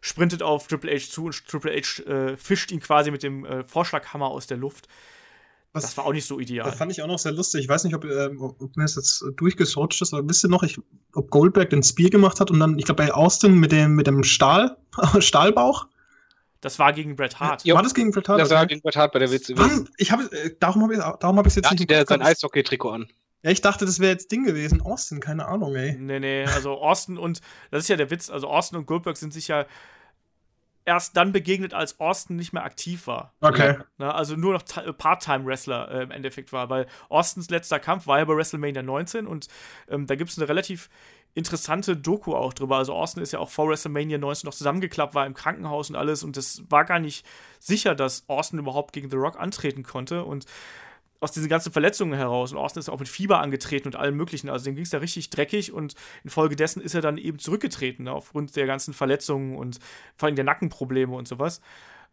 sprintet 0.00 0.42
auf 0.42 0.66
Triple 0.66 0.92
H 0.92 1.10
zu 1.10 1.26
und 1.26 1.46
Triple 1.46 1.72
H 1.72 2.02
äh, 2.02 2.36
fischt 2.36 2.70
ihn 2.72 2.80
quasi 2.80 3.10
mit 3.10 3.22
dem 3.22 3.44
äh, 3.44 3.64
Vorschlaghammer 3.64 4.28
aus 4.28 4.46
der 4.46 4.56
Luft. 4.56 4.88
Was, 5.72 5.82
das 5.82 5.96
war 5.98 6.06
auch 6.06 6.12
nicht 6.12 6.26
so 6.26 6.40
ideal. 6.40 6.64
Das 6.70 6.78
fand 6.78 6.90
ich 6.90 7.02
auch 7.02 7.06
noch 7.06 7.18
sehr 7.18 7.32
lustig. 7.32 7.64
Ich 7.64 7.68
weiß 7.68 7.84
nicht, 7.84 7.94
ob, 7.94 8.04
ähm, 8.04 8.40
ob 8.40 8.76
mir 8.76 8.84
das 8.84 8.94
jetzt 8.94 9.24
durchgesorgt 9.36 10.00
ist, 10.00 10.14
aber 10.14 10.26
wisst 10.26 10.42
ihr 10.44 10.48
noch, 10.48 10.62
ich, 10.62 10.78
ob 11.12 11.30
Goldberg 11.30 11.68
den 11.70 11.82
Spear 11.82 12.08
gemacht 12.08 12.40
hat 12.40 12.50
und 12.50 12.60
dann, 12.60 12.78
ich 12.78 12.86
glaube, 12.86 13.02
bei 13.02 13.12
Austin 13.12 13.58
mit 13.58 13.72
dem, 13.72 13.94
mit 13.94 14.06
dem 14.06 14.24
Stahl, 14.24 14.78
Stahlbauch 15.18 15.86
das 16.60 16.78
war 16.78 16.92
gegen 16.92 17.14
Bret 17.14 17.38
Hart. 17.38 17.64
Ja, 17.64 17.76
war 17.76 17.82
das 17.82 17.94
gegen 17.94 18.10
Bret 18.10 18.28
Hart? 18.28 18.40
Das 18.40 18.50
war 18.50 18.66
gegen 18.66 18.80
Bret 18.80 18.96
Hart 18.96 19.12
bei 19.12 19.18
der 19.18 19.30
Witze. 19.30 19.54
Ich 19.98 20.10
habe, 20.10 20.24
äh, 20.32 20.50
darum 20.58 20.82
habe 20.82 20.94
ich, 20.94 21.00
hab 21.00 21.46
ich 21.46 21.54
jetzt 21.54 21.66
da 21.66 21.74
nicht. 21.74 21.88
Der 21.88 22.04
sein 22.06 22.22
Eishockey-Trikot 22.22 22.90
an. 22.90 23.08
Ja, 23.46 23.52
ich 23.52 23.60
dachte, 23.60 23.86
das 23.86 24.00
wäre 24.00 24.10
jetzt 24.10 24.32
Ding 24.32 24.42
gewesen. 24.42 24.80
Austin, 24.80 25.20
keine 25.20 25.46
Ahnung, 25.46 25.76
ey. 25.76 25.94
Nee, 25.96 26.18
nee, 26.18 26.44
also 26.46 26.80
Austin 26.80 27.16
und, 27.16 27.40
das 27.70 27.84
ist 27.84 27.88
ja 27.88 27.94
der 27.94 28.10
Witz, 28.10 28.28
also 28.28 28.48
Austin 28.48 28.76
und 28.76 28.86
Goldberg 28.86 29.16
sind 29.16 29.32
sich 29.32 29.46
ja 29.46 29.66
erst 30.84 31.16
dann 31.16 31.30
begegnet, 31.30 31.72
als 31.72 32.00
Austin 32.00 32.34
nicht 32.34 32.52
mehr 32.52 32.64
aktiv 32.64 33.06
war. 33.06 33.34
Okay. 33.40 33.78
Ja, 33.98 34.10
also 34.10 34.34
nur 34.34 34.54
noch 34.54 34.64
Part-Time-Wrestler 34.64 35.90
äh, 35.92 36.02
im 36.02 36.10
Endeffekt 36.10 36.52
war, 36.52 36.70
weil 36.70 36.88
Austins 37.08 37.48
letzter 37.48 37.78
Kampf 37.78 38.08
war 38.08 38.18
ja 38.18 38.24
bei 38.24 38.34
WrestleMania 38.34 38.82
19 38.82 39.28
und 39.28 39.46
ähm, 39.88 40.08
da 40.08 40.16
gibt 40.16 40.30
es 40.30 40.38
eine 40.38 40.48
relativ 40.48 40.90
interessante 41.34 41.96
Doku 41.96 42.34
auch 42.34 42.52
drüber. 42.52 42.78
Also 42.78 42.94
Austin 42.94 43.22
ist 43.22 43.32
ja 43.32 43.38
auch 43.38 43.50
vor 43.50 43.68
WrestleMania 43.68 44.18
19 44.18 44.48
noch 44.48 44.54
zusammengeklappt, 44.54 45.14
war 45.14 45.24
im 45.24 45.34
Krankenhaus 45.34 45.88
und 45.88 45.94
alles 45.94 46.24
und 46.24 46.36
es 46.36 46.64
war 46.68 46.84
gar 46.84 46.98
nicht 46.98 47.24
sicher, 47.60 47.94
dass 47.94 48.28
Austin 48.28 48.58
überhaupt 48.58 48.92
gegen 48.92 49.08
The 49.08 49.16
Rock 49.16 49.38
antreten 49.38 49.84
konnte 49.84 50.24
und 50.24 50.46
aus 51.20 51.32
diesen 51.32 51.48
ganzen 51.48 51.72
Verletzungen 51.72 52.14
heraus. 52.14 52.52
Und 52.52 52.58
Austin 52.58 52.80
ist 52.80 52.88
auch 52.88 52.98
mit 52.98 53.08
Fieber 53.08 53.40
angetreten 53.40 53.88
und 53.88 53.96
allem 53.96 54.16
Möglichen. 54.16 54.48
Also 54.48 54.66
dem 54.66 54.74
ging 54.74 54.84
es 54.84 54.92
ja 54.92 54.98
richtig 54.98 55.30
dreckig 55.30 55.72
und 55.72 55.94
infolgedessen 56.24 56.82
ist 56.82 56.94
er 56.94 57.00
dann 57.00 57.18
eben 57.18 57.38
zurückgetreten, 57.38 58.04
ne, 58.04 58.12
aufgrund 58.12 58.54
der 58.56 58.66
ganzen 58.66 58.94
Verletzungen 58.94 59.56
und 59.56 59.78
vor 60.16 60.26
allem 60.26 60.36
der 60.36 60.44
Nackenprobleme 60.44 61.14
und 61.14 61.28
sowas. 61.28 61.60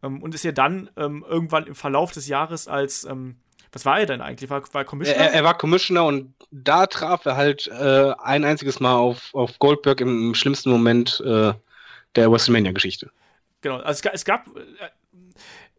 Ähm, 0.02 0.22
und 0.22 0.36
ist 0.36 0.44
ja 0.44 0.52
dann 0.52 0.90
ähm, 0.98 1.26
irgendwann 1.28 1.68
im 1.68 1.76
Verlauf 1.76 2.12
des 2.12 2.28
Jahres 2.28 2.68
als 2.68 3.04
ähm, 3.06 3.38
was 3.74 3.86
war 3.86 4.00
er 4.00 4.06
denn 4.06 4.22
eigentlich? 4.22 4.50
War, 4.52 4.62
war 4.74 4.86
Commissioner? 4.86 5.20
Er, 5.20 5.34
er, 5.34 5.44
war 5.44 5.58
Commissioner 5.58 6.06
und 6.06 6.34
da 6.52 6.86
traf 6.86 7.26
er 7.26 7.36
halt 7.36 7.68
äh, 7.68 8.14
ein 8.20 8.46
einziges 8.46 8.80
Mal 8.80 8.96
auf, 8.96 9.34
auf 9.34 9.58
Goldberg 9.58 10.00
im 10.00 10.36
schlimmsten 10.36 10.70
Moment 10.70 11.20
äh, 11.26 11.54
der 12.16 12.32
WrestleMania-Geschichte. 12.32 13.10
Genau, 13.62 13.78
also 13.78 13.92
es, 13.92 14.02
gab, 14.02 14.14
es 14.14 14.26
gab 14.26 14.48
äh, 14.56 14.90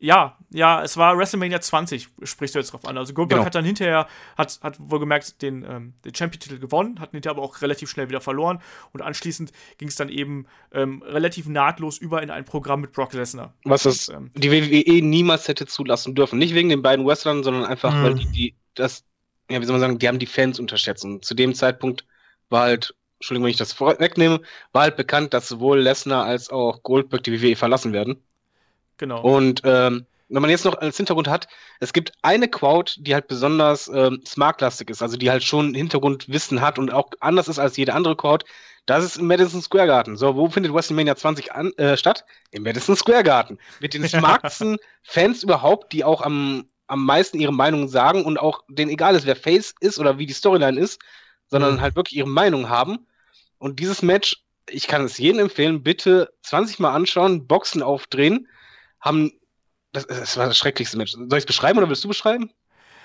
ja, 0.05 0.37
ja, 0.51 0.83
es 0.83 0.99
war 0.99 1.17
WrestleMania 1.17 1.63
20, 1.63 2.09
sprichst 2.25 2.55
du 2.55 2.59
jetzt 2.59 2.75
drauf 2.75 2.85
an. 2.85 2.99
Also 2.99 3.15
Goldberg 3.15 3.39
genau. 3.39 3.47
hat 3.47 3.55
dann 3.55 3.65
hinterher, 3.65 4.07
hat, 4.37 4.61
hat 4.63 4.77
wohlgemerkt 4.79 5.41
den, 5.41 5.65
ähm, 5.65 5.95
den 6.05 6.15
Champion-Titel 6.15 6.59
gewonnen, 6.59 7.01
hat 7.01 7.13
ihn 7.13 7.17
hinterher 7.17 7.39
aber 7.39 7.43
auch 7.43 7.63
relativ 7.63 7.89
schnell 7.89 8.11
wieder 8.11 8.21
verloren 8.21 8.61
und 8.93 9.01
anschließend 9.01 9.53
ging 9.79 9.89
es 9.89 9.97
dann 9.97 10.11
eben 10.11 10.47
ähm, 10.73 11.03
relativ 11.03 11.49
nahtlos 11.49 11.97
über 11.97 12.23
in 12.23 12.31
ein 12.31 12.45
Programm 12.45 12.83
mit 12.83 12.93
Brock 12.93 13.15
Lesnar. 13.15 13.55
Was 13.65 13.85
das 13.85 14.11
ähm, 14.11 14.31
die 14.35 14.51
WWE 14.51 15.03
niemals 15.03 15.49
hätte 15.49 15.67
zulassen 15.67 16.15
dürfen. 16.15 16.39
Nicht 16.39 16.55
wegen 16.55 16.69
den 16.69 16.83
beiden 16.83 17.07
Wrestlern, 17.07 17.43
sondern 17.43 17.65
einfach, 17.65 17.95
weil 18.03 18.15
die, 18.15 18.27
die, 18.27 18.55
das, 18.75 19.05
ja, 19.51 19.59
wie 19.59 19.65
soll 19.65 19.73
man 19.73 19.81
sagen, 19.81 19.99
die 19.99 20.09
haben 20.09 20.19
die 20.19 20.27
Fans 20.27 20.61
unterschätzt. 20.61 21.05
Und 21.07 21.25
zu 21.25 21.35
dem 21.35 21.55
Zeitpunkt 21.55 22.05
war 22.51 22.65
halt, 22.65 22.95
Entschuldigung, 23.21 23.45
wenn 23.45 23.53
ich 23.53 23.57
das 23.57 23.73
vorwegnehme, 23.73 24.43
war 24.73 24.83
halt 24.83 24.97
bekannt, 24.97 25.33
dass 25.33 25.49
sowohl 25.49 25.81
Lesnar 25.81 26.27
als 26.27 26.51
auch 26.51 26.83
Goldberg 26.83 27.23
die 27.23 27.41
WWE 27.41 27.57
verlassen 27.57 27.95
werden. 27.95 28.23
Genau. 28.99 29.23
Und 29.23 29.63
ähm, 29.65 30.07
wenn 30.29 30.43
man 30.43 30.51
jetzt 30.51 30.65
noch 30.65 30.79
als 30.79 30.97
Hintergrund 30.97 31.29
hat, 31.29 31.49
es 31.81 31.93
gibt 31.93 32.13
eine 32.23 32.49
Quote, 32.49 33.03
die 33.03 33.15
halt 33.15 33.29
besonders 33.29 33.89
ähm, 33.89 34.23
smartlastig 34.27 34.91
ist, 34.91 35.03
also 35.03 35.17
die 35.17 35.31
halt 35.31 35.45
schon 35.45 35.75
Hintergrundwissen 35.75 36.61
hat 36.61 36.79
und 36.79 36.93
auch 36.93 37.11
anders 37.21 37.49
ist 37.49 37.59
als 37.59 37.77
jede 37.77 37.95
andere 37.95 38.17
Quote. 38.17 38.47
Das 38.87 39.05
ist 39.05 39.17
im 39.17 39.27
Madison 39.27 39.63
Square 39.63 39.87
Garden. 39.87 40.17
So, 40.17 40.37
wo 40.37 40.49
findet 40.49 40.75
WrestleMania 40.75 41.17
20 41.17 41.53
an, 41.53 41.73
äh, 41.77 41.97
statt? 41.97 42.25
Im 42.51 42.65
Madison 42.65 42.97
Square 42.97 43.23
Garden. 43.23 43.59
Mit 43.81 43.95
den 43.95 44.07
smartesten 44.07 44.79
Fans 45.03 45.43
überhaupt, 45.43 45.93
die 45.93 46.05
auch 46.05 46.21
am, 46.21 46.69
am 46.87 47.05
meisten 47.05 47.39
ihre 47.39 47.53
Meinung 47.53 47.89
sagen 47.89 48.25
und 48.25 48.39
auch 48.39 48.63
denen 48.69 48.91
egal 48.91 49.15
ist, 49.15 49.27
wer 49.27 49.37
Face 49.37 49.75
ist 49.81 49.99
oder 49.99 50.19
wie 50.19 50.27
die 50.27 50.35
Storyline 50.35 50.79
ist, 50.79 51.01
sondern 51.49 51.75
mhm. 51.77 51.81
halt 51.81 51.97
wirklich 51.97 52.19
ihre 52.19 52.29
Meinung 52.29 52.69
haben. 52.69 53.07
Und 53.59 53.79
dieses 53.79 54.03
Match, 54.03 54.43
ich 54.69 54.87
kann 54.87 55.05
es 55.05 55.17
jedem 55.17 55.41
empfehlen, 55.41 55.83
bitte 55.83 56.33
20 56.43 56.79
Mal 56.79 56.93
anschauen, 56.93 57.47
Boxen 57.47 57.83
aufdrehen 57.83 58.49
haben. 59.05 59.33
Das, 59.93 60.07
das 60.09 60.37
war 60.37 60.47
das 60.47 60.59
schrecklichste 60.59 60.97
Match. 60.99 61.13
Soll 61.13 61.29
ich 61.31 61.39
es 61.39 61.47
beschreiben 61.47 61.79
oder 61.79 61.89
willst 61.89 62.03
du 62.03 62.09
beschreiben? 62.09 62.51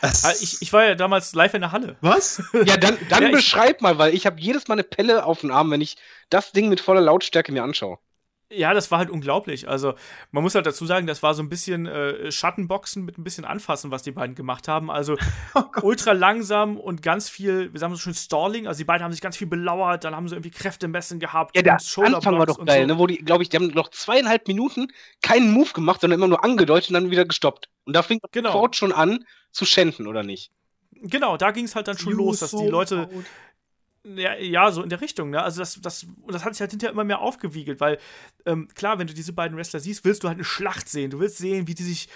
Ah, 0.01 0.31
ich, 0.39 0.61
ich, 0.61 0.71
war 0.71 0.85
ja 0.85 0.95
damals 0.95 1.33
live 1.35 1.53
in 1.53 1.61
der 1.61 1.71
Halle. 1.71 1.97
Was? 2.01 2.41
Ja, 2.65 2.77
dann, 2.77 2.97
dann 3.09 3.23
ja, 3.23 3.31
beschreib 3.31 3.81
mal, 3.81 3.97
weil 3.97 4.13
ich 4.13 4.25
habe 4.25 4.39
jedes 4.39 4.67
Mal 4.67 4.75
eine 4.75 4.83
Pelle 4.83 5.25
auf 5.25 5.41
den 5.41 5.51
Arm, 5.51 5.71
wenn 5.71 5.81
ich 5.81 5.97
das 6.29 6.51
Ding 6.51 6.69
mit 6.69 6.79
voller 6.79 7.01
Lautstärke 7.01 7.51
mir 7.51 7.63
anschaue. 7.63 7.99
Ja, 8.51 8.73
das 8.73 8.89
war 8.89 8.97
halt 8.97 9.11
unglaublich. 9.11 9.69
Also, 9.69 9.93
man 10.31 10.41
muss 10.41 10.55
halt 10.55 10.65
dazu 10.65 10.87
sagen, 10.87 11.05
das 11.05 11.21
war 11.21 11.35
so 11.35 11.43
ein 11.43 11.49
bisschen 11.49 11.85
äh, 11.85 12.31
Schattenboxen 12.31 13.05
mit 13.05 13.19
ein 13.19 13.23
bisschen 13.23 13.45
Anfassen, 13.45 13.91
was 13.91 14.01
die 14.01 14.11
beiden 14.11 14.35
gemacht 14.35 14.67
haben. 14.67 14.89
Also, 14.89 15.17
oh 15.53 15.63
ultra 15.83 16.13
langsam 16.13 16.77
und 16.77 17.03
ganz 17.03 17.29
viel, 17.29 17.71
wir 17.71 17.79
sagen 17.79 17.93
so 17.93 17.99
schön 17.99 18.15
Stalling. 18.15 18.65
Also, 18.65 18.79
die 18.79 18.85
beiden 18.85 19.03
haben 19.03 19.11
sich 19.11 19.21
ganz 19.21 19.37
viel 19.37 19.45
belauert, 19.45 20.03
dann 20.03 20.15
haben 20.15 20.27
sie 20.27 20.35
irgendwie 20.35 20.49
Kräftemessen 20.49 21.19
gehabt. 21.19 21.55
Ja, 21.55 21.61
der 21.61 21.73
Anfang 21.75 22.39
war 22.39 22.47
doch 22.47 22.65
geil, 22.65 22.81
so. 22.81 22.87
ne? 22.87 22.97
Wo 22.97 23.05
die, 23.05 23.17
glaube 23.17 23.43
ich, 23.43 23.49
die 23.49 23.57
haben 23.57 23.67
noch 23.67 23.89
zweieinhalb 23.89 24.47
Minuten 24.47 24.87
keinen 25.21 25.51
Move 25.51 25.71
gemacht, 25.73 26.01
sondern 26.01 26.19
immer 26.19 26.27
nur 26.27 26.43
angedeutet 26.43 26.89
und 26.89 26.95
dann 26.95 27.11
wieder 27.11 27.25
gestoppt. 27.25 27.69
Und 27.85 27.95
da 27.95 28.01
fing 28.01 28.19
genau. 28.31 28.51
sofort 28.51 28.75
schon 28.75 28.91
an 28.91 29.25
zu 29.51 29.65
schänden, 29.65 30.07
oder 30.07 30.23
nicht? 30.23 30.51
Genau, 31.01 31.37
da 31.37 31.51
ging 31.51 31.65
es 31.65 31.75
halt 31.75 31.87
dann 31.87 31.99
schon 31.99 32.13
you 32.13 32.17
los, 32.17 32.39
dass 32.39 32.51
so 32.51 32.61
die 32.61 32.67
Leute. 32.67 33.03
Out 33.03 33.25
ja, 34.03 34.35
ja, 34.35 34.71
so 34.71 34.81
in 34.81 34.89
der 34.89 35.01
Richtung, 35.01 35.29
ne? 35.29 35.41
Also 35.41 35.59
das, 35.59 35.79
das, 35.81 36.03
und 36.03 36.33
das 36.33 36.45
hat 36.45 36.53
sich 36.53 36.61
halt 36.61 36.71
hinterher 36.71 36.93
immer 36.93 37.03
mehr 37.03 37.19
aufgewiegelt, 37.19 37.79
weil, 37.79 37.97
ähm, 38.45 38.67
klar, 38.73 38.97
wenn 38.97 39.07
du 39.07 39.13
diese 39.13 39.33
beiden 39.33 39.57
Wrestler 39.57 39.79
siehst, 39.79 40.05
willst 40.05 40.23
du 40.23 40.27
halt 40.27 40.37
eine 40.37 40.45
Schlacht 40.45 40.89
sehen. 40.89 41.11
Du 41.11 41.19
willst 41.19 41.37
sehen, 41.37 41.67
wie 41.67 41.75
die 41.75 41.83
sich 41.83 42.07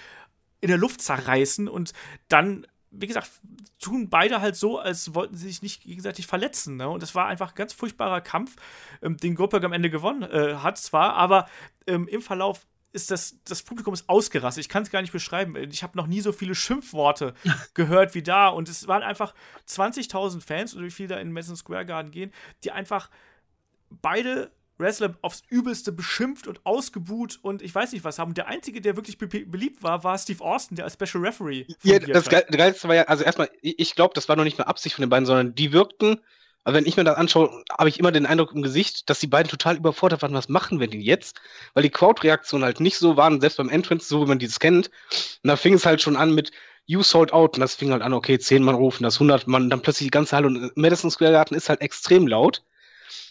in 0.60 0.68
der 0.68 0.78
Luft 0.78 1.02
zerreißen 1.02 1.68
und 1.68 1.92
dann, 2.28 2.66
wie 2.90 3.06
gesagt, 3.06 3.30
tun 3.78 4.08
beide 4.08 4.40
halt 4.40 4.56
so, 4.56 4.78
als 4.78 5.14
wollten 5.14 5.36
sie 5.36 5.48
sich 5.48 5.60
nicht 5.60 5.82
gegenseitig 5.82 6.26
verletzen, 6.26 6.76
ne? 6.76 6.88
Und 6.88 7.02
das 7.02 7.14
war 7.14 7.26
einfach 7.26 7.50
ein 7.52 7.56
ganz 7.56 7.74
furchtbarer 7.74 8.22
Kampf, 8.22 8.56
ähm, 9.02 9.18
den 9.18 9.34
Goldberg 9.34 9.64
am 9.64 9.72
Ende 9.72 9.90
gewonnen 9.90 10.22
äh, 10.22 10.56
hat, 10.56 10.78
zwar, 10.78 11.14
aber 11.14 11.48
ähm, 11.86 12.08
im 12.08 12.22
Verlauf 12.22 12.66
ist 12.94 13.10
das, 13.10 13.36
das 13.44 13.62
Publikum 13.62 13.92
ist 13.92 14.08
ausgerastet. 14.08 14.62
Ich 14.64 14.68
kann 14.68 14.84
es 14.84 14.90
gar 14.90 15.02
nicht 15.02 15.12
beschreiben. 15.12 15.56
Ich 15.56 15.82
habe 15.82 15.98
noch 15.98 16.06
nie 16.06 16.20
so 16.20 16.32
viele 16.32 16.54
Schimpfworte 16.54 17.34
gehört 17.74 18.14
wie 18.14 18.22
da. 18.22 18.48
Und 18.48 18.68
es 18.68 18.86
waren 18.86 19.02
einfach 19.02 19.34
20.000 19.68 20.40
Fans, 20.40 20.74
oder 20.74 20.84
wie 20.84 20.90
viele 20.90 21.08
da 21.08 21.16
in 21.18 21.32
Madison 21.32 21.56
Square 21.56 21.86
Garden 21.86 22.12
gehen, 22.12 22.32
die 22.62 22.70
einfach 22.70 23.10
beide 23.90 24.52
Wrestler 24.78 25.16
aufs 25.22 25.42
Übelste 25.48 25.92
beschimpft 25.92 26.46
und 26.46 26.64
ausgebuht 26.66 27.38
und 27.42 27.62
ich 27.62 27.72
weiß 27.72 27.92
nicht 27.92 28.04
was 28.04 28.18
haben. 28.18 28.34
Der 28.34 28.48
Einzige, 28.48 28.80
der 28.80 28.96
wirklich 28.96 29.18
be 29.18 29.26
beliebt 29.26 29.82
war, 29.82 30.02
war 30.02 30.18
Steve 30.18 30.42
Austin, 30.42 30.76
der 30.76 30.84
als 30.84 30.94
Special 30.94 31.24
Referee. 31.24 31.66
Ja, 31.82 32.00
das 32.00 32.28
Geilste 32.28 32.88
war 32.88 32.94
ja, 32.94 33.02
also 33.04 33.22
erstmal, 33.22 33.50
ich 33.60 33.94
glaube, 33.94 34.14
das 34.14 34.28
war 34.28 34.34
noch 34.34 34.44
nicht 34.44 34.58
mal 34.58 34.64
Absicht 34.64 34.96
von 34.96 35.02
den 35.02 35.10
beiden, 35.10 35.26
sondern 35.26 35.54
die 35.54 35.72
wirkten 35.72 36.20
aber 36.64 36.76
wenn 36.76 36.86
ich 36.86 36.96
mir 36.96 37.04
das 37.04 37.16
anschaue, 37.16 37.62
habe 37.78 37.90
ich 37.90 38.00
immer 38.00 38.10
den 38.10 38.24
Eindruck 38.24 38.52
im 38.54 38.62
Gesicht, 38.62 39.10
dass 39.10 39.20
die 39.20 39.26
beiden 39.26 39.50
total 39.50 39.76
überfordert 39.76 40.22
waren. 40.22 40.32
Was 40.32 40.48
machen 40.48 40.80
wir 40.80 40.88
denn 40.88 41.02
jetzt? 41.02 41.40
Weil 41.74 41.82
die 41.82 41.90
Crowd-Reaktionen 41.90 42.64
halt 42.64 42.80
nicht 42.80 42.96
so 42.96 43.18
waren, 43.18 43.40
selbst 43.40 43.58
beim 43.58 43.68
Entrance, 43.68 44.08
so 44.08 44.22
wie 44.22 44.28
man 44.28 44.38
dieses 44.38 44.58
kennt. 44.58 44.90
Und 45.42 45.48
da 45.48 45.56
fing 45.56 45.74
es 45.74 45.84
halt 45.84 46.00
schon 46.00 46.16
an 46.16 46.34
mit 46.34 46.52
You 46.86 47.02
sold 47.02 47.34
out. 47.34 47.56
Und 47.56 47.60
das 47.60 47.74
fing 47.74 47.92
halt 47.92 48.00
an, 48.00 48.14
okay, 48.14 48.38
zehn 48.38 48.62
Mann 48.62 48.74
rufen 48.74 49.04
das, 49.04 49.16
100 49.16 49.46
Mann, 49.46 49.68
dann 49.68 49.82
plötzlich 49.82 50.06
die 50.06 50.10
ganze 50.10 50.36
Halle. 50.36 50.46
Und 50.46 50.76
Madison 50.76 51.10
Square 51.10 51.32
Garden 51.32 51.54
ist 51.54 51.68
halt 51.68 51.82
extrem 51.82 52.26
laut. 52.26 52.62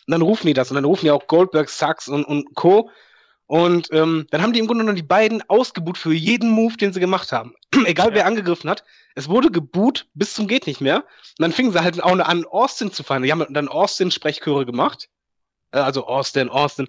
Und 0.05 0.11
dann 0.11 0.21
rufen 0.21 0.45
die 0.45 0.53
das. 0.53 0.69
Und 0.69 0.75
dann 0.75 0.85
rufen 0.85 1.05
die 1.05 1.11
auch 1.11 1.25
Goldberg, 1.25 1.69
Sachs 1.69 2.07
und, 2.07 2.25
und 2.25 2.53
Co. 2.53 2.91
Und 3.45 3.89
ähm, 3.91 4.25
dann 4.31 4.41
haben 4.41 4.53
die 4.53 4.59
im 4.59 4.67
Grunde 4.67 4.83
genommen 4.83 4.95
die 4.95 5.03
beiden 5.03 5.47
ausgebuht 5.49 5.97
für 5.97 6.13
jeden 6.13 6.49
Move, 6.49 6.77
den 6.77 6.93
sie 6.93 6.99
gemacht 6.99 7.31
haben. 7.31 7.53
Egal 7.85 8.09
ja. 8.09 8.15
wer 8.15 8.25
angegriffen 8.25 8.69
hat. 8.69 8.83
Es 9.15 9.29
wurde 9.29 9.51
geboot 9.51 10.07
bis 10.13 10.33
zum 10.33 10.47
geht 10.47 10.65
nicht 10.65 10.81
mehr. 10.81 10.97
Und 10.97 11.39
dann 11.39 11.51
fingen 11.51 11.71
sie 11.71 11.83
halt 11.83 12.01
auch 12.01 12.17
an, 12.17 12.45
Austin 12.45 12.91
zu 12.91 13.03
feiern. 13.03 13.23
Die 13.23 13.31
haben 13.31 13.45
dann 13.53 13.67
Austin-Sprechchöre 13.67 14.65
gemacht. 14.65 15.09
Äh, 15.71 15.79
also 15.79 16.07
Austin, 16.07 16.49
Austin. 16.49 16.87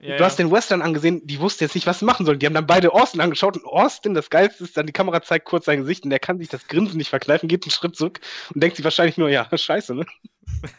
Ja, 0.00 0.16
du 0.16 0.24
hast 0.24 0.38
den 0.38 0.52
Western 0.52 0.80
angesehen, 0.80 1.26
die 1.26 1.40
wussten 1.40 1.64
jetzt 1.64 1.74
nicht, 1.74 1.88
was 1.88 1.98
sie 1.98 2.04
machen 2.04 2.24
sollen. 2.24 2.38
Die 2.38 2.46
haben 2.46 2.54
dann 2.54 2.68
beide 2.68 2.92
Austin 2.92 3.20
angeschaut 3.20 3.56
und 3.56 3.66
Austin, 3.66 4.14
das 4.14 4.30
Geilste 4.30 4.62
ist 4.62 4.76
dann, 4.76 4.86
die 4.86 4.92
Kamera 4.92 5.20
zeigt 5.22 5.44
kurz 5.44 5.64
sein 5.64 5.80
Gesicht 5.80 6.04
und 6.04 6.10
der 6.10 6.20
kann 6.20 6.38
sich 6.38 6.48
das 6.48 6.68
Grinsen 6.68 6.98
nicht 6.98 7.10
verkneifen, 7.10 7.48
geht 7.48 7.64
einen 7.64 7.72
Schritt 7.72 7.96
zurück 7.96 8.20
und 8.54 8.62
denkt 8.62 8.76
sich 8.76 8.84
wahrscheinlich 8.84 9.16
nur, 9.16 9.28
ja, 9.28 9.48
scheiße, 9.52 9.96
ne? 9.96 10.06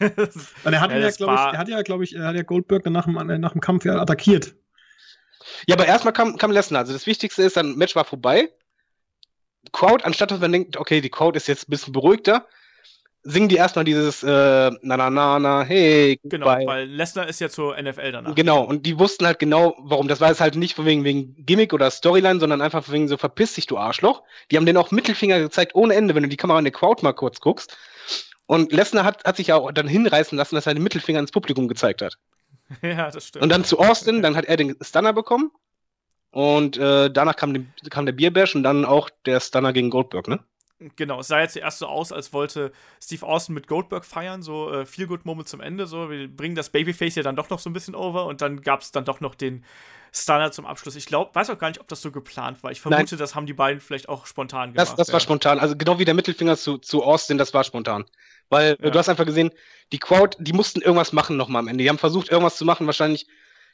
und 0.64 0.72
er 0.72 0.80
hat 0.80 0.90
ja, 0.90 0.98
ja 0.98 1.10
glaube 1.10 1.34
ich, 1.34 1.40
er 1.40 1.58
hat 1.58 1.68
ja, 1.68 1.82
glaube 1.82 2.04
ich, 2.04 2.16
er 2.16 2.26
hat 2.28 2.34
ja 2.34 2.42
Goldberg 2.42 2.86
nach 2.86 3.04
dem, 3.04 3.40
nach 3.40 3.52
dem 3.52 3.60
Kampf 3.60 3.84
ja 3.84 4.00
attackiert. 4.00 4.54
Ja, 5.66 5.76
aber 5.76 5.86
erstmal 5.86 6.12
kam, 6.12 6.36
kam 6.36 6.50
Lesnar. 6.50 6.80
Also 6.80 6.92
das 6.92 7.06
Wichtigste 7.06 7.42
ist, 7.42 7.56
dann 7.56 7.76
Match 7.76 7.96
war 7.96 8.04
vorbei. 8.04 8.50
Crowd, 9.72 10.04
anstatt 10.04 10.30
dass 10.30 10.40
man 10.40 10.52
denkt, 10.52 10.76
okay, 10.76 11.00
die 11.00 11.10
Crowd 11.10 11.36
ist 11.36 11.48
jetzt 11.48 11.68
ein 11.68 11.70
bisschen 11.70 11.92
beruhigter, 11.92 12.46
singen 13.22 13.48
die 13.48 13.56
erstmal 13.56 13.84
dieses 13.84 14.22
äh, 14.22 14.70
na 14.82 14.96
na 14.96 15.10
na 15.10 15.38
na 15.38 15.62
hey 15.62 16.18
genau 16.24 16.46
weil 16.46 16.86
Lesnar 16.86 17.28
ist 17.28 17.40
ja 17.40 17.50
zur 17.50 17.80
NFL 17.80 18.12
danach. 18.12 18.34
Genau 18.34 18.62
und 18.64 18.86
die 18.86 18.98
wussten 18.98 19.26
halt 19.26 19.38
genau 19.38 19.76
warum. 19.78 20.08
Das 20.08 20.20
war 20.20 20.28
jetzt 20.28 20.40
halt 20.40 20.56
nicht 20.56 20.74
von 20.74 20.86
wegen 20.86 21.04
wegen 21.04 21.44
Gimmick 21.44 21.74
oder 21.74 21.90
Storyline 21.90 22.40
sondern 22.40 22.62
einfach 22.62 22.84
von 22.84 22.94
wegen 22.94 23.08
so 23.08 23.18
verpiss 23.18 23.54
dich 23.54 23.66
du 23.66 23.76
Arschloch. 23.76 24.22
Die 24.50 24.56
haben 24.56 24.66
den 24.66 24.76
auch 24.76 24.90
Mittelfinger 24.90 25.38
gezeigt 25.38 25.74
ohne 25.74 25.94
Ende 25.94 26.14
wenn 26.14 26.22
du 26.22 26.28
die 26.28 26.36
Kamera 26.36 26.58
in 26.58 26.64
der 26.64 26.72
Crowd 26.72 27.02
mal 27.02 27.12
kurz 27.12 27.40
guckst. 27.40 27.76
Und 28.46 28.72
Lesnar 28.72 29.04
hat, 29.04 29.24
hat 29.24 29.36
sich 29.36 29.48
ja 29.48 29.56
auch 29.56 29.70
dann 29.70 29.86
hinreißen 29.86 30.36
lassen 30.36 30.54
dass 30.54 30.66
er 30.66 30.74
den 30.74 30.82
Mittelfinger 30.82 31.20
ins 31.20 31.30
Publikum 31.30 31.68
gezeigt 31.68 32.02
hat 32.02 32.16
ja 32.82 33.10
das 33.10 33.26
stimmt. 33.26 33.42
Und 33.42 33.48
dann 33.50 33.64
zu 33.64 33.78
Austin 33.78 34.22
dann 34.22 34.36
hat 34.36 34.44
er 34.46 34.56
den 34.56 34.76
Stunner 34.80 35.12
bekommen. 35.12 35.50
Und 36.32 36.76
äh, 36.76 37.10
danach 37.10 37.34
kam, 37.34 37.54
die, 37.54 37.66
kam 37.90 38.06
der 38.06 38.12
Bierbash 38.12 38.54
und 38.54 38.62
dann 38.62 38.84
auch 38.84 39.10
der 39.26 39.40
Stunner 39.40 39.72
gegen 39.72 39.90
Goldberg 39.90 40.28
ne? 40.28 40.40
Genau, 40.96 41.20
es 41.20 41.26
sah 41.26 41.40
jetzt 41.40 41.56
erst 41.56 41.80
so 41.80 41.86
aus, 41.86 42.10
als 42.10 42.32
wollte 42.32 42.72
Steve 43.02 43.26
Austin 43.26 43.54
mit 43.54 43.66
Goldberg 43.66 44.02
feiern, 44.02 44.42
so 44.42 44.72
äh, 44.72 44.86
Feel 44.86 45.06
Good 45.06 45.26
Moment 45.26 45.46
zum 45.46 45.60
Ende, 45.60 45.86
so. 45.86 46.08
Wir 46.08 46.26
bringen 46.26 46.54
das 46.54 46.70
Babyface 46.70 47.16
ja 47.16 47.22
dann 47.22 47.36
doch 47.36 47.50
noch 47.50 47.58
so 47.58 47.68
ein 47.68 47.74
bisschen 47.74 47.94
over 47.94 48.24
und 48.24 48.40
dann 48.40 48.62
gab 48.62 48.80
es 48.80 48.90
dann 48.90 49.04
doch 49.04 49.20
noch 49.20 49.34
den 49.34 49.62
Stunner 50.12 50.52
zum 50.52 50.66
Abschluss. 50.66 50.96
Ich 50.96 51.06
glaube, 51.06 51.34
weiß 51.34 51.50
auch 51.50 51.58
gar 51.58 51.68
nicht, 51.68 51.80
ob 51.80 51.88
das 51.88 52.02
so 52.02 52.10
geplant 52.10 52.62
war. 52.62 52.70
Ich 52.70 52.80
vermute, 52.80 53.14
Nein. 53.14 53.18
das 53.18 53.34
haben 53.34 53.46
die 53.46 53.52
beiden 53.52 53.80
vielleicht 53.80 54.08
auch 54.08 54.26
spontan 54.26 54.72
gemacht. 54.72 54.88
Das, 54.88 54.96
das 54.96 55.08
ja. 55.08 55.12
war 55.14 55.20
spontan, 55.20 55.58
also 55.58 55.76
genau 55.76 55.98
wie 55.98 56.04
der 56.04 56.14
Mittelfinger 56.14 56.56
zu, 56.56 56.78
zu 56.78 57.02
Austin, 57.02 57.38
das 57.38 57.54
war 57.54 57.64
spontan. 57.64 58.04
Weil 58.48 58.76
ja. 58.80 58.90
du 58.90 58.98
hast 58.98 59.08
einfach 59.08 59.26
gesehen, 59.26 59.52
die 59.92 59.98
Crowd, 59.98 60.36
die 60.40 60.52
mussten 60.52 60.82
irgendwas 60.82 61.12
machen 61.12 61.36
nochmal 61.36 61.60
am 61.60 61.68
Ende. 61.68 61.84
Die 61.84 61.88
haben 61.88 61.98
versucht, 61.98 62.30
irgendwas 62.30 62.56
zu 62.56 62.64
machen, 62.64 62.86
wahrscheinlich, 62.86 63.28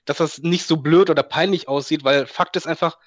dass 0.05 0.19
das 0.19 0.39
nicht 0.39 0.67
so 0.67 0.77
blöd 0.77 1.11
oder 1.11 1.23
peinlich 1.23 1.69
aussieht, 1.69 2.05
weil 2.05 2.27
Fakt 2.27 2.57
ist 2.57 2.67
einfach, 2.67 2.99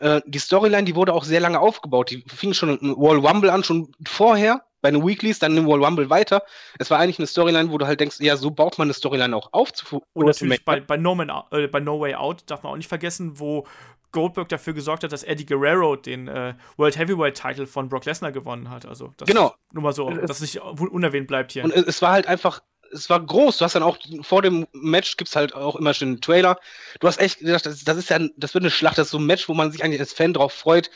äh, 0.00 0.20
die 0.26 0.38
Storyline, 0.38 0.84
die 0.84 0.94
wurde 0.94 1.14
auch 1.14 1.24
sehr 1.24 1.40
lange 1.40 1.58
aufgebaut. 1.58 2.10
Die 2.10 2.24
fing 2.26 2.52
schon 2.52 2.78
im 2.78 2.96
Wall 2.96 3.18
Rumble 3.18 3.50
an, 3.50 3.64
schon 3.64 3.92
vorher, 4.06 4.65
bei 4.86 4.92
den 4.92 5.04
Weeklies, 5.04 5.40
dann 5.40 5.56
im 5.56 5.66
Wall 5.66 5.84
Rumble 5.84 6.08
weiter. 6.10 6.44
Es 6.78 6.92
war 6.92 7.00
eigentlich 7.00 7.18
eine 7.18 7.26
Storyline, 7.26 7.72
wo 7.72 7.78
du 7.78 7.88
halt 7.88 7.98
denkst, 7.98 8.20
ja, 8.20 8.36
so 8.36 8.52
baut 8.52 8.78
man 8.78 8.86
eine 8.86 8.94
Storyline 8.94 9.34
auch 9.34 9.52
auf. 9.52 9.72
Zu, 9.72 10.04
Und 10.12 10.26
natürlich 10.26 10.64
bei, 10.64 10.78
bei, 10.78 10.96
no 10.96 11.16
Man, 11.16 11.28
äh, 11.50 11.66
bei 11.66 11.80
No 11.80 11.98
Way 11.98 12.14
Out 12.14 12.44
darf 12.46 12.62
man 12.62 12.72
auch 12.72 12.76
nicht 12.76 12.88
vergessen, 12.88 13.40
wo 13.40 13.66
Goldberg 14.12 14.48
dafür 14.48 14.74
gesorgt 14.74 15.02
hat, 15.02 15.10
dass 15.10 15.24
Eddie 15.24 15.44
Guerrero 15.44 15.96
den 15.96 16.28
äh, 16.28 16.54
World 16.76 16.96
Heavyweight 16.96 17.34
Title 17.34 17.66
von 17.66 17.88
Brock 17.88 18.04
Lesnar 18.04 18.30
gewonnen 18.30 18.70
hat. 18.70 18.86
Also 18.86 19.12
das 19.16 19.26
genau. 19.26 19.54
nur 19.72 19.82
mal 19.82 19.92
so, 19.92 20.08
dass 20.08 20.40
es 20.40 20.54
nicht 20.54 20.60
unerwähnt 20.60 21.26
bleibt 21.26 21.50
hier. 21.50 21.64
Und 21.64 21.74
es 21.74 22.00
war 22.00 22.12
halt 22.12 22.28
einfach 22.28 22.60
es 22.92 23.10
war 23.10 23.20
groß. 23.20 23.58
Du 23.58 23.64
hast 23.64 23.74
dann 23.74 23.82
auch 23.82 23.98
vor 24.22 24.42
dem 24.42 24.68
Match 24.72 25.16
gibt's 25.16 25.34
halt 25.34 25.52
auch 25.52 25.74
immer 25.74 25.92
schon 25.92 26.08
einen 26.08 26.20
Trailer. 26.20 26.60
Du 27.00 27.08
hast 27.08 27.18
echt 27.18 27.40
gedacht, 27.40 27.66
das, 27.66 27.82
das 27.82 27.96
ist 27.96 28.08
ja, 28.08 28.20
das 28.36 28.54
wird 28.54 28.62
eine 28.62 28.70
Schlacht, 28.70 28.98
das 28.98 29.08
ist 29.08 29.10
so 29.10 29.18
ein 29.18 29.26
Match, 29.26 29.48
wo 29.48 29.54
man 29.54 29.72
sich 29.72 29.82
eigentlich 29.82 29.98
als 29.98 30.12
Fan 30.12 30.32
drauf 30.32 30.52
freut. 30.52 30.92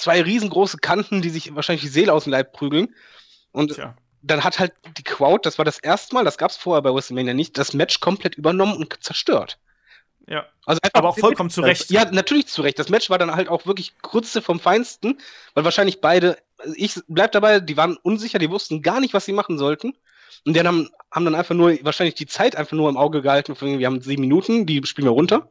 Zwei 0.00 0.22
riesengroße 0.22 0.78
Kanten, 0.78 1.20
die 1.20 1.28
sich 1.28 1.54
wahrscheinlich 1.54 1.82
die 1.82 1.88
Seele 1.88 2.14
aus 2.14 2.24
dem 2.24 2.32
Leib 2.32 2.54
prügeln. 2.54 2.94
Und 3.52 3.74
Tja. 3.74 3.94
dann 4.22 4.42
hat 4.42 4.58
halt 4.58 4.72
die 4.96 5.02
Crowd, 5.02 5.40
das 5.42 5.58
war 5.58 5.66
das 5.66 5.78
erste 5.78 6.14
Mal, 6.14 6.24
das 6.24 6.38
gab's 6.38 6.56
vorher 6.56 6.80
bei 6.80 6.94
WrestleMania 6.94 7.34
nicht, 7.34 7.58
das 7.58 7.74
Match 7.74 8.00
komplett 8.00 8.34
übernommen 8.36 8.76
und 8.76 8.96
zerstört. 9.04 9.58
Ja. 10.26 10.46
Also 10.64 10.80
aber 10.94 11.10
auch 11.10 11.18
vollkommen 11.18 11.50
zu 11.50 11.60
Recht. 11.60 11.90
Ja, 11.90 12.10
natürlich 12.10 12.46
zu 12.46 12.62
Recht. 12.62 12.78
Das 12.78 12.88
Match 12.88 13.10
war 13.10 13.18
dann 13.18 13.34
halt 13.34 13.50
auch 13.50 13.66
wirklich 13.66 13.98
Grütze 14.00 14.40
vom 14.40 14.58
Feinsten, 14.58 15.18
weil 15.52 15.64
wahrscheinlich 15.64 16.00
beide, 16.00 16.38
ich 16.76 16.98
bleib 17.08 17.32
dabei, 17.32 17.60
die 17.60 17.76
waren 17.76 17.98
unsicher, 17.98 18.38
die 18.38 18.50
wussten 18.50 18.80
gar 18.80 19.00
nicht, 19.00 19.12
was 19.12 19.26
sie 19.26 19.32
machen 19.32 19.58
sollten. 19.58 19.92
Und 20.46 20.54
die 20.54 20.60
haben, 20.60 20.88
haben 21.10 21.24
dann 21.26 21.34
einfach 21.34 21.54
nur, 21.54 21.76
wahrscheinlich 21.82 22.14
die 22.14 22.26
Zeit 22.26 22.56
einfach 22.56 22.72
nur 22.72 22.88
im 22.88 22.96
Auge 22.96 23.20
gehalten. 23.20 23.54
Wir 23.60 23.86
haben 23.86 24.00
sieben 24.00 24.22
Minuten, 24.22 24.64
die 24.64 24.80
spielen 24.86 25.08
wir 25.08 25.12
runter. 25.12 25.50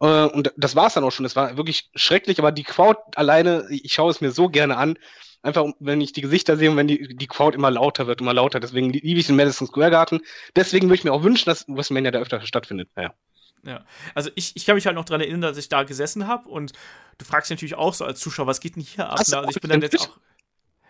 Äh, 0.00 0.24
und 0.26 0.52
das 0.56 0.76
war 0.76 0.86
es 0.86 0.94
dann 0.94 1.04
auch 1.04 1.12
schon. 1.12 1.24
Das 1.24 1.36
war 1.36 1.56
wirklich 1.56 1.90
schrecklich, 1.94 2.38
aber 2.38 2.52
die 2.52 2.64
Crowd 2.64 3.00
alleine, 3.14 3.66
ich 3.70 3.92
schaue 3.92 4.10
es 4.10 4.20
mir 4.20 4.32
so 4.32 4.48
gerne 4.48 4.76
an. 4.76 4.98
Einfach, 5.42 5.64
wenn 5.78 6.02
ich 6.02 6.12
die 6.12 6.20
Gesichter 6.20 6.58
sehe 6.58 6.70
und 6.70 6.76
wenn 6.76 6.88
die, 6.88 7.16
die 7.16 7.26
Crowd 7.26 7.56
immer 7.56 7.70
lauter 7.70 8.06
wird, 8.06 8.20
immer 8.20 8.34
lauter. 8.34 8.60
Deswegen 8.60 8.90
liebe 8.90 9.20
ich 9.20 9.26
den 9.26 9.36
Madison 9.36 9.66
Square 9.66 9.90
Garden. 9.90 10.20
Deswegen 10.54 10.88
würde 10.88 10.96
ich 10.96 11.04
mir 11.04 11.12
auch 11.12 11.22
wünschen, 11.22 11.46
dass 11.46 11.66
WrestleMania 11.66 12.10
da 12.10 12.18
öfter 12.18 12.42
stattfindet. 12.42 12.90
Naja. 12.94 13.14
Ja, 13.62 13.84
also 14.14 14.30
ich, 14.34 14.56
ich 14.56 14.64
kann 14.64 14.74
mich 14.74 14.86
halt 14.86 14.96
noch 14.96 15.04
daran 15.04 15.20
erinnern, 15.20 15.42
dass 15.42 15.58
ich 15.58 15.68
da 15.68 15.82
gesessen 15.82 16.26
habe 16.26 16.48
und 16.48 16.72
du 17.18 17.24
fragst 17.24 17.50
dich 17.50 17.56
natürlich 17.56 17.74
auch 17.74 17.92
so 17.92 18.04
als 18.06 18.20
Zuschauer, 18.20 18.46
was 18.46 18.60
geht 18.60 18.76
denn 18.76 18.82
hier 18.82 19.08
ab? 19.08 19.18
Also 19.18 19.44
ich 19.48 19.60
bin 19.60 19.70
dann 19.70 19.82
jetzt 19.82 20.00
auch. 20.00 20.18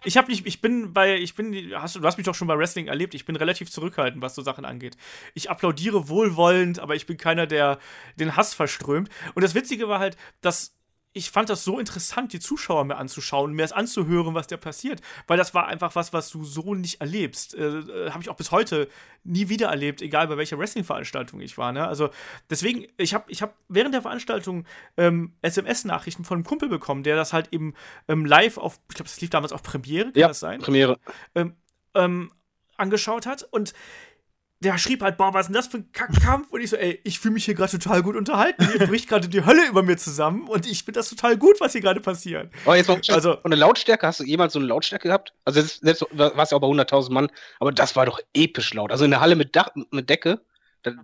Ich 0.05 0.17
habe 0.17 0.31
nicht, 0.31 0.47
ich 0.47 0.61
bin 0.61 0.93
bei, 0.93 1.17
ich 1.17 1.35
bin, 1.35 1.73
hast 1.75 1.95
du, 1.95 2.01
du 2.01 2.07
hast 2.07 2.17
mich 2.17 2.25
doch 2.27 2.35
schon 2.35 2.49
bei 2.49 2.57
Wrestling 2.57 2.89
erlebt. 2.89 3.15
Ich 3.15 3.25
bin 3.25 3.37
relativ 3.37 3.71
zurückhaltend, 3.71 4.23
was 4.23 4.35
so 4.35 4.43
Sachen 4.43 4.65
angeht. 4.65 4.97
Ich 5.35 5.51
applaudiere 5.51 6.09
wohlwollend, 6.09 6.79
aber 6.79 6.95
ich 6.95 7.07
bin 7.07 7.17
keiner, 7.17 7.47
der 7.47 7.79
den 8.17 8.37
Hass 8.37 8.55
verströmt. 8.55 9.11
Und 9.35 9.43
das 9.43 9.55
Witzige 9.55 9.89
war 9.89 9.99
halt, 9.99 10.17
dass 10.41 10.80
ich 11.13 11.31
fand 11.31 11.51
das 11.51 11.65
so 11.65 11.79
interessant, 11.81 12.33
die 12.33 12.39
Zuschauer 12.39 12.85
mir 12.85 12.97
anzuschauen, 12.97 13.53
mir 13.53 13.65
es 13.65 13.73
anzuhören, 13.73 14.35
was 14.35 14.47
da 14.47 14.57
passiert. 14.57 15.01
Weil 15.27 15.39
das 15.39 15.55
war 15.55 15.67
einfach 15.67 15.97
was, 15.97 16.13
was 16.13 16.31
du 16.31 16.45
so 16.45 16.75
nicht 16.75 17.01
erlebst. 17.01 17.55
Äh, 17.55 17.79
äh 17.79 18.11
habe 18.11 18.23
ich 18.23 18.29
auch 18.29 18.37
bis 18.37 18.53
heute 18.53 18.89
nie 19.25 19.49
wieder 19.49 19.69
erlebt, 19.69 20.03
egal 20.03 20.29
bei 20.29 20.37
welcher 20.37 20.59
Wrestling-Veranstaltung 20.59 21.41
ich 21.41 21.59
war. 21.59 21.73
Ne? 21.73 21.87
Also 21.87 22.11
deswegen, 22.49 22.87
ich 22.97 23.13
habe 23.13 23.25
ich 23.29 23.43
hab 23.43 23.55
während 23.69 23.93
der 23.93 24.03
Veranstaltung 24.03 24.67
ähm, 24.97 25.35
SMS-Nachrichten 25.43 26.25
von 26.25 26.37
einem 26.37 26.45
Kumpel 26.45 26.69
bekommen, 26.69 27.03
der 27.03 27.17
das 27.17 27.33
halt 27.33 27.49
eben 27.53 27.75
ähm, 28.07 28.25
live 28.25 28.57
auf, 28.59 28.81
ich 28.89 28.95
glaube, 28.95 29.09
das 29.09 29.21
lief 29.21 29.31
damals 29.31 29.53
auf 29.53 29.63
Premiere, 29.63 30.13
kann 30.13 30.21
ja, 30.21 30.29
das 30.29 30.41
sein? 30.41 30.61
Premiere. 30.61 30.99
Ähm, 31.35 31.55
ähm 31.95 32.31
angeschaut 32.77 33.27
hat 33.27 33.43
und 33.43 33.75
der 34.63 34.77
schrieb 34.77 35.03
halt, 35.03 35.17
boah, 35.17 35.33
was 35.33 35.43
ist 35.43 35.47
denn 35.49 35.55
das 35.55 35.67
für 35.69 35.79
ein 35.79 35.93
Kackkampf? 35.93 36.51
Und 36.51 36.61
ich 36.61 36.69
so, 36.69 36.77
ey, 36.77 37.01
ich 37.03 37.19
fühle 37.19 37.35
mich 37.35 37.47
hier 37.47 37.55
gerade 37.55 37.73
total 37.73 38.03
gut 38.03 38.15
unterhalten. 38.15 38.69
Hier 38.71 38.87
bricht 38.87 39.09
gerade 39.09 39.27
die 39.27 39.45
Hölle 39.45 39.67
über 39.67 39.83
mir 39.83 39.97
zusammen 39.97 40.49
und 40.49 40.67
ich 40.67 40.85
finde 40.85 41.01
das 41.01 41.09
total 41.09 41.39
gut, 41.39 41.61
was 41.61 41.73
hier 41.73 41.81
gerade 41.81 42.01
passiert. 42.01 42.53
Aber 42.67 42.77
jetzt 42.77 42.89
mal, 42.89 43.01
also, 43.09 43.39
von 43.41 43.51
der 43.51 43.59
Lautstärke, 43.59 44.07
hast 44.07 44.21
du 44.21 44.25
jemals 44.25 44.53
so 44.53 44.59
eine 44.59 44.69
Lautstärke 44.69 45.09
gehabt? 45.09 45.33
Also 45.47 45.61
selbst, 45.61 45.81
selbst 45.83 46.07
war 46.13 46.39
es 46.39 46.51
ja 46.51 46.59
auch 46.59 46.61
bei 46.61 46.67
100.000 46.67 47.11
Mann, 47.11 47.29
aber 47.59 47.73
das 47.73 47.97
war 47.97 48.05
doch 48.05 48.21
episch 48.35 48.75
laut. 48.75 48.93
Also 48.93 49.07
in 49.07 49.11
der 49.11 49.21
Halle 49.21 49.35
mit, 49.35 49.57
Dach, 49.57 49.71
mit 49.91 50.11
Decke. 50.11 50.41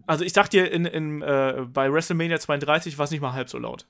Also 0.07 0.25
ich 0.25 0.35
sag 0.35 0.49
dir, 0.51 0.71
in, 0.71 0.85
in, 0.85 1.23
äh, 1.23 1.65
bei 1.67 1.91
WrestleMania 1.91 2.39
32 2.39 2.99
war 2.99 3.05
es 3.05 3.11
nicht 3.11 3.21
mal 3.21 3.33
halb 3.33 3.49
so 3.49 3.59
laut. 3.59 3.87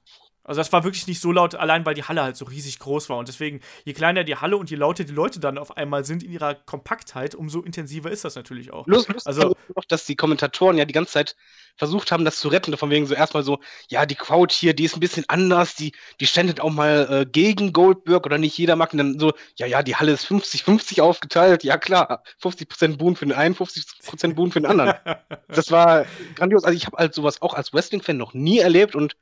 Also 0.47 0.61
das 0.61 0.73
war 0.73 0.85
wirklich 0.85 1.07
nicht 1.07 1.21
so 1.21 1.33
laut, 1.33 1.55
allein 1.55 1.85
weil 1.85 1.95
die 1.95 2.05
Halle 2.05 2.23
halt 2.23 2.37
so 2.37 2.45
riesig 2.45 2.79
groß 2.79 3.09
war. 3.09 3.19
Und 3.19 3.29
deswegen, 3.29 3.61
je 3.85 3.93
kleiner 3.93 4.25
die 4.25 4.37
Halle 4.37 4.57
und 4.57 4.71
je 4.71 4.77
lauter 4.77 5.05
die 5.05 5.13
Leute 5.13 5.41
dann 5.41 5.59
auf 5.59 5.77
einmal 5.77 6.05
sind 6.05 6.23
in 6.23 6.31
ihrer 6.31 6.55
Kompaktheit, 6.55 7.35
umso 7.35 7.63
intensiver 7.63 8.11
ist 8.11 8.25
das 8.25 8.37
natürlich 8.37 8.73
auch. 8.73 8.87
Lust, 8.87 9.09
Lust 9.09 9.27
also 9.27 9.57
noch, 9.75 9.85
dass 9.85 10.05
die 10.07 10.17
Kommentatoren 10.17 10.79
ja 10.79 10.85
die 10.85 10.95
ganze 10.95 11.13
Zeit 11.13 11.37
versucht 11.77 12.11
haben, 12.13 12.25
das 12.25 12.39
zu 12.39 12.49
retten. 12.49 12.77
Von 12.77 12.91
wegen 12.91 13.07
so 13.07 13.15
erstmal 13.15 13.43
so, 13.43 13.59
ja, 13.89 14.07
die 14.07 14.15
Crowd 14.15 14.55
hier, 14.55 14.75
die 14.75 14.85
ist 14.85 14.97
ein 14.97 15.01
bisschen 15.01 15.25
anders, 15.29 15.75
die, 15.75 15.93
die 16.21 16.27
ständet 16.27 16.61
auch 16.61 16.71
mal 16.71 17.09
äh, 17.11 17.27
gegen 17.27 17.73
Goldberg 17.73 18.25
oder 18.27 18.39
nicht 18.39 18.57
jeder 18.57 18.77
mag. 18.77 18.93
Und 18.93 18.99
dann 18.99 19.19
so, 19.19 19.33
ja, 19.57 19.67
ja, 19.67 19.83
die 19.83 19.97
Halle 19.97 20.13
ist 20.13 20.27
50-50 20.27 21.03
aufgeteilt. 21.03 21.65
Ja, 21.65 21.77
klar, 21.77 22.23
50% 22.43 22.97
Boon 22.97 23.17
für 23.17 23.27
den 23.27 23.35
einen, 23.35 23.55
50% 23.55 24.35
Boon 24.35 24.53
für 24.53 24.61
den 24.61 24.71
anderen. 24.71 24.95
das 25.49 25.71
war 25.71 26.07
grandios. 26.35 26.65
Also 26.65 26.77
ich 26.77 26.87
habe 26.87 26.97
halt 26.97 27.15
sowas 27.15 27.43
auch 27.43 27.55
als 27.55 27.73
Wrestling-Fan 27.73 28.17
noch 28.17 28.35
nie 28.35 28.59
erlebt 28.59 28.95
und 28.95 29.17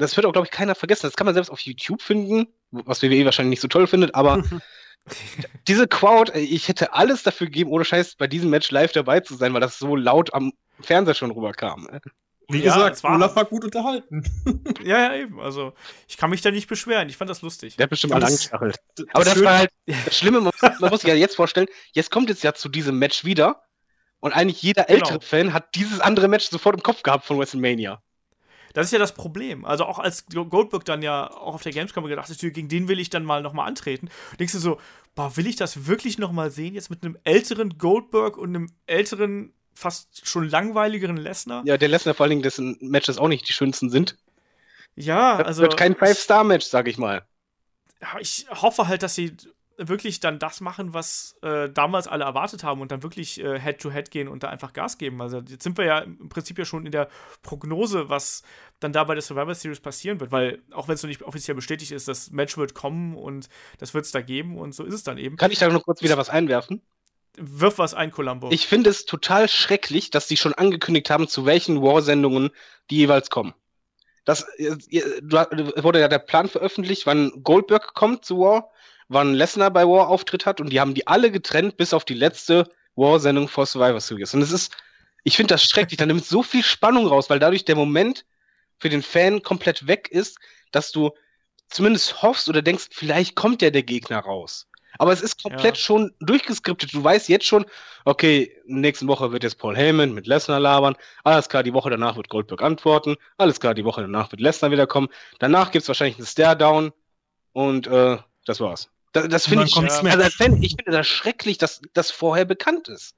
das 0.00 0.16
wird 0.16 0.26
auch, 0.26 0.32
glaube 0.32 0.46
ich, 0.46 0.50
keiner 0.50 0.74
vergessen. 0.74 1.06
Das 1.06 1.16
kann 1.16 1.26
man 1.26 1.34
selbst 1.34 1.50
auf 1.50 1.60
YouTube 1.60 2.02
finden, 2.02 2.48
was 2.70 3.02
WWE 3.02 3.24
wahrscheinlich 3.24 3.50
nicht 3.50 3.60
so 3.60 3.68
toll 3.68 3.86
findet, 3.86 4.14
aber 4.14 4.42
diese 5.68 5.86
Crowd, 5.86 6.32
ich 6.38 6.68
hätte 6.68 6.92
alles 6.94 7.22
dafür 7.22 7.46
gegeben, 7.46 7.70
ohne 7.70 7.84
Scheiß 7.84 8.16
bei 8.16 8.26
diesem 8.26 8.50
Match 8.50 8.70
live 8.70 8.92
dabei 8.92 9.20
zu 9.20 9.36
sein, 9.36 9.52
weil 9.54 9.60
das 9.60 9.78
so 9.78 9.96
laut 9.96 10.34
am 10.34 10.52
Fernseher 10.80 11.14
schon 11.14 11.30
rüberkam. 11.30 11.88
Wie 12.48 12.62
ja, 12.62 12.74
gesagt, 12.74 13.04
war 13.04 13.14
Olaf 13.14 13.36
war 13.36 13.44
gut 13.44 13.64
unterhalten. 13.64 14.24
ja, 14.82 14.98
ja, 14.98 15.14
eben. 15.14 15.40
Also, 15.40 15.72
ich 16.08 16.16
kann 16.16 16.30
mich 16.30 16.40
da 16.40 16.50
nicht 16.50 16.68
beschweren. 16.68 17.08
Ich 17.08 17.16
fand 17.16 17.30
das 17.30 17.42
lustig. 17.42 17.76
Der 17.76 17.84
hat 17.84 17.90
bestimmt 17.90 18.12
alle 18.12 18.26
angestachelt. 18.26 18.76
Aber 19.12 19.24
das, 19.24 19.34
das 19.34 19.44
war 19.44 19.58
halt 19.58 19.70
das 19.86 20.18
Schlimme. 20.18 20.40
Man, 20.40 20.52
man 20.60 20.90
muss 20.90 21.02
sich 21.02 21.08
ja 21.08 21.14
jetzt 21.14 21.36
vorstellen, 21.36 21.68
jetzt 21.92 22.10
kommt 22.10 22.28
es 22.28 22.42
ja 22.42 22.52
zu 22.52 22.68
diesem 22.68 22.98
Match 22.98 23.24
wieder. 23.24 23.62
Und 24.18 24.32
eigentlich 24.32 24.62
jeder 24.62 24.84
genau. 24.84 24.98
ältere 24.98 25.20
Fan 25.20 25.52
hat 25.52 25.74
dieses 25.76 26.00
andere 26.00 26.28
Match 26.28 26.48
sofort 26.48 26.74
im 26.74 26.82
Kopf 26.82 27.02
gehabt 27.02 27.24
von 27.24 27.38
WrestleMania. 27.38 28.02
Das 28.72 28.86
ist 28.86 28.92
ja 28.92 28.98
das 28.98 29.14
Problem. 29.14 29.64
Also 29.64 29.84
auch 29.84 29.98
als 29.98 30.26
Goldberg 30.26 30.84
dann 30.84 31.02
ja 31.02 31.30
auch 31.30 31.54
auf 31.54 31.62
der 31.62 31.72
Gamescom 31.72 32.04
gedacht 32.04 32.28
hat, 32.28 32.38
gegen 32.38 32.68
den 32.68 32.88
will 32.88 33.00
ich 33.00 33.10
dann 33.10 33.24
mal 33.24 33.42
nochmal 33.42 33.66
antreten. 33.66 34.08
Denkst 34.38 34.52
du 34.52 34.58
so, 34.58 34.80
boah, 35.14 35.36
will 35.36 35.46
ich 35.46 35.56
das 35.56 35.86
wirklich 35.86 36.18
nochmal 36.18 36.50
sehen? 36.50 36.74
Jetzt 36.74 36.90
mit 36.90 37.04
einem 37.04 37.18
älteren 37.24 37.78
Goldberg 37.78 38.36
und 38.36 38.50
einem 38.50 38.72
älteren, 38.86 39.52
fast 39.74 40.26
schon 40.28 40.48
langweiligeren 40.48 41.16
Lesnar? 41.16 41.62
Ja, 41.66 41.76
der 41.76 41.88
Lesnar 41.88 42.14
vor 42.14 42.24
allen 42.24 42.30
Dingen, 42.30 42.42
dessen 42.42 42.76
Matches 42.80 43.18
auch 43.18 43.28
nicht 43.28 43.48
die 43.48 43.52
schönsten 43.52 43.90
sind. 43.90 44.16
Ja, 44.94 45.38
das 45.38 45.46
also. 45.46 45.62
Wird 45.62 45.76
kein 45.76 45.96
Five-Star-Match, 45.96 46.66
sag 46.66 46.88
ich 46.88 46.98
mal. 46.98 47.26
Ich 48.20 48.46
hoffe 48.50 48.88
halt, 48.88 49.02
dass 49.02 49.14
sie 49.14 49.36
wirklich 49.88 50.20
dann 50.20 50.38
das 50.38 50.60
machen, 50.60 50.94
was 50.94 51.36
äh, 51.42 51.68
damals 51.70 52.06
alle 52.06 52.24
erwartet 52.24 52.64
haben 52.64 52.80
und 52.80 52.92
dann 52.92 53.02
wirklich 53.02 53.40
äh, 53.40 53.58
Head-to-Head 53.58 54.08
-head 54.08 54.10
gehen 54.10 54.28
und 54.28 54.42
da 54.42 54.48
einfach 54.48 54.72
Gas 54.72 54.98
geben. 54.98 55.20
Also 55.22 55.38
jetzt 55.38 55.62
sind 55.62 55.78
wir 55.78 55.84
ja 55.84 55.98
im 56.00 56.28
Prinzip 56.28 56.58
ja 56.58 56.64
schon 56.64 56.86
in 56.86 56.92
der 56.92 57.08
Prognose, 57.42 58.08
was 58.08 58.42
dann 58.78 58.92
da 58.92 59.04
bei 59.04 59.14
der 59.14 59.22
Survivor 59.22 59.54
Series 59.54 59.80
passieren 59.80 60.20
wird, 60.20 60.32
weil 60.32 60.62
auch 60.72 60.88
wenn 60.88 60.94
es 60.94 61.02
noch 61.02 61.08
nicht 61.08 61.22
offiziell 61.22 61.54
bestätigt 61.54 61.92
ist, 61.92 62.08
das 62.08 62.30
Match 62.30 62.56
wird 62.56 62.74
kommen 62.74 63.16
und 63.16 63.48
das 63.78 63.94
wird 63.94 64.04
es 64.04 64.12
da 64.12 64.20
geben 64.20 64.58
und 64.58 64.74
so 64.74 64.84
ist 64.84 64.94
es 64.94 65.02
dann 65.02 65.18
eben. 65.18 65.36
Kann 65.36 65.50
ich 65.50 65.58
da 65.58 65.68
noch 65.68 65.84
kurz 65.84 66.02
wieder 66.02 66.16
was 66.16 66.30
einwerfen? 66.30 66.82
Wirf 67.36 67.78
was 67.78 67.94
ein, 67.94 68.10
Columbo. 68.10 68.50
Ich 68.50 68.66
finde 68.66 68.90
es 68.90 69.06
total 69.06 69.48
schrecklich, 69.48 70.10
dass 70.10 70.26
die 70.26 70.36
schon 70.36 70.52
angekündigt 70.52 71.10
haben, 71.10 71.28
zu 71.28 71.46
welchen 71.46 71.80
War-Sendungen 71.80 72.50
die 72.90 72.96
jeweils 72.96 73.30
kommen. 73.30 73.54
Das 74.24 74.46
äh, 74.58 74.76
wurde 75.82 76.00
ja 76.00 76.08
der 76.08 76.18
Plan 76.18 76.48
veröffentlicht, 76.48 77.06
wann 77.06 77.42
Goldberg 77.42 77.94
kommt 77.94 78.24
zu 78.24 78.38
War, 78.38 78.70
wann 79.10 79.34
Lesnar 79.34 79.70
bei 79.70 79.84
War 79.84 80.08
Auftritt 80.08 80.46
hat 80.46 80.60
und 80.60 80.70
die 80.70 80.80
haben 80.80 80.94
die 80.94 81.06
alle 81.06 81.30
getrennt 81.30 81.76
bis 81.76 81.92
auf 81.92 82.04
die 82.04 82.14
letzte 82.14 82.68
War-Sendung 82.94 83.48
vor 83.48 83.66
Survivor 83.66 84.00
Series. 84.00 84.32
Und 84.34 84.40
es 84.40 84.52
ist, 84.52 84.76
ich 85.24 85.36
finde 85.36 85.54
das 85.54 85.64
schrecklich, 85.64 85.98
da 85.98 86.06
nimmt 86.06 86.24
so 86.24 86.42
viel 86.42 86.62
Spannung 86.62 87.06
raus, 87.08 87.28
weil 87.28 87.40
dadurch 87.40 87.64
der 87.64 87.74
Moment 87.74 88.24
für 88.78 88.88
den 88.88 89.02
Fan 89.02 89.42
komplett 89.42 89.88
weg 89.88 90.08
ist, 90.10 90.38
dass 90.70 90.92
du 90.92 91.10
zumindest 91.68 92.22
hoffst 92.22 92.48
oder 92.48 92.62
denkst, 92.62 92.86
vielleicht 92.92 93.34
kommt 93.34 93.62
ja 93.62 93.70
der 93.70 93.82
Gegner 93.82 94.20
raus. 94.20 94.68
Aber 94.98 95.12
es 95.12 95.22
ist 95.22 95.42
komplett 95.42 95.76
ja. 95.76 95.82
schon 95.82 96.14
durchgeskriptet. 96.20 96.94
Du 96.94 97.02
weißt 97.02 97.28
jetzt 97.28 97.46
schon, 97.46 97.64
okay, 98.04 98.56
nächste 98.66 99.06
Woche 99.08 99.32
wird 99.32 99.42
jetzt 99.42 99.58
Paul 99.58 99.76
Heyman 99.76 100.12
mit 100.12 100.26
Lesnar 100.26 100.60
labern. 100.60 100.96
Alles 101.24 101.48
klar, 101.48 101.62
die 101.62 101.72
Woche 101.72 101.90
danach 101.90 102.16
wird 102.16 102.28
Goldberg 102.28 102.62
antworten. 102.62 103.16
Alles 103.38 103.58
klar, 103.60 103.74
die 103.74 103.84
Woche 103.84 104.02
danach 104.02 104.30
wird 104.30 104.40
Lesnar 104.40 104.70
wiederkommen. 104.70 105.08
Danach 105.38 105.70
gibt 105.70 105.82
es 105.82 105.88
wahrscheinlich 105.88 106.18
einen 106.18 106.26
Stare-Down. 106.26 106.92
Und 107.52 107.86
äh, 107.88 108.18
das 108.46 108.60
war's. 108.60 108.90
Das, 109.12 109.28
das 109.28 109.48
finde 109.48 109.64
ich, 109.64 109.76
also 109.76 110.06
als 110.06 110.34
Fan, 110.34 110.62
ich 110.62 110.76
finde 110.76 110.92
das 110.92 111.06
schrecklich, 111.06 111.58
dass 111.58 111.80
das 111.92 112.10
vorher 112.10 112.44
bekannt 112.44 112.88
ist. 112.88 113.14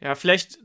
Ja, 0.00 0.14
vielleicht 0.14 0.58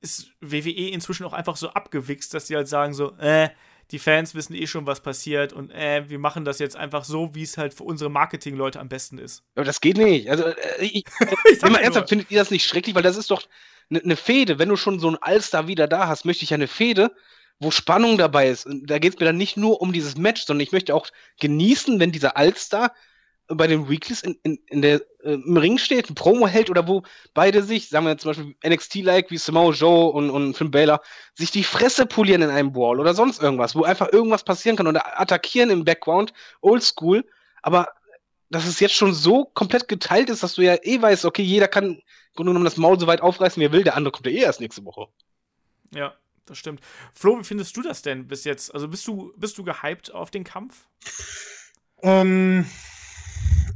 ist 0.00 0.32
WWE 0.40 0.90
inzwischen 0.90 1.24
auch 1.24 1.32
einfach 1.32 1.56
so 1.56 1.68
abgewichst, 1.70 2.34
dass 2.34 2.48
sie 2.48 2.56
halt 2.56 2.68
sagen 2.68 2.94
so, 2.94 3.16
äh, 3.18 3.50
die 3.92 3.98
Fans 3.98 4.34
wissen 4.34 4.54
eh 4.54 4.66
schon, 4.66 4.86
was 4.86 5.02
passiert 5.02 5.52
und 5.52 5.70
äh, 5.70 6.08
wir 6.08 6.18
machen 6.18 6.44
das 6.44 6.58
jetzt 6.58 6.76
einfach 6.76 7.04
so, 7.04 7.34
wie 7.34 7.42
es 7.42 7.58
halt 7.58 7.74
für 7.74 7.84
unsere 7.84 8.10
Marketingleute 8.10 8.80
am 8.80 8.88
besten 8.88 9.18
ist. 9.18 9.44
Aber 9.54 9.64
das 9.64 9.80
geht 9.80 9.98
nicht. 9.98 10.28
Also, 10.30 10.44
äh, 10.44 10.56
ich, 10.80 11.04
ich 11.52 11.62
mal 11.62 11.76
ernsthaft, 11.76 12.08
findet 12.08 12.30
ihr 12.30 12.38
das 12.38 12.50
nicht 12.50 12.66
schrecklich? 12.66 12.94
Weil 12.94 13.02
das 13.02 13.16
ist 13.16 13.30
doch 13.30 13.42
eine 13.90 14.00
ne 14.02 14.16
Fehde. 14.16 14.58
Wenn 14.58 14.70
du 14.70 14.76
schon 14.76 14.98
so 14.98 15.08
einen 15.08 15.18
Allstar 15.20 15.68
wieder 15.68 15.86
da 15.86 16.08
hast, 16.08 16.24
möchte 16.24 16.44
ich 16.44 16.50
ja 16.50 16.56
eine 16.56 16.68
Fehde, 16.68 17.14
wo 17.60 17.70
Spannung 17.70 18.18
dabei 18.18 18.48
ist. 18.48 18.66
Und 18.66 18.86
da 18.90 18.98
geht 18.98 19.14
es 19.14 19.20
mir 19.20 19.26
dann 19.26 19.36
nicht 19.36 19.56
nur 19.56 19.80
um 19.80 19.92
dieses 19.92 20.16
Match, 20.16 20.44
sondern 20.44 20.62
ich 20.62 20.72
möchte 20.72 20.94
auch 20.94 21.06
genießen, 21.38 22.00
wenn 22.00 22.12
dieser 22.12 22.36
Allstar 22.36 22.92
bei 23.56 23.66
den 23.66 23.88
Weeklies 23.88 24.22
in, 24.22 24.38
in, 24.42 24.58
in 24.66 24.82
der, 24.82 25.00
äh, 25.22 25.34
im 25.34 25.56
Ring 25.56 25.78
steht, 25.78 26.10
ein 26.10 26.14
Promo 26.14 26.46
hält 26.46 26.70
oder 26.70 26.86
wo 26.86 27.02
beide 27.34 27.62
sich, 27.62 27.88
sagen 27.88 28.06
wir 28.06 28.18
zum 28.18 28.30
Beispiel 28.30 28.54
NXT-like 28.66 29.30
wie 29.30 29.38
Samoa 29.38 29.72
Joe 29.72 30.10
und, 30.12 30.30
und 30.30 30.54
Finn 30.54 30.70
Balor, 30.70 31.00
sich 31.34 31.50
die 31.50 31.64
Fresse 31.64 32.06
polieren 32.06 32.42
in 32.42 32.50
einem 32.50 32.74
Wall 32.74 33.00
oder 33.00 33.14
sonst 33.14 33.42
irgendwas, 33.42 33.74
wo 33.74 33.84
einfach 33.84 34.12
irgendwas 34.12 34.44
passieren 34.44 34.76
kann 34.76 34.86
oder 34.86 35.20
attackieren 35.20 35.70
im 35.70 35.84
Background, 35.84 36.32
oldschool, 36.60 37.24
aber 37.62 37.88
dass 38.50 38.66
es 38.66 38.80
jetzt 38.80 38.94
schon 38.94 39.14
so 39.14 39.46
komplett 39.46 39.88
geteilt 39.88 40.28
ist, 40.28 40.42
dass 40.42 40.54
du 40.54 40.62
ja 40.62 40.76
eh 40.82 41.00
weißt, 41.00 41.24
okay, 41.24 41.42
jeder 41.42 41.68
kann 41.68 41.84
im 41.84 42.02
Grunde 42.34 42.50
genommen 42.50 42.64
das 42.64 42.76
Maul 42.76 43.00
so 43.00 43.06
weit 43.06 43.22
aufreißen, 43.22 43.60
wie 43.60 43.66
er 43.66 43.72
will, 43.72 43.84
der 43.84 43.96
andere 43.96 44.12
kommt 44.12 44.26
ja 44.26 44.32
eh 44.32 44.42
erst 44.42 44.60
nächste 44.60 44.84
Woche. 44.84 45.08
Ja, 45.94 46.14
das 46.44 46.58
stimmt. 46.58 46.80
Flo, 47.14 47.38
wie 47.38 47.44
findest 47.44 47.76
du 47.76 47.82
das 47.82 48.02
denn 48.02 48.28
bis 48.28 48.44
jetzt? 48.44 48.74
Also 48.74 48.88
bist 48.88 49.06
du, 49.06 49.32
bist 49.36 49.56
du 49.56 49.64
gehypt 49.64 50.12
auf 50.12 50.30
den 50.30 50.44
Kampf? 50.44 50.86
Ähm, 52.02 52.66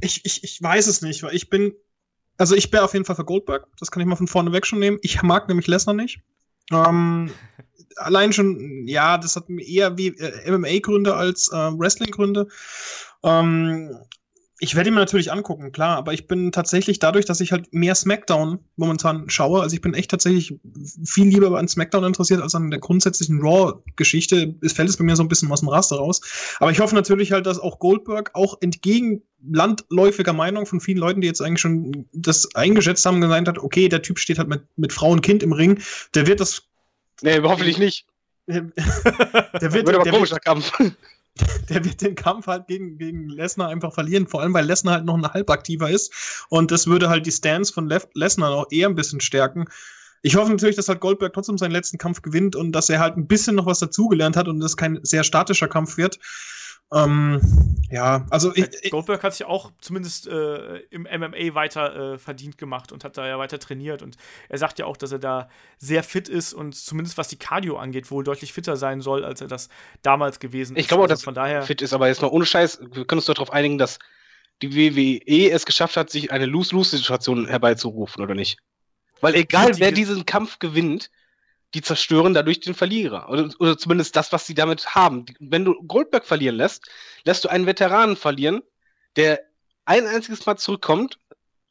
ich, 0.01 0.25
ich, 0.25 0.43
ich 0.43 0.61
weiß 0.61 0.87
es 0.87 1.01
nicht, 1.01 1.23
weil 1.23 1.35
ich 1.35 1.49
bin, 1.49 1.73
also 2.37 2.55
ich 2.55 2.71
wäre 2.71 2.83
auf 2.83 2.93
jeden 2.93 3.05
Fall 3.05 3.15
für 3.15 3.25
Goldberg, 3.25 3.67
das 3.79 3.91
kann 3.91 4.01
ich 4.01 4.07
mal 4.07 4.15
von 4.15 4.27
vorne 4.27 4.51
weg 4.51 4.65
schon 4.65 4.79
nehmen. 4.79 4.99
Ich 5.01 5.21
mag 5.23 5.47
nämlich 5.47 5.67
Lesnar 5.67 5.95
nicht. 5.95 6.19
Ähm, 6.71 7.31
allein 7.95 8.33
schon, 8.33 8.87
ja, 8.87 9.17
das 9.17 9.35
hat 9.35 9.49
eher 9.49 9.97
wie 9.97 10.07
äh, 10.07 10.51
MMA-Gründe 10.51 11.15
als 11.15 11.51
äh, 11.51 11.55
Wrestling-Gründe. 11.55 12.47
Ähm, 13.23 13.97
ich 14.59 14.75
werde 14.75 14.89
ihn 14.89 14.95
mir 14.95 15.01
natürlich 15.01 15.31
angucken, 15.31 15.71
klar, 15.71 15.97
aber 15.97 16.13
ich 16.13 16.27
bin 16.27 16.51
tatsächlich 16.51 16.97
dadurch, 16.97 17.25
dass 17.25 17.41
ich 17.41 17.51
halt 17.51 17.71
mehr 17.73 17.93
SmackDown 17.93 18.59
momentan 18.75 19.29
schaue, 19.29 19.61
also 19.61 19.75
ich 19.75 19.81
bin 19.81 19.93
echt 19.93 20.09
tatsächlich 20.09 20.59
viel 21.05 21.27
lieber 21.27 21.57
an 21.57 21.67
SmackDown 21.67 22.03
interessiert 22.03 22.41
als 22.41 22.55
an 22.55 22.71
der 22.71 22.79
grundsätzlichen 22.79 23.39
Raw-Geschichte. 23.39 24.55
Es 24.61 24.73
fällt 24.73 24.89
es 24.89 24.97
bei 24.97 25.03
mir 25.03 25.15
so 25.15 25.23
ein 25.23 25.27
bisschen 25.27 25.51
aus 25.51 25.59
dem 25.59 25.69
Raster 25.69 25.97
raus. 25.97 26.21
Aber 26.59 26.71
ich 26.71 26.79
hoffe 26.79 26.95
natürlich 26.95 27.31
halt, 27.31 27.45
dass 27.45 27.59
auch 27.59 27.77
Goldberg 27.77 28.31
auch 28.33 28.57
entgegen 28.61 29.21
landläufiger 29.47 30.33
Meinung 30.33 30.65
von 30.65 30.81
vielen 30.81 30.97
Leuten, 30.97 31.21
die 31.21 31.27
jetzt 31.27 31.41
eigentlich 31.41 31.61
schon 31.61 32.07
das 32.11 32.55
eingeschätzt 32.55 33.05
haben, 33.05 33.21
gesagt 33.21 33.47
hat, 33.47 33.59
okay, 33.59 33.87
der 33.89 34.01
Typ 34.01 34.17
steht 34.17 34.39
halt 34.39 34.47
mit, 34.47 34.63
mit 34.75 34.91
Frau 34.91 35.11
und 35.11 35.21
Kind 35.21 35.43
im 35.43 35.53
Ring, 35.53 35.79
der 36.15 36.25
wird 36.25 36.39
das. 36.39 36.63
Nee, 37.21 37.39
hoffentlich 37.41 37.77
nicht. 37.77 38.07
der 38.47 38.63
wird, 38.63 39.61
wird 39.61 39.89
aber 39.89 40.03
der 40.03 40.13
komischer 40.13 40.39
Kampf. 40.39 40.71
der 41.69 41.83
wird 41.85 42.01
den 42.01 42.15
Kampf 42.15 42.47
halt 42.47 42.67
gegen, 42.67 42.97
gegen 42.97 43.29
Lesnar 43.29 43.69
einfach 43.69 43.93
verlieren, 43.93 44.27
vor 44.27 44.41
allem 44.41 44.53
weil 44.53 44.65
Lesnar 44.65 44.95
halt 44.95 45.05
noch 45.05 45.15
ein 45.15 45.27
halbaktiver 45.27 45.89
ist. 45.89 46.45
Und 46.49 46.71
das 46.71 46.87
würde 46.87 47.09
halt 47.09 47.25
die 47.25 47.31
Stance 47.31 47.73
von 47.73 47.89
Lesnar 48.13 48.49
noch 48.51 48.67
eher 48.71 48.87
ein 48.87 48.95
bisschen 48.95 49.21
stärken. 49.21 49.65
Ich 50.21 50.35
hoffe 50.35 50.51
natürlich, 50.51 50.75
dass 50.75 50.89
halt 50.89 50.99
Goldberg 50.99 51.33
trotzdem 51.33 51.57
seinen 51.57 51.71
letzten 51.71 51.97
Kampf 51.97 52.21
gewinnt 52.21 52.55
und 52.55 52.71
dass 52.71 52.89
er 52.89 52.99
halt 52.99 53.17
ein 53.17 53.27
bisschen 53.27 53.55
noch 53.55 53.65
was 53.65 53.79
dazugelernt 53.79 54.35
hat 54.35 54.47
und 54.47 54.59
das 54.59 54.75
kein 54.75 54.99
sehr 55.03 55.23
statischer 55.23 55.67
Kampf 55.67 55.97
wird. 55.97 56.19
Ähm, 56.93 57.41
ja, 57.89 58.25
also 58.29 58.53
ich, 58.55 58.91
Goldberg 58.91 59.23
hat 59.23 59.33
sich 59.33 59.45
auch 59.45 59.71
zumindest 59.81 60.27
äh, 60.27 60.77
im 60.89 61.03
MMA 61.03 61.53
weiter 61.53 62.13
äh, 62.13 62.17
verdient 62.17 62.57
gemacht 62.57 62.91
und 62.91 63.03
hat 63.03 63.17
da 63.17 63.27
ja 63.27 63.37
weiter 63.39 63.59
trainiert 63.59 64.01
und 64.01 64.15
er 64.47 64.57
sagt 64.57 64.79
ja 64.79 64.85
auch, 64.85 64.95
dass 64.95 65.11
er 65.11 65.19
da 65.19 65.49
sehr 65.77 66.03
fit 66.03 66.29
ist 66.29 66.53
und 66.53 66.75
zumindest 66.75 67.17
was 67.17 67.27
die 67.27 67.37
Cardio 67.37 67.77
angeht, 67.77 68.09
wohl 68.09 68.23
deutlich 68.23 68.53
fitter 68.53 68.77
sein 68.77 69.01
soll, 69.01 69.25
als 69.25 69.41
er 69.41 69.47
das 69.47 69.67
damals 70.01 70.39
gewesen 70.39 70.77
ist. 70.77 70.81
Ich 70.81 70.87
glaube 70.87 71.01
auch, 71.01 71.05
also 71.05 71.15
dass 71.15 71.23
von 71.23 71.35
daher 71.35 71.61
fit 71.63 71.81
ist, 71.81 71.93
aber 71.93 72.07
jetzt 72.07 72.21
mal 72.21 72.29
ohne 72.29 72.45
Scheiß, 72.45 72.79
wir 72.81 73.05
können 73.05 73.19
uns 73.19 73.25
doch 73.25 73.33
darauf 73.33 73.51
einigen, 73.51 73.77
dass 73.77 73.99
die 74.61 74.75
WWE 74.75 75.51
es 75.51 75.65
geschafft 75.65 75.97
hat, 75.97 76.09
sich 76.09 76.31
eine 76.31 76.45
Lose-Lose-Situation 76.45 77.47
herbeizurufen, 77.47 78.23
oder 78.23 78.33
nicht? 78.33 78.59
Weil 79.21 79.35
egal, 79.35 79.77
wer 79.79 79.91
diesen 79.91 80.25
Kampf 80.25 80.59
gewinnt, 80.59 81.09
die 81.73 81.81
zerstören 81.81 82.33
dadurch 82.33 82.59
den 82.59 82.73
Verlierer. 82.73 83.29
Oder, 83.29 83.49
oder 83.59 83.77
zumindest 83.77 84.15
das, 84.15 84.31
was 84.31 84.45
sie 84.45 84.53
damit 84.53 84.95
haben. 84.95 85.25
Wenn 85.39 85.65
du 85.65 85.75
Goldberg 85.83 86.25
verlieren 86.25 86.55
lässt, 86.55 86.85
lässt 87.23 87.43
du 87.43 87.49
einen 87.49 87.65
Veteranen 87.65 88.15
verlieren, 88.15 88.61
der 89.15 89.41
ein 89.85 90.05
einziges 90.05 90.45
Mal 90.45 90.57
zurückkommt, 90.57 91.19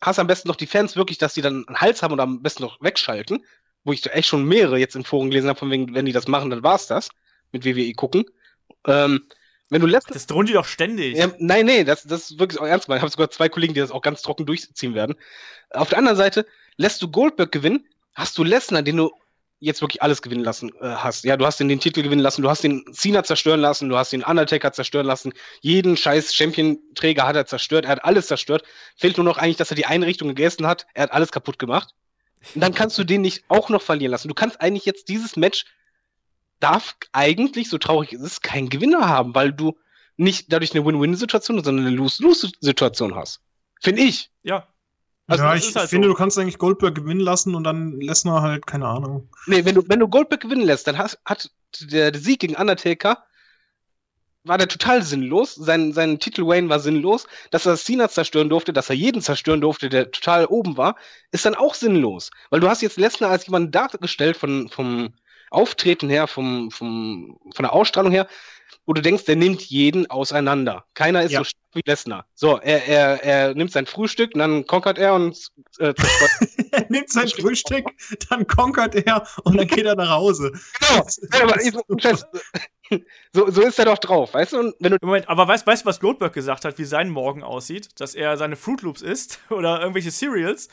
hast 0.00 0.18
am 0.18 0.26
besten 0.26 0.48
noch 0.48 0.56
die 0.56 0.66
Fans 0.66 0.96
wirklich, 0.96 1.18
dass 1.18 1.34
die 1.34 1.42
dann 1.42 1.66
einen 1.66 1.80
Hals 1.80 2.02
haben 2.02 2.12
und 2.12 2.20
am 2.20 2.42
besten 2.42 2.62
noch 2.62 2.80
wegschalten, 2.80 3.44
wo 3.84 3.92
ich 3.92 4.04
echt 4.12 4.28
schon 4.28 4.44
mehrere 4.44 4.78
jetzt 4.78 4.96
in 4.96 5.04
Foren 5.04 5.30
gelesen 5.30 5.48
habe, 5.48 5.58
von 5.58 5.70
wegen, 5.70 5.94
wenn 5.94 6.06
die 6.06 6.12
das 6.12 6.28
machen, 6.28 6.50
dann 6.50 6.62
war's 6.62 6.86
das, 6.86 7.08
mit 7.52 7.64
WWE 7.64 7.92
gucken. 7.94 8.24
Ähm, 8.86 9.26
wenn 9.68 9.80
du 9.80 9.86
lässt. 9.86 10.14
Das 10.14 10.26
drohen 10.26 10.46
die 10.46 10.52
doch 10.52 10.66
ständig. 10.66 11.16
Ja, 11.16 11.32
nein, 11.38 11.66
nee, 11.66 11.84
das, 11.84 12.04
das 12.04 12.30
ist 12.30 12.38
wirklich 12.38 12.60
auch 12.60 12.66
ernst 12.66 12.86
gemeint. 12.86 13.00
Ich 13.00 13.02
habe 13.02 13.10
sogar 13.10 13.30
zwei 13.30 13.48
Kollegen, 13.48 13.74
die 13.74 13.80
das 13.80 13.90
auch 13.90 14.02
ganz 14.02 14.22
trocken 14.22 14.46
durchziehen 14.46 14.94
werden. 14.94 15.16
Auf 15.70 15.88
der 15.88 15.98
anderen 15.98 16.16
Seite, 16.16 16.46
lässt 16.76 17.02
du 17.02 17.10
Goldberg 17.10 17.50
gewinnen, 17.50 17.86
hast 18.14 18.38
du 18.38 18.44
Lesnar, 18.44 18.82
den 18.82 18.98
du 18.98 19.10
jetzt 19.58 19.80
wirklich 19.80 20.02
alles 20.02 20.22
gewinnen 20.22 20.44
lassen 20.44 20.70
äh, 20.80 20.88
hast. 20.88 21.24
Ja, 21.24 21.36
du 21.36 21.46
hast 21.46 21.60
ihn 21.60 21.68
den 21.68 21.80
Titel 21.80 22.02
gewinnen 22.02 22.22
lassen, 22.22 22.42
du 22.42 22.50
hast 22.50 22.62
den 22.62 22.84
Cena 22.92 23.24
zerstören 23.24 23.60
lassen, 23.60 23.88
du 23.88 23.96
hast 23.96 24.12
den 24.12 24.22
Undertaker 24.22 24.72
zerstören 24.72 25.06
lassen, 25.06 25.32
jeden 25.60 25.96
scheiß 25.96 26.34
Champion-Träger 26.34 27.26
hat 27.26 27.36
er 27.36 27.46
zerstört, 27.46 27.86
er 27.86 27.92
hat 27.92 28.04
alles 28.04 28.26
zerstört. 28.26 28.64
Fehlt 28.96 29.16
nur 29.16 29.24
noch 29.24 29.38
eigentlich, 29.38 29.56
dass 29.56 29.70
er 29.70 29.76
die 29.76 29.86
Einrichtung 29.86 30.28
gegessen 30.28 30.66
hat, 30.66 30.86
er 30.94 31.04
hat 31.04 31.12
alles 31.12 31.32
kaputt 31.32 31.58
gemacht. 31.58 31.94
Und 32.54 32.60
dann 32.60 32.74
kannst 32.74 32.98
du 32.98 33.04
den 33.04 33.22
nicht 33.22 33.44
auch 33.48 33.70
noch 33.70 33.82
verlieren 33.82 34.12
lassen. 34.12 34.28
Du 34.28 34.34
kannst 34.34 34.60
eigentlich 34.60 34.84
jetzt 34.84 35.08
dieses 35.08 35.36
Match 35.36 35.64
darf 36.60 36.96
eigentlich, 37.12 37.68
so 37.68 37.78
traurig 37.78 38.12
ist 38.12 38.22
es, 38.22 38.40
keinen 38.40 38.68
Gewinner 38.68 39.08
haben, 39.08 39.34
weil 39.34 39.52
du 39.52 39.78
nicht 40.16 40.52
dadurch 40.52 40.74
eine 40.74 40.84
Win-Win-Situation, 40.84 41.62
sondern 41.62 41.86
eine 41.86 41.96
Lose-Lose-Situation 41.96 43.14
hast. 43.14 43.40
Finde 43.80 44.02
ich. 44.02 44.30
Ja, 44.42 44.66
also 45.26 45.44
ja, 45.44 45.54
ich 45.54 45.74
halt 45.74 45.90
finde, 45.90 46.08
so. 46.08 46.12
du 46.12 46.18
kannst 46.18 46.38
eigentlich 46.38 46.58
Goldberg 46.58 46.94
gewinnen 46.94 47.20
lassen 47.20 47.54
und 47.54 47.64
dann 47.64 48.00
Lesnar 48.00 48.42
halt, 48.42 48.66
keine 48.66 48.86
Ahnung. 48.86 49.28
Nee, 49.46 49.64
wenn 49.64 49.74
du, 49.74 49.82
wenn 49.88 49.98
du 49.98 50.08
Goldberg 50.08 50.40
gewinnen 50.40 50.64
lässt, 50.64 50.86
dann 50.86 50.98
hast, 50.98 51.18
hat 51.24 51.50
der, 51.80 52.12
der 52.12 52.20
Sieg 52.20 52.40
gegen 52.40 52.54
Undertaker 52.54 53.24
war 54.46 54.58
der 54.58 54.68
total 54.68 55.02
sinnlos. 55.02 55.54
Sein, 55.54 55.92
sein 55.92 56.18
Titel 56.18 56.46
Wayne 56.46 56.68
war 56.68 56.78
sinnlos. 56.78 57.26
Dass 57.50 57.66
er 57.66 57.76
Cena 57.76 58.08
zerstören 58.08 58.48
durfte, 58.48 58.72
dass 58.72 58.88
er 58.88 58.96
jeden 58.96 59.20
zerstören 59.20 59.60
durfte, 59.60 59.88
der 59.88 60.10
total 60.10 60.46
oben 60.46 60.76
war, 60.76 60.96
ist 61.32 61.44
dann 61.44 61.54
auch 61.54 61.74
sinnlos. 61.74 62.30
Weil 62.50 62.60
du 62.60 62.68
hast 62.68 62.82
jetzt 62.82 62.96
Lesnar 62.96 63.30
als 63.30 63.46
jemand 63.46 63.74
dargestellt 63.74 64.36
von, 64.36 64.68
vom 64.68 65.14
Auftreten 65.50 66.08
her, 66.08 66.26
vom, 66.26 66.70
vom, 66.70 67.38
von 67.54 67.62
der 67.62 67.72
Ausstrahlung 67.72 68.12
her, 68.12 68.28
wo 68.84 68.92
du 68.92 69.02
denkst, 69.02 69.24
der 69.24 69.36
nimmt 69.36 69.62
jeden 69.62 70.08
auseinander. 70.10 70.84
Keiner 70.94 71.22
ist 71.22 71.32
ja. 71.32 71.40
so 71.40 71.44
stark 71.44 71.65
wie 71.76 71.82
Lesnar. 71.84 72.26
So, 72.34 72.58
er, 72.58 72.86
er, 72.86 73.22
er 73.22 73.54
nimmt 73.54 73.70
sein 73.70 73.86
Frühstück, 73.86 74.32
dann 74.34 74.66
konkert 74.66 74.98
er 74.98 75.14
und 75.14 75.52
äh, 75.78 75.94
er 76.72 76.86
nimmt 76.88 77.10
sein 77.10 77.28
Frühstück, 77.28 77.86
dann 78.28 78.46
konkert 78.46 78.94
er 78.94 79.26
und 79.44 79.56
dann 79.56 79.66
geht 79.66 79.84
er 79.84 79.94
nach 79.94 80.10
Hause. 80.10 80.52
Genau. 80.80 81.54
Ich, 81.62 81.74
So, 83.32 83.50
so 83.50 83.60
ist 83.60 83.78
er 83.78 83.84
doch 83.84 83.98
drauf, 83.98 84.32
weißt 84.32 84.54
du? 84.54 84.58
Und 84.60 84.74
wenn 84.80 84.92
du 84.92 84.98
Moment, 85.02 85.28
aber 85.28 85.46
weißt 85.46 85.66
weißt 85.66 85.84
du, 85.84 85.86
was 85.86 86.00
Goldberg 86.00 86.32
gesagt 86.32 86.64
hat, 86.64 86.78
wie 86.78 86.84
sein 86.84 87.10
Morgen 87.10 87.42
aussieht? 87.42 87.88
Dass 88.00 88.14
er 88.14 88.38
seine 88.38 88.56
Fruit 88.56 88.80
Loops 88.80 89.02
isst 89.02 89.40
oder 89.50 89.80
irgendwelche 89.80 90.10
Cereals, 90.10 90.68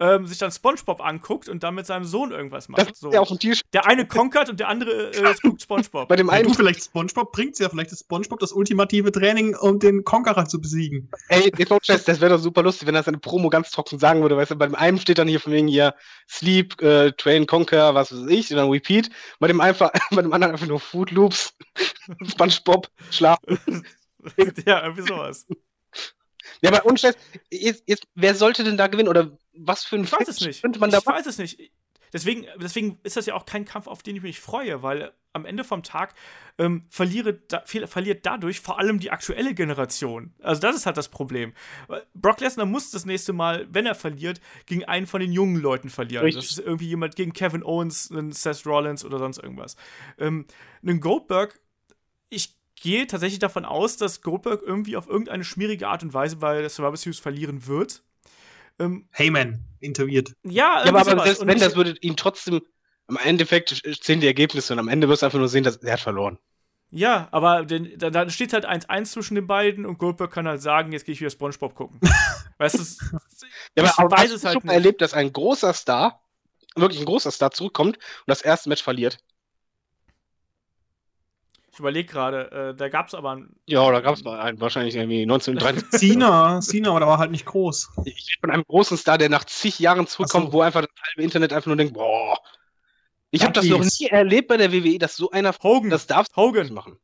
ähm, 0.00 0.26
sich 0.26 0.38
dann 0.38 0.50
Spongebob 0.50 1.00
anguckt 1.00 1.48
und 1.48 1.62
dann 1.62 1.74
mit 1.74 1.86
seinem 1.86 2.04
Sohn 2.04 2.32
irgendwas 2.32 2.68
macht. 2.68 2.90
das 2.90 2.98
So. 2.98 3.12
ja 3.12 3.20
auf 3.20 3.28
dem 3.28 3.38
Tisch 3.38 3.62
Der 3.72 3.86
eine 3.86 4.06
konkert 4.06 4.48
und 4.48 4.60
der 4.60 4.68
andere 4.68 5.12
äh, 5.12 5.34
guckt 5.42 5.62
Spongebob. 5.62 6.08
bei 6.08 6.16
dem 6.16 6.28
Ja, 6.28 6.34
einen, 6.34 6.48
du, 6.48 6.54
vielleicht 6.54 6.84
Spongebob 6.84 7.32
bringt's 7.32 7.58
ja, 7.58 7.68
vielleicht 7.68 7.92
ist 7.92 8.00
Spongebob 8.00 8.40
das 8.40 8.52
ultimative 8.52 9.12
Training, 9.12 9.56
um 9.56 9.78
den 9.78 10.04
Conqueror 10.04 10.46
zu 10.46 10.60
besiegen. 10.60 11.08
ey, 11.28 11.52
jetzt 11.56 11.72
Scheiß, 11.84 12.04
das 12.04 12.20
wäre 12.20 12.34
doch 12.34 12.42
super 12.42 12.62
lustig, 12.62 12.88
wenn 12.88 12.94
er 12.94 13.02
seine 13.02 13.18
Promo 13.18 13.48
ganz 13.48 13.70
trocken 13.70 13.98
sagen 13.98 14.22
würde, 14.22 14.36
weißt 14.36 14.52
du, 14.52 14.56
bei 14.56 14.66
dem 14.66 14.74
einen 14.74 14.98
steht 14.98 15.18
dann 15.18 15.28
hier 15.28 15.40
von 15.40 15.52
wegen 15.52 15.68
hier 15.68 15.94
Sleep, 16.28 16.80
äh, 16.82 17.12
Train, 17.12 17.46
Conquer, 17.46 17.94
was 17.94 18.12
weiß 18.12 18.28
ich, 18.28 18.50
und 18.50 18.56
dann 18.56 18.70
Repeat, 18.70 19.10
bei 19.38 19.48
dem 19.48 19.60
einfach, 19.60 19.90
bei 20.10 20.22
dem 20.22 20.32
anderen 20.32 20.52
einfach 20.52 20.66
nur 20.66 20.80
Food 20.80 21.10
Loops, 21.10 21.54
Spongebob, 22.28 22.88
Schlafen. 23.10 23.58
ja, 24.66 24.82
irgendwie 24.82 25.06
sowas. 25.06 25.46
Ja, 26.62 26.70
aber 26.70 26.86
unscheiß, 26.86 27.14
wer 28.14 28.34
sollte 28.34 28.64
denn 28.64 28.76
da 28.76 28.86
gewinnen 28.86 29.08
oder 29.08 29.36
was 29.54 29.84
für 29.84 29.96
ein 29.96 30.04
Ich 30.04 30.12
weiß 30.12 30.28
es 30.28 30.40
nicht. 30.40 30.62
könnte 30.62 30.78
man 30.78 30.90
da 30.90 30.98
ich 30.98 31.06
weiß 31.06 31.26
es 31.26 31.38
nicht. 31.38 31.70
Deswegen, 32.12 32.46
deswegen 32.60 32.98
ist 33.02 33.16
das 33.16 33.26
ja 33.26 33.34
auch 33.34 33.46
kein 33.46 33.64
Kampf, 33.64 33.86
auf 33.86 34.02
den 34.02 34.16
ich 34.16 34.22
mich 34.22 34.40
freue, 34.40 34.82
weil 34.82 35.12
am 35.32 35.44
Ende 35.44 35.64
vom 35.64 35.82
Tag 35.82 36.14
ähm, 36.58 36.84
verliere, 36.88 37.34
da, 37.34 37.62
verliert 37.64 38.26
dadurch 38.26 38.60
vor 38.60 38.78
allem 38.78 38.98
die 38.98 39.10
aktuelle 39.10 39.54
Generation. 39.54 40.32
Also 40.42 40.60
das 40.60 40.76
ist 40.76 40.86
halt 40.86 40.96
das 40.96 41.08
Problem. 41.08 41.52
Brock 42.14 42.40
Lesnar 42.40 42.66
muss 42.66 42.90
das 42.90 43.06
nächste 43.06 43.32
Mal, 43.32 43.66
wenn 43.70 43.86
er 43.86 43.94
verliert, 43.94 44.40
gegen 44.66 44.84
einen 44.84 45.06
von 45.06 45.20
den 45.20 45.32
jungen 45.32 45.56
Leuten 45.56 45.90
verlieren. 45.90 46.24
Richtig. 46.24 46.44
Das 46.44 46.58
ist 46.58 46.64
irgendwie 46.64 46.88
jemand 46.88 47.16
gegen 47.16 47.32
Kevin 47.32 47.62
Owens, 47.62 48.10
einen 48.10 48.32
Seth 48.32 48.66
Rollins 48.66 49.04
oder 49.04 49.18
sonst 49.18 49.38
irgendwas. 49.38 49.76
Ähm, 50.18 50.46
einen 50.82 51.00
Goldberg, 51.00 51.60
ich 52.30 52.56
gehe 52.74 53.06
tatsächlich 53.06 53.40
davon 53.40 53.64
aus, 53.64 53.96
dass 53.96 54.22
Goldberg 54.22 54.62
irgendwie 54.62 54.96
auf 54.96 55.08
irgendeine 55.08 55.44
schmierige 55.44 55.88
Art 55.88 56.02
und 56.02 56.14
Weise 56.14 56.36
bei 56.36 56.60
der 56.60 56.70
Survivor 56.70 56.96
Series 56.96 57.18
verlieren 57.18 57.66
wird. 57.66 58.02
Ähm, 58.78 59.08
Heyman 59.12 59.64
interviert. 59.80 60.32
ja, 60.44 60.82
Ja, 60.84 60.88
aber, 60.88 61.00
aber 61.00 61.22
Und 61.40 61.46
wenn, 61.48 61.58
das 61.58 61.76
würde 61.76 61.96
ihn 62.00 62.16
trotzdem, 62.16 62.60
im 63.08 63.16
Endeffekt 63.16 63.70
zählen 64.00 64.20
die 64.20 64.26
Ergebnisse 64.26 64.72
und 64.72 64.78
am 64.78 64.88
Ende 64.88 65.08
wirst 65.08 65.22
du 65.22 65.26
einfach 65.26 65.38
nur 65.38 65.48
sehen, 65.48 65.64
dass 65.64 65.76
er 65.76 65.94
hat 65.94 66.00
verloren. 66.00 66.38
Ja, 66.90 67.28
aber 67.32 67.64
den, 67.66 67.98
da, 67.98 68.08
da 68.10 68.28
steht 68.30 68.52
halt 68.54 68.64
1-1 68.64 69.12
zwischen 69.12 69.34
den 69.34 69.46
beiden 69.46 69.84
und 69.84 69.98
Goldberg 69.98 70.30
kann 70.30 70.48
halt 70.48 70.62
sagen, 70.62 70.92
jetzt 70.92 71.04
gehe 71.04 71.12
ich 71.12 71.20
wieder 71.20 71.30
Spongebob 71.30 71.74
gucken. 71.74 72.00
weißt 72.58 72.78
du, 72.78 72.82
es- 72.82 72.98
Ja, 73.76 73.84
ich 73.84 73.98
aber 73.98 74.10
weiß 74.16 74.30
hast 74.30 74.32
es 74.32 74.44
halt 74.44 74.54
schon 74.54 74.62
nicht. 74.64 74.72
erlebt, 74.74 75.00
dass 75.02 75.12
ein 75.12 75.32
großer 75.32 75.72
Star, 75.74 76.22
wirklich 76.76 77.00
ein 77.00 77.06
großer 77.06 77.30
Star 77.30 77.50
zurückkommt 77.50 77.96
und 77.98 78.24
das 78.26 78.40
erste 78.42 78.68
Match 78.70 78.82
verliert? 78.82 79.18
Ich 81.78 81.80
überlege 81.80 82.10
gerade, 82.10 82.50
äh, 82.50 82.74
da 82.74 82.88
gab 82.88 83.06
es 83.06 83.14
aber 83.14 83.36
ein, 83.36 83.54
Ja, 83.66 83.88
da 83.92 84.00
gab 84.00 84.16
es 84.16 84.24
mal 84.24 84.40
einen, 84.40 84.60
wahrscheinlich 84.60 84.96
irgendwie 84.96 85.22
1973. 85.22 86.00
Cena, 86.10 86.60
Cena, 86.60 86.90
aber 86.90 86.98
der 86.98 87.08
war 87.08 87.18
halt 87.18 87.30
nicht 87.30 87.46
groß. 87.46 87.90
ich 88.04 88.14
rede 88.16 88.40
von 88.40 88.50
einem 88.50 88.64
großen 88.66 88.96
Star, 88.96 89.16
der 89.16 89.28
nach 89.28 89.44
zig 89.44 89.78
Jahren 89.78 90.08
zurückkommt, 90.08 90.46
so. 90.46 90.54
wo 90.54 90.62
einfach 90.62 90.80
das 90.80 90.90
halbe 91.06 91.22
Internet 91.22 91.52
einfach 91.52 91.68
nur 91.68 91.76
denkt, 91.76 91.94
boah. 91.94 92.36
Ich 93.30 93.44
habe 93.44 93.52
das 93.52 93.64
noch 93.66 93.78
nie 93.78 94.06
erlebt 94.08 94.48
bei 94.48 94.56
der 94.56 94.72
WWE, 94.72 94.98
dass 94.98 95.14
so 95.14 95.30
einer 95.30 95.54
Hogan. 95.62 95.88
das 95.88 96.08
darfst 96.08 96.32
du 96.32 96.40
Hogan. 96.40 96.62
nicht 96.64 96.74
machen. 96.74 96.98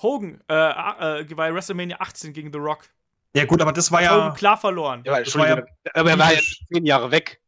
Hogan, 0.00 0.42
äh, 0.48 1.20
äh, 1.20 1.24
bei 1.34 1.52
WrestleMania 1.52 2.00
18 2.00 2.32
gegen 2.32 2.50
The 2.50 2.58
Rock. 2.58 2.86
Ja 3.36 3.44
gut, 3.44 3.60
aber 3.60 3.74
das 3.74 3.92
war 3.92 4.00
Hogan 4.00 4.28
ja, 4.28 4.30
klar 4.30 4.56
verloren. 4.56 5.02
Ja, 5.04 5.12
war 5.12 5.46
ja 5.46 5.62
aber 5.92 6.10
er 6.10 6.18
war 6.18 6.32
ja 6.32 6.40
zehn 6.72 6.86
Jahre 6.86 7.10
weg. 7.10 7.42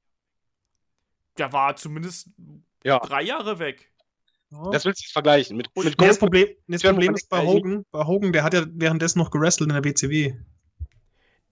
Der 1.38 1.50
war 1.50 1.74
zumindest 1.76 2.28
Ja. 2.84 2.98
drei 2.98 3.22
Jahre 3.22 3.58
weg. 3.58 3.90
Das 4.70 4.84
willst 4.84 5.00
du 5.00 5.04
jetzt 5.04 5.12
vergleichen. 5.12 5.56
Mit, 5.56 5.68
mit 5.76 5.98
Nee, 6.00 6.06
das 6.08 6.18
Problem, 6.18 6.48
das 6.68 6.82
Problem 6.82 7.14
ist 7.14 7.28
bei 7.28 7.44
Hogan, 7.44 7.84
bei 7.90 8.04
Hogan, 8.04 8.32
der 8.32 8.42
hat 8.44 8.54
ja 8.54 8.64
währenddessen 8.72 9.18
noch 9.18 9.30
gewrestelt 9.30 9.70
in 9.70 9.74
der 9.74 9.84
WCW. 9.84 10.34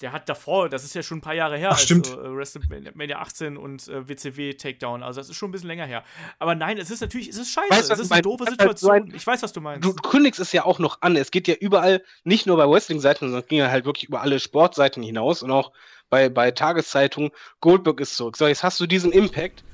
Der 0.00 0.12
hat 0.12 0.30
davor, 0.30 0.70
das 0.70 0.82
ist 0.82 0.94
ja 0.94 1.02
schon 1.02 1.18
ein 1.18 1.20
paar 1.20 1.34
Jahre 1.34 1.58
her, 1.58 1.70
Ach, 1.72 1.78
stimmt. 1.78 2.06
äh, 2.08 2.16
WrestleMania 2.34 3.18
18 3.18 3.58
und 3.58 3.86
äh, 3.88 4.08
WCW 4.08 4.54
Takedown. 4.54 5.02
Also 5.02 5.20
das 5.20 5.28
ist 5.28 5.36
schon 5.36 5.50
ein 5.50 5.52
bisschen 5.52 5.68
länger 5.68 5.84
her. 5.84 6.04
Aber 6.38 6.54
nein, 6.54 6.78
es 6.78 6.90
ist 6.90 7.00
natürlich, 7.02 7.28
es 7.28 7.36
ist 7.36 7.50
scheiße. 7.50 7.68
Weißt 7.70 7.90
es 7.90 7.98
ist 7.98 8.06
ich 8.06 8.12
eine 8.12 8.22
doofe 8.22 8.44
ist 8.44 8.58
halt 8.58 8.78
so 8.78 8.86
Situation. 8.86 9.10
ein- 9.10 9.14
ich 9.14 9.26
weiß, 9.26 9.42
was 9.42 9.52
du 9.52 9.60
meinst. 9.60 9.84
Du 9.84 9.92
kündigst 9.92 10.40
es 10.40 10.52
ja 10.52 10.64
auch 10.64 10.78
noch 10.78 11.02
an. 11.02 11.16
Es 11.16 11.30
geht 11.30 11.48
ja 11.48 11.54
überall, 11.54 12.02
nicht 12.24 12.46
nur 12.46 12.56
bei 12.56 12.66
Wrestling-Seiten, 12.66 13.26
sondern 13.26 13.42
es 13.42 13.46
ging 13.48 13.58
ja 13.58 13.70
halt 13.70 13.84
wirklich 13.84 14.08
über 14.08 14.22
alle 14.22 14.40
Sportseiten 14.40 15.02
hinaus 15.02 15.42
und 15.42 15.50
auch 15.50 15.70
bei, 16.08 16.30
bei 16.30 16.50
Tageszeitungen. 16.50 17.30
Goldberg 17.60 18.00
ist 18.00 18.16
zurück. 18.16 18.38
So, 18.38 18.46
jetzt 18.46 18.62
hast 18.62 18.80
du 18.80 18.86
diesen 18.86 19.12
Impact, 19.12 19.64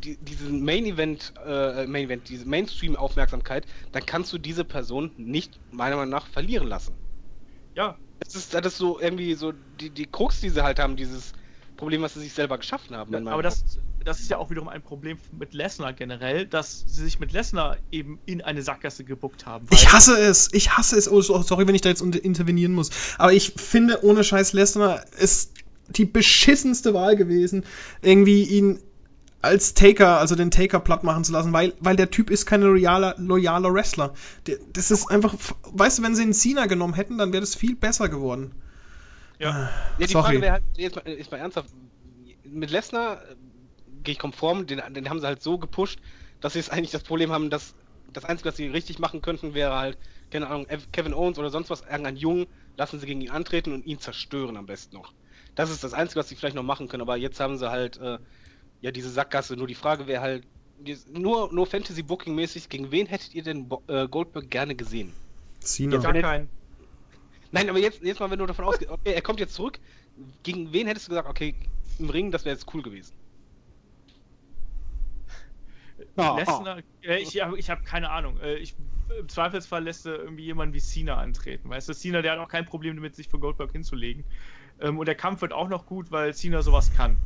die, 0.00 0.16
diesen 0.16 0.64
Main-Event, 0.64 1.32
äh, 1.46 1.86
Main-Event, 1.86 2.28
diese 2.28 2.46
Mainstream-Aufmerksamkeit, 2.46 3.66
dann 3.92 4.04
kannst 4.06 4.32
du 4.32 4.38
diese 4.38 4.64
Person 4.64 5.10
nicht, 5.16 5.58
meiner 5.70 5.96
Meinung 5.96 6.10
nach, 6.10 6.26
verlieren 6.26 6.66
lassen. 6.68 6.94
ja, 7.74 7.96
Das 8.20 8.34
ist, 8.34 8.52
das 8.54 8.66
ist 8.66 8.76
so 8.78 8.98
irgendwie 9.00 9.34
so 9.34 9.52
die, 9.80 9.90
die 9.90 10.06
Krux, 10.06 10.40
die 10.40 10.50
sie 10.50 10.62
halt 10.62 10.78
haben, 10.78 10.96
dieses 10.96 11.32
Problem, 11.76 12.02
was 12.02 12.14
sie 12.14 12.20
sich 12.20 12.32
selber 12.32 12.58
geschaffen 12.58 12.94
haben. 12.96 13.10
meinem 13.10 13.28
aber 13.28 13.42
das, 13.42 13.64
das 14.04 14.20
ist 14.20 14.28
ja 14.30 14.36
auch 14.36 14.50
wiederum 14.50 14.68
ein 14.68 14.82
Problem 14.82 15.16
mit 15.38 15.54
Lesnar 15.54 15.92
generell, 15.94 16.44
dass 16.46 16.84
sie 16.86 17.04
sich 17.04 17.18
mit 17.20 17.32
Lesnar 17.32 17.78
eben 17.90 18.18
in 18.26 18.42
eine 18.42 18.60
Sackgasse 18.62 19.04
gebuckt 19.04 19.46
haben. 19.46 19.66
Ich 19.70 19.90
hasse 19.92 20.18
es, 20.18 20.50
ich 20.52 20.76
hasse 20.76 20.96
es. 20.98 21.10
Oh, 21.10 21.22
so- 21.22 21.40
sorry, 21.42 21.66
wenn 21.66 21.74
ich 21.74 21.80
da 21.80 21.88
jetzt 21.88 22.02
unter- 22.02 22.22
intervenieren 22.22 22.72
muss. 22.74 22.90
Aber 23.16 23.32
ich 23.32 23.54
finde, 23.56 24.04
ohne 24.04 24.24
Scheiß 24.24 24.52
Lesnar 24.52 25.04
ist 25.18 25.52
die 25.88 26.04
beschissenste 26.04 26.92
Wahl 26.94 27.16
gewesen, 27.16 27.64
irgendwie 28.02 28.42
ihn 28.44 28.78
als 29.42 29.74
Taker, 29.74 30.18
also 30.18 30.34
den 30.36 30.50
Taker 30.50 30.80
platt 30.80 31.04
machen 31.04 31.24
zu 31.24 31.32
lassen, 31.32 31.52
weil, 31.52 31.74
weil 31.80 31.96
der 31.96 32.10
Typ 32.10 32.30
ist 32.30 32.46
kein 32.46 32.62
loyaler, 32.62 33.14
loyaler 33.18 33.72
Wrestler. 33.72 34.14
Der, 34.46 34.58
das 34.72 34.90
ist 34.90 35.10
einfach, 35.10 35.34
weißt 35.64 35.98
du, 35.98 36.02
wenn 36.02 36.14
sie 36.16 36.22
einen 36.22 36.34
Cena 36.34 36.66
genommen 36.66 36.94
hätten, 36.94 37.18
dann 37.18 37.32
wäre 37.32 37.40
das 37.40 37.54
viel 37.54 37.76
besser 37.76 38.08
geworden. 38.08 38.52
Ja. 39.38 39.70
Ja, 39.96 40.06
die 40.06 40.14
Sorry. 40.14 40.16
Frage 40.16 40.40
wäre 40.40 40.52
halt, 40.54 40.64
jetzt 40.76 40.96
mal, 40.96 41.06
jetzt 41.08 41.30
mal 41.30 41.36
ernsthaft, 41.38 41.70
mit 42.42 42.70
Lesnar 42.70 43.22
äh, 43.28 43.36
gehe 43.86 44.12
ich 44.12 44.18
konform, 44.18 44.66
den, 44.66 44.80
den 44.94 45.08
haben 45.10 45.20
sie 45.20 45.26
halt 45.26 45.42
so 45.42 45.58
gepusht, 45.58 46.00
dass 46.40 46.54
sie 46.54 46.58
jetzt 46.58 46.72
eigentlich 46.72 46.90
das 46.90 47.02
Problem 47.02 47.32
haben, 47.32 47.50
dass 47.50 47.74
das 48.08 48.24
Einzige, 48.24 48.48
was 48.48 48.56
sie 48.56 48.66
richtig 48.68 48.98
machen 48.98 49.20
könnten, 49.20 49.54
wäre 49.54 49.76
halt, 49.76 49.98
keine 50.30 50.46
Ahnung, 50.48 50.66
Ev- 50.68 50.88
Kevin 50.92 51.12
Owens 51.14 51.38
oder 51.38 51.50
sonst 51.50 51.70
was, 51.70 51.82
irgendeinen 51.82 52.16
Jungen, 52.16 52.46
lassen 52.76 52.98
sie 52.98 53.06
gegen 53.06 53.20
ihn 53.20 53.30
antreten 53.30 53.72
und 53.72 53.84
ihn 53.84 54.00
zerstören 54.00 54.56
am 54.56 54.66
besten 54.66 54.96
noch. 54.96 55.12
Das 55.54 55.70
ist 55.70 55.84
das 55.84 55.92
Einzige, 55.92 56.20
was 56.20 56.28
sie 56.28 56.36
vielleicht 56.36 56.56
noch 56.56 56.62
machen 56.62 56.88
können, 56.88 57.02
aber 57.02 57.16
jetzt 57.16 57.38
haben 57.40 57.58
sie 57.58 57.70
halt, 57.70 57.98
äh, 57.98 58.18
ja, 58.80 58.90
diese 58.90 59.10
Sackgasse. 59.10 59.56
Nur 59.56 59.66
die 59.66 59.74
Frage 59.74 60.06
wäre 60.06 60.20
halt, 60.22 60.46
nur, 61.12 61.52
nur 61.52 61.66
Fantasy-Booking-mäßig, 61.66 62.68
gegen 62.68 62.90
wen 62.90 63.06
hättet 63.06 63.34
ihr 63.34 63.42
denn 63.42 63.68
Bo 63.68 63.82
äh, 63.88 64.08
Goldberg 64.08 64.50
gerne 64.50 64.74
gesehen? 64.74 65.12
Cena. 65.60 65.98
Gar 65.98 66.14
kein. 66.14 66.48
Nein, 67.52 67.68
aber 67.68 67.78
jetzt, 67.78 68.02
jetzt 68.02 68.20
mal, 68.20 68.30
wenn 68.30 68.38
du 68.38 68.46
davon 68.46 68.64
ausgehst, 68.64 68.90
okay, 68.90 69.12
er 69.12 69.22
kommt 69.22 69.40
jetzt 69.40 69.54
zurück, 69.54 69.78
gegen 70.42 70.72
wen 70.72 70.86
hättest 70.86 71.06
du 71.06 71.10
gesagt, 71.10 71.28
okay, 71.28 71.54
im 71.98 72.08
Ring, 72.08 72.30
das 72.30 72.44
wäre 72.44 72.54
jetzt 72.54 72.72
cool 72.72 72.82
gewesen? 72.82 73.12
Lesnar, 76.36 76.78
äh, 77.02 77.18
ich, 77.18 77.40
hab- 77.42 77.56
ich 77.56 77.68
habe 77.70 77.82
keine 77.82 78.10
Ahnung. 78.10 78.38
Äh, 78.40 78.56
Ich, 78.56 78.74
Im 79.18 79.28
Zweifelsfall 79.28 79.84
lässt 79.84 80.06
er 80.06 80.16
irgendwie 80.18 80.44
jemanden 80.44 80.72
wie 80.74 80.80
Cena 80.80 81.16
antreten. 81.16 81.68
Weißt 81.68 81.88
du, 81.88 81.94
Cena, 81.94 82.22
der 82.22 82.32
hat 82.32 82.38
auch 82.38 82.48
kein 82.48 82.64
Problem 82.64 82.96
damit, 82.96 83.14
sich 83.16 83.28
für 83.28 83.38
Goldberg 83.38 83.72
hinzulegen. 83.72 84.24
Ähm, 84.80 84.98
Und 84.98 85.06
der 85.06 85.14
Kampf 85.14 85.42
wird 85.42 85.52
auch 85.52 85.68
noch 85.68 85.86
gut, 85.86 86.10
weil 86.10 86.32
Cena 86.34 86.62
sowas 86.62 86.90
kann. 86.96 87.18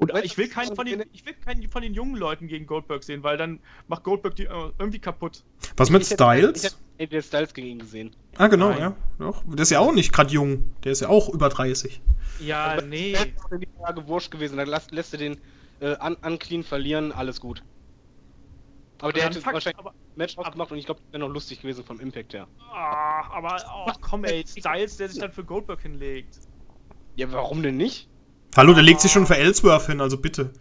Und 0.00 0.12
ich 0.24 0.38
will 0.38 0.48
keinen 0.48 0.70
ich 0.70 0.74
von 0.76 0.86
den, 0.86 1.04
ich 1.12 1.26
will 1.26 1.34
keinen 1.34 1.68
von 1.68 1.82
den 1.82 1.92
jungen 1.94 2.16
Leuten 2.16 2.48
gegen 2.48 2.66
Goldberg 2.66 3.02
sehen, 3.04 3.22
weil 3.22 3.36
dann 3.36 3.60
macht 3.86 4.02
Goldberg 4.02 4.34
die 4.34 4.46
äh, 4.46 4.72
irgendwie 4.78 4.98
kaputt. 4.98 5.44
Was 5.76 5.90
mit 5.90 6.02
Ich 6.02 6.10
hätte- 6.10 6.24
Styles? 6.24 6.64
Ich 6.64 6.72
hätte 6.98 7.16
AJ 7.16 7.22
Styles 7.22 7.54
gegen 7.54 7.66
ihn 7.68 7.78
gesehen. 7.78 8.16
ah, 8.38 8.48
genau, 8.48 8.70
Nein. 8.70 8.78
ja. 8.80 8.96
Doch. 9.18 9.42
Der 9.46 9.60
ist 9.62 9.70
ja 9.70 9.78
auch 9.80 9.92
nicht 9.92 10.12
gerade 10.12 10.32
jung. 10.32 10.72
Der 10.84 10.92
ist 10.92 11.00
ja 11.00 11.08
auch 11.08 11.28
über 11.28 11.48
30. 11.50 12.00
Ja, 12.40 12.64
Aber 12.64 12.82
nee. 12.82 13.12
Das 13.12 13.26
wäre 13.50 13.60
die 13.60 13.68
Frage 13.78 14.08
wurscht 14.08 14.30
gewesen, 14.30 14.56
dann 14.56 14.68
lässt, 14.68 14.90
lässt 14.92 15.12
du 15.12 15.18
den 15.18 15.38
äh, 15.80 15.96
un 16.02 16.14
unclean 16.16 16.62
verlieren, 16.62 17.12
alles 17.12 17.40
gut. 17.40 17.62
Aber 19.02 19.12
der 19.14 19.24
hätte 19.24 19.40
fuck, 19.40 19.54
wahrscheinlich 19.54 19.78
aber, 19.78 19.90
ein 19.92 19.96
Match 20.16 20.36
ausgemacht 20.36 20.70
und 20.72 20.76
ich 20.78 20.84
glaube, 20.84 21.00
das 21.00 21.12
wäre 21.12 21.26
noch 21.26 21.32
lustig 21.32 21.62
gewesen 21.62 21.84
vom 21.84 22.00
Impact 22.00 22.34
her. 22.34 22.46
ah, 22.70 23.30
aber 23.32 23.56
oh, 23.86 23.90
komm 24.02 24.24
ey, 24.24 24.44
Styles, 24.46 24.98
der 24.98 25.08
sich 25.08 25.20
dann 25.20 25.32
für 25.32 25.42
Goldberg 25.44 25.80
hinlegt. 25.80 26.38
Ja, 27.16 27.30
warum 27.32 27.62
denn 27.62 27.78
nicht? 27.78 28.09
Hallo, 28.56 28.74
der 28.74 28.82
legt 28.82 29.00
sich 29.00 29.12
schon 29.12 29.26
für 29.26 29.36
Ellsworth 29.36 29.86
hin, 29.86 30.00
also 30.00 30.18
bitte. 30.18 30.52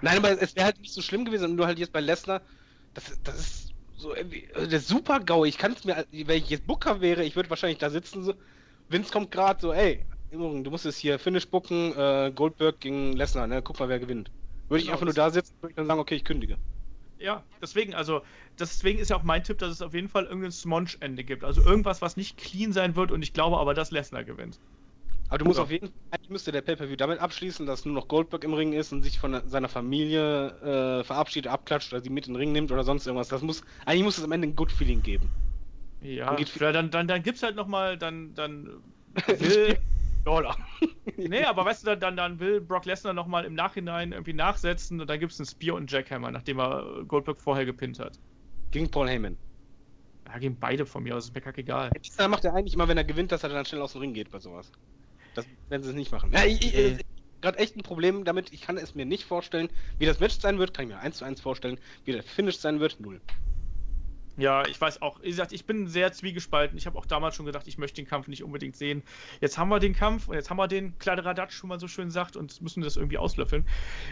Nein, 0.00 0.18
aber 0.18 0.40
es 0.42 0.56
wäre 0.56 0.66
halt 0.66 0.80
nicht 0.80 0.92
so 0.92 1.02
schlimm 1.02 1.24
gewesen, 1.24 1.44
und 1.44 1.56
nur 1.56 1.66
halt 1.66 1.78
jetzt 1.78 1.92
bei 1.92 2.00
Lesnar, 2.00 2.42
das, 2.94 3.18
das 3.22 3.38
ist 3.38 3.74
so 3.96 4.14
irgendwie, 4.14 4.48
also 4.54 4.68
der 4.68 4.80
super 4.80 5.20
GAU. 5.20 5.44
Ich 5.44 5.58
kann 5.58 5.72
es 5.72 5.84
mir, 5.84 6.06
wenn 6.10 6.38
ich 6.38 6.50
jetzt 6.50 6.66
Booker 6.66 7.00
wäre, 7.00 7.24
ich 7.24 7.36
würde 7.36 7.50
wahrscheinlich 7.50 7.78
da 7.78 7.90
sitzen, 7.90 8.24
so, 8.24 8.34
Vince 8.88 9.12
kommt 9.12 9.30
gerade 9.30 9.60
so, 9.60 9.72
ey, 9.72 10.04
du 10.30 10.70
musst 10.70 10.86
es 10.86 10.98
hier 10.98 11.18
Finish 11.18 11.48
booken, 11.48 11.96
äh, 11.96 12.32
Goldberg 12.34 12.80
gegen 12.80 13.12
Lesnar, 13.12 13.46
ne, 13.46 13.62
guck 13.62 13.78
mal, 13.78 13.88
wer 13.88 14.00
gewinnt. 14.00 14.30
Würde 14.68 14.80
ich 14.80 14.86
Genau, 14.86 14.94
einfach 14.94 15.04
nur 15.04 15.14
da 15.14 15.30
sitzen, 15.30 15.54
würde 15.60 15.70
ich 15.72 15.76
dann 15.76 15.86
sagen, 15.86 16.00
okay, 16.00 16.16
ich 16.16 16.24
kündige. 16.24 16.58
Ja, 17.18 17.44
deswegen, 17.60 17.94
also, 17.94 18.22
deswegen 18.58 18.98
ist 18.98 19.10
ja 19.10 19.16
auch 19.16 19.22
mein 19.22 19.44
Tipp, 19.44 19.58
dass 19.58 19.70
es 19.70 19.82
auf 19.82 19.94
jeden 19.94 20.08
Fall 20.08 20.24
irgendein 20.24 20.50
Smonge-Ende 20.50 21.22
gibt. 21.22 21.44
Also 21.44 21.62
irgendwas, 21.62 22.02
was 22.02 22.16
nicht 22.16 22.36
clean 22.36 22.72
sein 22.72 22.96
wird 22.96 23.12
und 23.12 23.22
ich 23.22 23.32
glaube 23.32 23.58
aber, 23.58 23.74
dass 23.74 23.92
Lesnar 23.92 24.24
gewinnt. 24.24 24.58
Aber 25.32 25.38
du 25.38 25.46
musst 25.46 25.60
auf 25.60 25.70
jeden 25.70 25.86
Fall, 25.86 25.96
eigentlich 26.10 26.28
müsste 26.28 26.52
der 26.52 26.60
Pay-Per-View 26.60 26.96
damit 26.96 27.18
abschließen, 27.18 27.64
dass 27.64 27.86
nur 27.86 27.94
noch 27.94 28.06
Goldberg 28.06 28.44
im 28.44 28.52
Ring 28.52 28.74
ist 28.74 28.92
und 28.92 29.02
sich 29.02 29.18
von 29.18 29.40
seiner 29.48 29.70
Familie 29.70 30.48
äh, 31.00 31.04
verabschiedet, 31.04 31.50
abklatscht 31.50 31.90
oder 31.90 32.02
sie 32.02 32.10
mit 32.10 32.26
in 32.26 32.34
den 32.34 32.36
Ring 32.36 32.52
nimmt 32.52 32.70
oder 32.70 32.84
sonst 32.84 33.06
irgendwas. 33.06 33.28
Das 33.28 33.40
muss, 33.40 33.62
eigentlich 33.86 34.04
muss 34.04 34.18
es 34.18 34.24
am 34.24 34.32
Ende 34.32 34.48
ein 34.48 34.56
Good 34.56 34.70
Feeling 34.70 35.02
geben. 35.02 35.30
Ja, 36.02 36.36
dann, 36.36 36.90
dann, 36.90 37.08
dann 37.08 37.22
gibt's 37.22 37.42
halt 37.42 37.56
nochmal, 37.56 37.96
dann, 37.96 38.34
dann 38.34 38.82
will, 39.26 39.78
Dollar. 40.22 40.54
nee, 41.16 41.44
aber 41.44 41.64
weißt 41.64 41.82
du, 41.82 41.86
dann, 41.86 42.00
dann, 42.00 42.16
dann 42.18 42.38
will 42.38 42.60
Brock 42.60 42.84
Lesnar 42.84 43.14
nochmal 43.14 43.46
im 43.46 43.54
Nachhinein 43.54 44.12
irgendwie 44.12 44.34
nachsetzen 44.34 45.00
und 45.00 45.08
dann 45.08 45.18
gibt 45.18 45.32
es 45.32 45.40
einen 45.40 45.46
Spear 45.46 45.76
und 45.76 45.80
einen 45.80 45.88
Jackhammer, 45.88 46.30
nachdem 46.30 46.60
er 46.60 47.04
Goldberg 47.08 47.40
vorher 47.40 47.64
gepinnt 47.64 47.98
hat. 47.98 48.18
Gegen 48.70 48.90
Paul 48.90 49.08
Heyman. 49.08 49.38
Ja, 50.28 50.36
gegen 50.36 50.58
beide 50.60 50.84
von 50.84 51.02
mir 51.02 51.16
aus, 51.16 51.24
ist 51.24 51.34
mir 51.34 51.40
kackegal. 51.40 51.90
Das 52.16 52.28
macht 52.28 52.44
er 52.44 52.52
eigentlich 52.52 52.74
immer, 52.74 52.86
wenn 52.86 52.98
er 52.98 53.04
gewinnt, 53.04 53.32
dass 53.32 53.42
er 53.44 53.48
dann 53.48 53.64
schnell 53.64 53.80
aus 53.80 53.92
dem 53.92 54.02
Ring 54.02 54.12
geht 54.12 54.30
bei 54.30 54.38
sowas. 54.38 54.70
Das 55.34 55.46
werden 55.68 55.82
sie 55.82 55.90
es 55.90 55.96
nicht 55.96 56.12
machen. 56.12 56.30
Ja, 56.32 56.44
ich, 56.44 56.64
ich, 56.64 56.74
ich, 56.74 56.98
gerade 57.40 57.58
echt 57.58 57.76
ein 57.76 57.82
Problem 57.82 58.24
damit, 58.24 58.52
ich 58.52 58.62
kann 58.62 58.76
es 58.76 58.94
mir 58.94 59.04
nicht 59.04 59.24
vorstellen, 59.24 59.68
wie 59.98 60.06
das 60.06 60.20
Match 60.20 60.38
sein 60.38 60.58
wird, 60.58 60.74
kann 60.74 60.86
ich 60.86 60.92
mir 60.92 61.00
eins 61.00 61.18
zu 61.18 61.24
eins 61.24 61.40
vorstellen, 61.40 61.78
wie 62.04 62.12
der 62.12 62.22
Finish 62.22 62.58
sein 62.58 62.80
wird, 62.80 63.00
null. 63.00 63.20
Ja, 64.38 64.66
ich 64.66 64.80
weiß 64.80 65.02
auch. 65.02 65.20
Wie 65.22 65.28
gesagt, 65.28 65.52
ich 65.52 65.66
bin 65.66 65.86
sehr 65.88 66.10
zwiegespalten. 66.12 66.78
Ich 66.78 66.86
habe 66.86 66.98
auch 66.98 67.04
damals 67.04 67.34
schon 67.34 67.44
gedacht, 67.44 67.68
ich 67.68 67.76
möchte 67.76 67.96
den 67.96 68.08
Kampf 68.08 68.28
nicht 68.28 68.42
unbedingt 68.42 68.76
sehen. 68.76 69.02
Jetzt 69.42 69.58
haben 69.58 69.68
wir 69.68 69.78
den 69.78 69.94
Kampf 69.94 70.28
und 70.28 70.34
jetzt 70.34 70.48
haben 70.48 70.56
wir 70.56 70.68
den 70.68 70.98
Kladderadatsch, 70.98 71.62
wie 71.62 71.66
man 71.66 71.78
so 71.78 71.86
schön 71.86 72.10
sagt, 72.10 72.36
und 72.36 72.62
müssen 72.62 72.82
das 72.82 72.96
irgendwie 72.96 73.18
auslöffeln. 73.18 73.66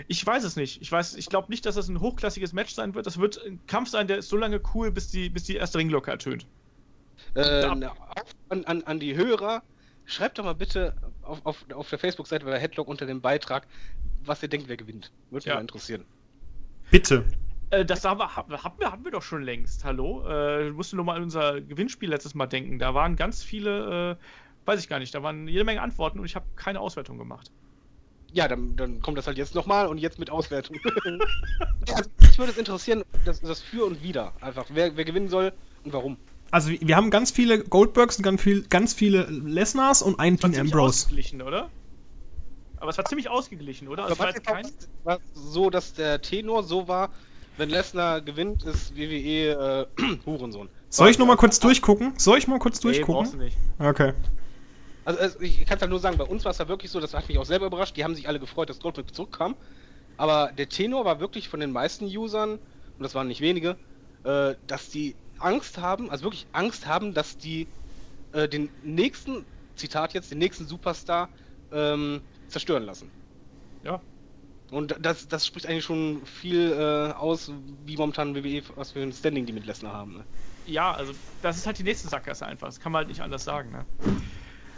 Ich 0.08 0.24
weiß 0.24 0.44
es 0.44 0.56
nicht. 0.56 0.82
Ich 0.82 0.92
weiß, 0.92 1.14
ich 1.14 1.30
glaube 1.30 1.48
nicht, 1.48 1.64
dass 1.64 1.76
das 1.76 1.88
ein 1.88 2.00
hochklassiges 2.00 2.52
Match 2.52 2.74
sein 2.74 2.94
wird. 2.94 3.06
Das 3.06 3.18
wird 3.18 3.42
ein 3.44 3.60
Kampf 3.66 3.88
sein, 3.88 4.08
der 4.08 4.18
ist 4.18 4.28
so 4.28 4.36
lange 4.36 4.60
cool, 4.74 4.90
bis 4.90 5.10
die, 5.10 5.30
bis 5.30 5.44
die 5.44 5.56
erste 5.56 5.78
Ringglocke 5.78 6.10
ertönt. 6.10 6.46
Äh, 7.34 7.64
an, 7.64 7.84
an, 8.50 8.82
an 8.82 9.00
die 9.00 9.14
Hörer, 9.14 9.62
schreibt 10.10 10.38
doch 10.38 10.44
mal 10.44 10.54
bitte 10.54 10.94
auf, 11.22 11.44
auf, 11.44 11.64
auf 11.72 11.88
der 11.88 11.98
Facebook-Seite 11.98 12.44
bei 12.44 12.50
der 12.50 12.60
Headlock 12.60 12.88
unter 12.88 13.06
dem 13.06 13.20
Beitrag, 13.20 13.66
was 14.24 14.42
ihr 14.42 14.48
denkt, 14.48 14.68
wer 14.68 14.76
gewinnt. 14.76 15.12
Würde 15.30 15.36
mich 15.36 15.44
ja. 15.46 15.54
mal 15.54 15.60
interessieren. 15.60 16.04
Bitte. 16.90 17.24
Äh, 17.70 17.84
das 17.84 18.04
haben 18.04 18.18
wir, 18.18 18.36
haben, 18.36 18.50
wir, 18.50 18.62
haben 18.62 19.04
wir 19.04 19.12
doch 19.12 19.22
schon 19.22 19.42
längst. 19.42 19.84
Hallo? 19.84 20.26
Äh, 20.28 20.70
musst 20.70 20.92
du 20.92 20.96
nur 20.96 21.04
mal 21.04 21.16
an 21.16 21.22
unser 21.22 21.60
Gewinnspiel 21.60 22.10
letztes 22.10 22.34
Mal 22.34 22.46
denken. 22.46 22.78
Da 22.78 22.94
waren 22.94 23.16
ganz 23.16 23.42
viele, 23.42 24.18
äh, 24.18 24.66
weiß 24.66 24.80
ich 24.80 24.88
gar 24.88 24.98
nicht, 24.98 25.14
da 25.14 25.22
waren 25.22 25.46
jede 25.46 25.64
Menge 25.64 25.80
Antworten 25.80 26.18
und 26.18 26.24
ich 26.24 26.34
habe 26.34 26.46
keine 26.56 26.80
Auswertung 26.80 27.16
gemacht. 27.16 27.50
Ja, 28.32 28.46
dann, 28.46 28.76
dann 28.76 29.00
kommt 29.02 29.18
das 29.18 29.26
halt 29.26 29.38
jetzt 29.38 29.54
nochmal 29.54 29.86
und 29.86 29.98
jetzt 29.98 30.18
mit 30.18 30.30
Auswertung. 30.30 30.76
ja, 31.88 31.94
also, 31.96 32.10
mich 32.20 32.38
würde 32.38 32.52
es 32.52 32.58
interessieren, 32.58 33.02
das, 33.24 33.40
das 33.40 33.60
Für 33.60 33.84
und 33.84 34.02
Wider. 34.02 34.32
Einfach, 34.40 34.66
wer, 34.68 34.96
wer 34.96 35.04
gewinnen 35.04 35.28
soll 35.28 35.52
und 35.84 35.92
warum. 35.92 36.16
Also 36.50 36.70
wir 36.70 36.96
haben 36.96 37.10
ganz 37.10 37.30
viele 37.30 37.62
Goldbergs 37.62 38.16
und 38.16 38.24
ganz, 38.24 38.42
viel, 38.42 38.62
ganz 38.62 38.92
viele 38.92 39.22
Lesnars 39.24 40.02
und 40.02 40.18
einen 40.18 40.38
Team 40.38 40.54
Ambrose. 40.54 41.04
Ausgeglichen, 41.04 41.42
oder? 41.42 41.70
Aber 42.78 42.90
es 42.90 42.98
war 42.98 43.04
ziemlich 43.04 43.28
ausgeglichen, 43.28 43.88
oder? 43.88 44.04
Also 44.04 44.18
war, 44.18 44.32
kein... 44.32 44.66
war 45.04 45.20
so, 45.34 45.70
dass 45.70 45.92
der 45.92 46.22
Tenor 46.22 46.62
so 46.62 46.88
war, 46.88 47.10
wenn 47.56 47.68
Lesnar 47.68 48.20
gewinnt, 48.22 48.64
ist 48.64 48.96
WWE 48.96 49.86
äh, 49.98 50.16
Hurensohn. 50.26 50.68
Soll 50.88 51.10
ich 51.10 51.18
nochmal 51.18 51.36
kurz 51.36 51.60
durchgucken? 51.60 52.14
Soll 52.16 52.38
ich 52.38 52.48
mal 52.48 52.58
kurz 52.58 52.82
nee, 52.82 52.90
durchgucken? 52.90 53.14
Brauchst 53.14 53.34
du 53.34 53.38
nicht. 53.38 53.56
Okay. 53.78 54.14
Also, 55.04 55.20
also 55.20 55.40
ich 55.40 55.64
kann 55.66 55.76
es 55.76 55.82
halt 55.82 55.90
nur 55.90 56.00
sagen, 56.00 56.16
bei 56.16 56.24
uns 56.24 56.44
war 56.44 56.52
es 56.52 56.58
ja 56.58 56.68
wirklich 56.68 56.90
so, 56.90 57.00
das 57.00 57.14
hat 57.14 57.28
mich 57.28 57.38
auch 57.38 57.44
selber 57.44 57.66
überrascht, 57.66 57.96
die 57.96 58.04
haben 58.04 58.14
sich 58.14 58.28
alle 58.28 58.40
gefreut, 58.40 58.70
dass 58.70 58.80
Goldberg 58.80 59.14
zurückkam. 59.14 59.56
Aber 60.16 60.50
der 60.56 60.68
Tenor 60.68 61.04
war 61.04 61.20
wirklich 61.20 61.48
von 61.48 61.60
den 61.60 61.72
meisten 61.72 62.04
Usern, 62.04 62.52
und 62.52 63.02
das 63.02 63.14
waren 63.14 63.28
nicht 63.28 63.40
wenige, 63.40 63.76
äh, 64.24 64.54
dass 64.66 64.90
die 64.90 65.14
Angst 65.40 65.78
haben, 65.78 66.10
also 66.10 66.24
wirklich 66.24 66.46
Angst 66.52 66.86
haben, 66.86 67.14
dass 67.14 67.38
die 67.38 67.66
äh, 68.32 68.48
den 68.48 68.68
nächsten, 68.82 69.44
Zitat 69.76 70.14
jetzt, 70.14 70.30
den 70.30 70.38
nächsten 70.38 70.66
Superstar 70.66 71.28
ähm, 71.72 72.20
zerstören 72.48 72.84
lassen. 72.84 73.10
Ja. 73.84 74.00
Und 74.70 74.96
das, 75.00 75.26
das 75.26 75.46
spricht 75.46 75.66
eigentlich 75.66 75.84
schon 75.84 76.24
viel 76.24 76.72
äh, 76.72 77.12
aus, 77.12 77.50
wie 77.86 77.96
momentan 77.96 78.36
WWE, 78.36 78.62
was 78.76 78.92
für 78.92 79.00
ein 79.00 79.12
Standing 79.12 79.46
die 79.46 79.52
mit 79.52 79.66
Lesnar 79.66 79.92
haben. 79.92 80.18
Ne? 80.18 80.24
Ja, 80.66 80.92
also 80.92 81.12
das 81.42 81.56
ist 81.56 81.66
halt 81.66 81.78
die 81.78 81.82
nächste 81.82 82.08
Sackgasse 82.08 82.46
einfach. 82.46 82.68
Das 82.68 82.78
kann 82.78 82.92
man 82.92 83.00
halt 83.00 83.08
nicht 83.08 83.20
anders 83.20 83.42
sagen. 83.42 83.72
Ne? 83.72 83.84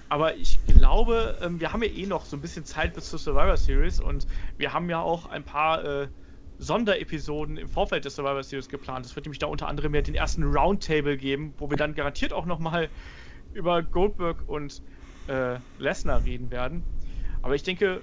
Aber 0.09 0.36
ich 0.36 0.59
glaube, 0.66 1.39
ähm, 1.43 1.60
wir 1.60 1.72
haben 1.72 1.82
ja 1.82 1.90
eh 1.90 2.06
noch 2.06 2.24
so 2.24 2.36
ein 2.36 2.40
bisschen 2.40 2.64
Zeit 2.64 2.94
bis 2.94 3.10
zur 3.10 3.18
Survivor 3.18 3.56
Series 3.56 4.01
und 4.01 4.26
wir 4.56 4.72
haben 4.72 4.89
ja 4.89 5.01
auch 5.01 5.26
ein 5.26 5.44
paar 5.44 5.84
äh, 5.84 6.09
Sonderepisoden 6.62 7.56
im 7.56 7.68
Vorfeld 7.68 8.05
des 8.05 8.14
Survivor 8.14 8.43
Series 8.43 8.68
geplant. 8.68 9.05
Es 9.05 9.16
wird 9.16 9.26
nämlich 9.26 9.39
da 9.39 9.47
unter 9.47 9.68
anderem 9.68 9.94
ja 9.94 10.02
den 10.02 10.14
ersten 10.14 10.44
Roundtable 10.44 11.16
geben, 11.16 11.55
wo 11.59 11.70
wir 11.70 11.76
dann 11.76 11.94
garantiert 11.94 12.32
auch 12.32 12.47
nochmal 12.47 12.89
über 13.52 13.82
Goldberg 13.82 14.48
und 14.48 14.82
äh, 15.26 15.59
Lesnar 15.78 16.24
reden 16.24 16.51
werden. 16.51 16.84
Aber 17.43 17.55
ich 17.55 17.62
denke, 17.62 18.02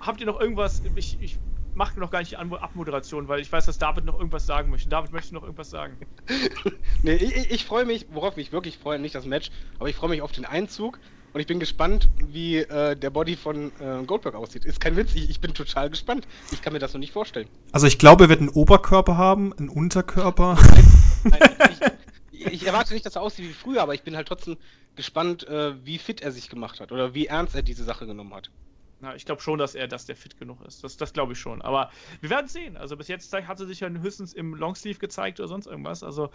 habt 0.00 0.20
ihr 0.20 0.26
noch 0.26 0.40
irgendwas? 0.40 0.82
Ich, 0.96 1.20
ich 1.20 1.38
mache 1.74 1.98
noch 1.98 2.10
gar 2.10 2.18
nicht 2.18 2.32
die 2.32 2.36
Abmoderation, 2.36 3.28
weil 3.28 3.40
ich 3.40 3.50
weiß, 3.50 3.66
dass 3.66 3.78
David 3.78 4.04
noch 4.04 4.18
irgendwas 4.18 4.46
sagen 4.46 4.70
möchte. 4.70 4.88
David 4.88 5.12
möchte 5.12 5.34
noch 5.34 5.42
irgendwas 5.42 5.70
sagen. 5.70 5.96
nee, 7.02 7.14
ich, 7.14 7.50
ich 7.50 7.64
freue 7.64 7.84
mich, 7.84 8.06
worauf 8.10 8.36
ich 8.36 8.52
wirklich 8.52 8.78
freue, 8.78 8.98
nicht 8.98 9.14
das 9.14 9.24
Match, 9.24 9.50
aber 9.78 9.88
ich 9.88 9.96
freue 9.96 10.10
mich 10.10 10.22
auf 10.22 10.32
den 10.32 10.44
Einzug 10.44 10.98
und 11.32 11.40
ich 11.40 11.46
bin 11.46 11.60
gespannt, 11.60 12.08
wie 12.18 12.58
äh, 12.58 12.96
der 12.96 13.10
Body 13.10 13.36
von 13.36 13.72
äh, 13.80 14.04
Goldberg 14.04 14.34
aussieht. 14.34 14.64
Ist 14.64 14.80
kein 14.80 14.96
Witz, 14.96 15.14
ich, 15.14 15.30
ich, 15.30 15.40
bin 15.40 15.54
total 15.54 15.90
gespannt. 15.90 16.26
Ich 16.50 16.62
kann 16.62 16.72
mir 16.72 16.78
das 16.78 16.92
noch 16.92 17.00
nicht 17.00 17.12
vorstellen. 17.12 17.48
Also 17.72 17.86
ich 17.86 17.98
glaube, 17.98 18.24
er 18.24 18.28
wird 18.28 18.40
einen 18.40 18.50
Oberkörper 18.50 19.16
haben, 19.16 19.52
einen 19.54 19.68
Unterkörper. 19.68 20.58
Nein, 21.24 21.40
ich, 22.32 22.46
ich, 22.46 22.66
erwarte 22.66 22.92
nicht, 22.92 23.06
dass 23.06 23.16
er 23.16 23.22
aussieht 23.22 23.48
wie 23.48 23.52
früher, 23.52 23.82
aber 23.82 23.94
ich 23.94 24.02
bin 24.02 24.16
halt 24.16 24.28
trotzdem 24.28 24.56
gespannt, 24.94 25.46
äh, 25.48 25.74
wie 25.84 25.98
fit 25.98 26.20
er 26.20 26.32
sich 26.32 26.50
gemacht 26.50 26.80
hat 26.80 26.92
oder 26.92 27.14
wie 27.14 27.26
ernst 27.26 27.54
er 27.54 27.62
diese 27.62 27.84
Sache 27.84 28.06
genommen 28.06 28.34
hat. 28.34 28.50
Na, 29.00 29.16
ich 29.16 29.24
glaube 29.24 29.42
schon, 29.42 29.58
dass 29.58 29.74
er, 29.74 29.88
dass 29.88 30.06
der 30.06 30.14
fit 30.14 30.38
genug 30.38 30.64
ist. 30.64 30.84
Das, 30.84 30.96
das 30.96 31.12
glaube 31.12 31.32
ich 31.32 31.38
schon. 31.38 31.60
Aber 31.60 31.90
wir 32.20 32.30
werden 32.30 32.46
sehen. 32.46 32.76
Also 32.76 32.96
bis 32.96 33.08
jetzt 33.08 33.32
hat 33.32 33.58
er 33.58 33.66
sich 33.66 33.80
ja 33.80 33.88
höchstens 33.88 34.32
im 34.32 34.54
Longsleeve 34.54 35.00
gezeigt 35.00 35.40
oder 35.40 35.48
sonst 35.48 35.66
irgendwas. 35.66 36.04
Also 36.04 36.30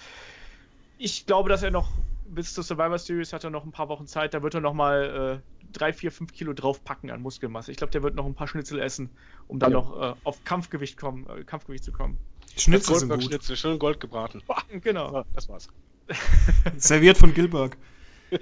ich 0.97 1.25
glaube, 1.25 1.49
dass 1.49 1.63
er 1.63 1.71
noch 1.71 1.89
bis 2.29 2.53
zur 2.53 2.63
Survivor 2.63 2.99
Series 2.99 3.33
hat 3.33 3.43
er 3.43 3.49
noch 3.49 3.63
ein 3.63 3.71
paar 3.71 3.89
Wochen 3.89 4.07
Zeit. 4.07 4.33
Da 4.33 4.43
wird 4.43 4.53
er 4.53 4.61
noch 4.61 4.73
mal 4.73 5.41
äh, 5.43 5.67
drei, 5.71 5.93
vier, 5.93 6.11
fünf 6.11 6.33
Kilo 6.33 6.53
draufpacken 6.53 7.09
an 7.09 7.21
Muskelmasse. 7.21 7.71
Ich 7.71 7.77
glaube, 7.77 7.91
der 7.91 8.03
wird 8.03 8.15
noch 8.15 8.25
ein 8.25 8.35
paar 8.35 8.47
Schnitzel 8.47 8.79
essen, 8.79 9.09
um 9.47 9.59
dann 9.59 9.71
ja. 9.71 9.77
noch 9.77 10.01
äh, 10.01 10.15
auf 10.23 10.43
Kampfgewicht 10.43 10.97
kommen, 10.97 11.27
äh, 11.29 11.43
Kampfgewicht 11.43 11.83
zu 11.83 11.91
kommen. 11.91 12.17
Schnitzel 12.55 12.95
sind 12.99 13.09
gut. 13.09 13.23
Schnitzel, 13.23 13.55
schön 13.55 13.79
Gold 13.79 13.99
gebraten. 13.99 14.41
Genau. 14.81 15.11
So, 15.11 15.25
das 15.33 15.49
war's. 15.49 15.67
Serviert 16.77 17.17
von 17.17 17.33
Gilberg. 17.33 17.77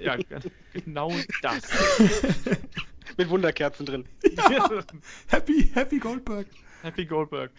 Ja, 0.00 0.16
genau 0.72 1.12
das. 1.42 1.62
Mit 3.16 3.28
Wunderkerzen 3.28 3.86
drin. 3.86 4.04
Ja. 4.36 4.68
happy, 5.28 5.70
Happy 5.72 5.98
Goldberg. 5.98 6.46
Happy 6.82 7.04
Goldberg. 7.06 7.50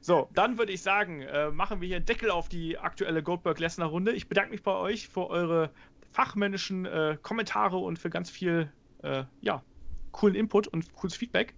So, 0.00 0.28
dann 0.32 0.58
würde 0.58 0.72
ich 0.72 0.82
sagen, 0.82 1.20
äh, 1.22 1.50
machen 1.50 1.80
wir 1.80 1.88
hier 1.88 2.00
Deckel 2.00 2.30
auf 2.30 2.48
die 2.48 2.78
aktuelle 2.78 3.22
Goldberg-Lessner-Runde. 3.22 4.12
Ich 4.12 4.28
bedanke 4.28 4.50
mich 4.52 4.62
bei 4.62 4.72
euch 4.72 5.08
für 5.08 5.28
eure 5.28 5.70
fachmännischen 6.12 6.86
äh, 6.86 7.18
Kommentare 7.22 7.76
und 7.76 7.98
für 7.98 8.10
ganz 8.10 8.30
viel, 8.30 8.72
äh, 9.02 9.24
ja, 9.42 9.62
coolen 10.12 10.34
Input 10.34 10.68
und 10.68 10.92
cooles 10.94 11.14
Feedback. 11.14 11.54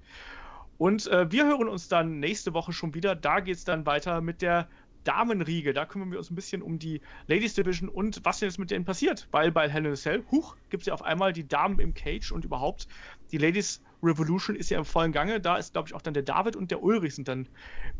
Und 0.76 1.06
äh, 1.06 1.30
wir 1.30 1.46
hören 1.46 1.68
uns 1.68 1.88
dann 1.88 2.18
nächste 2.18 2.54
Woche 2.54 2.72
schon 2.72 2.94
wieder. 2.94 3.14
Da 3.14 3.40
geht 3.40 3.56
es 3.56 3.64
dann 3.64 3.86
weiter 3.86 4.20
mit 4.20 4.42
der 4.42 4.68
Damenriege. 5.04 5.72
Da 5.72 5.86
kümmern 5.86 6.10
wir 6.10 6.18
uns 6.18 6.30
ein 6.30 6.34
bisschen 6.34 6.62
um 6.62 6.78
die 6.78 7.00
Ladies 7.26 7.54
Division 7.54 7.88
und 7.88 8.20
was 8.24 8.38
denn 8.38 8.48
jetzt 8.48 8.58
mit 8.58 8.70
denen 8.70 8.84
passiert. 8.84 9.28
Weil 9.30 9.52
bei 9.52 9.68
Hell 9.68 9.86
in 9.86 9.92
a 9.92 9.96
Cell, 9.96 10.24
huch, 10.30 10.56
gibt 10.70 10.82
es 10.82 10.86
ja 10.86 10.94
auf 10.94 11.02
einmal 11.02 11.32
die 11.32 11.46
Damen 11.46 11.78
im 11.78 11.94
Cage 11.94 12.32
und 12.32 12.44
überhaupt 12.44 12.88
die 13.30 13.38
Ladies 13.38 13.82
Revolution 14.02 14.56
ist 14.56 14.70
ja 14.70 14.78
im 14.78 14.84
vollen 14.84 15.12
Gange. 15.12 15.40
Da 15.40 15.56
ist, 15.56 15.72
glaube 15.72 15.88
ich, 15.88 15.94
auch 15.94 16.02
dann 16.02 16.14
der 16.14 16.22
David 16.22 16.56
und 16.56 16.70
der 16.70 16.82
Ulrich 16.82 17.14
sind 17.14 17.28
dann 17.28 17.48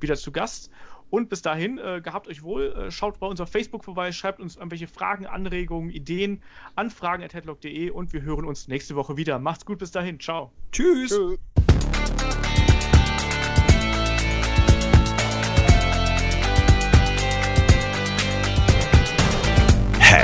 wieder 0.00 0.16
zu 0.16 0.32
Gast. 0.32 0.70
Und 1.10 1.28
bis 1.28 1.42
dahin, 1.42 1.76
äh, 1.76 2.00
gehabt 2.02 2.26
euch 2.26 2.42
wohl, 2.42 2.72
äh, 2.72 2.90
schaut 2.90 3.20
bei 3.20 3.26
uns 3.26 3.38
auf 3.40 3.50
Facebook 3.50 3.84
vorbei, 3.84 4.12
schreibt 4.12 4.40
uns 4.40 4.56
irgendwelche 4.56 4.88
Fragen, 4.88 5.26
Anregungen, 5.26 5.90
Ideen, 5.90 6.42
Anfragen 6.74 7.22
at 7.22 7.34
headlock.de 7.34 7.90
und 7.90 8.14
wir 8.14 8.22
hören 8.22 8.46
uns 8.46 8.66
nächste 8.66 8.96
Woche 8.96 9.18
wieder. 9.18 9.38
Macht's 9.38 9.66
gut, 9.66 9.78
bis 9.78 9.90
dahin. 9.90 10.18
Ciao. 10.18 10.52
Tschüss. 10.72 11.10
Tschüss. 11.10 11.38